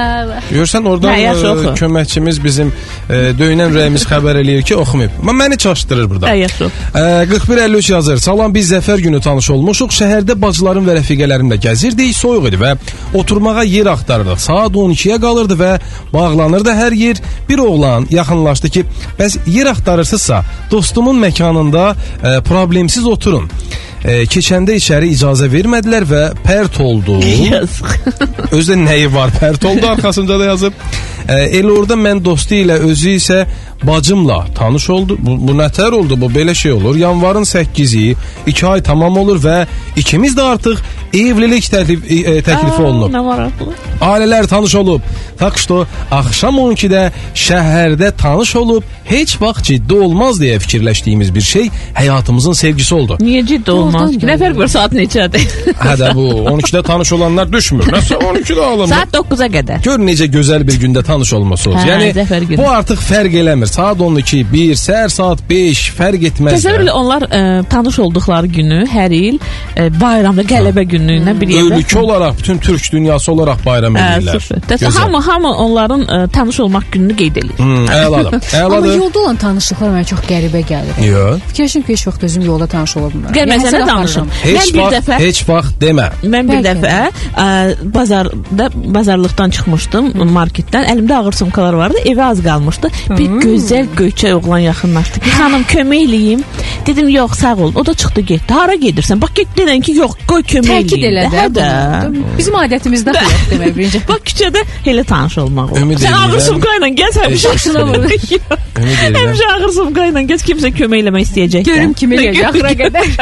Görsən 0.51 0.89
oradan 0.89 1.13
Hə, 1.13 1.21
yaxşı, 1.21 1.47
e, 1.47 1.51
oxu. 1.51 1.75
köməkçimiz 1.85 2.39
bizim 2.45 2.73
e, 3.11 3.15
döynən 3.39 3.75
rəyimiz 3.75 4.07
xəbər 4.09 4.41
eləyir 4.43 4.63
ki, 4.63 4.77
oxumayıb. 4.77 5.19
Amma 5.21 5.33
məni 5.45 5.59
çaşdırır 5.59 6.11
burada. 6.11 6.31
Hə, 6.31 6.37
yaxşı. 6.37 6.65
E, 6.95 7.01
4153 7.31 7.91
yazır. 7.91 8.17
Salam 8.17 8.55
biz 8.55 8.73
zəfər 8.73 9.01
günü 9.01 9.21
tanış 9.21 9.51
olmuşuq. 9.51 9.93
Şəhərdə 10.01 10.41
bacılarım 10.43 10.89
və 10.89 10.99
rəfiqələrimlə 11.01 11.61
gəzirdik. 11.67 12.15
Soyuq 12.17 12.49
idi 12.49 12.61
və 12.63 12.77
oturmağa 13.15 13.63
yer 13.65 13.87
axtarırdıq. 13.95 14.41
Saat 14.41 14.73
12-yə 14.73 15.21
qalırdı 15.21 15.59
və 15.61 15.73
bağlanırdı 16.13 16.75
hər 16.83 16.95
yer. 16.95 17.23
Bir 17.49 17.59
oğlan 17.59 18.07
yaxınlaşdı 18.11 18.69
ki, 18.69 18.85
bəs 19.19 19.39
yer 19.47 19.67
axtarırsınızsa, 19.67 20.45
dostumun 20.71 21.21
məkanında 21.23 21.95
e, 22.25 22.41
problemsiz 22.41 23.07
oturun. 23.07 23.51
E, 24.05 24.23
keçəndə 24.31 24.77
içəri 24.79 25.11
icazə 25.15 25.49
vermədilər 25.51 26.07
və 26.09 26.23
pərt 26.45 26.79
oldu. 26.83 27.19
Yazıq. 27.51 27.95
Özdə 28.55 28.79
nəyi 28.79 29.09
var 29.15 29.33
pərt 29.35 29.65
oldu 29.69 29.89
arxasında 29.95 30.39
da 30.39 30.53
yazıb. 30.53 30.85
E, 31.29 31.39
elə 31.61 31.75
orada 31.75 31.99
mən 31.99 32.23
dostu 32.25 32.61
ilə 32.63 32.79
özü 32.89 33.17
isə 33.19 33.41
bacımla 33.84 34.46
tanış 34.56 34.90
oldu. 34.90 35.18
Bu, 35.20 35.38
bu 35.48 35.52
nətər 35.60 35.92
oldu? 35.92 36.22
Bu 36.22 36.26
belə 36.26 36.56
şey 36.56 36.72
olur. 36.72 36.96
Yanvarın 36.96 37.44
8-i 37.44 38.16
2 38.48 38.68
ay 38.68 38.84
tamam 38.84 39.18
olur 39.18 39.42
və 39.44 39.66
ikimiz 39.96 40.36
də 40.38 40.42
artıq 40.54 40.80
evlilik 41.14 41.64
təklif, 41.70 42.06
e, 42.10 42.40
təklifi 42.42 42.80
Aa, 42.82 42.88
olunub. 42.88 43.12
Nə 43.14 43.22
maraqlı. 43.26 43.74
Ailələr 44.02 44.48
tanış 44.48 44.76
olub. 44.76 45.02
Tak 45.40 45.58
что 45.60 45.86
axşam 46.12 46.56
12-də 46.56 47.10
şəhərdə 47.36 48.12
tanış 48.18 48.56
olub 48.56 48.84
heç 49.06 49.36
vaxt 49.42 49.66
ciddi 49.68 49.94
olmaz 49.94 50.40
deyə 50.42 50.60
fikirləşdiyimiz 50.64 51.34
bir 51.36 51.42
şey 51.42 51.70
həyatımızın 51.98 52.54
sevgisi 52.56 52.96
oldu. 52.96 53.18
Niyə 53.22 53.46
ciddi 53.48 53.72
olmaz 53.72 54.12
ki? 54.12 54.26
Nə 54.26 54.38
fərq 54.42 54.58
var 54.62 54.68
saat 54.72 54.94
neçədir? 54.96 55.44
Hə 55.84 55.96
də 56.00 56.14
bu 56.16 56.26
12-də 56.54 56.84
tanış 56.88 57.12
olanlar 57.18 57.52
düşmür. 57.54 57.84
Nəsə 57.94 58.16
12-də 58.22 58.62
alınmır. 58.62 58.96
saat 58.96 59.14
9-a 59.14 59.50
qədər. 59.58 59.84
Gör 59.84 60.00
necə 60.00 60.30
gözəl 60.32 60.66
bir 60.68 60.80
gündə 60.86 61.04
tanış 61.04 61.34
olması 61.34 61.70
olsun. 61.70 61.82
Hə, 61.84 61.90
yəni 61.92 62.12
zəfər 62.22 62.48
günü. 62.50 62.58
bu 62.62 62.70
artıq 62.72 63.04
fərq 63.10 63.38
eləmir. 63.44 63.67
Saat 63.69 64.01
12, 64.01 64.43
1, 64.53 64.75
səhər 64.81 65.11
saat 65.13 65.43
5 65.51 65.83
fərq 65.99 66.25
etməz. 66.31 66.57
Təsəvvür 66.57 66.85
elə 66.87 66.95
onlar 66.97 67.27
ə, 67.29 67.41
tanış 67.71 67.99
olduqları 68.07 68.49
günü 68.57 68.79
hər 68.91 69.13
il 69.15 69.37
ə, 69.77 69.89
bayramda 70.01 70.43
qələbə 70.49 70.85
gününə 70.89 71.35
bir 71.39 71.53
yerdə 71.53 71.79
Ölkə 71.79 71.99
olaraq 72.01 72.39
bütün 72.41 72.59
türk 72.65 72.89
dünyası 72.93 73.33
olaraq 73.33 73.61
bayram 73.67 73.97
Hə, 73.99 74.07
edirlər. 74.19 74.47
Təsəvvür 74.71 74.99
hamı 74.99 75.21
hamı 75.29 75.53
onların 75.67 76.03
ə, 76.07 76.19
tanış 76.33 76.61
olmaq 76.67 76.89
gününü 76.93 77.17
qeyd 77.21 77.37
edir. 77.43 77.53
Hmm, 77.59 77.87
əladır. 78.05 78.39
Amma 78.39 78.79
Əladır. 78.79 78.97
yolda 79.03 79.23
olan 79.25 79.41
tanışlıqlar 79.45 79.93
mənə 79.97 80.09
çox 80.13 80.25
qəribə 80.29 80.65
gəlir. 80.73 81.03
Yox. 81.09 81.45
Fikirləşirəm 81.53 81.87
ki, 81.87 81.93
heç 81.99 82.07
vaxt 82.09 82.27
özüm 82.31 82.47
yolda 82.49 82.67
tanış 82.75 82.97
ola 83.01 83.13
bilmərəm. 83.15 83.37
Gəl 83.37 83.49
mən 83.53 83.59
Yəni, 83.59 83.73
sənə 83.75 83.87
danışım. 83.93 84.33
Heç 84.43 84.59
Mən 84.59 84.73
bir 84.75 84.83
vaxt, 84.83 84.97
dəfə 84.99 85.21
heç 85.23 85.43
vaxt 85.49 85.79
demə. 85.83 86.09
Mən 86.35 86.51
bir 86.53 86.65
dəfə 86.67 86.97
ə, 87.45 87.49
bazarda 87.95 88.69
bazarlıqdan 88.99 89.55
çıxmışdım 89.59 90.11
marketdən. 90.39 90.89
Əlimdə 90.93 91.19
ağır 91.21 91.37
sumkalar 91.43 91.77
vardı. 91.79 92.03
Evə 92.09 92.29
az 92.31 92.43
qalmışdı. 92.45 92.91
Bir 93.19 93.39
gözəl 93.59 93.87
göyçək 93.99 94.35
oğlan 94.39 94.59
yaxınlaşdı 94.69 95.21
ki, 95.21 95.31
xanım 95.39 95.65
kömək 95.73 96.03
eləyim. 96.07 96.43
Dedim 96.87 97.09
yox, 97.09 97.39
sağ 97.39 97.55
ol. 97.57 97.73
O 97.75 97.87
da 97.87 97.95
çıxdı 97.95 98.21
getdi. 98.21 98.53
Hara 98.55 98.75
gedirsən? 98.75 99.21
Bax 99.21 99.35
get 99.35 99.49
denən 99.59 99.83
ki, 99.85 99.95
yox, 99.99 100.15
qoy 100.29 100.43
kömək 100.43 100.87
Təkid 100.89 101.05
eləyim. 101.05 101.11
elə 101.11 101.25
də. 101.29 101.39
Hə 101.39 101.47
də. 101.59 102.25
Bizim 102.39 102.55
adətimizdə 102.63 103.15
bu 103.17 103.25
yox 103.25 103.45
demək 103.53 103.75
birinci. 103.77 104.03
Bax 104.09 104.23
küçədə 104.31 104.63
elə 104.87 105.05
tanış 105.05 105.39
olmaq 105.45 105.73
olur. 105.73 105.83
Ümid 105.83 106.03
Sən 106.05 106.17
ağır 106.23 106.41
sumka 106.47 106.77
ilə 106.79 106.93
gəz 107.03 107.21
həmişə. 107.25 107.55
Başına 107.55 107.87
vurur. 107.91 108.17
Həmişə 109.19 109.51
ağır 109.57 109.69
sumka 109.81 110.09
ilə 110.13 110.25
gəz 110.33 110.47
kimsə 110.49 110.73
kömək 110.81 111.05
eləmək 111.05 111.29
istəyəcək. 111.29 111.69
Görüm 111.69 111.93
kimi 111.99 112.17
eləyəcək 112.17 112.51
axıra 112.53 112.75
qədər. 112.85 113.13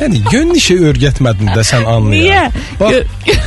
Yəni 0.00 0.20
yön 0.32 0.50
işi 0.58 0.74
öyrətmədin 0.90 1.54
də 1.56 1.62
sən 1.64 1.86
anlayaq. 1.88 2.26
Niyə? 2.26 2.42
Bax, 2.80 3.44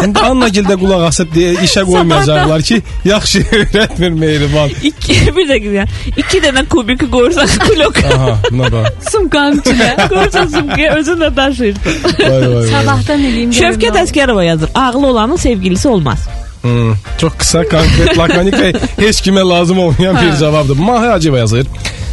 İndi 0.00 0.20
Annagildə 0.24 0.76
qulaq 0.80 1.02
asıb 1.10 1.32
deyə 1.34 1.50
işə 1.66 1.82
qoymayacaqlar 1.84 2.62
ki, 2.64 2.78
yaxşı 3.04 3.40
öyrətmir 3.58 4.14
Mehriban. 4.22 4.70
İki, 4.82 5.16
bir 5.36 5.48
dəqiqə. 5.50 5.86
İki 6.16 6.40
dənə 6.44 6.64
kubiki 6.72 7.08
qoyursan 7.10 7.50
klok. 7.66 8.00
Aha, 8.14 8.36
buna 8.50 8.70
bax. 8.72 9.10
Sumkanın 9.12 9.60
içinə. 9.60 9.90
Qoyursan 10.08 10.46
sumkaya 10.54 10.94
özün 10.98 11.20
də 11.24 11.30
daşıyırsan. 11.36 11.92
Vay 12.20 12.30
vay 12.30 12.54
vay. 12.56 12.68
Sabahdan 12.74 13.26
eləyim. 13.30 13.56
Şövkət. 13.60 14.00
Əskərova 14.04 14.44
yazır. 14.44 14.70
Ağlı 14.74 15.06
olanın 15.06 15.36
sevgilisi 15.36 15.88
olmaz. 15.88 16.28
Hmm, 16.62 16.94
çox 17.18 17.36
qısa, 17.40 17.62
konkret, 17.68 18.18
lakonik 18.18 18.56
və 18.56 18.72
heç 19.00 19.20
kimə 19.24 19.44
lazım 19.48 19.78
olmayan 19.78 20.16
bir 20.20 20.36
cavabdır. 20.40 20.76
Mahi 20.76 21.06
Hacıva 21.06 21.38
yazır. 21.38 21.66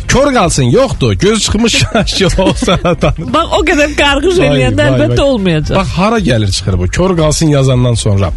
Kör 0.08 0.34
qalsın, 0.34 0.64
yoxdur. 0.64 1.14
Göz 1.14 1.40
çıxmış 1.44 1.74
şaşkil 1.94 2.40
olsa 2.42 2.80
da 2.84 2.96
tanır. 2.96 3.34
Bax 3.34 3.48
o 3.58 3.60
qədər 3.70 3.92
qarğış 4.00 4.38
Vay, 4.40 4.48
eləyəndə 4.48 4.78
vay, 4.78 4.92
əlbəttə 4.92 5.20
vay. 5.20 5.30
olmayacaq. 5.30 5.76
Bax 5.78 5.88
hara 5.88 6.20
gəlir 6.20 6.52
çıxır 6.52 6.80
bu? 6.80 6.88
Kör 6.88 7.18
qalsın 7.18 7.48
yazandan 7.48 7.94
sonra. 7.94 8.32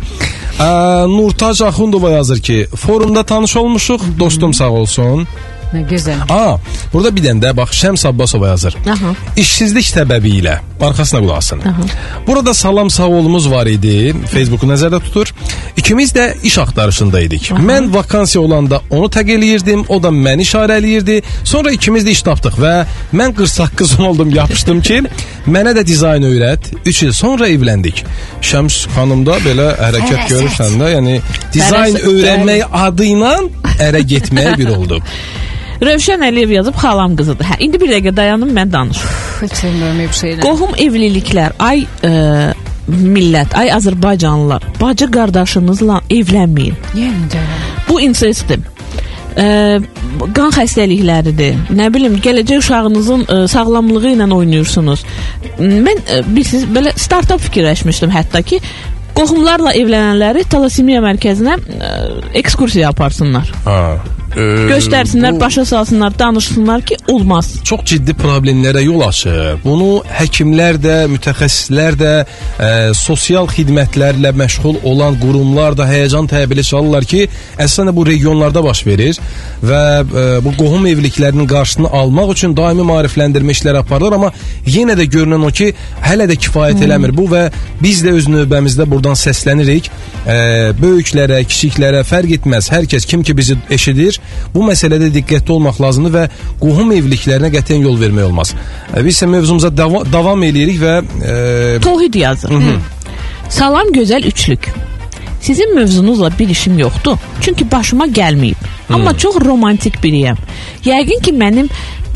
Ə, 0.58 0.68
Nurtac 1.16 1.62
Axundova 1.64 2.10
yazır 2.10 2.38
ki, 2.42 2.66
forumda 2.76 3.22
tanış 3.22 3.56
olmuşuq, 3.56 4.00
dostum 4.18 4.54
sağ 4.54 4.70
olsun. 4.70 5.28
Nə 5.70 5.84
gözəl. 5.86 6.24
Aa, 6.34 6.56
burada 6.92 7.12
bir 7.14 7.22
dənə 7.28 7.44
də 7.44 7.50
bax 7.56 7.76
Şəms 7.78 8.02
Abbasova 8.08 8.48
yazır. 8.50 8.74
Aha. 8.90 9.12
İşsizlik 9.38 9.86
səbəbilə 9.86 10.56
arxasına 10.80 11.20
qulaq 11.20 11.36
asın. 11.38 11.60
Burada 12.26 12.54
salam 12.54 12.90
sağ 12.90 13.06
olumuz 13.06 13.50
var 13.50 13.66
idi. 13.70 14.14
Facebooku 14.32 14.66
nəzərdə 14.66 14.98
tutur. 15.04 15.30
İkimiz 15.76 16.10
də 16.16 16.24
iş 16.42 16.58
axtarışındaydık. 16.58 17.50
Mən 17.70 17.92
vakansiya 17.94 18.42
olanda 18.42 18.80
onu 18.90 19.06
təq 19.06 19.30
eləyirdim, 19.36 19.84
o 19.88 20.02
da 20.02 20.08
məni 20.08 20.42
işarə 20.48 20.80
eləyirdi. 20.80 21.20
Sonra 21.44 21.70
ikimiz 21.70 22.04
də 22.06 22.16
iş 22.16 22.22
tapdıq 22.26 22.58
və 22.64 22.74
mən 23.14 23.34
48 23.38 24.00
oldum, 24.08 24.34
yapışdım 24.34 24.80
ki, 24.82 25.02
mənə 25.46 25.76
də 25.78 25.86
dizayn 25.86 26.26
öyrət. 26.26 26.72
3 26.86 27.02
il 27.02 27.12
sonra 27.12 27.48
evləndik. 27.48 28.02
Şəms 28.42 28.86
xanım 28.96 29.22
da 29.26 29.38
belə 29.46 29.70
hərəkət 29.78 30.16
Fərasət. 30.16 30.34
görürsən 30.34 30.80
də, 30.82 30.90
yəni 30.96 31.20
dizayn 31.54 32.00
öyrənmək 32.10 32.66
adı 32.86 33.12
ilə 33.14 33.36
ərə 33.86 34.02
getməyə 34.14 34.56
bir 34.58 34.74
oldu. 34.78 34.98
Rövşən 35.80 36.24
Əliyev 36.26 36.50
yazıb 36.58 36.76
xalam 36.76 37.14
qızıdır. 37.16 37.46
Hə, 37.54 37.60
indi 37.64 37.80
bir 37.80 37.88
dəqiqə 37.94 38.12
dayanım 38.16 38.50
mən 38.56 38.72
danışım. 38.72 39.14
Heç 39.40 39.54
sevmirəm 39.62 40.02
bu 40.02 40.18
şeyləri. 40.18 40.42
Qohum 40.44 40.74
evliliklər, 40.84 41.54
ay 41.58 41.86
ə, 42.04 42.10
millət, 42.90 43.56
ay 43.56 43.72
Azərbaycanlılar, 43.78 44.66
bacı 44.80 45.08
qardaşınızla 45.14 46.02
evlənməyin. 46.18 46.76
Yəni 47.00 47.30
də. 47.32 47.46
Bu 47.88 48.00
insestdir. 48.04 48.60
ə, 49.40 49.80
qan 50.36 50.52
xəstəlikləridir. 50.58 51.58
Nə 51.72 51.88
bilim, 51.94 52.20
gələcək 52.20 52.60
uşağınızın 52.60 53.24
ə, 53.24 53.40
sağlamlığı 53.48 54.14
ilə 54.14 54.28
oynayırsınız. 54.36 55.04
Mən 55.60 56.04
ə, 56.04 56.22
bilirsiniz, 56.28 56.68
belə 56.76 56.92
startap 56.98 57.40
fikirləşmişdim 57.48 58.12
hətta 58.12 58.44
ki, 58.44 58.60
qohumlarla 59.16 59.72
evlənənləri 59.80 60.44
talasemiya 60.50 61.00
mərkəzinə 61.08 61.56
ə, 61.56 61.92
ekskursiya 62.44 62.92
aparsınlar. 62.92 63.48
Ha. 63.64 63.80
Ee, 64.36 64.42
Göstərsinlər, 64.70 65.34
bu 65.34 65.40
başa 65.40 65.64
salsınlar, 65.64 66.12
danışsınlar 66.18 66.82
ki, 66.86 66.96
olmaz. 67.08 67.48
çox 67.64 67.80
ciddi 67.84 68.14
problemlərə 68.14 68.82
yol 68.84 69.02
açır. 69.02 69.58
Bunu 69.64 70.04
həkimlər 70.06 70.78
də, 70.78 70.96
mütəxəssislər 71.10 71.98
də, 71.98 72.12
ə, 72.62 72.68
sosial 72.94 73.50
xidmətlərlə 73.50 74.30
məşğul 74.38 74.84
olan 74.86 75.18
qurumlar 75.18 75.74
da 75.78 75.88
həyəcan 75.90 76.30
təbili 76.30 76.62
çalırlar 76.66 77.08
ki, 77.10 77.24
əslində 77.58 77.94
bu 77.96 78.06
regionlarda 78.06 78.62
baş 78.64 78.84
verir 78.86 79.18
və 79.66 79.82
ə, 80.04 80.24
bu 80.46 80.54
qohum 80.60 80.86
evliliklərinin 80.86 81.50
qarşısını 81.50 81.90
almaq 81.90 82.30
üçün 82.36 82.54
daimi 82.56 82.86
maarifləndirmə 82.86 83.58
işləri 83.58 83.82
aparılır, 83.82 84.18
amma 84.20 84.30
yenə 84.66 84.94
də 84.94 85.08
görünən 85.10 85.48
o 85.48 85.50
ki, 85.50 85.72
hələ 86.06 86.30
də 86.30 86.38
kifayət 86.38 86.86
eləmir 86.86 87.16
bu 87.18 87.26
və 87.34 87.48
biz 87.82 88.04
də 88.06 88.14
öz 88.14 88.30
növbəmizdə 88.30 88.86
buradan 88.86 89.18
səslənirik. 89.18 89.90
Ə, 90.20 90.38
böyüklərə, 90.78 91.42
kiçiklərə 91.50 92.04
fərq 92.06 92.38
etməz. 92.38 92.70
Hər 92.70 92.86
kəs 92.90 93.06
kim 93.08 93.26
ki 93.26 93.34
bizi 93.36 93.56
eşidir, 93.72 94.19
bu 94.54 94.64
məsələdə 94.66 95.10
diqqətli 95.14 95.54
olmaq 95.56 95.80
lazımdır 95.82 96.14
və 96.16 96.24
qohum 96.60 96.92
evliliklərinə 96.96 97.50
qətiyyən 97.54 97.86
yol 97.88 97.98
vermək 98.00 98.28
olmaz. 98.30 98.54
Ə, 98.92 99.04
Biz 99.04 99.16
isə 99.16 99.30
mövzumuza 99.30 99.70
dava 99.76 100.04
davam 100.12 100.42
eləyirik 100.46 100.80
və 100.82 100.94
ə, 101.00 101.36
Tohid 101.84 102.14
yazır. 102.14 102.54
Salam 103.50 103.92
gözəl 103.94 104.26
üçlük. 104.30 104.70
Sizin 105.40 105.74
mövzunuzla 105.74 106.30
bir 106.38 106.48
işim 106.48 106.78
yoxdur. 106.78 107.16
Çünki 107.40 107.70
başıma 107.70 108.06
gəlməyib. 108.06 108.68
Amma 108.90 109.16
çox 109.18 109.36
romantik 109.44 109.96
biriyəm. 110.04 110.36
Yəqin 110.84 111.22
ki 111.22 111.32
mənim 111.32 111.70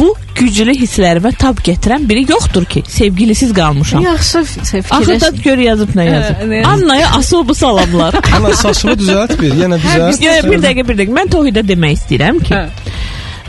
bu 0.05 0.12
güclü 0.39 0.74
hisslərimə 0.76 1.32
tab 1.40 1.60
gətirən 1.64 2.05
biri 2.09 2.24
yoxdur 2.28 2.64
ki, 2.68 2.82
sevgilisiz 2.89 3.55
qalmışam. 3.56 4.02
Yaxşı 4.05 4.44
Axı 4.90 5.20
da 5.20 5.31
gör 5.44 5.59
yazıb 5.59 5.94
nə 5.97 6.05
yazıb. 6.09 6.43
Hə, 6.43 6.48
yazıb? 6.55 6.68
Annaya 6.72 7.10
asobu 7.18 7.55
salamlar. 7.55 8.14
ana 8.36 8.52
saçını 8.55 8.97
düzəlt 9.01 9.39
bir, 9.40 9.55
yenə 9.62 9.81
düzəlt. 9.81 10.05
Yox, 10.10 10.20
yox, 10.28 10.51
bir 10.52 10.62
dəqiqə, 10.66 10.86
bir 10.89 11.01
dəqiqə. 11.01 11.16
Mən 11.20 11.32
Tohidə 11.35 11.64
demək 11.68 11.98
istəyirəm 12.01 12.43
ki, 12.44 12.55
Hə. 12.55 12.94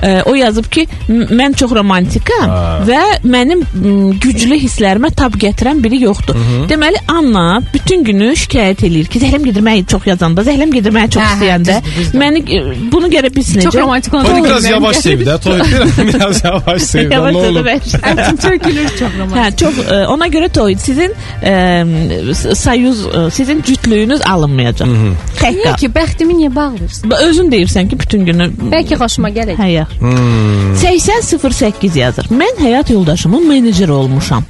Ə, 0.03 0.23
o 0.25 0.33
yazıb 0.35 0.65
ki, 0.71 0.87
m- 1.09 1.27
mən 1.39 1.53
çox 1.59 1.71
romantikam 1.75 2.49
Ha. 2.49 2.79
və 2.87 3.01
mənim 3.23 3.61
m, 3.73 4.11
güclü 4.21 4.57
hisslərimə 4.61 5.11
tab 5.15 5.35
gətirən 5.41 5.81
biri 5.83 6.01
yoxdur. 6.03 6.35
Deməli 6.69 6.99
Anna 7.07 7.61
bütün 7.73 8.03
günü 8.03 8.31
şikayət 8.39 8.83
eləyir 8.87 9.07
ki, 9.11 9.19
zəhləm 9.23 9.45
gedir 9.49 9.63
mənə 9.65 9.85
çox 9.91 10.07
yazanda, 10.07 10.43
zəhləm 10.47 10.73
gedir 10.73 10.91
mənə 10.95 11.09
çox 11.15 11.23
Hə, 11.23 11.27
hə, 11.27 11.35
istəyəndə. 11.35 11.77
düzdür, 11.85 11.99
düzdür. 12.01 12.19
Məni 12.19 12.43
ə, 12.45 12.91
bunu 12.91 13.07
görə 13.13 13.31
bilsin 13.35 13.61
Çox 13.65 13.75
romantik 13.75 14.13
oldu. 14.13 14.25
Toy 14.31 14.43
biraz 14.49 14.65
yavaş 14.69 14.97
sev 15.05 15.21
də, 15.27 15.37
toy 15.43 15.59
biraz, 15.71 15.97
biraz 16.13 16.43
yavaş 16.43 16.81
sev 16.81 17.09
də, 17.09 17.13
Yavaş 17.13 17.35
nə 17.35 17.47
olur. 17.47 17.65
söylə. 17.65 18.37
Tökülür 18.45 18.89
çox 18.99 19.11
romantik. 19.19 19.37
Hə, 19.37 19.55
çox 19.63 19.79
ə, 19.85 20.01
ona 20.13 20.27
görə 20.27 20.49
toy 20.53 20.75
sizin 20.79 21.11
ə, 21.41 21.55
s- 22.35 22.55
sayuz 22.55 23.05
ə, 23.07 23.25
sizin 23.31 23.61
cütlüyünüz 23.65 24.21
alınmayacaq. 24.27 24.89
Tək 25.39 25.55
Niyə 25.55 25.63
qal. 25.71 25.77
ki, 25.81 25.89
bəxtimi 25.95 26.35
niyə 26.39 26.51
bağlayırsan? 26.55 27.11
Özün 27.29 27.51
deyirsən 27.51 27.89
ki, 27.89 27.99
bütün 27.99 28.25
günü 28.27 28.49
Bəlkə 28.73 28.97
xoşuma 28.99 29.29
gələcək. 29.35 29.59
Hə, 29.61 29.84
ya. 29.85 30.75
8008 30.81 31.95
yazır. 31.95 32.25
Mən 32.31 32.59
həyat 32.61 32.91
yoldaşımın 32.93 33.47
meneceri 33.47 33.91
olmuşam. 33.91 34.43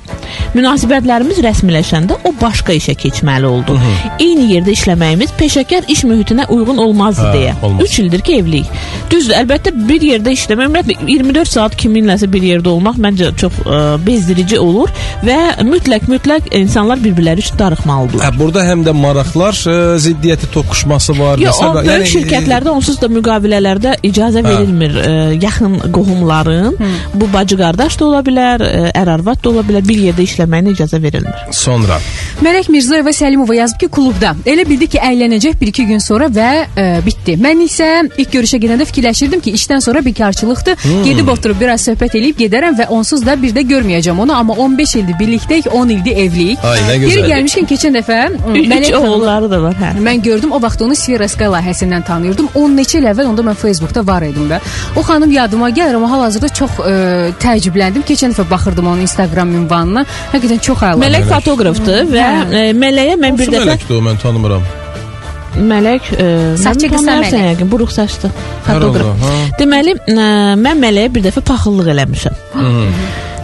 Münasibətlərimiz 0.56 1.40
rəsmiləşəndə 1.44 2.16
o 2.26 2.32
başqa 2.42 2.74
işə 2.76 2.96
keçməli 3.00 3.46
oldu. 3.48 3.76
Eyni 4.20 4.48
yerdə 4.54 4.72
işləməyimiz 4.76 5.34
peşəkar 5.40 5.88
iş 5.92 6.04
mühitinə 6.08 6.48
uyğun 6.52 6.78
olmazdı 6.82 7.26
Hə, 7.28 7.34
deyə. 7.36 7.54
olmaz. 7.64 7.84
3 7.92 8.00
ildir 8.00 8.22
ki 8.26 8.36
evliyik. 8.40 8.70
Düzdür, 9.12 9.36
əlbəttə 9.42 9.74
bir 9.90 10.06
yerdə 10.10 10.34
işləmək, 10.36 10.70
ümumiyyətlə 10.70 11.10
24 11.10 11.52
saat 11.52 11.76
kiminləsə 11.80 12.30
bir 12.32 12.46
yerdə 12.48 12.72
olmaq 12.72 12.98
məncə 13.04 13.32
çox 13.42 13.60
ə, 13.66 13.82
bezdirici 14.06 14.60
olur 14.60 14.92
və 15.28 15.38
mütləq 15.68 16.08
mütləq 16.12 16.50
insanlar 16.58 17.04
bir-birləri 17.04 17.44
üçün 17.46 17.60
darıxmalıdırlar. 17.60 18.26
Hə, 18.26 18.40
burada 18.40 18.66
həm 18.70 18.86
də 18.88 18.96
maraqlar 18.98 19.60
ə, 19.60 19.78
ziddiyyəti 20.08 20.50
toqquşması 20.56 21.18
var. 21.20 21.44
Yox, 21.44 21.60
o 21.62 21.66
Məsələn, 21.66 21.86
böyük 21.92 22.06
yəni, 22.06 22.12
şirkətlərdə 22.16 22.74
onsuz 22.74 23.00
da 23.02 23.12
müqavilələrdə 23.12 23.98
icazə 24.08 24.44
verilmir 24.46 24.96
ə, 25.04 25.14
yaxın 25.42 25.80
qohumların. 25.94 26.78
Bu 27.14 27.34
bacı 27.34 27.58
qardaş 27.58 28.00
da 28.00 28.06
ola 28.06 28.20
bilər, 28.26 28.62
ə, 28.62 28.92
ər 28.96 29.10
arvad 29.14 29.44
da 29.44 29.50
ola 29.50 29.64
bilər, 29.68 29.86
bir 29.88 30.00
yerdə 30.10 30.24
işləməyinə 30.26 30.74
icazə 30.76 31.02
verilmir. 31.04 31.46
Sonra 31.52 32.00
Mələk 32.44 32.70
Mirzayeva 32.72 33.14
Səlimova 33.16 33.56
yazıb 33.56 33.80
ki, 33.80 33.88
klubda. 33.88 34.34
Elə 34.46 34.66
bildi 34.68 34.88
ki, 34.92 35.00
əylənəcək 35.00 35.56
1-2 35.62 35.86
gün 35.92 36.02
sonra 36.04 36.28
və 36.28 36.50
ə, 36.76 36.86
bitdi. 37.06 37.38
Mən 37.42 37.62
isə 37.66 37.88
ilk 38.18 38.34
görüşə 38.34 38.60
gedəndə 38.64 38.86
fikirləşirdim 38.90 39.40
ki, 39.46 39.54
işdən 39.60 39.82
sonra 39.86 40.04
bikarçılıqdır. 40.06 40.84
Gedib 41.06 41.28
oturub 41.32 41.60
biraz 41.62 41.86
söhbət 41.88 42.18
eləyib 42.20 42.40
gedərəm 42.44 42.76
və 42.80 42.90
onsuz 42.92 43.24
da 43.26 43.38
bir 43.42 43.56
də 43.56 43.64
görməyəcəm 43.70 44.20
onu, 44.26 44.34
amma 44.36 44.54
15 44.66 44.96
ildir 45.02 45.20
birlikdəyik, 45.20 45.70
10 45.72 45.90
ildir 45.96 46.18
evliyik. 46.26 46.64
Ay, 46.64 46.80
nə 46.90 46.98
Yeri 47.00 47.06
gözəl. 47.06 47.30
gəlmişkən 47.34 47.70
keçən 47.72 47.98
dəfə 48.00 48.20
Mələk 48.76 48.96
oğulları 49.00 49.50
da 49.52 49.62
var, 49.64 49.76
hə. 49.80 49.94
Mən 50.04 50.22
gördüm 50.26 50.52
o 50.52 50.62
vaxt 50.62 50.82
onu 50.82 50.96
Sfera 50.96 51.28
Sky 51.32 51.48
layihəsindən 51.56 52.04
tanıyırdım. 52.08 52.50
10 52.56 52.76
neçə 52.80 53.00
il 53.00 53.08
əvvəl 53.12 53.32
onda 53.32 53.46
mən 53.48 53.56
Facebookda 53.60 54.06
var 54.08 54.26
idim 54.28 54.50
də. 54.52 54.60
O 54.96 55.04
xanım 55.16 55.32
yadıma 55.32 55.70
gəlir 55.76 55.96
amma 55.98 56.10
hal-hazırda 56.14 56.50
çox 56.62 56.78
ə, 56.84 56.94
təəccübləndim. 57.42 58.04
Keçən 58.08 58.36
dəfə 58.36 58.46
baxırdım 58.52 58.88
onun 58.94 59.06
Instagram 59.08 59.54
ünvanına. 59.64 60.06
Həqiqətən 60.34 60.62
çox 60.70 60.84
əla. 60.92 61.02
Mələk 61.06 61.30
fotoqrafdır 61.34 62.02
və 62.14 62.26
Hə. 62.26 62.42
ə, 62.46 62.66
Mələyə 62.86 63.16
mən 63.22 63.38
bir 63.40 63.52
dəfə 63.54 63.66
mələkdir 63.70 63.98
o 64.00 64.02
mən 64.10 64.20
tanımıram. 64.24 64.66
Mələk 65.56 66.10
ə, 66.20 66.26
Saçı 66.60 66.90
mən 66.92 66.98
qısa 66.98 67.14
mələk. 67.22 67.62
buruq 67.72 67.92
saçlı 67.96 68.32
fotoqraf. 68.66 69.24
Deməli, 69.60 69.94
ə, 70.12 70.26
mən 70.60 70.82
Mələyə 70.84 71.14
bir 71.16 71.24
dəfə 71.30 71.42
paxıllıq 71.48 71.94
eləmişəm. 71.96 72.36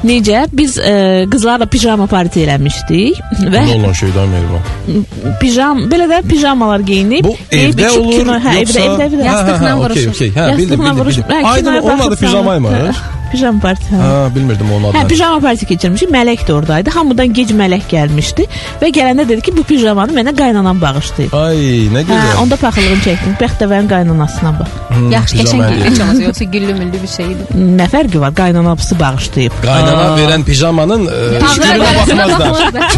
Necə? 0.04 0.46
Biz 0.52 0.78
ə, 0.82 0.94
qızlarla 1.30 1.66
pijama 1.70 2.08
parti 2.10 2.42
eləmişdik 2.46 3.20
və 3.54 3.62
Ne 3.68 3.76
olan 3.76 3.94
şeydən 4.00 4.32
Mehriban? 4.34 5.06
pijam 5.42 5.84
belə 5.92 6.08
də 6.10 6.22
pijamalar 6.30 6.80
geyinib 6.88 7.26
Bu 7.28 7.36
deyib 7.52 7.76
evdə 7.78 7.90
içib 7.92 8.02
olur 8.08 8.18
kino- 8.18 8.40
hə, 8.42 8.56
yoxsa 8.60 8.80
evdə 8.80 9.06
evdə 9.06 9.08
evdə. 9.12 9.28
Ha, 9.28 9.32
ha, 9.32 9.38
ha, 9.38 9.48
Yastıqla 9.52 9.70
okey, 9.76 9.82
vuruşur. 9.84 10.10
okey. 10.16 10.30
Hə, 10.30 10.34
bildim, 10.34 10.50
Yastıqla 10.50 10.84
bildim, 10.86 11.00
vuruşub. 11.04 11.24
bildim. 11.30 11.36
Hə, 11.46 11.48
Aydın 11.52 11.66
kinoya 11.66 11.82
onun 11.82 12.00
adı 12.00 12.12
baxıb 12.12 12.26
pijamaymış. 12.26 12.98
Hə, 13.32 13.38
Pijama 13.38 13.60
parti. 13.64 13.86
Hə. 13.92 13.98
Ha, 14.02 14.30
bilmirdim 14.36 14.72
onun 14.72 14.92
Hə, 14.92 14.98
adını. 15.00 15.08
pijama 15.08 15.40
parti 15.40 15.66
keçirmişik. 15.66 16.10
Mələk 16.12 16.42
də 16.48 16.54
oradaydı. 16.54 16.90
Hamıdan 16.92 17.34
gec 17.34 17.52
Mələk 17.56 17.86
gəlmişdi 17.92 18.44
və 18.82 18.90
gələndə 18.98 19.24
dedi 19.30 19.42
ki, 19.46 19.54
bu 19.58 19.64
pijamanı 19.64 20.12
mənə 20.18 20.34
qaynanam 20.36 20.82
bağışlayıb. 20.82 21.34
Ay, 21.34 21.62
nə 21.96 22.02
Hə, 22.04 22.08
gözəl. 22.10 22.42
onda 22.42 22.56
paxıllığını 22.60 23.04
çəkdim. 23.06 23.38
Bəxtəvərin 23.40 23.88
qaynanasına 23.94 24.52
bax. 24.60 24.70
Yaxşı, 25.16 25.38
pijama 25.38 25.48
qəşəng 25.48 25.64
əliyir. 25.64 25.80
geyinmiş 25.80 26.00
olmasa 26.02 26.24
yoxsa 26.28 26.44
güllü-müllü 26.56 27.02
bir 27.04 27.12
şeydir. 27.16 27.46
Nə 27.80 27.88
fərqi 27.94 28.20
var? 28.20 28.36
Qaynanası 28.36 29.00
bağışlayıb. 29.00 29.54
Qaynana 29.64 30.04
Aa, 30.12 30.18
verən 30.20 30.44
pijamanın 30.44 31.08
ə, 31.08 31.42
şükürünə 31.56 32.28
baxmazlar. 32.36 32.92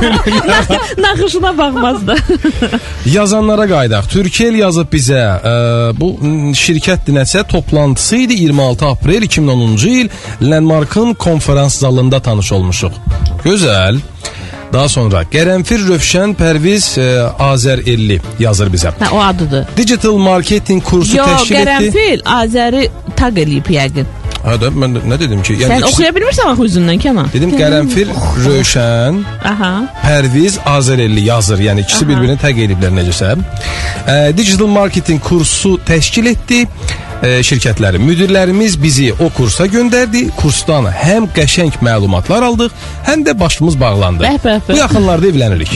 Naxışına 1.06 1.58
baxmaz 1.58 2.08
da. 2.08 2.16
Yazanlara 3.06 3.68
qaydaq. 3.70 4.08
Türkiye'l 4.10 4.56
yazıb 4.64 4.90
bizə 4.94 5.22
ə, 5.22 5.54
bu 6.00 6.14
m, 6.22 6.54
şirkətdir 6.58 7.14
nəsə 7.20 7.44
toplantısı 7.48 8.16
idi 8.26 8.34
26 8.44 8.86
aprel 8.88 9.24
2010-cu 9.28 9.88
il 10.02 10.10
Landmarkın 10.42 11.14
konferans 11.14 11.76
zalında 11.80 12.20
tanış 12.20 12.52
olmuşuq. 12.52 12.92
Gözəl. 13.46 14.00
Daha 14.74 14.90
sonra 14.90 15.22
Qərənfir 15.30 15.84
Rövşən 15.86 16.32
Pərviz 16.34 16.88
ə, 16.98 17.08
Azər 17.52 17.84
50 17.86 18.22
yazır 18.40 18.72
bizə. 18.74 18.90
Hə, 19.00 19.10
o 19.14 19.20
adıdır. 19.22 19.68
Digital 19.78 20.18
marketing 20.18 20.84
kursu 20.84 21.18
Yox, 21.18 21.28
təşkil 21.30 21.56
etdi. 21.56 21.70
Qərənfil 21.70 22.24
Azəri 22.40 22.88
taq 23.16 23.38
eləyib 23.44 23.70
yəqin. 23.76 24.08
Hə 24.44 24.56
də 24.60 24.72
mən 24.76 24.98
də- 24.98 25.04
nə 25.08 25.20
dedim 25.20 25.44
ki? 25.46 25.54
Sən 25.62 25.78
ikisi- 25.78 25.86
oxuya 25.92 26.10
bilmirsən 26.16 26.50
axı 26.52 26.66
üzündən 26.72 26.98
Kənan? 27.06 27.30
Dedim 27.34 27.54
Qərənfil 27.60 28.10
Rövşən 28.48 29.22
Aha. 29.52 29.72
Pərviz 30.04 30.58
Azərelli 30.66 31.22
yazır. 31.30 31.62
Yəni 31.70 31.86
ikisi 31.86 32.08
bir-birini 32.10 32.36
təq 32.42 32.58
ediblər 32.66 32.92
necəsə. 32.98 33.38
E, 34.08 34.38
digital 34.38 34.68
marketing 34.68 35.22
kursu 35.24 35.78
təşkil 35.88 36.26
etdi. 36.34 36.66
E, 37.24 37.38
şirkətləri, 37.48 38.02
müdirlərimiz 38.04 38.74
bizi 38.84 39.06
o 39.24 39.30
kursa 39.32 39.64
göndərdi. 39.72 40.26
Kursdan 40.42 40.90
həm 40.92 41.30
qəşəng 41.36 41.78
məlumatlar 41.86 42.44
aldıq, 42.50 42.74
həm 43.08 43.24
də 43.24 43.38
başımız 43.40 43.78
bağlandı. 43.80 44.26
Bəh, 44.26 44.40
bəh, 44.44 44.60
bəh. 44.68 44.74
Bu 44.74 44.78
yaxınlarda 44.82 45.30
evlənirik. 45.32 45.74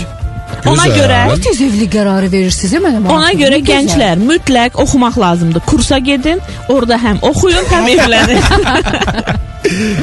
Ona 0.68 0.84
Gözəl. 0.90 0.98
görə- 0.98 1.40
Tez 1.44 1.61
evli 1.61 1.88
qərarı 1.94 2.28
verirsiniz 2.32 2.74
ya 2.74 2.80
mənə. 2.84 2.99
Ona 3.15 3.32
görə 3.40 3.61
gənclər 3.64 4.19
mütləq 4.28 4.76
oxumaq 4.84 5.18
lazımdır. 5.24 5.61
Kursa 5.69 5.98
gedin, 5.99 6.41
orada 6.68 6.98
həm 6.99 7.22
oxuyun, 7.22 7.64
həm 7.72 7.88
evlənin. 7.95 8.41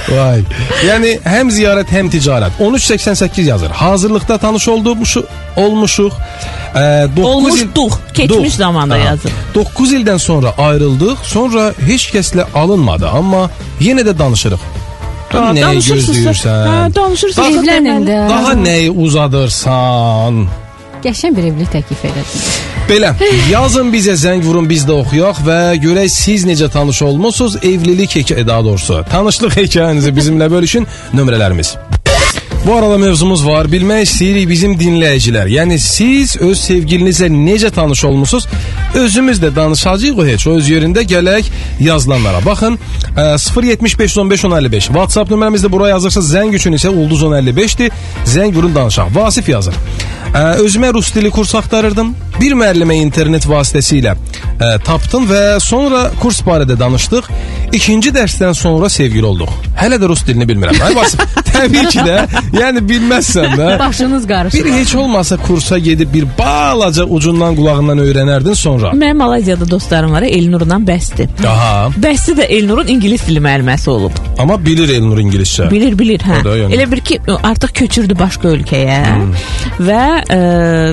Vay. 0.09 0.43
Yəni 0.85 1.15
həm 1.25 1.51
ziyarət, 1.51 1.89
həm 1.95 2.11
ticarət. 2.13 2.59
1388 2.61 3.47
yazır. 3.47 3.71
Hazırlıqda 3.71 4.39
tanış 4.39 4.69
olmuşuq, 4.69 5.25
olmuşuq. 5.57 6.13
E, 6.75 7.07
9 7.17 7.19
il 7.19 7.23
Olmuşduq, 7.23 7.93
keçmiş 8.15 8.53
Duh. 8.53 8.57
zamanda 8.59 8.95
Aha. 8.95 9.03
yazır. 9.03 9.31
9 9.55 9.93
ildən 9.93 10.19
sonra 10.19 10.55
ayrıldıq. 10.59 11.17
Sonra 11.23 11.73
heç 11.87 12.09
kəslə 12.15 12.45
alınmadı, 12.55 13.09
amma 13.09 13.51
yenə 13.81 14.01
də 14.01 14.19
danışırıq. 14.19 14.59
Ha, 15.33 15.39
Nəyi 15.39 15.63
danışırsınız. 15.63 16.19
gözləyirsən? 16.19 16.67
Hə, 16.69 16.95
danışırsınız. 16.95 17.49
Evlənin 17.57 18.05
də. 18.07 18.29
Daha 18.31 18.53
nəyi 18.53 18.91
uzadırsan? 18.91 20.47
Qəşəng 21.05 21.35
bir 21.37 21.45
evlilik 21.51 21.69
təklif 21.69 22.05
elədin. 22.09 22.45
Belə, 22.89 23.11
yazın 23.51 23.91
bizə 23.93 24.15
zəng 24.17 24.41
vurun 24.45 24.69
biz 24.69 24.87
də 24.89 24.95
oxuyaq 25.03 25.43
və 25.45 25.59
görək 25.83 26.09
siz 26.13 26.47
necə 26.49 26.71
tanış 26.73 27.03
olmusunuz? 27.05 27.59
Evlilik 27.63 28.17
hekayə 28.17 28.47
daha 28.49 28.65
doğrusu, 28.65 29.03
tanışlıq 29.13 29.59
hekayənizi 29.61 30.15
bizimlə 30.17 30.51
bölüşün. 30.51 30.89
Nömrələrimiz 31.13 31.77
Bu 32.67 32.75
arada 32.75 32.99
mövzumuz 32.99 33.47
var. 33.47 33.67
Bilmək 33.69 34.07
istəyirik 34.07 34.47
bizim 34.49 34.73
dinləyicilər. 34.81 35.51
Yəni 35.53 35.77
siz 35.79 36.39
öz 36.41 36.57
sevgilinizlə 36.57 37.29
necə 37.29 37.69
tanış 37.71 38.05
olmusunuz? 38.09 38.47
Özümüz 38.95 39.39
də 39.43 39.57
danışacağıq 39.57 40.19
o 40.19 40.27
heç. 40.27 40.47
O 40.47 40.57
öz 40.59 40.69
yerində 40.71 41.03
gələk 41.03 41.51
yazılanlara. 41.81 42.45
Baxın, 42.47 42.79
e, 43.16 43.21
075151055 43.21 44.81
WhatsApp 44.81 45.31
nömrəmizdə 45.31 45.71
bura 45.73 45.89
yazırsınız. 45.89 46.35
Zəng 46.35 46.55
üçün 46.55 46.79
isə 46.79 46.89
ulduz 46.89 47.23
1055-dir. 47.23 47.91
Zəng 48.27 48.55
vurun 48.55 48.75
danışaq. 48.75 49.15
Vasif 49.15 49.49
yazır. 49.49 49.75
E, 50.35 50.39
özümə 50.39 50.95
rus 50.95 51.15
dili 51.15 51.31
kurs 51.31 51.55
axtarırdım. 51.55 52.15
Bir 52.41 52.55
müəllimə 52.59 52.95
internet 52.99 53.47
vasitəsilə 53.47 54.15
e, 54.15 54.71
tapdım 54.87 55.27
və 55.31 55.43
sonra 55.61 56.09
kurs 56.21 56.41
barədə 56.47 56.79
danışdıq. 56.79 57.29
İkinci 57.73 58.11
dərsdən 58.15 58.55
sonra 58.55 58.89
sevgili 58.91 59.27
olduq. 59.27 59.51
Hələ 59.79 59.99
də 60.03 60.09
rus 60.11 60.25
dilini 60.27 60.47
bilmirəm. 60.51 60.79
Ay 60.83 60.97
Vasif, 60.97 61.21
təbii 61.53 61.87
ki 61.91 62.05
də. 62.07 62.16
Yəni 62.59 62.83
bilməzsən 62.89 63.57
də. 63.59 63.69
Başınız 63.79 64.27
qarışır. 64.27 64.65
Bir 64.65 64.73
heç 64.73 64.95
olmasa 64.95 65.37
kursa 65.37 65.79
gedib 65.79 66.15
bir 66.15 66.27
balaca 66.39 67.05
ucundan 67.05 67.57
qulağından 67.57 68.03
öyrənərdin 68.07 68.55
sonra. 68.55 68.84
Mənim 68.93 69.16
Malayziyada 69.16 69.70
dostlarım 69.70 70.12
var, 70.12 70.23
Elnurla 70.23 70.78
Bəsti. 70.86 71.28
Aha. 71.48 71.90
Bəsti 72.02 72.36
də 72.39 72.47
Elnurun 72.59 72.89
ingilis 72.93 73.27
dili 73.27 73.40
müəlliməsi 73.44 73.90
olub. 73.90 74.19
Amma 74.39 74.59
bilir 74.65 74.89
Elnur 74.89 75.19
ingiliscə. 75.23 75.70
Bilir, 75.70 75.98
bilir, 75.98 76.20
hə. 76.20 76.40
O 76.40 76.44
da 76.44 76.56
yəni. 76.59 76.74
Elə 76.77 76.90
bir 76.90 77.01
ki, 77.01 77.20
artıq 77.43 77.74
köçürdü 77.81 78.16
başqa 78.19 78.48
ölkəyə 78.55 78.98
və 79.78 80.02
e, 80.31 80.39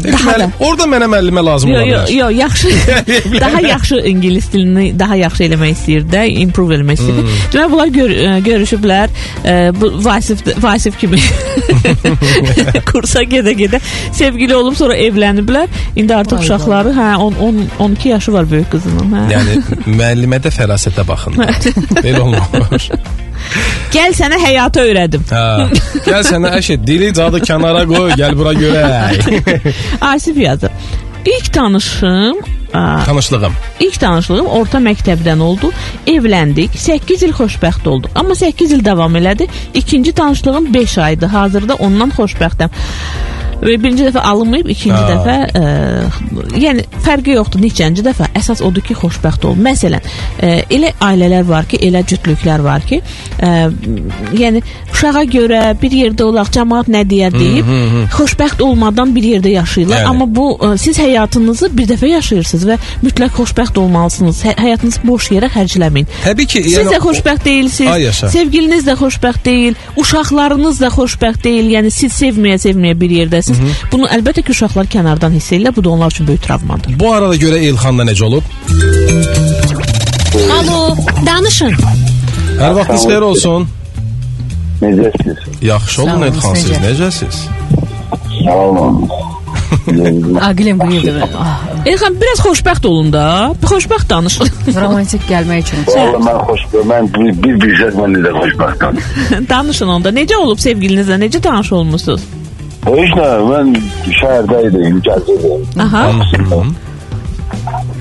Peki, 0.03 0.13
daha 0.13 0.31
da 0.31 0.38
müəllim, 0.38 0.53
orada 0.68 0.88
mənə 0.93 1.09
müəllimə 1.15 1.45
lazım 1.45 1.72
Yo, 1.72 1.77
ola 1.80 1.88
yo, 1.88 1.99
bilər. 1.99 2.13
yo, 2.15 2.30
yaxşı. 2.30 2.69
daha 3.45 3.61
yaxşı 3.61 4.01
ingilis 4.11 4.51
dilini 4.53 4.99
daha 4.99 5.15
yaxşı 5.15 5.43
eləmək 5.49 5.76
istəyir 5.77 6.07
də, 6.11 6.26
improve 6.45 6.77
eləmək 6.80 7.01
istəyir. 7.01 7.22
Hmm. 7.26 7.41
Demək 7.53 7.72
bunlar 7.76 7.93
gör, 7.97 8.15
ə, 8.15 8.38
görüşüblər. 8.45 9.15
Ə, 9.43 9.57
bu 9.77 9.91
Vasif 10.05 10.43
Vasif 10.63 10.99
kimi 11.01 11.19
kursa 12.91 13.23
gedə-gedə 13.27 13.81
sevgili 14.13 14.55
olub 14.55 14.76
sonra 14.77 14.97
evləniblər. 14.97 15.69
İndi 15.95 16.15
artıq 16.15 16.39
Vay 16.39 16.45
uşaqları, 16.45 16.93
hə, 16.97 17.09
10 17.15 17.39
10 17.41 17.61
12 17.82 18.10
yaşı 18.10 18.34
var 18.34 18.48
böyük 18.52 18.70
qızının, 18.72 19.12
hə. 19.16 19.24
Yəni 19.34 19.58
müəllimədə 19.98 20.53
fərasətə 20.53 21.06
baxın. 21.08 21.38
Belə 22.06 22.22
olmur. 22.22 22.88
Gəl 23.91 24.14
sənə 24.16 24.38
həyatı 24.45 24.86
öyrədim. 24.86 25.24
Hə. 25.32 25.68
Gəl 26.06 26.26
sənə 26.30 26.53
əşi 26.60 26.78
dili 26.86 27.12
cadı 27.18 27.41
kənara 27.44 27.84
qoy, 27.90 28.14
gəl 28.20 28.38
bura 28.38 28.53
görək. 28.58 29.32
Asif 30.14 30.38
yazır. 30.38 30.72
İlk 31.26 31.53
tanışım 31.53 32.38
ə, 32.74 33.06
Tanışlığım. 33.06 33.53
İlk 33.80 33.99
tanışlığım 33.99 34.45
orta 34.45 34.80
məktəbdən 34.82 35.40
oldu. 35.40 35.70
Evləndik. 36.08 36.78
8 36.78 37.24
il 37.28 37.34
xoşbəxt 37.38 37.88
olduq. 37.88 38.10
Amma 38.16 38.36
8 38.36 38.72
il 38.72 38.86
davam 38.86 39.16
elədi. 39.16 39.48
İkinci 39.74 40.14
tanışlığım 40.14 40.74
5 40.74 40.98
aydı. 40.98 41.26
Hazırda 41.26 41.76
ondan 41.76 42.10
xoşbəxtəm. 42.18 42.70
Və 43.62 43.76
birinci 43.78 44.08
dəfə 44.08 44.22
alınmayıb, 44.26 44.70
ikinci 44.74 44.98
Ha. 44.98 45.10
dəfə 45.12 45.36
ə, 45.54 46.58
yəni 46.58 46.86
fərqi 47.06 47.36
yoxdur 47.36 47.62
neçənci 47.62 48.02
dəfə. 48.06 48.32
Əsas 48.38 48.64
odur 48.66 48.82
ki, 48.86 48.96
xoşbəxt 48.98 49.46
ol. 49.46 49.54
Məsələn, 49.62 50.02
ə, 50.42 50.52
elə 50.74 50.94
ailələr 51.06 51.46
var 51.46 51.68
ki, 51.70 51.78
elə 51.86 52.02
cütlüklər 52.10 52.64
var 52.66 52.82
ki, 52.90 53.02
ə, 53.38 53.52
yəni 54.38 54.64
uşağa 54.92 55.24
görə 55.34 55.62
bir 55.82 55.94
yerdə 55.98 56.26
olaq, 56.26 56.50
cəmaət 56.56 56.90
nə 56.94 57.04
deyər 57.10 57.36
deyib, 57.38 57.70
xoşbəxt 58.16 58.62
olmadan 58.66 59.14
bir 59.16 59.28
yerdə 59.36 59.54
yaşayırlar. 59.54 60.02
Yəni. 60.04 60.10
Amma 60.10 60.26
bu 60.30 60.48
ə, 60.58 60.74
siz 60.82 60.98
həyatınızı 61.02 61.70
bir 61.78 61.90
dəfə 61.94 62.10
yaşayırsınız 62.16 62.66
və 62.72 62.80
mütləq 63.06 63.38
xoşbəxt 63.38 63.78
olmalısınız. 63.82 64.42
Hə, 64.50 64.56
həyatınızı 64.66 65.06
boş 65.06 65.30
yerə 65.36 65.52
xərcləməyin. 65.54 66.10
Təbii 66.26 66.50
ki, 66.50 66.64
Siz 66.66 66.78
yəni 66.80 66.96
də 66.96 67.02
xoşbəxt 67.06 67.46
deyilsiniz. 67.46 67.94
Ay 67.94 68.08
yaşa. 68.10 68.30
Sevgiliniz 68.34 68.86
də 68.90 68.98
xoşbəxt 69.00 69.46
deyil, 69.46 69.80
uşaqlarınız 70.02 70.82
da 70.82 70.92
xoşbəxt 70.98 71.44
deyil. 71.46 71.72
Yəni 71.78 71.94
siz 71.94 72.14
sevməyə-sevməyə 72.22 72.98
bir 73.02 73.18
yerdəsiniz. 73.22 73.51
Bunu 73.91 74.07
əlbəttə 74.15 74.44
ki, 74.45 74.52
uşaqlar 74.56 74.88
kənardan 74.91 75.32
hiss 75.36 75.52
edirlər. 75.52 75.76
Bu 75.76 75.84
da 75.84 75.90
onlar 75.90 76.11
üçün 76.11 76.28
böyük 76.28 76.44
travmadır. 76.44 76.99
bu 76.99 77.14
arada 77.14 77.36
görə 77.36 77.57
Elxanda 77.69 78.03
necə 78.03 78.23
olub? 78.23 78.44
Alo, 80.57 80.95
danışın. 81.26 81.73
Hər 82.61 82.76
vaxtınız 82.78 83.06
xeyir 83.10 83.22
olsun. 83.32 83.68
Necəsiz? 84.82 85.38
Yaxşı 85.61 86.02
olun 86.03 86.22
Elxan 86.30 86.53
siz 86.56 86.69
necə? 86.69 86.82
necəsiz? 86.88 87.41
Sağ 88.45 88.56
olun. 88.57 89.10
Aqiləm. 90.48 90.80
Ah, 91.41 91.61
Elxan 91.86 92.15
biraz 92.22 92.40
xoşbəxt 92.45 92.86
olun 92.88 93.11
da. 93.14 93.23
Xoşbəxt 93.64 94.10
danışın. 94.10 94.49
romantik 94.84 95.23
gəlmək 95.30 95.64
üçün. 95.64 95.80
Vallahi 95.88 96.23
mən 96.28 96.41
xoşbəxt, 96.49 96.84
mən 96.91 97.07
bir, 97.15 97.32
bir 97.44 97.56
bilsəz 97.64 97.95
mən 97.99 98.14
necə 98.18 98.34
xoşbəxtəm. 98.41 98.99
danışın 99.49 99.88
onda. 99.95 100.11
Necə 100.14 100.36
olub 100.38 100.60
sevgilinizlə? 100.61 101.18
Necə 101.23 101.41
tanış 101.41 101.72
olmusunuz? 101.80 102.22
Heç 102.82 103.12
nə, 103.14 103.28
mən 103.45 103.76
şəhərdə 104.18 104.60
idim, 104.68 104.98
gəzirdim. 105.06 105.66
Aha. 105.84 106.03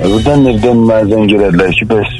Buradan 0.00 0.46
evdən 0.54 0.78
mənə 0.88 1.08
zəng 1.10 1.34
elədilər 1.36 1.74
ki, 1.76 1.88
bəs 1.90 2.14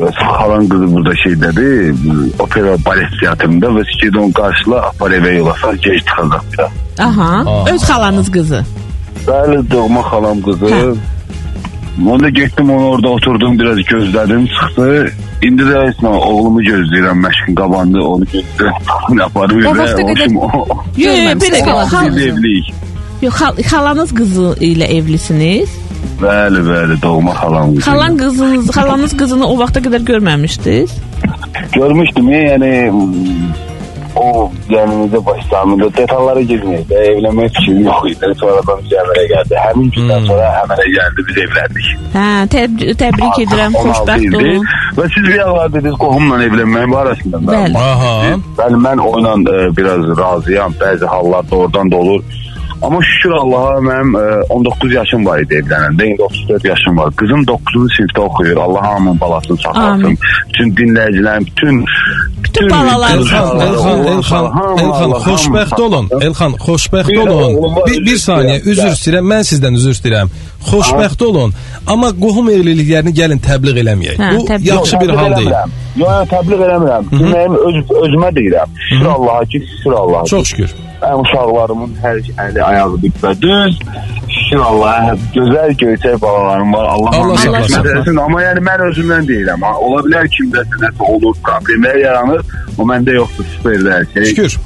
bəs 0.00 0.20
xalan 0.24 0.68
qızı 0.72 0.86
burada 0.94 1.12
şeydədir, 1.22 1.90
bu 2.00 2.44
opera 2.44 2.76
balet 2.86 3.12
teatrında 3.20 3.68
və 3.76 3.84
istəyir 3.84 4.16
onu 4.22 4.32
qarşıla, 4.40 4.80
apar 4.88 5.12
evə 5.18 5.34
yola 5.36 5.54
sal, 5.60 5.76
gec 5.84 6.00
çıxacaq 6.08 6.46
biraz. 6.52 6.78
Aha. 7.08 7.30
Aha. 7.44 7.64
Öz 7.74 7.82
xalanız 7.82 8.32
qızı. 8.32 8.64
Bəli, 9.26 9.58
doğma 9.70 10.00
xalam 10.10 10.40
qızı. 10.46 10.72
Hə. 10.72 10.94
Onda 12.08 12.28
getdim 12.28 12.70
onu 12.70 12.86
orada 12.88 13.08
oturdum 13.08 13.58
biraz 13.58 13.78
gözlədim 13.78 14.46
çıxdı. 14.46 15.12
İndi 15.42 15.62
də 15.62 15.80
nə 16.02 16.08
oğlumu 16.08 16.62
gözləyirəm 16.62 17.18
məşqin 17.26 17.54
qabağında 17.54 18.00
onu 18.08 18.24
gözləyirəm. 18.24 19.22
Aparım 19.24 19.60
evə. 19.60 19.64
Yox, 20.96 21.20
xal- 21.92 22.16
Biz 22.16 22.26
evliyik. 22.26 22.74
yox, 23.22 23.34
xal- 23.34 23.58
xalanız 23.70 24.14
qızı 24.14 24.48
ilə 24.60 24.84
evlisiniz. 24.84 25.70
Bəli, 26.22 26.60
bəli, 26.70 27.02
doğma 27.02 27.32
xalam 27.32 27.74
qızı. 27.74 27.80
Xalan 27.90 28.16
qızınız, 28.16 28.70
xalanız 28.76 29.16
qızını 29.16 29.46
o 29.46 29.58
vaxta 29.58 29.80
qədər 29.80 30.04
görməmişdiniz? 30.10 30.90
Görmüşdüm 31.72 32.30
ya, 32.32 32.40
yəni 32.42 32.70
o 34.16 34.52
yanımızda 34.68 35.26
başlamında 35.26 35.88
detallara 35.96 36.42
girməyək 36.50 36.84
də 36.90 37.02
evlənmək 37.12 37.54
fikri 37.56 37.84
yox 37.84 38.08
idi. 38.10 38.32
Sonradan 38.40 38.82
biz 38.84 38.94
əmələ 39.02 39.24
gəldi. 39.32 39.58
Həmin 39.64 39.90
gündən 39.96 40.26
sonra 40.28 40.50
əmələ 40.64 40.86
gəldi, 40.96 41.26
biz 41.28 41.40
evləndik. 41.44 41.88
Hə, 42.14 42.26
təb 42.54 42.84
təbrik 43.02 43.40
edirəm, 43.44 43.78
16 43.80 43.90
xoşbəxt 43.90 44.38
olun. 44.40 44.68
Və 44.98 45.08
siz 45.14 45.28
bir 45.28 45.40
ağlar 45.46 45.72
dediniz 45.74 45.96
qohumla 46.02 46.42
evlənməyin 46.48 46.94
barəsində. 46.96 47.42
Bəli. 47.50 47.78
Aha. 47.78 48.36
Bəli, 48.58 48.82
mən 48.86 49.04
onunla 49.06 49.56
e, 49.64 49.70
biraz 49.76 50.06
razıyam. 50.18 50.74
Bəzi 50.80 51.06
hallarda 51.14 51.56
oradan 51.56 51.90
da 51.90 51.96
olur. 51.96 52.22
Amma 52.82 53.00
şükür 53.02 53.30
Allaha 53.30 53.80
mənim 53.88 54.10
e, 54.20 54.42
19 54.48 54.92
yaşım 54.92 55.26
var 55.26 55.38
idi 55.44 55.54
evlənəndə. 55.60 56.06
İndi 56.12 56.22
34 56.22 56.64
yaşım 56.64 56.98
var. 56.98 57.10
Qızım 57.16 57.42
9-cu 57.52 57.80
sinifdə 57.96 58.20
oxuyur. 58.20 58.56
Allah 58.56 58.82
hamının 58.82 59.20
balasını 59.20 59.56
saxlasın. 59.56 60.18
Bütün 60.48 60.74
dinləyicilərin, 60.78 61.46
bütün 61.46 61.84
Bütün 62.44 62.70
balalar 62.70 63.10
Elxan, 63.10 63.60
Elxan, 63.60 64.06
Elxan, 64.12 64.46
Elxan, 64.82 65.10
xoşbəxt 65.26 65.80
olun. 65.82 66.08
Elxan, 66.20 66.52
xoşbəxt 66.66 67.18
olun. 67.18 67.76
Bir, 67.86 68.00
bir 68.06 68.18
saniyə, 68.18 68.56
üzr 68.72 68.88
istəyirəm. 68.94 69.28
Mən 69.32 69.44
sizdən 69.50 69.76
üzr 69.78 69.94
istəyirəm. 69.94 70.32
Xoşbəxt 70.68 71.22
olun. 71.24 71.54
Amma 71.86 72.08
qohum 72.24 72.50
evliliklərini 72.52 73.12
gəlin 73.16 73.40
təbliğ 73.40 73.80
eləməyək. 73.82 74.18
Hə, 74.20 74.30
Bu 74.36 74.44
təbliğ- 74.50 74.66
yaxşı 74.74 75.00
bir 75.00 75.08
hal 75.08 75.36
deyil. 75.36 75.50
Yox, 75.50 75.70
yox, 76.02 76.28
təbliğ 76.34 76.60
eləmirəm. 76.66 77.04
Deməyim 77.20 77.54
öz 77.66 77.76
özümə 78.04 78.30
deyirəm. 78.38 78.68
Şükür 78.90 79.06
Allaha 79.06 79.44
ki, 79.44 79.62
şükür 79.76 79.92
Allaha. 80.02 80.24
Çox 80.24 80.48
şükür. 80.48 80.70
Mənim 81.02 81.20
uşaqlarımın 81.24 81.90
hər 82.04 82.16
əli 82.44 82.62
ayağı 82.62 83.02
düz. 83.02 83.78
Şükür 84.36 84.60
Allaha. 84.70 85.16
Gözəl 85.34 85.70
göyçək 85.82 86.20
balalarım 86.22 86.72
var. 86.72 86.84
Allah 86.84 87.10
Allah 87.14 87.36
saxlasın. 87.36 88.16
Amma 88.16 88.42
yəni 88.42 88.60
mən 88.68 88.80
özümdən 88.90 89.24
deyirəm. 89.32 89.60
Ha, 89.64 89.72
Ola 89.78 90.00
bilər 90.06 90.28
kimdəsə 90.36 90.82
nəsə 90.84 91.02
olur, 91.12 91.34
problemlər 91.46 91.96
yaranır. 92.04 92.40
O 92.78 92.82
məndə 92.82 93.14
yoxdur, 93.14 93.44
süperdir 93.56 93.90
hər 93.92 94.04
şey. 94.14 94.24
Şükür. 94.24 94.58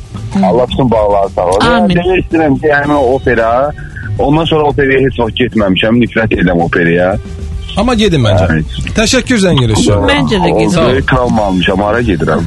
Allah 0.43 0.67
bütün 0.71 0.91
bağları 0.91 1.29
sağ 1.29 1.47
olsun. 1.47 1.69
Amin. 1.69 1.97
Yəni, 1.97 1.99
demək 1.99 2.23
istəyirəm 2.25 2.61
ki, 2.61 2.95
o 2.95 3.15
opera 3.15 3.73
Ondan 4.19 4.45
sonra 4.45 4.65
operaya 4.71 5.01
heç 5.03 5.17
vaxt 5.19 5.41
getməmişəm. 5.41 5.99
Nifrət 5.99 6.37
edirəm 6.37 6.61
operaya. 6.63 7.15
Amma 7.77 7.95
gedin 7.99 8.21
məncə. 8.23 8.47
Evet. 8.53 8.67
Təşəkkür 8.97 9.39
zənginiz 9.43 9.81
üçün. 9.83 10.05
Məncə 10.09 10.39
də 10.45 10.51
gedin. 10.59 10.69
Sağ 10.75 10.81
ol. 10.85 10.91
Böyük 10.93 11.09
travma 11.11 11.43
almışam, 11.49 11.81
hara 11.83 12.01
gedirəm. 12.07 12.43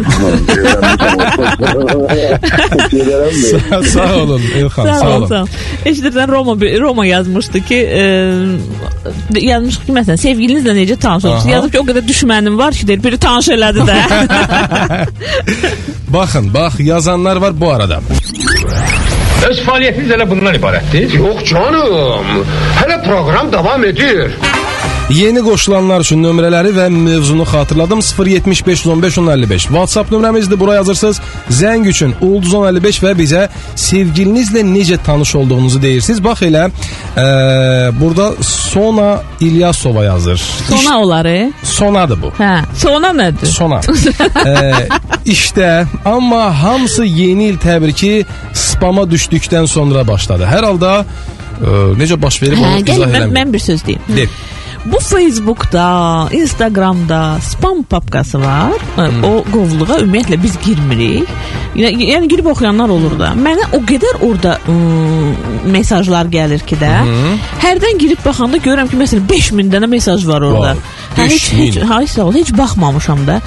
Gedirəm 2.92 3.34
də. 3.72 3.84
sağ 3.92 4.16
olun 4.22 4.42
Elxan, 4.56 4.86
Sağ 4.86 4.94
sağ 5.00 5.08
ol, 5.10 5.18
olun. 5.18 5.28
sağ 5.28 5.42
ol. 5.44 5.48
Eşidirsən 5.86 6.28
Roma 6.32 6.62
bir- 6.62 6.80
Roma 6.82 7.06
yazmışdı 7.06 7.62
ki, 7.66 7.76
e, 7.76 8.02
yazmış 9.42 9.78
ki 9.86 9.92
məsələn 9.92 10.18
sevgilinizlə 10.24 10.74
necə 10.80 10.96
tanış 11.00 11.26
olmusunuz? 11.26 11.46
Aha. 11.46 11.56
Yazıb 11.56 11.72
ki, 11.72 11.80
o 11.80 11.84
qədər 11.90 12.08
düşmənim 12.08 12.58
var 12.58 12.72
ki, 12.74 12.88
deyir, 12.88 13.04
biri 13.04 13.18
tanış 13.18 13.48
elədi 13.48 13.82
də. 13.90 13.96
Baxın, 16.14 16.54
bax 16.54 16.80
yazanlar 16.80 17.36
var 17.36 17.60
bu 17.62 17.72
arada. 17.74 18.00
Öz 19.50 19.60
fəaliyyətiniz 19.68 20.14
elə 20.16 20.26
bundan 20.30 20.56
ibarətdir? 20.58 21.14
Yox 21.20 21.44
canım. 21.52 22.46
Hələ 22.80 22.98
proqram 23.06 23.52
davam 23.52 23.84
edir. 23.86 24.32
Yeni 25.10 25.40
qoşulanlar 25.40 26.04
üçün 26.04 26.20
nömrələri 26.20 26.74
və 26.76 26.90
mövzunu 26.92 27.46
xatırladım. 27.48 28.00
075 28.02 28.86
15 28.88 29.18
1055. 29.18 29.62
WhatsApp 29.72 30.12
nömrəmizdir. 30.12 30.60
Bura 30.60 30.74
yazırsınız. 30.76 31.22
Zəng 31.50 31.88
üçün 31.88 32.16
Ulduz 32.22 32.52
1055 32.54 33.00
və 33.04 33.14
bizə 33.16 33.46
sevgilinizlə 33.76 34.66
necə 34.68 34.98
tanış 35.06 35.36
olduğunuzu 35.36 35.82
deyirsiniz. 35.82 36.20
Bax 36.24 36.42
elə 36.42 36.66
e, 36.68 37.26
burada 38.02 38.34
Sona 38.44 39.22
İlyasova 39.40 40.04
yazır. 40.04 40.42
Sona 40.70 41.00
oları. 41.02 41.54
Sonadır 41.64 42.22
bu. 42.22 42.34
Hə. 42.40 42.60
Sona 42.76 43.08
nədir? 43.08 43.46
Sona. 43.46 43.80
ee, 44.46 44.88
işte 45.26 45.86
amma 46.06 46.64
hamısı 46.64 47.06
yeni 47.06 47.48
il 47.48 47.58
təbriki 47.58 48.26
spama 48.54 49.02
düşdükdən 49.08 49.68
sonra 49.68 50.08
başladı. 50.08 50.44
Hər 50.52 50.66
halda 50.66 51.06
e, 51.62 51.66
necə 52.04 52.22
baş 52.22 52.42
verib 52.44 52.60
Hə, 52.60 52.68
onu 52.76 52.84
izah 52.84 53.08
mən, 53.08 53.18
eləmir. 53.24 53.36
mən 53.40 53.54
bir 53.54 53.60
söz 53.60 53.86
deyim. 53.88 54.02
De. 54.18 54.28
Bu 54.86 55.00
Facebookda, 55.00 56.28
Instagramda 56.32 57.38
spam 57.42 57.84
papkası 57.84 58.42
var. 58.42 58.72
Hmm. 58.96 59.24
O 59.24 59.44
qovluğa 59.52 60.00
ümumiyyətlə 60.04 60.38
biz 60.44 60.56
girmirik. 60.66 61.30
Yəni, 61.78 62.28
girib 62.32 62.48
oxuyanlar 62.50 62.90
olur 62.90 63.18
da. 63.20 63.34
Mənə 63.38 63.68
o 63.78 63.82
qədər 63.86 64.22
orada 64.26 64.58
ım, 64.72 65.36
mesajlar 65.74 66.30
gəlir 66.34 66.64
ki 66.66 66.80
də. 66.82 66.94
Hərdən 67.62 68.00
girib 68.02 68.24
baxanda 68.26 68.58
görürəm 68.64 68.90
ki, 68.90 68.98
məsələn 69.02 69.28
5000 69.30 69.74
dənə 69.76 69.90
mesaj 69.92 70.26
var 70.30 70.42
orada. 70.48 70.74
Vay, 70.78 70.82
Hə, 71.18 71.28
heç 71.34 71.52
5000. 71.52 71.60
heç 71.66 71.78
hay 71.92 72.08
sağ 72.08 72.26
ol, 72.30 72.34
heç 72.40 72.54
baxmamışam 72.58 73.28
da. 73.28 73.42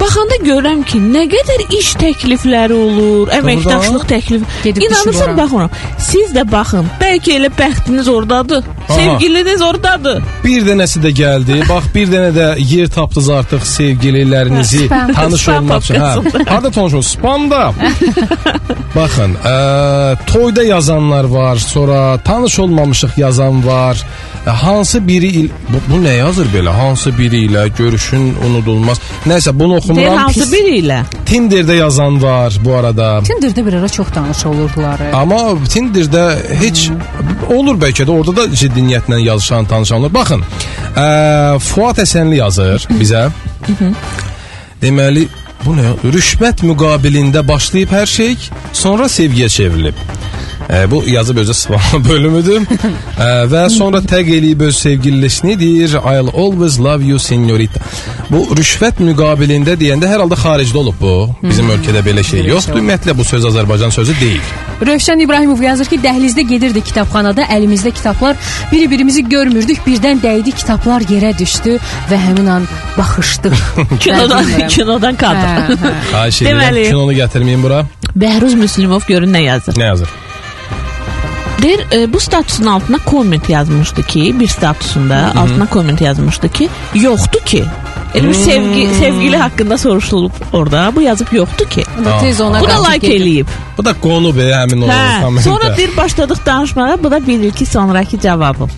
Baxanda 0.00 0.38
görürəm 0.44 0.84
ki, 0.88 1.00
nə 1.02 1.24
qədər 1.32 1.64
iş 1.78 1.92
təklifləri 2.00 2.76
olur, 2.76 3.32
əməkdaşlıq 3.38 4.04
təklifi. 4.12 4.72
İnanırsan 4.86 5.36
bax 5.38 5.54
ona. 5.58 5.68
Siz 5.98 6.32
də 6.36 6.44
baxın. 6.52 6.86
Bəlkə 7.00 7.34
elə 7.38 7.50
bəxtiniz 7.58 8.08
ordadır. 8.12 8.64
Aha. 8.88 8.96
Sevgiliniz 8.96 9.62
ordadır. 9.62 10.22
Bir 10.44 10.64
dənəsi 10.68 11.02
də 11.04 11.12
gəldi. 11.22 11.58
Bax 11.68 11.90
bir 11.94 12.12
dənə 12.12 12.30
də 12.36 12.46
yer 12.72 12.88
tapdınız 12.94 13.28
artıq 13.40 13.66
sevgililərinizi 13.68 14.88
tanış 14.88 15.48
olmaq 15.56 15.84
üçün. 15.84 16.00
Hə. 16.04 16.44
Harda 16.48 16.70
tanış 16.70 16.94
olsun? 17.00 17.18
Spamda. 17.18 17.72
Baxın, 18.96 19.34
ə, 19.44 19.56
toyda 20.26 20.64
yazanlar 20.64 21.24
var, 21.24 21.56
sonra 21.56 22.18
tanış 22.24 22.58
olmamışıq 22.58 23.18
yazan 23.20 23.66
var. 23.66 24.06
Ə, 24.48 24.52
hansı 24.62 25.00
biri 25.08 25.26
il 25.42 25.48
bu, 25.68 25.78
bu 25.90 25.98
nə 26.04 26.14
yazır 26.22 26.46
belə? 26.54 26.72
Hansı 26.72 27.10
biri 27.18 27.42
ilə 27.48 27.66
görüşün 27.78 28.22
unudulmaz. 28.46 28.98
Nəsə 29.28 29.52
bunu 29.58 29.74
Deyir 29.74 29.78
oxumuram. 29.82 30.16
hansı 30.16 30.40
Pis- 30.40 30.52
biri 30.52 30.78
ilə? 30.82 31.02
Tinderdə 31.28 31.74
yazan 31.76 32.16
var 32.22 32.56
bu 32.64 32.74
arada. 32.74 33.08
Tinderdə 33.28 33.66
bir 33.66 33.72
ara 33.80 33.88
çox 33.88 34.08
tanış 34.14 34.46
olurdular. 34.46 35.00
Amma 35.12 35.40
Tinderdə 35.74 36.24
heç 36.62 36.88
olur 37.52 37.76
bəlkə 37.82 38.06
də 38.08 38.10
orada 38.18 38.36
da 38.36 38.54
ciddi 38.54 38.80
niyyətlə 38.88 39.20
yazışan, 39.26 39.64
tanışan 39.68 39.98
olur. 40.00 40.14
Baxın, 40.14 40.42
ə, 40.96 41.58
Fuad 41.60 42.00
Həsənli 42.00 42.40
yazır 42.40 42.88
bizə. 43.00 43.26
Deməli, 44.82 45.26
bu 45.64 45.74
nə? 45.76 45.92
Rüşvət 46.14 46.62
müqabilində 46.64 47.42
başlayıb 47.48 47.90
hər 47.98 48.06
şey, 48.06 48.36
sonra 48.72 49.04
sevgiyə 49.10 49.48
çevrilib. 49.50 49.94
E, 50.72 50.90
bu 50.90 51.04
yazıb 51.06 51.36
özü 51.36 51.54
sıfırlama 51.54 52.08
bölümüdür. 52.08 52.60
e, 53.18 53.22
və 53.52 53.62
sonra 53.70 53.98
təq 54.04 54.28
eləyib 54.36 54.62
öz 54.66 54.76
sevgilisini 54.76 55.58
deyir 55.60 55.88
I'll 55.96 56.28
always 56.42 56.80
love 56.80 57.04
you 57.04 57.18
señorita. 57.18 57.80
Bu 58.30 58.42
rüşvət 58.58 59.00
müqabilində 59.00 59.78
deyəndə 59.80 60.10
hər 60.10 60.20
halda 60.24 60.36
xaricdə 60.36 60.76
olub 60.76 60.98
bu. 61.00 61.14
Bizim 61.42 61.70
ölkədə 61.72 62.02
belə 62.04 62.24
şey 62.24 62.44
yoxdur. 62.50 62.76
Ümumiyyətlə 62.82 63.16
bu 63.16 63.24
söz 63.24 63.44
Azərbaycan 63.48 63.90
sözü 63.96 64.14
deyil. 64.20 64.44
Rövşən 64.84 65.22
İbrahimov 65.24 65.62
yazır 65.62 65.88
ki, 65.90 65.96
dəhlizdə 66.04 66.44
gedirdi 66.52 66.80
kitabxanada, 66.84 67.48
əlimizdə 67.56 67.90
kitablar, 67.96 68.36
biri-birimizi 68.72 69.24
görmürdük, 69.28 69.80
birdən 69.86 70.20
dəydi, 70.22 70.52
kitablar 70.52 71.02
yerə 71.10 71.32
düşdü 71.38 71.78
və 72.12 72.20
həmin 72.28 72.46
an 72.58 72.68
baxışdıq. 72.98 73.56
Kinodan, 74.04 74.52
kinodan 74.68 75.16
kadr. 75.16 75.74
Hə, 75.74 75.92
hə. 76.12 76.22
Edirəm, 76.28 76.52
Deməli- 76.52 76.86
kinonu 76.92 77.16
gətirməyin 77.24 77.62
bura. 77.64 77.82
Bəhruz 78.18 78.54
Müslümov 78.60 79.08
görün 79.08 79.32
nə 79.34 79.42
yazır. 79.48 79.74
Nə 79.80 79.86
yazır? 79.94 80.08
Deyir, 81.62 81.86
e, 81.92 82.12
bu 82.12 82.20
statusun 82.20 82.66
altına 82.66 82.98
komment 82.98 83.48
yazmışdı 83.48 84.02
ki, 84.02 84.40
bir 84.40 84.48
statusunda 84.48 85.32
altına 85.40 85.66
komment 85.66 86.00
yazmışdı 86.00 86.48
ki, 86.48 86.68
yoxdur 86.94 87.40
ki. 87.40 87.64
Elə 88.14 88.28
bir 88.28 88.34
sevgi 88.34 88.88
sevgili 88.98 89.36
haqqında 89.36 89.78
soruşulub 89.78 90.30
orada. 90.52 90.92
Bu 90.96 91.02
yazıb 91.02 91.32
yoxdur 91.32 91.66
ki. 91.66 91.84
Da 92.04 92.18
tez 92.18 92.40
ona 92.40 92.60
Bu 92.60 92.68
da 92.68 92.90
like 92.90 93.06
eləyib. 93.06 93.46
Bu 93.78 93.84
da 93.84 93.92
qonu 94.00 94.36
be 94.36 94.46
həmin 94.52 94.84
o 94.84 94.88
Hə. 94.88 95.20
kommentdə. 95.22 95.42
Sonra 95.42 95.76
deyir 95.76 95.96
başladıq 95.96 96.46
danışmağa. 96.46 96.96
Bu 97.04 97.10
da 97.10 97.26
bir 97.26 97.40
ilki 97.40 97.66
sonrakı 97.66 98.20
cavabım. 98.20 98.70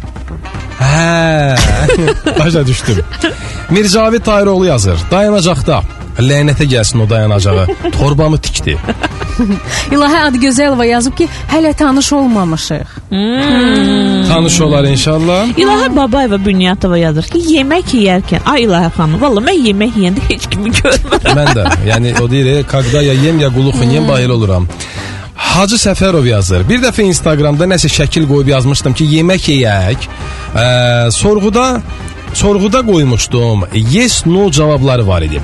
Hə. 0.81 1.57
Başa 2.39 2.67
düşdüm. 2.67 3.05
Mircavid 3.71 4.21
Tayiroğlu 4.23 4.67
yazır. 4.67 4.99
Dayanacaqda. 5.11 5.83
lənətə 6.25 6.67
gəlsin 6.71 7.05
o 7.05 7.09
dayanacağa. 7.11 7.67
Torbamı 7.99 8.39
tikdi. 8.39 8.77
İlahə 9.95 10.25
Adgözəlova 10.29 10.87
yazıb 10.87 11.17
ki, 11.17 11.29
hələ 11.53 11.73
tanış 11.75 12.13
olmamışıq. 12.13 12.97
Hmm. 13.09 14.29
Tanış 14.29 14.61
olar 14.61 14.85
inşallah. 14.85 15.49
İlahə 15.59 15.97
Babayeva 15.97 16.39
Bünyatova 16.45 16.99
yazır 16.99 17.31
ki, 17.33 17.43
yemək 17.57 17.95
yeyərkən, 17.97 18.45
ay 18.47 18.67
İlahə 18.69 18.91
xanım, 18.97 19.21
valla 19.23 19.45
mən 19.45 19.61
yemək 19.69 19.97
yeyəndə 20.01 20.27
heç 20.29 20.49
kimi 20.51 20.75
görmürəm. 20.81 21.37
mən 21.41 21.55
də, 21.57 21.69
yəni 21.91 22.15
o 22.21 22.31
deyir, 22.31 22.53
e, 22.57 22.63
qaqda 22.63 23.03
ya 23.03 23.17
yem 23.25 23.41
ya 23.41 23.49
quluxun 23.55 23.91
yem 23.91 24.03
hmm. 24.03 24.13
bayıl 24.13 24.37
oluram. 24.37 24.69
Hacı 25.41 25.81
Səfərov 25.81 26.27
yazır. 26.29 26.63
Bir 26.69 26.83
dəfə 26.83 27.03
Instagramda 27.09 27.67
nəsə 27.67 27.89
şəkil 27.91 28.29
qoyub 28.29 28.53
yazmışdım 28.53 28.95
ki, 28.95 29.07
yemək 29.17 29.49
yeyək. 29.51 30.05
Ə, 30.55 30.67
sorğuda 31.17 31.65
sorğuda 32.35 32.81
qoymuşdum. 32.87 33.65
Yes 33.93 34.27
no 34.27 34.51
cavabları 34.51 35.07
var 35.07 35.23
idi. 35.23 35.41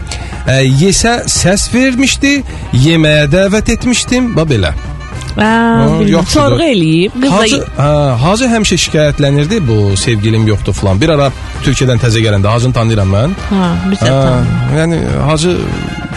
Ə, 0.47 0.61
yesə 0.83 1.15
səs 1.31 1.69
vermişdi, 1.75 2.43
yeməyə 2.73 3.27
dəvət 3.33 3.73
etmişdim, 3.77 4.37
bax 4.37 4.51
belə. 4.51 4.75
Sorğu 6.33 6.63
eləyib. 6.65 7.17
Hacı, 7.29 7.59
hə, 7.77 7.89
Hacı 8.23 8.49
həmişə 8.53 8.79
şikayətlənirdi 8.87 9.61
bu 9.69 9.97
sevgilim 9.97 10.47
yoxdur 10.49 10.73
falan. 10.73 11.01
Bir 11.01 11.13
ara 11.17 11.29
Türkiyədən 11.65 12.01
təzə 12.01 12.23
gələndə 12.25 12.49
Hacını 12.49 12.73
tanıyıram 12.79 13.13
mən. 13.13 13.37
Hə, 13.51 13.67
sən 14.01 14.49
yəni 14.79 15.03
Hacı 15.29 15.57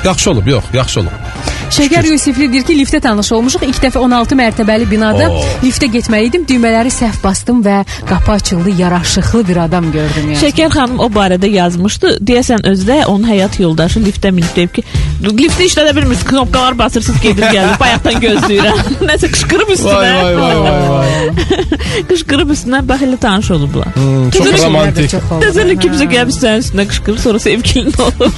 yaxşı 0.06 0.32
olub, 0.32 0.48
yox, 0.48 0.64
yaxşı 0.74 1.00
olub. 1.00 1.29
Şəkər 1.70 2.08
Yusifli 2.10 2.48
deyir 2.52 2.64
ki, 2.66 2.76
liftə 2.80 3.00
tanış 3.04 3.32
olmuşuq. 3.38 3.64
İlk 3.70 3.80
dəfə 3.84 4.02
16 4.02 4.36
mərtəbəli 4.40 4.88
binada 4.90 5.28
Oo. 5.30 5.44
liftə 5.64 5.90
getməli 5.94 6.30
idim. 6.32 6.46
Düymələri 6.50 6.92
səhv 6.94 7.20
bastım 7.24 7.62
və 7.66 7.84
qapı 8.10 8.32
açıldı. 8.32 8.74
Yaraşıqlı 8.80 9.44
bir 9.48 9.58
adam 9.66 9.92
gördüm 9.94 10.32
yəni. 10.32 10.40
Şəkər 10.42 10.72
xanım 10.74 11.00
o 11.06 11.10
barədə 11.14 11.50
yazmışdı. 11.54 12.16
Deyəsən 12.26 12.66
özü 12.72 12.88
də 12.90 12.98
onun 13.06 13.28
həyat 13.30 13.60
yoldaşı 13.62 14.02
liftə 14.04 14.32
minib 14.34 14.56
deyib 14.58 14.74
ki, 14.80 14.84
liftə 15.24 15.68
işlədə 15.70 15.94
bilmirsiniz, 15.96 16.26
knopkalar 16.32 16.78
basırsınız, 16.80 17.22
gedir 17.22 17.44
gəlir. 17.54 17.78
Bayaqdan 17.80 18.20
gözləyirəm. 18.26 18.82
Nəsə 19.12 19.30
qışqırıb 19.36 19.74
üstünə. 19.76 19.94
Vay 19.94 20.14
vay 20.14 20.36
vay 20.42 20.58
vay 20.66 20.90
vay. 20.90 21.70
qışqırıb 22.10 22.56
üstünə 22.56 22.82
bax 22.90 23.06
elə 23.08 23.22
tanış 23.22 23.52
olublar. 23.60 23.94
Hmm, 23.96 24.30
çox 24.34 24.42
Düzülüşlər 24.48 24.60
də 24.60 24.66
romantik. 24.66 25.18
Nəzərlə 25.46 25.78
kimsə 25.86 26.10
gəlib 26.16 26.34
sənin 26.36 26.66
üstünə 26.66 26.88
qışqırır, 26.92 27.22
sonra 27.28 27.40
sevgilin 27.46 27.94
olur. 28.08 28.34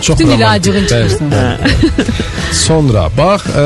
Çox 0.00 0.18
Bütün 0.18 0.32
romantik. 0.32 0.40
ilacığın 0.40 0.72
Bəli. 0.72 0.88
çıxırsın. 0.88 1.34
Sonra 2.54 3.08
bax, 3.16 3.42
ə, 3.50 3.64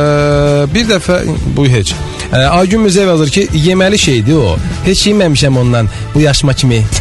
bir 0.72 0.86
dəfə 0.88 1.18
bu 1.56 1.66
heç. 1.68 1.92
Ə, 2.32 2.46
Aygün 2.58 2.80
Müzəv 2.86 3.08
yazır 3.12 3.28
ki, 3.32 3.42
yeməli 3.66 3.98
şeydi 4.00 4.34
o. 4.36 4.54
Heç 4.86 5.04
yeməmişəm 5.10 5.58
ondan 5.60 5.88
bu 6.14 6.20
yaşıma 6.24 6.54
kimi. 6.54 6.80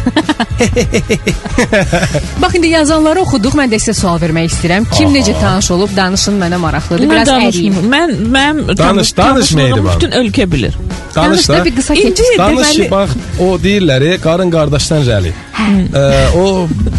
Bax 2.42 2.54
indi 2.54 2.68
yazanları 2.72 3.20
oxuduq. 3.24 3.54
Mən 3.58 3.70
də 3.72 3.78
sizə 3.82 3.94
sual 3.98 4.18
vermək 4.22 4.44
istəyirəm. 4.52 4.86
Kim 4.94 5.08
necə 5.14 5.34
tanış 5.40 5.70
olub, 5.74 5.90
danışın 5.96 6.38
mənə 6.42 6.58
maraqlıdır. 6.62 7.06
Mən 7.06 7.10
Biraz 7.14 7.28
əriyim. 7.48 7.74
Mən 7.92 8.08
mənim 8.34 8.76
Danış, 8.78 9.10
danış 9.16 9.52
Mehriban. 9.58 9.90
bütün 9.96 10.10
ölkə 10.20 10.44
bilir. 10.52 10.74
Danış 11.14 11.16
Danış 11.16 11.48
da. 11.48 11.64
bir 11.64 11.76
qısa 11.76 11.94
keçir. 11.94 12.24
Danış 12.38 12.90
bax, 12.90 13.10
o 13.40 13.42
deyirlər, 13.62 14.04
e, 14.12 14.18
qarın 14.22 14.50
qardaşdan 14.54 15.02
rəli. 15.08 15.32
Ə, 15.58 15.60
o 16.38 16.44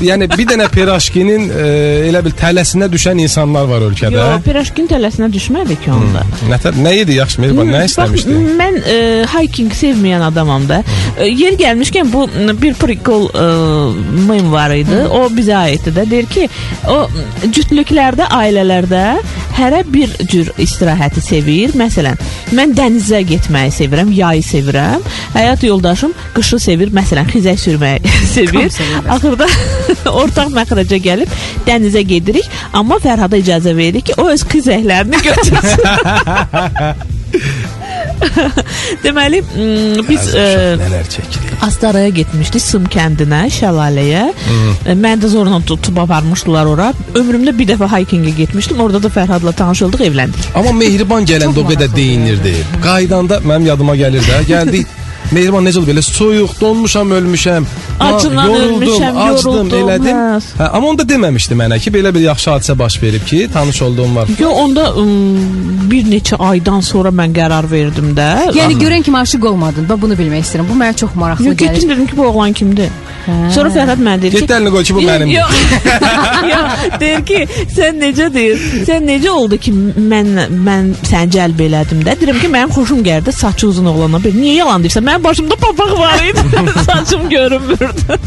yəni 0.04 0.30
bir 0.32 0.46
dənə 0.48 0.68
piraşkinin 0.74 1.50
ə, 1.50 1.66
elə 2.10 2.22
bil 2.26 2.36
tələsinə 2.40 2.90
düşən 2.92 3.20
insanlar 3.24 3.68
var 3.70 3.86
ölkədə. 3.90 4.16
Yox, 4.16 4.44
pirajkin 4.46 4.88
tələsinə 4.92 5.30
düşmədi 5.34 5.80
ki 5.84 5.92
onda. 5.96 6.24
Nətər 6.50 6.78
nə 6.80 6.94
idi 7.02 7.18
yaxşı 7.20 7.44
Mehriban, 7.44 7.72
nə 7.74 7.84
istəmişdi? 7.90 8.36
Bax, 8.36 8.56
mən 8.62 8.80
e, 8.84 9.00
hiking 9.34 9.76
sevməyən 9.76 10.26
adamam 10.30 10.68
da. 10.70 10.82
E, 11.18 11.30
yer 11.30 11.58
gəlmişkən 11.60 12.14
bu 12.14 12.26
bir 12.62 12.78
prikol 12.80 13.28
e, 13.30 13.50
mem 14.30 14.52
var 14.54 14.76
idi. 14.76 15.04
O 15.10 15.26
bizə 15.34 15.58
aiddir 15.66 15.96
də. 15.98 16.08
Deyir 16.10 16.32
ki, 16.32 16.48
o 16.90 17.02
cütlüklərdə, 17.46 18.30
ailələrdə 18.40 19.04
hərə 19.60 19.84
bir 19.92 20.12
cür 20.32 20.52
istirahəti 20.62 21.22
sevir. 21.24 21.76
Məsələn, 21.80 22.20
mən 22.56 22.74
dənizə 22.78 23.22
getməyi 23.28 23.74
sevirəm, 23.76 24.12
yayı 24.16 24.44
sevirəm. 24.46 25.04
Həyat 25.36 25.66
yoldaşım 25.68 26.16
qışı 26.38 26.62
sevir, 26.70 26.94
məsələn, 26.96 27.28
xizək 27.34 27.60
sürməyi 27.66 28.16
sevir. 28.36 28.72
Axırda 29.10 29.50
ortaq 30.24 30.50
məxrəcə 30.56 31.00
gəlib 31.04 31.30
dənizə 31.68 32.04
gedirik, 32.08 32.50
amma 32.74 33.00
Fərhada 33.04 33.40
icazə 33.40 33.76
veririk 33.78 34.10
ki, 34.10 34.18
o 34.22 34.30
öz 34.34 34.44
xizəklərini 34.52 35.24
götürsün. 35.28 35.82
Deməli, 39.04 39.40
m, 39.56 40.02
biz 40.08 40.26
uşaq 40.32 40.82
nələr 40.82 41.10
çəkirik. 41.14 41.52
Astaraya 41.66 42.10
getmişdik 42.16 42.64
Sım 42.64 42.86
kəndinə, 42.92 43.46
şəlaləyə. 43.54 44.24
E, 44.86 44.96
Məni 44.96 45.24
də 45.24 45.30
zorla 45.32 45.60
tutub 45.68 45.98
aparmışdılar 46.04 46.70
ora. 46.74 46.90
Ömrümdə 47.20 47.54
bir 47.58 47.70
dəfə 47.74 47.90
hikinga 47.94 48.34
getmişdim. 48.42 48.80
Orada 48.84 49.04
da 49.04 49.12
Fərhadla 49.14 49.54
tanış 49.56 49.86
olduq, 49.88 50.04
evləndik. 50.10 50.50
Amma 50.60 50.74
mehriban 50.76 51.28
gələndə 51.30 51.64
o 51.64 51.68
qədər 51.70 51.94
deyinirdi. 51.96 52.56
Qaydanda 52.84 53.42
mənim 53.46 53.72
yadıma 53.74 53.96
gəlir 54.00 54.26
də. 54.26 54.86
Gəldi 55.30 55.36
Mehriban 55.36 55.66
necə 55.66 55.78
oldu 55.78 55.92
belə 55.92 56.02
soyuq, 56.02 56.56
donmuşam, 56.62 57.12
ölmüşəm. 57.12 57.66
Acından 58.00 58.46
yoruldum, 58.50 58.82
ölmüşəm, 58.82 59.18
acdım, 59.18 59.54
yoruldum, 59.54 59.80
elədim. 59.80 60.16
hə. 60.18 60.40
Hə, 60.60 60.68
amma 60.74 60.88
onda 60.90 61.06
deməmişdi 61.10 61.58
mənə 61.60 61.78
ki, 61.84 61.92
belə 61.94 62.14
bir 62.16 62.24
yaxşı 62.24 62.50
hadisə 62.50 62.78
baş 62.80 62.98
verib 63.04 63.26
ki, 63.28 63.50
tanış 63.54 63.82
olduğum 63.82 64.16
var. 64.16 64.28
Yo, 64.40 64.50
onda 64.50 64.88
ım, 64.98 65.12
bir 65.92 66.06
neçə 66.10 66.36
aydan 66.50 66.80
sonra 66.82 67.10
mən 67.10 67.34
qərar 67.36 67.70
verdim 67.72 68.16
də. 68.18 68.30
Yəni 68.58 68.80
görən 68.82 69.04
kimi 69.04 69.18
aşiq 69.18 69.46
olmadın. 69.52 69.90
Bax 69.90 70.02
bunu 70.02 70.14
bilmək 70.18 70.42
istəyirəm. 70.48 70.70
Bu 70.72 70.78
mənə 70.82 70.96
çox 70.98 71.16
maraqlı 71.16 71.46
Yo, 71.46 71.54
gəlir. 71.54 71.74
getdim 71.76 71.90
dedim 71.90 72.08
ki, 72.08 72.18
bu 72.18 72.26
oğlan 72.28 72.54
kimdir? 72.54 72.90
Hə. 73.28 73.52
Sonra 73.54 73.70
Fərhad 73.70 74.02
mənə 74.02 74.22
dedi 74.22 74.36
ki, 74.36 74.48
Get 74.48 74.56
əlini 74.58 74.72
qoy 74.74 74.84
ki, 74.84 74.96
bu 74.96 75.02
Yo- 75.02 75.10
mənimdir. 75.10 75.34
yo- 75.38 75.46
yo, 76.54 76.62
deyir 77.00 77.26
ki, 77.26 77.40
sən 77.76 78.02
necə 78.02 78.34
deyir? 78.34 78.58
Sən 78.88 79.06
necə 79.06 79.30
oldu 79.30 79.58
ki, 79.62 79.74
mən 80.14 80.34
mən 80.66 80.94
səni 81.06 81.30
cəlb 81.38 81.62
elədim 81.68 82.02
də. 82.08 82.18
Deyirəm 82.22 82.42
ki, 82.42 82.48
mənim 82.56 82.74
xoşum 82.74 83.04
gəldi 83.06 83.32
saçı 83.32 83.68
uzun 83.68 83.86
oğlana. 83.94 84.24
Bir 84.24 84.34
niyə 84.34 84.56
yalan 84.64 84.82
deyirsən? 84.84 85.06
Mənim 85.20 85.24
başımda 85.24 85.56
papaq 85.56 86.00
var 86.00 86.24
idi. 86.30 86.40
Saçım 86.86 87.30
görünmürdü. 87.30 88.20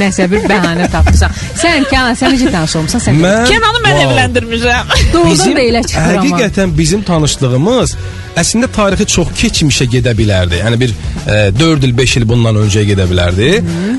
Nəsə 0.00 0.28
bir 0.30 0.44
bəhanə 0.48 0.86
tapdısan. 0.92 1.32
Sən 1.58 1.84
Kənan, 1.90 2.14
sən 2.16 2.34
necə 2.36 2.50
tanış 2.52 2.76
olmusan? 2.78 3.00
Sən 3.04 3.16
Mən- 3.20 3.46
Kenanı 3.48 3.80
mən 3.84 3.96
Vay. 3.96 4.04
evləndirmişəm. 4.04 4.92
doğrudan 5.12 5.56
da 5.56 5.60
elə 5.60 5.82
çıxır 5.86 6.00
amma. 6.00 6.22
həqiqətən 6.24 6.76
bizim 6.78 7.02
tanışlığımız 7.02 7.96
əslində 8.36 8.68
tarixi 8.76 9.06
çox 9.16 9.28
keçmişə 9.42 9.84
gedə 9.96 10.14
bilərdi. 10.20 10.60
Yəni 10.64 10.80
bir 10.80 10.94
e, 11.26 11.50
4 11.60 11.84
il, 11.84 11.96
5 11.98 12.16
il 12.16 12.28
bundan 12.28 12.56
öncəyə 12.62 12.86
gedə 12.94 13.08
bilərdi. 13.10 13.50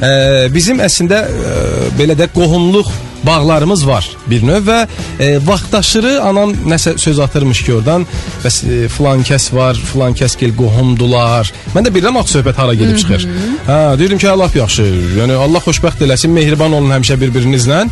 E, 0.01 0.53
bizim 0.53 0.79
əslində 0.79 1.25
e, 1.27 1.55
belə 1.99 2.15
də 2.17 2.29
qohumluq 2.37 2.87
bağlarımız 3.25 3.87
var 3.87 4.09
bir 4.27 4.43
növ 4.47 4.67
və 4.67 4.79
e, 5.19 5.27
vaxtaşırı 5.47 6.13
anam 6.21 6.53
nəsə 6.67 6.97
söz 6.97 7.19
atırmış 7.19 7.63
ki 7.65 7.73
oradan 7.73 8.05
bəs 8.43 8.61
e, 8.65 8.87
filan 8.89 9.23
kəs 9.27 9.49
var, 9.55 9.79
filan 9.91 10.15
kəs 10.17 10.37
gel 10.39 10.55
qohumdular. 10.57 11.51
Mən 11.75 11.87
də 11.87 11.93
bilirəm 11.93 12.19
axı 12.21 12.39
söhbət 12.39 12.61
hara 12.61 12.75
gedib 12.77 12.97
çıxır. 13.01 13.27
Hə, 13.67 13.79
deyirəm 14.01 14.21
ki, 14.21 14.31
lap 14.41 14.55
yaxşı. 14.55 14.87
Yəni 15.19 15.37
Allah 15.45 15.63
xoşbəxt 15.67 16.03
eləsin, 16.05 16.33
mehriban 16.35 16.73
olun 16.77 16.93
həmişə 16.95 17.19
bir-birinizlə. 17.21 17.85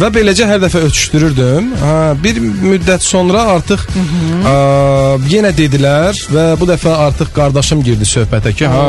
Və 0.00 0.08
beləcə 0.14 0.46
hər 0.48 0.60
dəfə 0.62 0.80
ötüşdürürdüm. 0.86 1.70
Ha, 1.80 1.94
bir 2.22 2.38
müddət 2.40 3.04
sonra 3.04 3.42
artıq 3.56 3.82
ə, 3.90 4.54
yenə 5.32 5.50
dedilər 5.56 6.16
və 6.32 6.44
bu 6.60 6.68
dəfə 6.70 6.94
artıq 7.08 7.32
qardaşım 7.36 7.82
girdi 7.84 8.08
söhbətə 8.08 8.54
ki, 8.56 8.68
ha, 8.70 8.84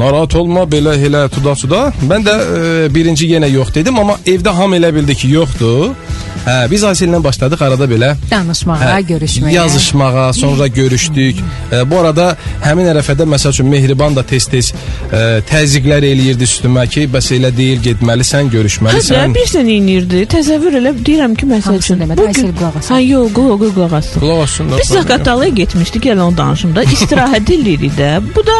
narahat 0.00 0.34
olma, 0.40 0.64
belə 0.70 0.96
elə 0.98 1.26
tuda 1.34 1.54
tuda. 1.58 1.82
Mən 2.10 2.26
də 2.26 2.34
ə, 2.40 2.64
birinci 2.94 3.30
yenə 3.30 3.50
yox 3.52 3.74
dedim, 3.76 4.00
amma 4.02 4.18
evdə 4.24 4.54
ham 4.56 4.74
elə 4.78 4.90
bildi 4.96 5.18
ki, 5.22 5.34
yoxdur. 5.36 5.92
Hə, 6.40 6.70
biz 6.70 6.84
Aysellə 6.88 7.18
başladıq 7.24 7.60
arada 7.62 7.84
belə 7.84 8.14
danışmağa, 8.30 8.78
Hə, 8.80 9.00
görüşməyə. 9.10 9.52
Yazışmağa, 9.52 10.32
sonra 10.32 10.66
görüşdük. 10.66 11.36
E, 11.72 11.82
bu 11.90 11.98
arada 12.00 12.30
həmin 12.64 12.88
ərəfədə 12.94 13.26
məsəl 13.28 13.52
üçün 13.52 13.68
Mehriban 13.68 14.16
da 14.16 14.22
tez-tez 14.24 14.70
e, 14.72 15.20
təzyiqlər 15.50 16.06
eləyirdi 16.08 16.48
üstümə 16.48 16.86
ki, 16.88 17.04
bəs 17.12 17.28
elə 17.36 17.50
deyil, 17.56 17.82
getməlisən, 17.84 18.48
görüşməlisən. 18.54 19.34
bir 19.36 19.50
sən 19.52 19.68
inirdi. 19.74 20.22
Təsəvvür 20.32 20.78
elə 20.80 20.94
deyirəm 21.06 21.36
ki, 21.36 21.50
məsəl 21.50 21.76
üçün. 21.82 22.00
demədi, 22.06 22.26
Aysel 22.30 22.54
qulaq 22.56 22.80
asın. 22.80 22.94
Hə, 22.94 23.02
yox, 23.04 23.34
qulaq 23.36 23.60
qulaq 23.60 23.74
qulaq 23.76 23.94
asın. 24.00 24.20
Qulaq 24.24 24.42
assınlar. 24.46 24.80
Biz 24.80 24.88
Zaqatalaya 24.96 25.50
getmişdik, 25.60 26.08
elə 26.14 26.24
onu 26.24 26.36
danışım 26.40 26.74
da. 26.76 26.84
İstirahət 26.96 27.52
eləyirik 27.58 27.94
də. 28.00 28.10
Bu 28.36 28.46
da 28.46 28.56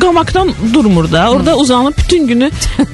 qamakdan 0.00 0.54
durmur 0.74 1.12
da. 1.12 1.30
Orada 1.30 1.56
uzanıb 1.56 1.98
bütün 1.98 2.26
günü 2.26 2.50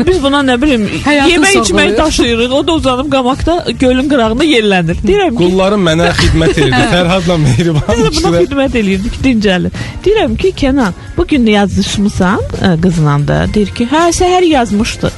biz 0.07 0.23
buna 0.23 0.43
nə 0.43 0.59
bilim 0.63 0.89
yemək 1.07 1.61
içmək 1.63 1.97
daşıyırıq. 1.99 2.51
O 2.53 2.67
da 2.67 2.73
uzanıb 2.73 3.13
qamakda 3.13 3.65
gölün 3.79 4.09
qırağında 4.09 4.24
yerlənir. 4.49 5.01
Deyirəm 5.09 5.35
ki, 5.35 5.41
Qullarım 5.43 5.85
mənə 5.89 6.09
xidmət 6.21 6.59
edirdi. 6.59 6.81
Fərhadla 6.95 7.37
Mehriban. 7.43 7.85
Biz 7.91 8.03
də 8.07 8.13
buna 8.17 8.43
xidmət 8.45 8.79
eləyirdik, 8.81 9.21
dincəlir. 9.25 9.85
Deyirəm 10.07 10.39
ki, 10.41 10.55
Kənan, 10.63 10.97
bu 11.17 11.27
gün 11.31 11.47
yazışmısan 11.53 12.43
qızla 12.83 13.19
da? 13.29 13.39
Deyir 13.55 13.71
ki, 13.77 13.89
hə, 13.93 14.09
səhər 14.17 14.49
yazmışdı. 14.51 15.13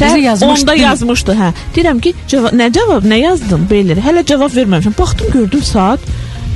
Səhər 0.00 0.18
yazmışdı. 0.18 0.50
onda 0.50 0.74
yazmışdı, 0.74 1.38
hə. 1.40 1.54
Deyirəm 1.76 2.02
ki, 2.04 2.14
cavab, 2.28 2.58
nə 2.58 2.70
cavab, 2.74 3.08
nə 3.08 3.22
yazdın 3.22 3.66
belə? 3.70 3.98
Hələ 4.02 4.26
cavab 4.26 4.54
verməmişəm. 4.58 4.98
Baxdım, 4.98 5.34
gördüm 5.38 5.62
saat 5.62 6.00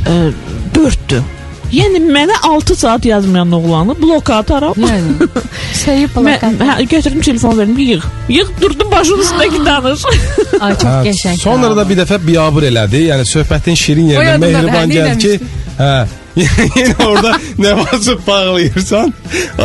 ə, 0.06 0.32
4-dür. 0.74 1.37
Yəni 1.72 2.00
mənə 2.08 2.36
6 2.48 2.74
saat 2.80 3.04
yazmayan 3.04 3.52
oğlanı 3.52 3.96
bloka 4.02 4.38
ataram. 4.42 4.76
Yəni 4.80 5.28
səyib 5.76 6.14
Mən 6.16 6.38
plakat. 6.40 6.62
hə, 6.68 6.76
götürdüm 6.94 7.20
telefon 7.22 7.58
verdim, 7.58 7.78
yığ. 7.78 8.00
Yığ 8.28 8.46
durdum 8.60 8.90
başının 8.92 9.22
üstündəki 9.24 9.60
danış. 9.66 10.06
Ay 10.64 10.72
çox 10.74 10.88
Hə, 10.88 11.02
qəşəng. 11.08 11.42
Sonra 11.42 11.74
da 11.76 11.84
bir 11.88 12.00
dəfə 12.00 12.20
biabır 12.26 12.70
elədi. 12.70 13.02
Yəni 13.10 13.28
söhbətin 13.34 13.76
şirin 13.76 14.08
yerinə 14.14 14.38
Mehriban 14.40 14.88
hə, 14.88 14.96
gəldi 14.96 15.18
ki, 15.26 15.52
hə 15.82 15.92
Yenə 16.80 16.96
orada 17.06 17.32
nə 17.58 17.72
varsa 17.78 18.14
bağlayırsan. 18.26 19.12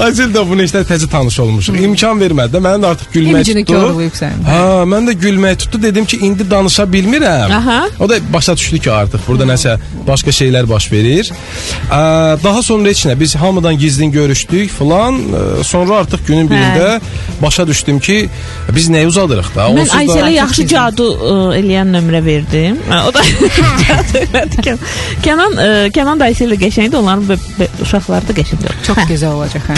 Acil 0.03 0.31
də 0.33 0.41
bunu 0.49 0.63
işte 0.63 0.81
təzə 0.89 1.07
tanış 1.09 1.39
olmuşuq. 1.43 1.77
İmkan 1.85 2.19
vermədi 2.21 2.55
də 2.55 2.61
mənim 2.65 2.83
də 2.83 2.91
artıq 2.93 3.13
gülmək 3.13 3.29
İmicini 3.43 3.65
tutdu. 3.65 4.09
Ha, 4.47 4.61
mən 4.89 5.09
də 5.09 5.13
gülmək 5.21 5.57
tutdu. 5.63 5.81
Dedim 5.83 6.05
ki, 6.05 6.17
indi 6.25 6.49
danışa 6.51 6.83
bilmirəm. 6.83 7.53
Aha. 7.59 7.79
O 7.99 8.09
da 8.09 8.17
başa 8.33 8.55
düşdü 8.57 8.79
ki, 8.79 8.91
artıq 8.91 9.19
burada 9.27 9.47
nəsə 9.53 9.77
başqa 10.07 10.31
şeylər 10.31 10.69
baş 10.69 10.91
verir. 10.91 11.31
Ə, 11.91 12.01
daha 12.43 12.63
sonra 12.63 12.89
heç 12.89 13.05
nə 13.09 13.19
biz 13.19 13.35
hamıdan 13.35 13.77
gizlin 13.77 14.11
görüşdük 14.11 14.71
falan. 14.71 15.19
Ə, 15.19 15.63
Sonra 15.63 15.95
artıq 16.03 16.25
günün 16.27 16.49
birində 16.49 16.99
başa 17.41 17.67
düşdüm 17.67 17.99
ki, 17.99 18.29
biz 18.75 18.89
nəyi 18.89 19.07
uzadırıq 19.07 19.53
da? 19.55 19.67
Mən 19.73 19.89
Ayselə 19.99 20.31
yaxşı 20.33 20.67
cadu 20.67 21.07
ə, 21.13 21.35
eləyən 21.59 21.93
nömrə 21.95 22.23
verdim. 22.25 22.77
Ə, 22.89 23.01
O 23.07 23.13
da 23.13 23.23
cadu 23.87 24.19
elədi. 24.23 24.63
Kən- 24.67 24.83
Kənan 25.23 25.57
ə, 25.59 25.69
Kənan 25.95 26.19
da 26.19 26.27
Ayselə 26.31 26.57
qəşəngdir, 26.63 26.97
onların 27.03 27.25
bə- 27.29 27.39
bə- 27.59 27.71
uşaqları 27.85 28.27
da 28.29 28.37
qəşəngdir. 28.39 28.77
Çox 28.87 29.03
gözəl 29.11 29.37
olacaq 29.37 29.69
hə. 29.71 29.77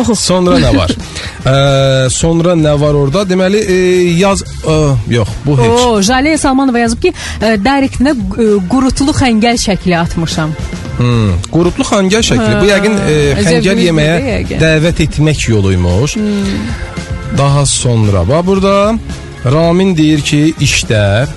Oxu. 0.00 0.14
Sonra 0.18 0.58
nə 0.58 0.72
var? 0.76 0.90
Ə, 1.46 2.10
sonra 2.10 2.56
nə 2.58 2.72
var 2.80 2.96
orada? 2.98 3.20
Deməli, 3.30 3.60
e, 3.70 3.76
yaz 4.18 4.40
ə, 4.66 4.74
yox, 5.14 5.30
bu 5.44 5.54
heç. 5.60 5.68
O, 5.84 6.00
Jale 6.02 6.32
Salmanova 6.42 6.80
yazıb 6.82 7.04
ki, 7.04 7.12
ə, 7.38 7.52
direktinə 7.62 8.16
ə, 8.16 8.48
qurutulu 8.72 9.14
xəngəl 9.14 9.60
şəkli 9.62 9.94
atmışam. 10.00 10.50
Hmm, 10.96 11.36
qurutlu 11.52 11.86
xəngəl 11.86 12.24
şəkli. 12.26 12.50
Bu 12.58 12.66
yəqin 12.66 12.98
e, 12.98 13.16
xəngəl 13.46 13.82
yeməyə 13.84 14.16
yəqin. 14.24 14.58
dəvət 14.64 15.04
etmək 15.06 15.46
yoluymuş. 15.52 16.16
Daha 17.38 17.66
sonra 17.66 18.24
bax 18.28 18.46
burada 18.46 18.74
Ramin 19.44 19.94
deyir 19.96 20.20
ki, 20.26 20.54
işlər 20.66 21.28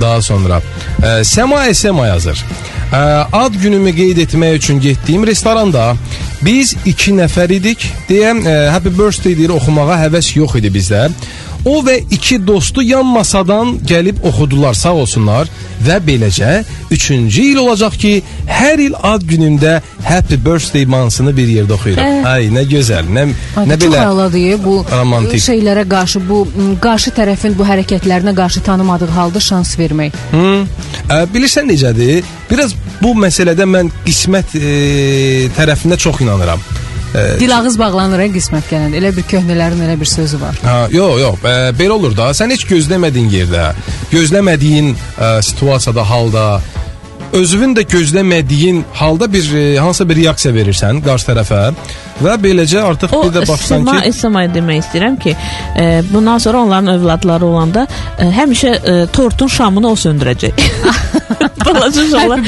daha 0.00 0.22
sonra 0.22 0.62
e, 1.02 1.20
Səma 1.28 1.66
Sema 1.74 2.06
yazır. 2.06 2.44
E, 2.92 2.96
ad 3.32 3.54
günümü 3.62 3.94
qeyd 3.96 4.18
etmək 4.26 4.58
üçün 4.58 4.80
getdiyim 4.80 5.26
restoranda 5.26 5.94
biz 6.44 6.74
2 6.86 7.14
nəfər 7.22 7.54
idik. 7.56 7.86
Deyəm, 8.08 8.42
e, 8.44 8.56
happy 8.68 8.92
birthday 8.98 9.36
deyir 9.38 9.54
oxumağa 9.56 9.96
həvəs 10.04 10.34
yox 10.36 10.58
idi 10.60 10.68
bizdə. 10.74 11.06
O 11.64 11.78
və 11.86 12.00
iki 12.10 12.40
dostu 12.42 12.82
yan 12.82 13.06
masadan 13.06 13.76
gəlib 13.86 14.18
oxudular, 14.26 14.74
sağ 14.74 14.94
olsunlar 15.04 15.50
və 15.86 15.98
beləcə 16.02 16.64
3-cü 16.90 17.44
il 17.52 17.60
olacaq 17.62 17.94
ki, 18.02 18.12
hər 18.50 18.82
il 18.82 18.96
ad 18.98 19.22
günümdə 19.26 19.76
Happy 20.02 20.38
Birthday 20.42 20.86
mahnısını 20.90 21.36
bir 21.36 21.48
yerdə 21.54 21.76
oxuyuram. 21.78 22.18
Eh. 22.18 22.26
Ay, 22.32 22.50
nə 22.54 22.66
gözəl, 22.66 23.06
nə 23.06 23.28
Ay, 23.30 23.70
nə 23.70 23.78
çox 23.78 23.94
belə 23.94 24.02
əladır 24.08 24.58
bu 24.64 24.76
romantik. 24.90 25.42
şeylərə 25.46 25.86
qarşı 25.88 26.22
bu 26.28 26.42
qarşı 26.82 27.14
tərəfin 27.18 27.54
bu 27.58 27.66
hərəkətlərinə 27.70 28.34
qarşı 28.34 28.62
tanımadığı 28.66 29.10
halda 29.14 29.40
şans 29.40 29.76
vermək. 29.78 30.18
Hı? 30.34 30.46
Ə, 31.08 31.24
bilirsən 31.34 31.70
necədir? 31.70 32.26
Biraz 32.50 32.74
bu 33.02 33.14
məsələdə 33.14 33.66
mən 33.70 33.90
qismət 34.06 34.58
e, 34.58 35.48
tərəfində 35.56 35.98
çox 35.98 36.20
inanıram. 36.26 36.60
Dil 37.12 37.52
ağız 37.58 37.78
bağlanır 37.78 38.24
hə, 38.24 38.28
qismət 38.32 38.70
gələndə. 38.70 39.00
Elə 39.00 39.10
bir 39.16 39.26
köhnələrin 39.28 39.82
elə 39.84 39.98
bir 40.00 40.08
sözü 40.08 40.40
var. 40.40 40.60
Ha, 40.64 40.76
yox, 40.92 41.18
yox, 41.20 41.42
e, 41.44 41.56
belə 41.76 41.96
olur 41.98 42.16
da. 42.16 42.30
Sən 42.36 42.54
heç 42.54 42.64
gözləmədiyin 42.70 43.28
yerdə, 43.32 43.66
gözləmədiyin 44.12 44.94
e, 44.94 45.32
situasiyada, 45.48 46.06
halda 46.08 46.46
özünün 47.32 47.76
də 47.76 47.84
gözləmədiyin 47.88 48.82
halda 48.92 49.32
bir 49.32 49.52
e, 49.56 49.64
hansısa 49.80 50.08
bir 50.08 50.20
reaksiya 50.22 50.54
verirsən 50.54 51.00
qarşı 51.04 51.30
tərəfə 51.30 51.60
Və 52.22 52.36
beləcə 52.42 52.82
artıq 52.86 53.14
O 53.16 53.22
bir 53.26 53.34
də 53.36 53.44
baxsan 53.48 53.86
ki, 53.86 53.96
Esma'ya 54.10 54.50
demək 54.54 54.82
istəyirəm 54.84 55.18
ki, 55.22 55.36
e, 55.78 55.86
bundan 56.12 56.38
sonra 56.38 56.62
onların 56.62 56.94
övladları 56.96 57.46
olanda 57.46 57.86
e, 58.18 58.28
həmişə 58.38 58.74
e, 58.74 59.06
tortun 59.12 59.48
şamını 59.48 59.90
o 59.90 59.94
söndürəcək. 59.94 60.62
Balaca 61.66 62.02
uşaqlar 62.02 62.42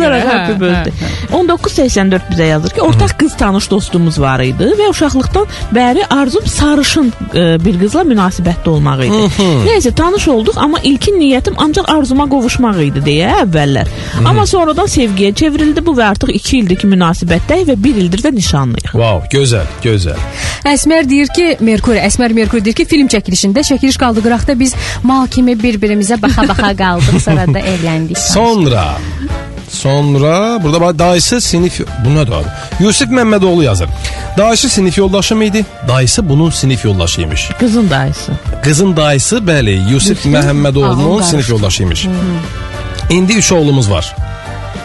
görə, 0.00 0.18
happy 0.26 0.54
birthday. 0.60 0.92
1984 1.32 2.30
bizə 2.30 2.48
yazır 2.50 2.74
ki, 2.76 2.82
ortaq 2.82 3.14
qız 3.18 3.36
tanış 3.36 3.70
dostumuz 3.70 4.18
var 4.20 4.42
idi 4.44 4.70
və 4.78 4.88
uşaqlıqdan 4.92 5.46
bəri 5.74 6.06
arzum 6.10 6.46
sarışın 6.46 7.12
e, 7.34 7.44
bir 7.64 7.78
qızla 7.80 8.04
münasibətdə 8.08 8.70
olmaq 8.72 9.04
idi. 9.06 9.22
Nəysə 9.66 9.92
tanış 9.96 10.28
olduq, 10.32 10.58
amma 10.62 10.80
ilkin 10.82 11.18
niyyətim 11.20 11.58
ancaq 11.62 11.90
arzuma 11.92 12.28
qovuşmaq 12.30 12.80
idi 12.88 13.04
deyə 13.06 13.34
əvvəllər. 13.44 13.90
Amma 14.24 14.46
sonradan 14.46 14.90
sevgiyə 14.90 15.34
çevrildi 15.34 15.84
bu 15.86 15.96
və 15.98 16.10
artıq 16.12 16.32
2 16.38 16.58
ildir 16.62 16.80
ki 16.82 16.90
münasibətdəyik 16.94 17.70
və 17.72 17.78
1 17.88 18.02
ildir 18.04 18.24
də 18.28 18.34
nişanlıyıq. 18.36 18.95
Wow, 18.96 19.26
gözəl, 19.28 19.66
gözəl. 19.84 20.20
Əsmər 20.66 21.04
deyir 21.08 21.28
ki, 21.36 21.46
Merkuri, 21.60 22.00
Əsmər 22.00 22.32
Merkuri 22.36 22.64
deyir 22.64 22.78
ki, 22.78 22.86
film 22.88 23.10
çəkilişində 23.12 23.60
çəkiliş 23.68 23.98
qaldı 24.00 24.22
qıraqda 24.24 24.56
biz 24.56 24.72
mal 25.04 25.26
kimi 25.28 25.52
bir-birimizə 25.60 26.16
baxa-baxa 26.22 26.72
qaldıq, 26.78 27.20
sonra 27.26 27.44
da 27.52 27.60
evləndik. 27.60 28.16
Sonra 28.18 28.86
Sonra 29.70 30.62
burada 30.62 30.98
dayısı 30.98 31.40
sinif 31.40 31.80
bu 32.04 32.08
nə 32.08 32.24
da? 32.30 32.40
Yusif 32.80 33.10
Məmmədoğlu 33.10 33.64
yazır. 33.64 33.88
Dayısı 34.38 34.68
sinif 34.68 34.98
yoldaşı 34.98 35.36
mıydı? 35.36 35.58
Dayısı 35.88 36.28
bunun 36.28 36.50
sinif 36.50 36.84
yoldaşıymış. 36.84 37.50
Qızın 37.60 37.90
dayısı. 37.90 38.32
Qızın 38.62 38.96
dayısı 38.96 39.36
bəli 39.36 39.92
Yusif 39.92 40.26
Məhəmmədoğlu'nun 40.26 41.12
Ağıl 41.12 41.22
sinif 41.22 41.50
yoldaşıymış. 41.50 42.06
İndi 43.10 43.32
3 43.32 43.52
oğlumuz 43.52 43.90
var. 43.90 44.16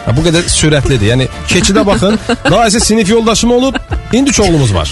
Ha, 0.06 0.10
bu 0.16 0.24
qədər 0.26 0.48
sürətlidir. 0.50 1.12
Yəni 1.12 1.28
keçidə 1.50 1.84
baxın, 1.86 2.18
dayısı 2.50 2.80
sinif 2.80 3.10
yoldaşım 3.10 3.50
olub, 3.50 3.74
indi 4.12 4.30
3 4.30 4.40
oğlumuz 4.40 4.74
var. 4.74 4.90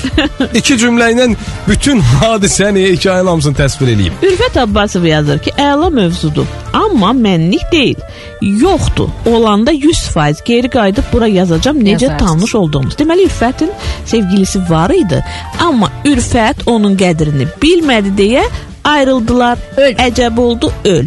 İki 0.55 0.75
cümlə 0.79 1.09
ilə 1.15 1.27
bütün 1.69 1.99
hadisəni, 2.21 2.85
hekayəni 2.93 3.29
hamısını 3.29 3.59
təsvir 3.59 3.91
eləyib. 3.95 4.23
Ürfət 4.23 4.61
Abbasov 4.63 5.05
yazır 5.05 5.39
ki, 5.43 5.51
əla 5.59 5.91
mövzudur. 5.95 6.47
Amma 6.73 7.11
mənlik 7.17 7.67
deyil. 7.73 7.99
Yoxdur. 8.41 9.09
Olanda 9.27 9.73
100% 9.73 10.45
geri 10.45 10.69
qayıdıb 10.71 11.11
bura 11.13 11.27
yazacağam 11.27 11.79
necə 11.83 11.91
Yazarsınız. 12.07 12.19
tanış 12.31 12.55
olduğumuz. 12.55 12.95
Deməli 12.95 13.27
Ürfətin 13.27 13.71
sevgilisi 14.07 14.63
var 14.71 14.91
idi, 14.95 15.25
amma 15.61 15.91
Ürfət 16.05 16.63
onun 16.67 16.95
qədrini 16.97 17.49
bilmədi 17.63 18.15
deyə 18.17 18.45
ayrıldılar. 18.85 19.59
Öl. 19.77 19.93
Əcəb 20.07 20.41
oldu, 20.41 20.73
öl. 20.85 21.07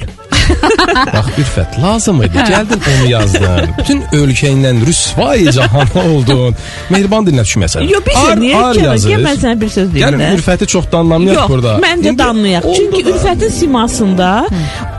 Bax 0.94 1.26
Ürfət, 1.42 1.78
lazım 1.84 2.22
idi. 2.24 2.38
Gəldin 2.38 2.82
onu 2.94 3.10
yazdın. 3.12 3.70
Bütün 3.78 4.02
ölkə 4.20 4.52
ilə 4.56 4.74
rüsvay 4.88 5.46
cahan 5.56 5.94
oldun. 6.08 6.56
Mehriban 6.94 7.28
dilinə 7.28 7.46
düşməsən. 7.48 7.88
Yo 7.90 8.02
bir 8.06 8.18
şey 8.18 8.36
niyə 8.44 8.64
ki? 8.74 9.08
Gəl 9.14 9.26
mən 9.28 9.40
sənə 9.44 9.56
bir 9.62 9.74
söz 9.78 9.94
deyim 9.94 10.06
Gəlin 10.08 10.24
də. 10.24 10.30
Ürfəti 10.38 10.68
çox 10.76 10.90
danlamayaq 10.92 11.40
Yox, 11.42 11.50
burada. 11.50 11.78
məncə 11.84 12.14
İndi 12.14 12.18
danlayaq. 12.20 12.70
Çünki 12.78 13.06
da. 13.06 13.10
Ürfətin 13.16 13.50
simasında 13.60 14.30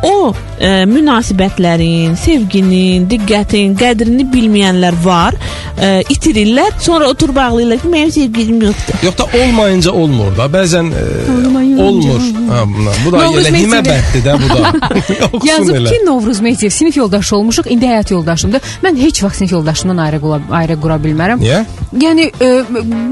o 0.05 0.35
e, 0.61 0.71
münasibətlərin, 0.91 2.15
sevginin, 2.21 3.07
diqqətin, 3.11 3.75
qədrini 3.81 4.27
bilməyənlər 4.33 4.99
var, 5.05 5.37
e, 5.81 6.03
itirirlər. 6.15 6.75
Sonra 6.85 7.09
oturub 7.13 7.37
ağlayırlar 7.41 7.81
ki, 7.83 7.91
mənim 7.93 8.13
sevgilim 8.15 8.63
yoxdur. 8.69 9.01
Yox 9.07 9.19
da 9.19 9.27
olmayınca 9.41 9.91
olmur 9.93 10.35
da. 10.39 10.47
Bəzən 10.55 10.91
e, 10.93 11.05
olmur. 11.83 12.21
Ha, 12.51 12.63
bu 13.05 13.13
da 13.15 13.25
elə 13.27 13.53
himə 13.55 13.81
Mehdi. 13.81 13.91
bənddir 13.91 14.25
də 14.27 14.37
bu 14.43 14.49
da. 14.55 14.63
Yazıb 15.51 15.84
ki, 15.91 16.01
Novruz 16.07 16.41
Mehdiyev 16.41 16.71
sinif 16.71 16.97
yoldaşı 16.97 17.37
olmuşuq, 17.37 17.67
indi 17.71 17.87
həyat 17.87 18.13
yoldaşımdır. 18.13 18.61
Mən 18.85 18.97
heç 19.01 19.23
vaxt 19.25 19.37
sinif 19.39 19.53
yoldaşımdan 19.53 19.97
ayrı 20.05 20.21
qula, 20.21 20.41
ayrı 20.51 20.77
qura 20.81 20.97
bilmərəm. 21.05 21.39
Niyə? 21.43 21.65
Yəni 22.05 22.27
e, 22.41 22.49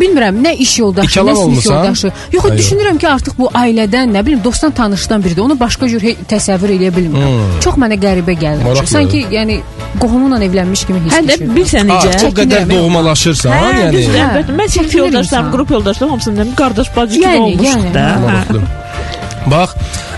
bilmirəm, 0.00 0.40
nə 0.44 0.54
iş 0.56 0.78
yoldaşı, 0.78 1.10
İkalan 1.10 1.32
nə 1.34 1.36
sinif 1.36 1.48
olmusan? 1.48 1.74
yoldaşı. 1.76 2.12
Yox, 2.32 2.44
Hayır. 2.44 2.58
düşünürəm 2.62 2.98
ki, 2.98 3.08
artıq 3.08 3.38
bu 3.38 3.46
ailədən, 3.54 4.12
nə 4.16 4.26
bilim, 4.26 4.40
dostdan, 4.44 4.70
tanışdan 4.70 5.24
biridir. 5.24 5.42
Onu 5.42 5.60
başqa 5.60 5.88
cür 5.88 6.02
təsəvvür 6.32 6.74
edə 6.78 6.90
bilmirəm. 6.96 7.28
Hmm. 7.32 7.60
Çox 7.60 7.74
mənə 7.82 7.98
qəribə 8.02 8.34
gəlir. 8.44 8.84
Sanki 8.86 9.24
yəni 9.30 9.60
qohumunla 10.00 10.38
evlənmiş 10.44 10.86
kimi 10.86 11.00
hiss 11.04 11.14
Hə 11.14 11.22
də 11.28 11.36
edirəm. 11.36 11.54
bilsən 11.56 11.90
Ha, 11.90 11.98
necə? 12.06 12.26
o 12.26 12.30
qədər 12.36 12.68
doğmalaşırsan, 12.70 13.52
Hə, 13.52 13.72
yəni. 13.80 13.92
düzdür, 13.96 14.14
Hə. 14.18 14.28
əlbəttə. 14.28 14.56
Mən 14.60 14.68
sinif 14.68 14.94
yoldaşlarım, 14.94 15.50
qrup 15.52 15.70
yoldaşlarım 15.70 16.10
hamısını 16.10 16.36
dedim, 16.38 16.54
qardaş 16.56 16.96
bacı 16.96 17.14
kimi 17.20 17.24
Yəni, 17.26 17.38
olmuşuq 17.40 17.66
yəni. 17.66 17.94
da. 17.94 18.06
Hə. 18.26 19.50
Bax, 19.50 19.70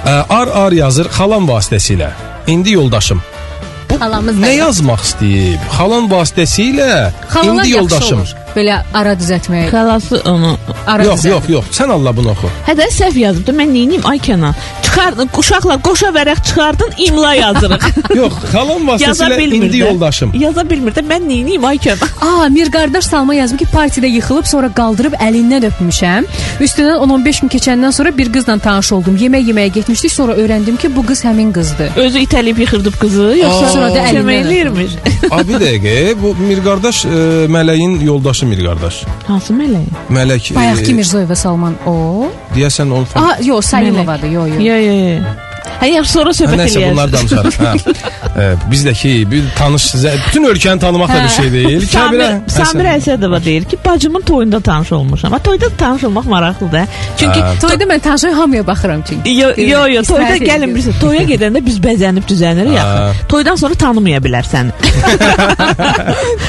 ə, 0.06 0.14
ar-ar 0.28 0.72
yazır 0.72 1.09
xalam 1.16 1.48
vasitəsilə. 1.48 2.10
İndi 2.47 2.73
yoldaşım. 2.73 3.23
Bu 3.91 3.95
Xalamız 3.95 4.37
nə 4.37 4.51
yazmaq 4.59 5.03
istəyib? 5.07 5.61
Xalan 5.77 6.09
vasitəsilə 6.11 7.11
indi 7.45 7.71
yoldaşım. 7.71 8.19
olur. 8.19 8.35
Belə 8.56 8.76
ara 8.94 9.12
düzəltmək. 9.18 9.68
Xalası 9.72 10.20
onu 10.31 10.56
Ara 10.86 11.05
Yox, 11.05 11.24
düzəltmək. 11.24 11.31
yox, 11.31 11.48
yox. 11.48 11.64
Sən 11.78 11.90
Allah 11.90 12.16
bunu 12.16 12.31
oxu. 12.31 12.51
Hə 12.68 12.76
də 12.78 12.86
səhv 12.94 13.18
yazıb 13.18 13.47
da 13.47 13.52
mən 13.52 13.72
neyniyim 13.74 14.06
ay 14.06 14.18
Kənan. 14.22 14.55
Çıxardın 14.85 15.31
uşaqlar 15.39 15.81
qoşa 15.82 16.10
vərəq 16.14 16.43
çıxardın 16.47 16.90
imla 17.06 17.35
yazırıq. 17.35 17.85
Yox, 18.20 18.32
Yaza 18.55 19.26
vasitəsilə 19.26 19.40
indi 19.55 19.78
yoldaşım. 19.82 20.35
Yaza 20.39 20.62
bilmir 20.70 20.93
də 20.94 21.02
mən 21.09 21.28
neyniyim 21.28 21.64
ay 21.64 21.76
Kənan. 21.82 22.12
Aa, 22.28 22.48
Mir 22.48 22.70
qardaş 22.72 23.05
Salma 23.10 23.35
yazıb 23.35 23.59
ki, 23.59 23.66
partidə 23.74 24.06
yıxılıb 24.06 24.47
sonra 24.47 24.70
qaldırıb 24.76 25.16
əlindən 25.18 25.66
öpmüşəm. 25.70 26.28
Üstündən 26.60 27.02
10-15 27.02 27.40
gün 27.43 27.48
keçəndən 27.56 27.93
sonra 27.93 28.16
bir 28.18 28.31
qızla 28.32 28.59
tanış 28.59 28.93
oldum. 28.93 29.16
Yemək 29.16 29.51
yeməyə 29.51 29.72
getmişdik, 29.81 30.12
sonra 30.12 30.36
öyrəndim 30.39 30.76
ki, 30.78 30.93
bu 30.97 31.02
qız 31.06 31.24
həmin 31.24 31.51
qızdır. 31.52 31.90
Özü 31.97 32.18
itəliyib 32.28 32.60
yıxırdı 32.60 32.90
qızı, 33.02 33.26
yoxsa 33.43 33.68
sonra 33.74 33.90
da 33.94 34.06
Əlindən 34.09 34.40
eləyirmiş. 34.44 34.97
A 35.31 35.43
bir 35.48 35.59
dəqiqə, 35.64 36.14
bu 36.22 36.35
Mir 36.39 36.62
qardaş 36.64 37.05
ə, 37.09 37.20
Mələyin 37.51 37.98
yoldaşı 38.05 38.44
Mir 38.45 38.61
qardaş. 38.66 39.01
Hansı 39.29 39.55
mələk? 39.57 39.87
Mələk 40.12 40.51
ə, 40.53 40.57
Bayaqki 40.59 40.95
Mirzoyeva 40.99 41.37
Salman 41.39 41.77
o. 41.87 41.95
deyəsən 42.55 42.93
onu 42.93 43.09
falan. 43.11 43.31
Aa, 43.33 43.43
yox, 43.43 43.66
Salimovadır, 43.73 44.31
yox, 44.37 44.49
yox. 44.55 44.65
Yo 44.69 44.77
yo 44.87 45.21
yo. 45.74 45.80
Hə, 45.82 45.90
yaxşı 45.94 46.12
sonra 46.12 46.30
Hə, 46.30 46.36
söhbət 46.40 46.60
Nəsə 46.64 46.90
bunlar 46.90 47.12
danışarıq. 47.12 47.59
Hə. 47.64 47.94
Ə, 48.34 48.46
bizdəki 48.70 49.12
bir 49.30 49.44
tanış 49.59 49.82
sizə 49.94 50.12
bütün 50.26 50.44
ölkəni 50.51 50.80
tanımaq 50.80 51.09
da 51.09 51.18
bir 51.24 51.28
şey 51.36 51.52
deyil. 51.52 51.86
Samir, 51.86 52.20
Kəbirə- 52.20 52.51
Samir 52.51 52.84
Əsədova 52.94 53.44
deyir 53.44 53.64
ki, 53.64 53.78
bacımın 53.86 54.20
toyunda 54.22 54.60
tanış 54.60 54.92
olmuşam. 54.92 55.32
Ha, 55.32 55.38
toyda 55.38 55.68
tanış 55.78 56.05
olmaq 56.05 56.24
maraqlıdır. 56.28 56.80
Çünki 57.18 57.40
Hə. 57.40 57.60
Toyda 57.60 57.84
mən 57.84 58.01
tanışan 58.01 58.32
hamıya 58.32 58.66
baxıram 58.66 59.02
çünki. 59.09 59.30
Yo 59.30 59.48
yo 59.56 59.86
yo 59.88 60.02
toyda 60.02 60.36
gəlin 60.36 60.74
bilirsən, 60.74 60.98
toya 61.01 61.22
gedəndə 61.22 61.64
biz 61.66 61.78
bəzənib 61.78 62.26
düzənirik 62.30 62.78
axı. 62.80 63.26
Toydan 63.28 63.56
sonra 63.56 63.74
tanımaya 63.74 64.18
bilər 64.18 64.44
səni. 64.52 64.70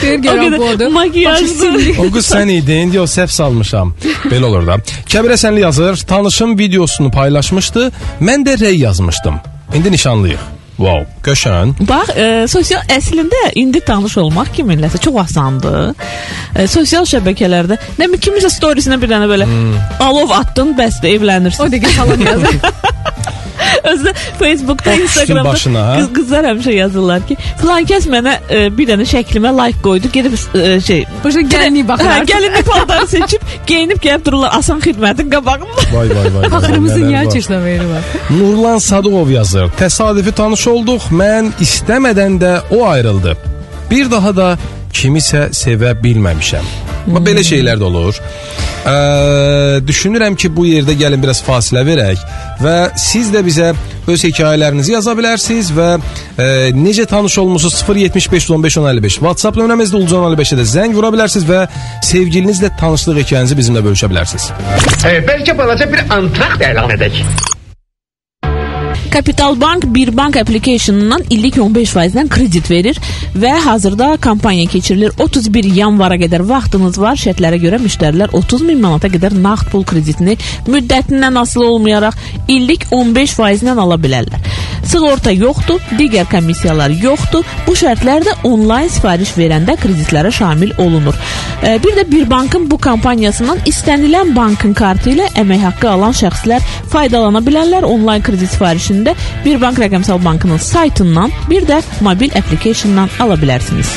Bir 0.01 0.17
O 0.17 0.21
görən 0.21 0.43
qədər 0.45 0.57
budur. 0.59 0.87
makiyajlı. 0.93 1.71
O 1.99 2.09
qız 2.13 2.25
sən 2.33 2.51
idin, 2.51 2.91
səhv 3.15 3.27
salmışam. 3.31 3.93
Belə 4.31 4.45
olur 4.45 4.67
da. 4.67 4.77
Kəbirə 5.09 5.37
sənli 5.39 5.59
yazır, 5.65 5.97
tanışım 6.07 6.57
videosunu 6.59 7.11
paylaşmışdı. 7.11 7.91
Mən 8.21 8.45
də 8.47 8.59
rey 8.59 8.77
yazmışdım. 8.77 9.24
İndi 9.73 9.91
nişanlıyıq. 9.91 10.43
Wow, 10.77 11.05
qəşəng. 11.23 11.69
Bax, 11.87 12.09
e, 12.19 12.47
sosial 12.51 12.81
əslində 12.91 13.39
indi 13.55 13.79
tanış 13.79 14.17
olmaq 14.19 14.49
kiminləsə 14.57 14.99
çox 14.99 15.15
asandır. 15.23 15.93
E, 16.55 16.67
sosial 16.67 17.07
şəbəkələrdə 17.07 17.77
nə 17.95 18.09
bilim 18.09 18.19
kimisə 18.19 18.51
storiesinə 18.51 18.97
bir 19.01 19.07
dənə 19.13 19.29
belə 19.31 19.47
Hmm. 19.47 19.77
alov 20.03 20.33
atdın, 20.35 20.75
bəsdə 20.75 21.15
evlənirsən. 21.15 21.63
O 21.63 21.71
dəqiqə 21.71 21.95
salam 21.95 22.21
yazır. 22.29 22.59
Özdə 23.91 24.13
Facebookda, 24.39 24.93
Instagramda 24.93 25.45
başına, 25.49 25.83
qız, 25.97 26.09
qızlar 26.13 26.47
həmişə 26.51 26.73
yazırlar 26.75 27.27
ki, 27.27 27.37
filan 27.61 27.87
kəs 27.91 28.07
mənə 28.11 28.35
e, 28.49 28.61
bir 28.77 28.89
dənə 28.89 29.07
şəklimə 29.09 29.53
like 29.55 29.81
qoydu, 29.85 30.11
gedib 30.13 30.37
e, 30.55 30.79
şey 30.81 31.05
Başa 31.23 31.41
gəlinlik 31.41 31.87
baxır. 31.87 32.05
Hə, 32.05 32.19
artıq. 32.19 32.33
gəlinli 32.33 32.63
paltarı 32.69 33.07
seçib, 33.07 33.41
geyinib 33.67 34.01
gəlib 34.03 34.25
dururlar 34.25 34.55
asan 34.59 34.79
xidmətin 34.85 35.29
qabağında. 35.31 35.89
Vay 35.93 36.09
vay 36.09 36.31
vay. 36.35 36.49
niyə 37.05 37.25
var. 37.25 37.31
çeşləməyi 37.35 37.89
var? 37.89 38.09
Nurlan 38.39 38.77
Sadıqov 38.77 39.29
yazır. 39.29 39.69
Təsadüfi 39.79 40.33
tanış 40.35 40.67
olduq. 40.73 41.11
Mən 41.11 41.53
istəmədən 41.65 42.39
də 42.41 42.55
o 42.77 42.85
ayrıldı. 42.87 43.37
Bir 43.91 44.11
daha 44.11 44.35
da 44.35 44.49
kimisə 44.93 45.49
sevə 45.53 45.95
bilməmişəm. 46.03 46.84
Hmm. 47.05 47.21
Belə 47.25 47.43
şeylər 47.45 47.81
də 47.81 47.85
olur. 47.89 48.19
Ee, 48.85 49.81
düşünürəm 49.87 50.35
ki, 50.37 50.51
bu 50.55 50.67
yerdə 50.69 50.93
gəlin 50.97 51.21
biraz 51.21 51.41
fasilə 51.45 51.81
verək 51.87 52.21
və 52.61 52.75
siz 53.01 53.31
də 53.33 53.41
bizə 53.45 53.71
öz 54.07 54.25
hekayələrinizi 54.27 54.93
yaza 54.93 55.15
bilərsiniz 55.17 55.71
və 55.73 55.87
e, 55.97 56.45
necə 56.77 57.07
tanış 57.09 57.39
olmusunuz 57.41 57.79
075 57.81 58.49
15 58.51 58.77
1055 58.77 59.17
WhatsApp 59.23 59.57
nömrəmizdə 59.57 59.97
Ulcan 59.97 60.27
55-ə 60.29 60.59
də 60.61 60.67
zəng 60.75 60.93
vura 60.97 61.09
bilərsiniz 61.15 61.47
və 61.49 61.65
sevgilinizlə 62.05 62.69
tanışlıq 62.79 63.23
hekayənizi 63.23 63.57
bizimlə 63.57 63.81
bölüşə 63.89 64.11
bilərsiniz. 64.13 64.51
E, 65.09 65.17
belki 65.27 65.57
balaca 65.57 65.89
bir 65.91 66.05
antrakt 66.19 66.61
elan 66.69 66.93
edek. 66.99 67.23
Kapital 69.15 69.61
Bank 69.61 69.83
bir 69.95 70.17
bank 70.17 70.37
applicationından 70.37 71.21
illik 71.29 71.55
15%-dən 71.55 72.27
kredit 72.27 72.67
verir 72.71 72.97
və 73.35 73.53
hazırda 73.63 74.17
kampaniya 74.21 74.67
keçirilir. 74.67 75.13
31 75.23 75.69
yanvara 75.77 76.17
qədər 76.19 76.43
vaxtınız 76.49 76.99
var. 76.99 77.15
Şərtlərə 77.15 77.61
görə 77.63 77.79
müştərilər 77.79 78.35
30 78.35 78.65
min 78.67 78.81
manata 78.83 79.07
qədər 79.07 79.37
nağd 79.39 79.69
pul 79.71 79.87
kreditini 79.87 80.35
müddətindən 80.67 81.39
asılı 81.39 81.69
olmayaraq 81.77 82.19
illik 82.51 82.89
15%-dən 82.91 83.79
ala 83.79 83.95
bilərlər. 83.95 84.51
Sığorta 84.85 85.31
yoxdur, 85.31 85.79
digər 85.97 86.27
komissiyalar 86.29 86.91
yoxdur. 87.01 87.47
Bu 87.65 87.73
şərtlər 87.79 88.27
də 88.27 88.35
onlayn 88.45 88.91
sifariş 88.91 89.31
verəndə 89.39 89.77
kreditlərə 89.79 90.31
şamil 90.35 90.75
olunur. 90.77 91.15
Bir 91.63 91.95
də 91.97 92.03
bir 92.11 92.27
bankın 92.29 92.67
bu 92.71 92.77
kampaniyasından 92.77 93.63
istənilən 93.65 94.35
bankın 94.35 94.75
kartı 94.77 95.15
ilə 95.15 95.31
əmək 95.41 95.63
haqqı 95.69 95.89
alan 95.89 96.13
şəxslər 96.13 96.61
faydalana 96.91 97.41
bilərlər. 97.41 97.87
Onlayn 97.87 98.21
kredit 98.25 98.53
sifarişində 98.53 99.04
bir 99.45 99.61
bank 99.61 99.79
rəqəmsal 99.79 100.23
bankının 100.25 100.57
saytından, 100.57 101.33
bir 101.49 101.67
də 101.69 101.81
mobil 102.01 102.31
applicationdan 102.37 103.09
ala 103.19 103.35
bilərsiniz. 103.35 103.91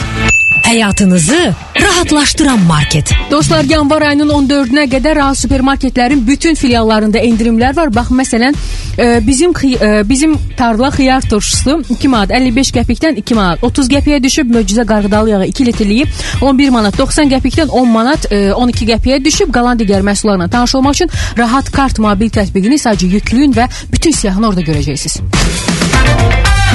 Həyatınızı 0.68 1.54
rahatlaşdıran 1.82 2.58
market. 2.58 3.12
Dostlar, 3.30 3.64
yanvar 3.64 4.02
ayının 4.02 4.28
14-nə 4.28 4.82
qədər 4.92 5.14
Rahat 5.16 5.38
supermarketlərin 5.40 6.20
bütün 6.26 6.58
filiallarında 6.60 7.22
endirimlər 7.24 7.72
var. 7.76 7.88
Bax, 7.94 8.10
məsələn, 8.12 8.56
e, 8.98 9.06
bizim 9.26 9.54
e, 9.80 10.08
bizim 10.08 10.36
tarla 10.56 10.90
xiyar 10.90 11.24
turşusu 11.30 11.78
2 11.90 12.08
manat 12.08 12.30
55 12.30 12.72
qəpikdən 12.76 13.16
2 13.22 13.34
manat 13.34 13.64
30 13.64 13.88
qəpiyə 13.94 14.20
düşüb, 14.22 14.52
möcüzə 14.58 14.84
qarğıdalı 14.86 15.30
yağı 15.30 15.46
2 15.46 15.66
litrliyi 15.66 16.04
11 16.42 16.70
manat 16.76 16.98
90 16.98 17.32
qəpikdən 17.32 17.68
10 17.68 17.88
manat 17.88 18.32
e, 18.32 18.52
12 18.52 18.92
qəpiyə 18.92 19.24
düşüb. 19.24 19.52
Qalan 19.52 19.80
digər 19.80 20.04
məhsullarla 20.04 20.50
tanış 20.50 20.74
olmaq 20.74 21.00
üçün 21.00 21.10
Rahat 21.38 21.72
Kart 21.72 21.98
mobil 21.98 22.28
tətbiqini 22.28 22.76
sadəcə 22.76 23.08
yükləyin 23.16 23.56
və 23.56 23.70
bütün 23.92 24.12
siyahını 24.20 24.52
orada 24.52 24.68
görəcəksiniz. 24.68 25.22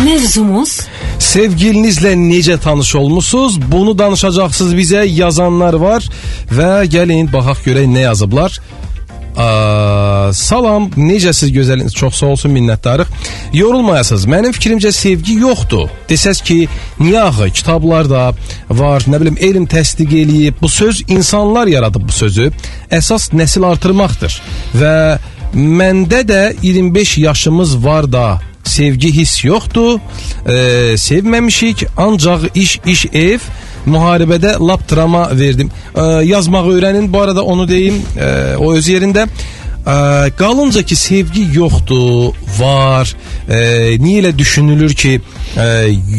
Mövzumuz 0.01 0.79
Sevgilinizlə 1.23 2.13
necə 2.19 2.57
tanış 2.59 2.95
olmusunuz? 2.99 3.55
Bunu 3.71 3.97
danışacaqsınız 3.97 4.73
bizə 4.75 5.05
yazanlar 5.07 5.77
var 5.79 6.05
və 6.51 6.71
gəlin 6.91 7.31
baxaq 7.31 7.63
görək 7.67 7.87
nə 7.89 8.03
yazıblar. 8.09 8.57
Aa, 9.33 10.29
salam, 10.35 10.89
necəsiz 10.97 11.49
gözəliniz? 11.55 11.95
Çox 11.95 12.19
sağ 12.19 12.33
olsun, 12.35 12.53
minnətdarıq. 12.53 13.09
Yorulmayasınız. 13.55 14.27
Mənim 14.29 14.53
fikrimcə 14.53 14.91
sevgi 14.93 15.39
yoxdur. 15.41 15.89
Desəz 16.11 16.43
ki, 16.45 16.59
niyə 16.99 17.23
axı 17.31 17.49
kitablarda 17.61 18.27
var, 18.69 19.07
nə 19.09 19.21
bilim, 19.23 19.39
elm 19.39 19.65
təsdiq 19.71 20.13
eləyib. 20.21 20.61
Bu 20.61 20.69
söz 20.69 21.01
insanlar 21.07 21.71
yaradıb 21.71 22.05
bu 22.07 22.13
sözü. 22.13 22.51
Əsas 22.91 23.31
nəsil 23.33 23.65
artırmaqdır. 23.71 24.41
Və 24.77 24.95
məndə 25.55 26.21
də 26.27 26.41
25 26.61 27.17
yaşımız 27.25 27.77
var 27.85 28.11
da 28.11 28.27
sevgi 28.63 29.11
hiss 29.15 29.43
yoxdur. 29.45 29.99
E, 30.47 30.97
sevməmişik, 30.97 31.85
ancaq 31.97 32.49
iş 32.55 32.79
iş 32.85 33.05
ev 33.13 33.39
müharibədə 33.85 34.55
lap 34.67 34.87
drama 34.91 35.29
verdim. 35.39 35.71
E, 35.95 36.01
yazmağı 36.01 36.75
öyrənin. 36.75 37.13
Bu 37.13 37.21
arada 37.21 37.43
onu 37.43 37.67
deyim, 37.67 38.01
e, 38.17 38.55
o 38.57 38.73
öz 38.73 38.87
yerində. 38.87 39.27
E, 39.27 39.95
qalınca 40.39 40.83
ki 40.83 40.95
sevgi 40.95 41.47
yoxdur, 41.53 42.33
var. 42.59 43.15
E, 43.49 43.57
niyə 43.99 44.23
elə 44.23 44.37
düşünülür 44.37 44.93
ki 44.93 45.19
e, 45.57 45.65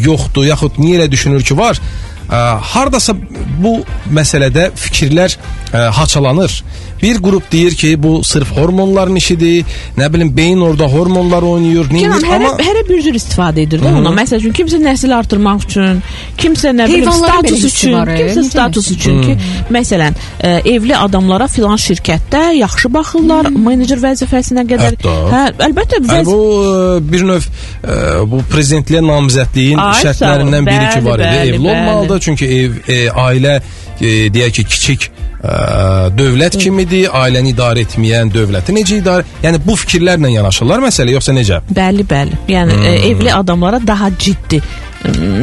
yoxdur, 0.05 0.45
yaxud 0.45 0.77
niyə 0.81 1.01
elə 1.01 1.11
düşünülür 1.11 1.43
ki 1.43 1.57
var? 1.57 1.81
E, 2.29 2.35
hardasa 2.73 3.15
bu 3.63 3.79
məsələdə 4.13 4.69
fikirlər 4.75 5.37
e, 5.73 5.77
haçalanır. 5.77 6.63
Bir 7.03 7.17
qrup 7.21 7.51
deyir 7.51 7.71
ki, 7.75 8.03
bu 8.03 8.23
sırf 8.23 8.51
hormonların 8.57 9.15
işidir. 9.15 9.65
Nə 9.97 10.13
bilim 10.13 10.37
beyin 10.37 10.61
orada 10.61 10.85
hormonlar 10.87 11.43
oynayır, 11.43 11.89
nə 11.91 11.99
Kenan 11.99 12.23
hərə, 12.23 12.35
Amma 12.35 12.63
hərə 12.63 12.83
bir 12.87 13.01
cür 13.03 13.17
istifadə 13.19 13.61
edir 13.65 13.81
də 13.83 13.91
ona. 13.99 14.09
Məsəl 14.15 14.39
üçün 14.39 14.53
kimsə 14.55 14.79
nəsil 14.81 15.11
artırmaq 15.13 15.65
üçün, 15.67 15.99
kimsə 16.39 16.71
nə 16.73 16.87
bilim 16.89 17.11
status 17.11 17.65
üçün, 17.67 17.97
e, 17.99 18.15
kimsə 18.21 18.43
status 18.49 18.87
üçün 18.95 19.19
ki, 19.25 19.35
məsələn, 19.75 20.15
ə, 20.39 20.53
evli 20.71 20.95
adamlara 20.97 21.47
filan 21.51 21.77
şirkətdə 21.83 22.45
yaxşı 22.61 22.93
baxırlar, 22.95 23.51
menecer 23.67 23.99
vəzifəsinə 24.01 24.63
qədər. 24.71 24.95
Hətta. 24.95 25.17
Hə, 25.35 25.43
əlbəttə 25.67 26.01
vəz 26.07 26.25
bu 26.31 26.39
e, 26.71 27.11
bir 27.11 27.27
növ 27.27 27.43
e, 27.43 27.99
bu 28.31 28.39
prezidentliyə 28.55 29.03
namizədliyin 29.05 29.83
şərtlərindən 30.01 30.63
ol. 30.63 30.71
biri 30.71 30.87
ki 30.95 31.03
Bəli, 31.03 31.09
var 31.11 31.19
idi. 31.19 31.27
bəli, 31.35 31.53
Evli 31.53 31.67
bəli. 31.67 31.75
olmalıdır 31.75 32.19
çünki 32.29 32.45
ev 32.61 32.81
e, 32.87 32.99
ailə 33.27 33.59
e, 34.01 34.15
deyək 34.33 34.51
ki 34.61 34.63
kiçik 34.73 35.09
e, 35.45 36.09
dövlət 36.17 36.57
kimidir, 36.61 37.11
ailəni 37.13 37.53
idarə 37.53 37.85
etməyən 37.85 38.33
dövləti 38.33 38.75
necə 38.75 38.99
idarə? 39.01 39.27
Yəni 39.45 39.61
bu 39.65 39.77
fikirlərlə 39.83 40.33
yanaşırlar 40.35 40.83
məsələ 40.87 41.15
yoxsa 41.15 41.35
necə? 41.37 41.61
Bəli, 41.69 42.07
bəli. 42.09 42.41
Yəni 42.51 42.81
ə, 42.81 42.97
evli 43.11 43.31
adamlara 43.33 43.81
daha 43.85 44.11
ciddi 44.17 44.61
ə, 44.61 44.94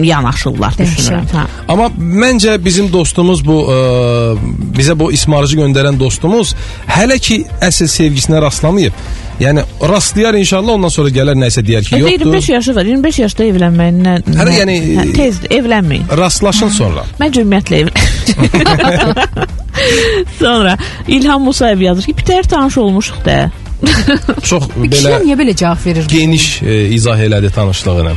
yanaşırlar 0.05 0.77
düşünürəm. 0.79 1.27
Hə. 1.33 1.47
Amma 1.69 1.89
məncə 1.99 2.57
bizim 2.65 2.93
dostumuz 2.93 3.45
bu 3.47 3.59
e, 3.73 3.77
bizə 4.79 4.99
bu 4.99 5.13
ismarıcı 5.13 5.59
göndərən 5.63 5.99
dostumuz 5.99 6.55
hələ 6.89 7.19
ki 7.23 7.45
əsl 7.61 7.91
sevgisinə 7.91 8.43
rastlamayıb. 8.43 8.93
Yəni 9.41 9.65
rastlayar 9.89 10.37
inşallah 10.39 10.77
ondan 10.77 10.93
sonra 10.93 11.11
gələr 11.11 11.39
nəsə 11.39 11.65
deyər 11.67 11.83
ki, 11.87 11.97
Evdə 11.97 12.01
yoxdur. 12.03 12.27
25 12.27 12.49
yaşı 12.49 12.75
var. 12.77 12.85
25 12.87 13.19
yaşda 13.19 13.45
evlənməyin 13.45 14.03
nə? 14.05 14.13
Hələ 14.39 14.53
yəni- 14.61 14.79
hə, 15.01 15.07
tezdir, 15.17 15.51
evlənməyin. 15.59 16.05
Rastlaşın 16.19 16.69
sonra. 16.69 17.03
Mən 17.21 17.41
ümumiyyətlə 17.43 17.75
evlən. 17.83 19.49
Sonra 20.39 20.79
İlham 21.09 21.43
Musayev 21.43 21.81
yazır 21.81 22.03
ki, 22.03 22.17
bir 22.19 22.23
təhər 22.23 22.49
tanış 22.49 22.79
olmuşuq 22.79 23.25
da. 23.25 23.51
Çox 24.49 24.69
belə 24.77 24.91
Kişilər 24.93 25.25
niyə 25.27 25.37
belə 25.41 25.55
cavab 25.57 25.81
verir? 25.87 26.07
geniş 26.09 26.47
e, 26.63 26.77
izah 26.95 27.19
elədi 27.19 27.51
tanışlığını. 27.55 28.15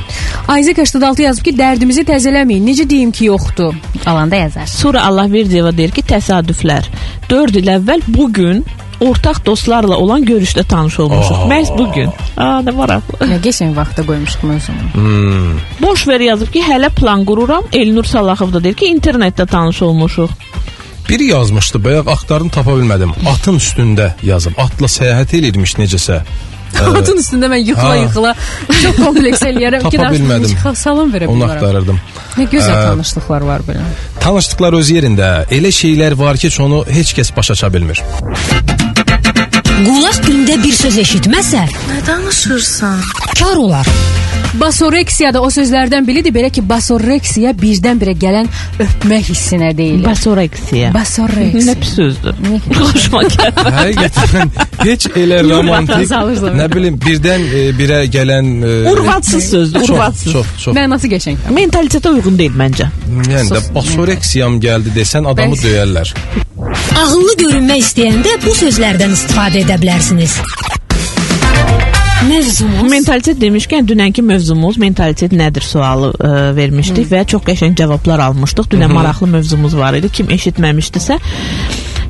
Isaac 0.59 0.77
86 0.77 1.21
yazıb 1.21 1.43
ki, 1.47 1.53
dərdimizi 1.57 2.05
təzələməyin. 2.05 2.65
Necə 2.69 2.89
deyim 2.89 3.11
ki, 3.11 3.25
yoxdur? 3.31 3.73
Alanda 4.05 4.35
yazar. 4.35 4.65
Sonra 4.69 5.05
Allah 5.05 5.31
Verdiyeva 5.31 5.71
deyir 5.77 5.91
ki, 5.91 6.03
təsadüflər. 6.05 6.89
4 7.29 7.55
il 7.61 7.71
əvvəl 7.79 8.01
bu 8.07 8.27
gün 8.33 8.65
ortaq 9.01 9.41
dostlarla 9.45 9.97
olan 9.97 10.23
görüşdə 10.25 10.63
tanış 10.69 10.99
olmuşuq. 10.99 11.41
Aa. 11.43 11.47
Məhz 11.51 11.71
bu 11.77 11.87
gün. 11.93 12.11
Aa, 12.37 12.61
nə 12.63 12.71
maraqlı. 12.75 13.25
Nə 13.27 13.39
geçən 13.47 13.73
vaxtda 13.75 14.05
qoymuşduq 14.07 14.45
mövzunu. 14.51 14.85
Hmm. 14.93 15.57
Boş 15.81 16.07
ver 16.07 16.19
yazıb 16.29 16.53
ki, 16.53 16.61
hələ 16.63 16.89
plan 16.95 17.25
qururam. 17.25 17.65
Elnur 17.73 18.03
Salaxov 18.07 18.53
da 18.53 18.63
deyir 18.63 18.77
ki, 18.79 18.93
internetdə 18.95 19.47
tanış 19.47 19.81
olmuşuq. 19.81 20.29
Biri 21.09 21.25
yazmışdı, 21.29 21.83
bayaq 21.83 22.07
axtardım 22.11 22.49
tapa 22.49 22.71
bilmədim. 22.79 23.11
Atın 23.29 23.59
üstündə 23.61 24.11
yazıb. 24.25 24.57
Atla 24.57 24.87
səyahət 24.89 25.35
elirmiş 25.37 25.75
necəsə. 25.77 26.21
Atın 26.99 27.19
üstündə 27.21 27.47
mən 27.51 27.61
yıxıla 27.61 27.89
Ha. 27.89 27.95
yıxıla 27.95 28.31
çox 28.81 28.95
kompleks 29.03 29.41
eləyərəm. 29.47 29.85
Daşla 29.85 30.09
bilmədim. 30.15 30.73
Salam 30.75 31.13
verə 31.13 31.27
Onu 31.29 31.43
bilmərəm. 31.43 31.53
axtarırdım. 31.55 31.99
Nə 32.37 32.47
gözəl 32.51 32.75
Ə, 32.75 32.83
tanışlıqlar 32.89 33.41
var 33.51 33.61
belə. 33.69 33.85
Tanışdıqlar 34.25 34.73
öz 34.81 34.89
yerində. 34.97 35.29
Elə 35.59 35.71
şeylər 35.81 36.17
var 36.19 36.37
ki, 36.41 36.49
onu 36.65 36.81
heç 36.89 37.13
kəs 37.19 37.31
başa 37.37 37.53
aça 37.53 37.69
bilmir. 37.73 38.01
qulaq 39.85 40.19
gündə 40.27 40.57
bir 40.63 40.73
söz 40.73 40.97
eşitməsə, 41.05 41.63
Nə 41.91 41.97
danışırsan? 42.07 42.99
kar 43.39 43.55
olar. 43.55 43.87
Basoreksiya 44.59 45.33
da 45.35 45.41
o 45.43 45.49
sözlərdən 45.51 46.05
biridir. 46.07 46.31
Belə 46.35 46.49
ki, 46.53 46.61
basoreksiya 46.69 47.51
birdən-birə 47.59 48.13
gələn 48.19 48.47
öpmək 48.81 49.29
hissinə 49.31 49.71
deyilir. 49.77 50.05
Basoreksiya. 50.05 50.91
Basoreksiya. 50.95 51.65
Nə 51.67 51.75
pis 51.81 51.93
sözdür. 51.97 52.37
Xoşuma 52.77 53.23
gəldi. 53.33 53.65
Həqiqətən 53.79 54.53
heç 54.85 55.07
elə 55.17 55.41
romantik, 55.49 56.05
salırsan. 56.09 56.55
nə 56.59 56.67
bilim, 56.75 56.99
birdən 57.03 57.45
e, 57.49 57.63
birə 57.79 57.99
gələn 58.13 58.51
e, 58.63 58.73
Urvatsız 58.91 59.49
sözdür, 59.51 59.79
çox, 59.81 59.89
urvatsız. 59.95 60.31
çox, 60.33 60.53
çox. 60.63 60.77
Mənası 60.77 61.11
qəşəng. 61.11 61.41
Mentalitetə 61.55 62.13
uyğun 62.15 62.37
deyil 62.39 62.55
məncə. 62.61 62.89
Yəni 63.31 63.51
də 63.55 63.63
basoreksiyam 63.75 64.59
gəldi 64.63 64.93
desən 64.95 65.27
adamı 65.31 65.55
Bəs- 65.57 65.65
döyərlər. 65.67 66.13
Ağıllı 67.01 67.35
görünmək 67.43 67.83
istəyəndə 67.83 68.37
bu 68.45 68.55
sözlərdən 68.61 69.13
istifadə 69.17 69.65
edə 69.65 69.77
bilərsiniz. 69.81 70.39
Mövzumuz 72.23 72.89
Mentalitet 72.91 73.37
demişkən 73.41 73.85
dünənki 73.89 74.23
mövzumuz 74.25 74.77
mentalitet 74.81 75.33
nədir 75.35 75.63
sualı 75.65 76.13
ə, 76.15 76.29
vermişdik 76.57 77.09
və 77.11 77.25
çox 77.29 77.43
qəşəng 77.45 77.75
cavablar 77.77 78.23
almışdıq. 78.29 78.69
Dünən 78.71 78.93
maraqlı 78.95 79.27
mövzumuz 79.27 79.75
var 79.77 79.93
idi. 79.99 80.09
Kim 80.09 80.31
eşitməmişdisə 80.33 81.19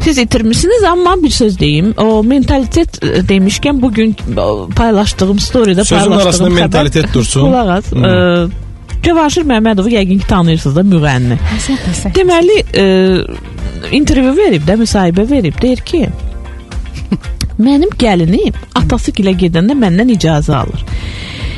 siz 0.06 0.18
itirmisiniz 0.22 0.84
amma 0.84 1.16
bir 1.24 1.30
söz 1.34 1.60
deyim. 1.60 1.94
O 1.98 2.24
mentalitet 2.24 3.00
ə, 3.02 3.24
demişkən 3.28 3.82
bu 3.82 3.92
gün 3.94 4.14
ə, 4.14 4.48
paylaşdığım 4.78 5.42
storydə 5.42 5.84
Sözün 5.84 5.98
paylaşdığım 5.98 6.22
arasında 6.28 6.50
xəbər- 6.50 6.62
mentalitet 6.62 7.14
dursun. 7.14 7.42
Qulaq 7.50 7.74
as. 7.80 7.92
Cəvahir 9.06 9.44
Məmmədovu 9.46 9.92
yəqin 9.94 10.22
ki 10.22 10.28
tanıyırsınız 10.28 10.76
da 10.76 10.82
müğənni. 10.82 11.36
Deməli, 12.16 12.56
ə, 12.74 12.86
intervyu 13.94 14.32
verib 14.38 14.64
də, 14.66 14.78
müsahibə 14.82 15.28
verib. 15.30 15.60
Deyir 15.62 15.84
ki, 15.86 16.08
mənim 17.60 17.92
gəlinim 18.00 18.56
atası 18.76 19.14
gilə 19.16 19.36
gedəndə 19.40 19.78
məndən 19.80 20.12
icazə 20.16 20.56
alır. 20.64 20.84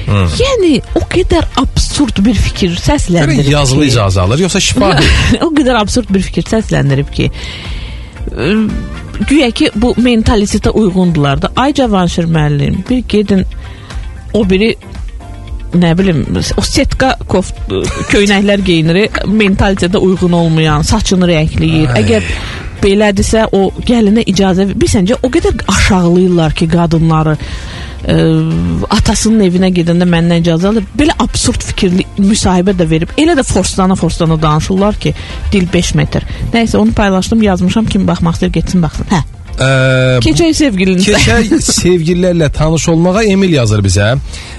Yəni 0.07 0.77
o 0.95 1.01
qədər 1.11 1.43
absurd 1.59 2.21
bir 2.23 2.37
fikir 2.39 2.77
səsləndirib 2.79 3.51
yazılı 3.51 3.87
ki, 3.87 3.91
icazə 3.91 4.21
alır 4.23 4.45
yoxsa 4.45 4.61
şifahi? 4.63 5.09
o 5.47 5.49
qədər 5.57 5.79
absurd 5.81 6.13
bir 6.15 6.23
fikir 6.23 6.47
səsləndirib 6.47 7.11
ki, 7.11 7.27
güya 9.27 9.49
ki 9.51 9.71
bu 9.75 9.93
mentalitetə 9.99 10.71
uyğundular 10.71 11.41
da. 11.41 11.51
Ay 11.55 11.73
Cavanşir 11.73 12.29
müəllim, 12.31 12.79
bir 12.89 13.03
gedin 13.09 13.43
o 14.33 14.49
biri 14.49 14.75
nə 15.75 15.91
bilim 15.97 16.23
o 16.31 16.63
setka 16.65 17.13
koft 17.27 17.57
köynəklər 18.11 18.63
geyinir, 18.65 19.01
mentalitetə 19.27 19.99
uyğun 19.99 20.37
olmayan, 20.37 20.85
saçını 20.87 21.27
rəngləyir. 21.29 21.91
Ay. 21.91 22.03
Əgər 22.03 22.31
belədirsə 22.83 23.47
o 23.55 23.67
gəlinə 23.85 24.23
icazə 24.29 24.67
bir 24.71 24.91
səncə 24.91 25.19
o 25.23 25.31
qədər 25.33 25.65
aşağılayırlar 25.73 26.55
ki, 26.57 26.69
qadınları 26.71 27.35
ə, 27.37 28.17
atasının 28.97 29.45
evinə 29.47 29.71
gedəndə 29.75 30.07
məndən 30.09 30.45
icazə 30.45 30.71
alır. 30.71 30.85
Belə 30.97 31.15
absurd 31.23 31.65
fikirli 31.71 32.05
müsahibə 32.21 32.75
də 32.77 32.89
verib, 32.89 33.15
elə 33.19 33.37
də 33.37 33.45
forslana 33.47 33.97
forslana 33.99 34.39
danışırlar 34.41 35.01
ki, 35.03 35.15
dil 35.53 35.67
5 35.73 35.95
metr. 35.99 36.27
Nəysə 36.53 36.79
onu 36.81 36.95
paylaşdım, 36.97 37.43
yazmışam 37.49 37.89
kim 37.91 38.07
baxmaq 38.07 38.39
istəyir 38.39 38.55
getsin 38.61 38.85
baxsın. 38.85 39.09
Hə. 39.11 39.25
Ə, 39.57 40.19
Keçək 40.21 40.53
sevgilinizə. 40.53 41.15
Keçək 41.17 41.63
sevgililərlə 41.81 42.51
tanış 42.53 42.87
olmağa 42.93 43.23
Emil 43.25 43.55
yazır 43.57 43.81
bizə. 43.85 44.11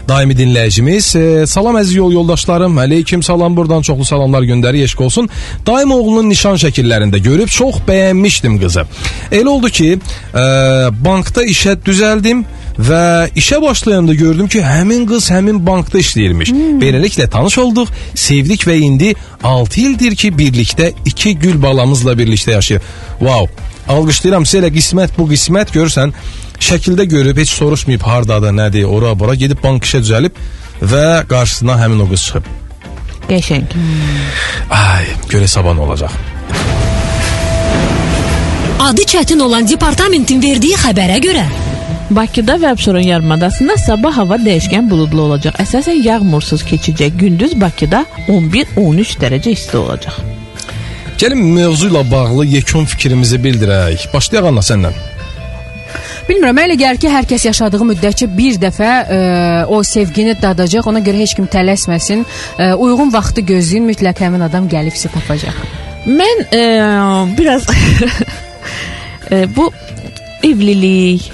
Daimi 0.09 0.35
dinləyicimiz. 0.35 1.11
E, 1.15 1.47
salam 1.47 1.79
əziz 1.79 1.95
yol 2.01 2.13
yoldaşlarım. 2.17 2.79
Aleyküm 2.83 3.23
salam 3.23 3.57
buradan 3.57 3.83
çoxlu 3.87 4.05
salamlar 4.05 4.43
göndərir. 4.43 4.83
Eşq 4.89 5.01
olsun. 5.07 5.29
Daim 5.67 5.93
oğlunun 5.95 6.31
nişan 6.31 6.59
şəkillərində 6.65 7.23
görüb 7.23 7.49
çox 7.49 7.79
bəyənmişdim 7.89 8.59
qızı. 8.63 8.87
Elə 9.31 9.49
oldu 9.49 9.71
ki, 9.71 9.93
e, 10.35 10.45
bankda 11.05 11.47
işə 11.47 11.77
düzəldim 11.87 12.43
və 12.91 13.05
işə 13.39 13.63
başlayanda 13.63 14.15
gördüm 14.15 14.49
ki, 14.51 14.63
həmin 14.63 15.07
qız 15.11 15.31
həmin 15.31 15.63
bankda 15.67 16.03
işləyirmiş. 16.03 16.51
Hmm. 16.51 16.83
Beləliklə 16.83 17.29
tanış 17.31 17.59
olduq, 17.59 17.95
sevdik 18.15 18.67
və 18.67 18.79
indi 18.83 19.15
6 19.43 19.81
ildir 19.81 20.17
ki, 20.17 20.35
birlikdə 20.35 20.93
iki 21.05 21.37
gül 21.39 21.63
balamızla 21.63 22.19
birlikdə 22.19 22.59
yaşayır. 22.59 22.83
Wow. 23.19 23.49
Alqışlayıram 23.89 24.45
sizə 24.45 24.63
elə 24.63 24.71
qismət 24.75 25.17
bu 25.17 25.25
qismət 25.31 25.73
görürsən 25.73 26.13
şəkildə 26.61 27.07
görüb 27.09 27.39
heç 27.41 27.53
soruşmayıb 27.57 28.03
hardadır, 28.05 28.53
nədir, 28.53 28.85
ora 28.85 29.15
bura 29.19 29.35
gedib 29.35 29.63
bank 29.65 29.87
işə 29.89 30.03
düzəlib 30.05 30.41
və 30.93 31.05
qarşısına 31.29 31.79
həmin 31.83 32.05
o 32.05 32.09
qız 32.11 32.27
çıxıb. 32.27 32.51
Qəşəng. 33.29 33.79
Ay, 34.73 35.09
görə 35.33 35.49
sabah 35.49 35.77
nə 35.77 35.87
olacaq? 35.87 36.13
Adı 38.89 39.03
çətin 39.13 39.41
olan 39.43 39.67
departamentin 39.69 40.43
verdiyi 40.43 40.77
xəbərə 40.85 41.19
görə 41.25 41.47
Bakıda 42.11 42.55
və 42.57 42.71
Abşeron 42.73 43.05
yarımadasında 43.05 43.77
sabah 43.77 44.17
hava 44.17 44.39
dəyişkən 44.41 44.89
buludlu 44.91 45.27
olacaq. 45.27 45.59
Əsasən 45.61 46.01
yağmursuz 46.07 46.65
keçəcək. 46.71 47.19
Gündüz 47.21 47.53
Bakıda 47.61 48.07
11-13 48.29 49.19
dərəcə 49.21 49.53
isti 49.53 49.77
olacaq. 49.77 50.38
Gəlin 51.19 51.41
mövzu 51.51 51.89
ilə 51.91 52.05
bağlı 52.11 52.45
yekun 52.47 52.85
fikrimizi 52.87 53.41
bildirək. 53.43 54.05
Başlayaq 54.13 54.53
Anna 54.53 54.63
səndən. 54.63 54.95
Bilmirəm, 56.29 56.55
mənə 56.55 56.69
elə 56.69 56.77
gəlir 56.79 57.01
ki, 57.01 57.09
hər 57.11 57.27
kəs 57.27 57.47
yaşadığı 57.49 57.81
müddətcə 57.89 58.29
bir 58.37 58.59
dəfə 58.63 58.91
ə, 59.01 59.19
o 59.73 59.81
sevgini 59.83 60.37
dadacaq. 60.39 60.87
Ona 60.87 61.01
görə 61.03 61.23
heç 61.25 61.33
kim 61.35 61.49
tələsməsin. 61.51 62.23
Ə, 62.23 62.69
uyğun 62.79 63.11
vaxtı 63.15 63.43
gözləyin, 63.49 63.89
mütləq 63.89 64.23
həmin 64.23 64.45
adam 64.47 64.69
gəlib 64.71 64.95
sizi 64.95 65.11
tapacaq. 65.15 65.57
Mən 66.07 66.45
e, 66.55 66.61
biraz 67.39 67.67
e, 69.33 69.41
bu 69.57 69.73
evlilik, 70.47 71.25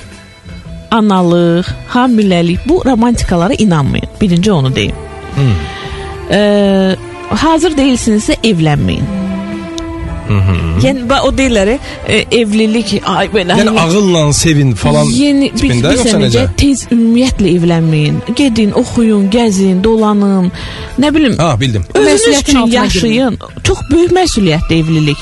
analıq, 0.90 1.69
hamiləlik 1.93 2.65
bu 2.69 2.81
romantikalara 2.86 3.55
inanmayın. 3.59 4.09
Birinci 4.20 4.52
onu 4.52 4.74
deyim. 4.77 4.97
Hmm. 5.35 5.52
E, 6.31 6.40
hazır 7.44 7.77
değilsinizsə 7.77 8.39
evlənməyin. 8.40 9.23
Yəni 10.84 11.05
ba- 11.09 11.20
o 11.26 11.30
deyirlər 11.36 11.68
e, 12.09 12.16
evlilik 12.40 12.94
ay 13.06 13.28
belə 13.34 13.59
Yəni 13.60 13.72
ağılla 13.80 14.32
sevin 14.32 14.72
falan 14.74 15.05
Yeni 15.12 15.51
bir, 15.55 15.62
bir 15.62 16.14
necə? 16.24 16.46
tez 16.56 16.86
ümumiyyətlə 16.90 17.48
evlənməyin. 17.59 18.16
Gedin, 18.36 18.72
oxuyun, 18.72 19.28
gəzin, 19.30 19.82
dolanın. 19.84 20.52
Nə 20.98 21.14
bilim, 21.14 21.36
Ha, 21.38 21.60
bildim. 21.60 21.84
özünüz 21.94 22.20
Məsuliyyətin 22.20 22.42
üçün 22.42 22.59
altına 22.59 22.74
yaşayın. 22.74 23.38
Çox 23.64 23.78
böyük 23.90 24.12
məsuliyyətdir 24.12 24.74
evlilik. 24.80 25.18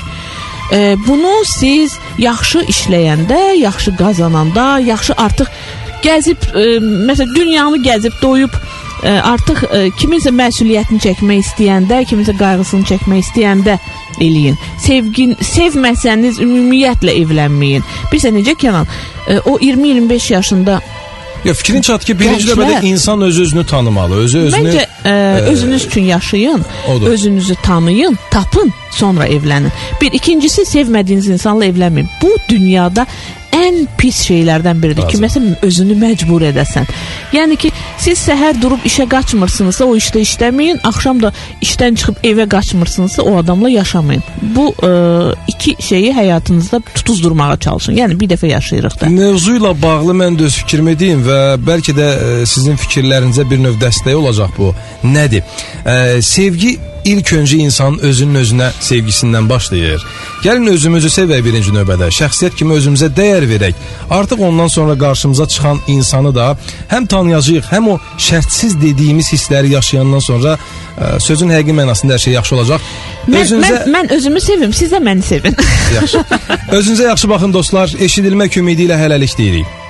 E, 0.72 0.96
bunu 1.08 1.32
siz 1.46 1.92
yaxşı 2.18 2.58
işləyəndə, 2.58 3.40
yaxşı 3.58 3.96
qazananda, 3.96 4.78
yaxşı 4.78 5.12
artıq 5.16 5.46
gəzib, 6.02 6.40
e, 6.54 6.78
məsələn, 7.10 7.34
dünyanı 7.36 7.76
gəzib 7.84 8.14
doyub 8.22 8.50
e, 9.02 9.10
artıq 9.10 9.64
e, 9.68 9.82
kiminsə 9.98 10.32
məsuliyyətini 10.36 11.02
çəkmək 11.06 11.44
istəyəndə, 11.44 12.02
kiminsə 12.08 12.34
qayğısını 12.38 12.88
çəkmək 12.90 13.24
istəyəndə 13.26 13.78
eləyin. 14.20 14.58
Sevgin, 14.82 15.36
sevməsəniz 15.42 16.40
ümumiyyətlə 16.44 17.14
evlənməyin. 17.22 17.86
Bilirsən 18.10 18.38
necə 18.38 18.56
Kənan? 18.58 18.90
E, 19.28 19.38
o 19.38 19.58
20-25 19.58 20.32
yaşında 20.32 20.80
Ya 21.44 21.54
fikrin 21.54 21.82
çat 21.82 22.04
ki, 22.04 22.14
birinci 22.18 22.46
növbədə 22.46 22.84
insan 22.86 23.22
öz 23.22 23.40
özünü 23.40 23.66
tanımalı, 23.66 24.16
özü 24.16 24.38
özünü 24.38 24.68
Məncə 24.68 24.84
ə, 25.04 25.40
özünüz 25.50 25.84
üçün 25.84 26.02
yaşayın, 26.02 26.62
odur. 26.88 27.06
özünüzü 27.06 27.54
tanıyın, 27.62 28.18
tapın, 28.30 28.72
sonra 28.90 29.26
evlənin. 29.26 29.72
Bir 30.00 30.12
ikincisi 30.12 30.62
sevmədiyiniz 30.62 31.32
insanla 31.32 31.66
evlənməyin. 31.66 32.06
Bu 32.22 32.36
dünyada 32.48 33.06
ən 33.66 33.80
pis 33.98 34.22
şeylərdən 34.26 34.82
biridir 34.82 35.06
ki, 35.08 35.18
Lazım. 35.18 35.24
məsələn 35.26 35.66
özünü 35.66 35.96
məcbur 36.00 36.44
edəsən. 36.50 36.88
Yəni 37.32 37.56
ki, 37.56 37.70
siz 38.02 38.20
səhər 38.26 38.58
durub 38.62 38.84
işə 38.88 39.06
qaçmırsınızsa 39.10 39.86
o 39.88 39.96
işdə 39.96 40.22
işləməyin, 40.26 40.82
axşam 40.88 41.22
da 41.22 41.32
işdən 41.64 41.98
çıxıb 42.00 42.22
evə 42.26 42.48
qaçmırsınızsa 42.48 43.22
o 43.22 43.36
adamla 43.38 43.70
yaşamayın. 43.70 44.22
Bu 44.56 44.68
ə, 44.82 44.92
iki 45.48 45.76
şeyi 45.82 46.12
həyatınızda 46.14 46.82
tutuzdurmağa 46.94 47.56
çalışın. 47.56 47.96
Yəni 48.02 48.20
bir 48.20 48.32
dəfə 48.34 48.52
yaşayırıq 48.52 49.00
da. 49.00 49.10
Mövzu 49.10 49.56
ilə 49.60 49.74
bağlı 49.82 50.16
mən 50.22 50.38
də 50.38 50.48
öz 50.50 50.60
fikrimi 50.62 50.98
deyim 50.98 51.24
və 51.26 51.40
bəlkə 51.66 51.96
də 51.96 52.08
e, 52.12 52.46
sizin 52.46 52.76
fikirlərinizə 52.76 53.48
bir 53.50 53.62
növ 53.62 53.78
dəstək 53.82 54.14
olacaq 54.14 54.56
bu. 54.58 54.72
Nədir? 55.04 55.42
E, 55.86 56.22
sevgi 56.22 56.78
ilk 57.04 57.32
öncə 57.38 57.56
insanın 57.64 57.98
özünün 57.98 58.40
özünə 58.42 58.68
sevgisindən 58.80 59.48
başlayır. 59.48 60.04
Gəlin 60.44 60.70
özümüzü 60.72 61.10
sevək 61.10 61.44
birinci 61.44 61.74
növbədə. 61.74 62.10
Şəxsiyyət 62.14 62.56
kimi 62.58 62.76
özümüzə 62.78 63.10
dəyər 63.16 63.46
verək. 63.48 63.74
Artıq 64.10 64.42
ondan 64.48 64.68
sonra 64.68 64.98
qarşımıza 64.98 65.48
çıxan 65.48 65.80
insanı 65.86 66.34
da 66.34 66.56
həm 66.90 67.06
tanıyacağıq, 67.06 67.68
həm 67.72 67.90
o 67.90 67.98
şərtsiz 68.18 68.80
dediyimiz 68.82 69.32
hissləri 69.32 69.74
yaşayandan 69.74 70.18
sonra 70.18 70.56
e, 70.56 71.20
sözün 71.20 71.50
həqiqi 71.50 71.76
mənasında 71.82 72.16
hər 72.16 72.24
şey 72.26 72.34
yaxşı 72.38 72.56
olacaq. 72.56 72.88
Mən, 73.28 73.54
mən, 73.66 73.78
mən 73.96 74.16
özümü 74.16 74.40
sevim, 74.40 74.72
siz 74.72 74.92
də 74.92 75.02
məni 75.02 75.22
sevin. 75.22 75.56
Yaxşı. 75.94 76.24
Özünüzə 76.78 77.08
yaxşı 77.12 77.30
baxın 77.30 77.52
dostlar. 77.52 77.94
Eşidilmək 78.08 78.58
ümidi 78.58 78.88
ilə 78.90 78.98
hələlik 79.04 79.38
deyirik. 79.38 79.81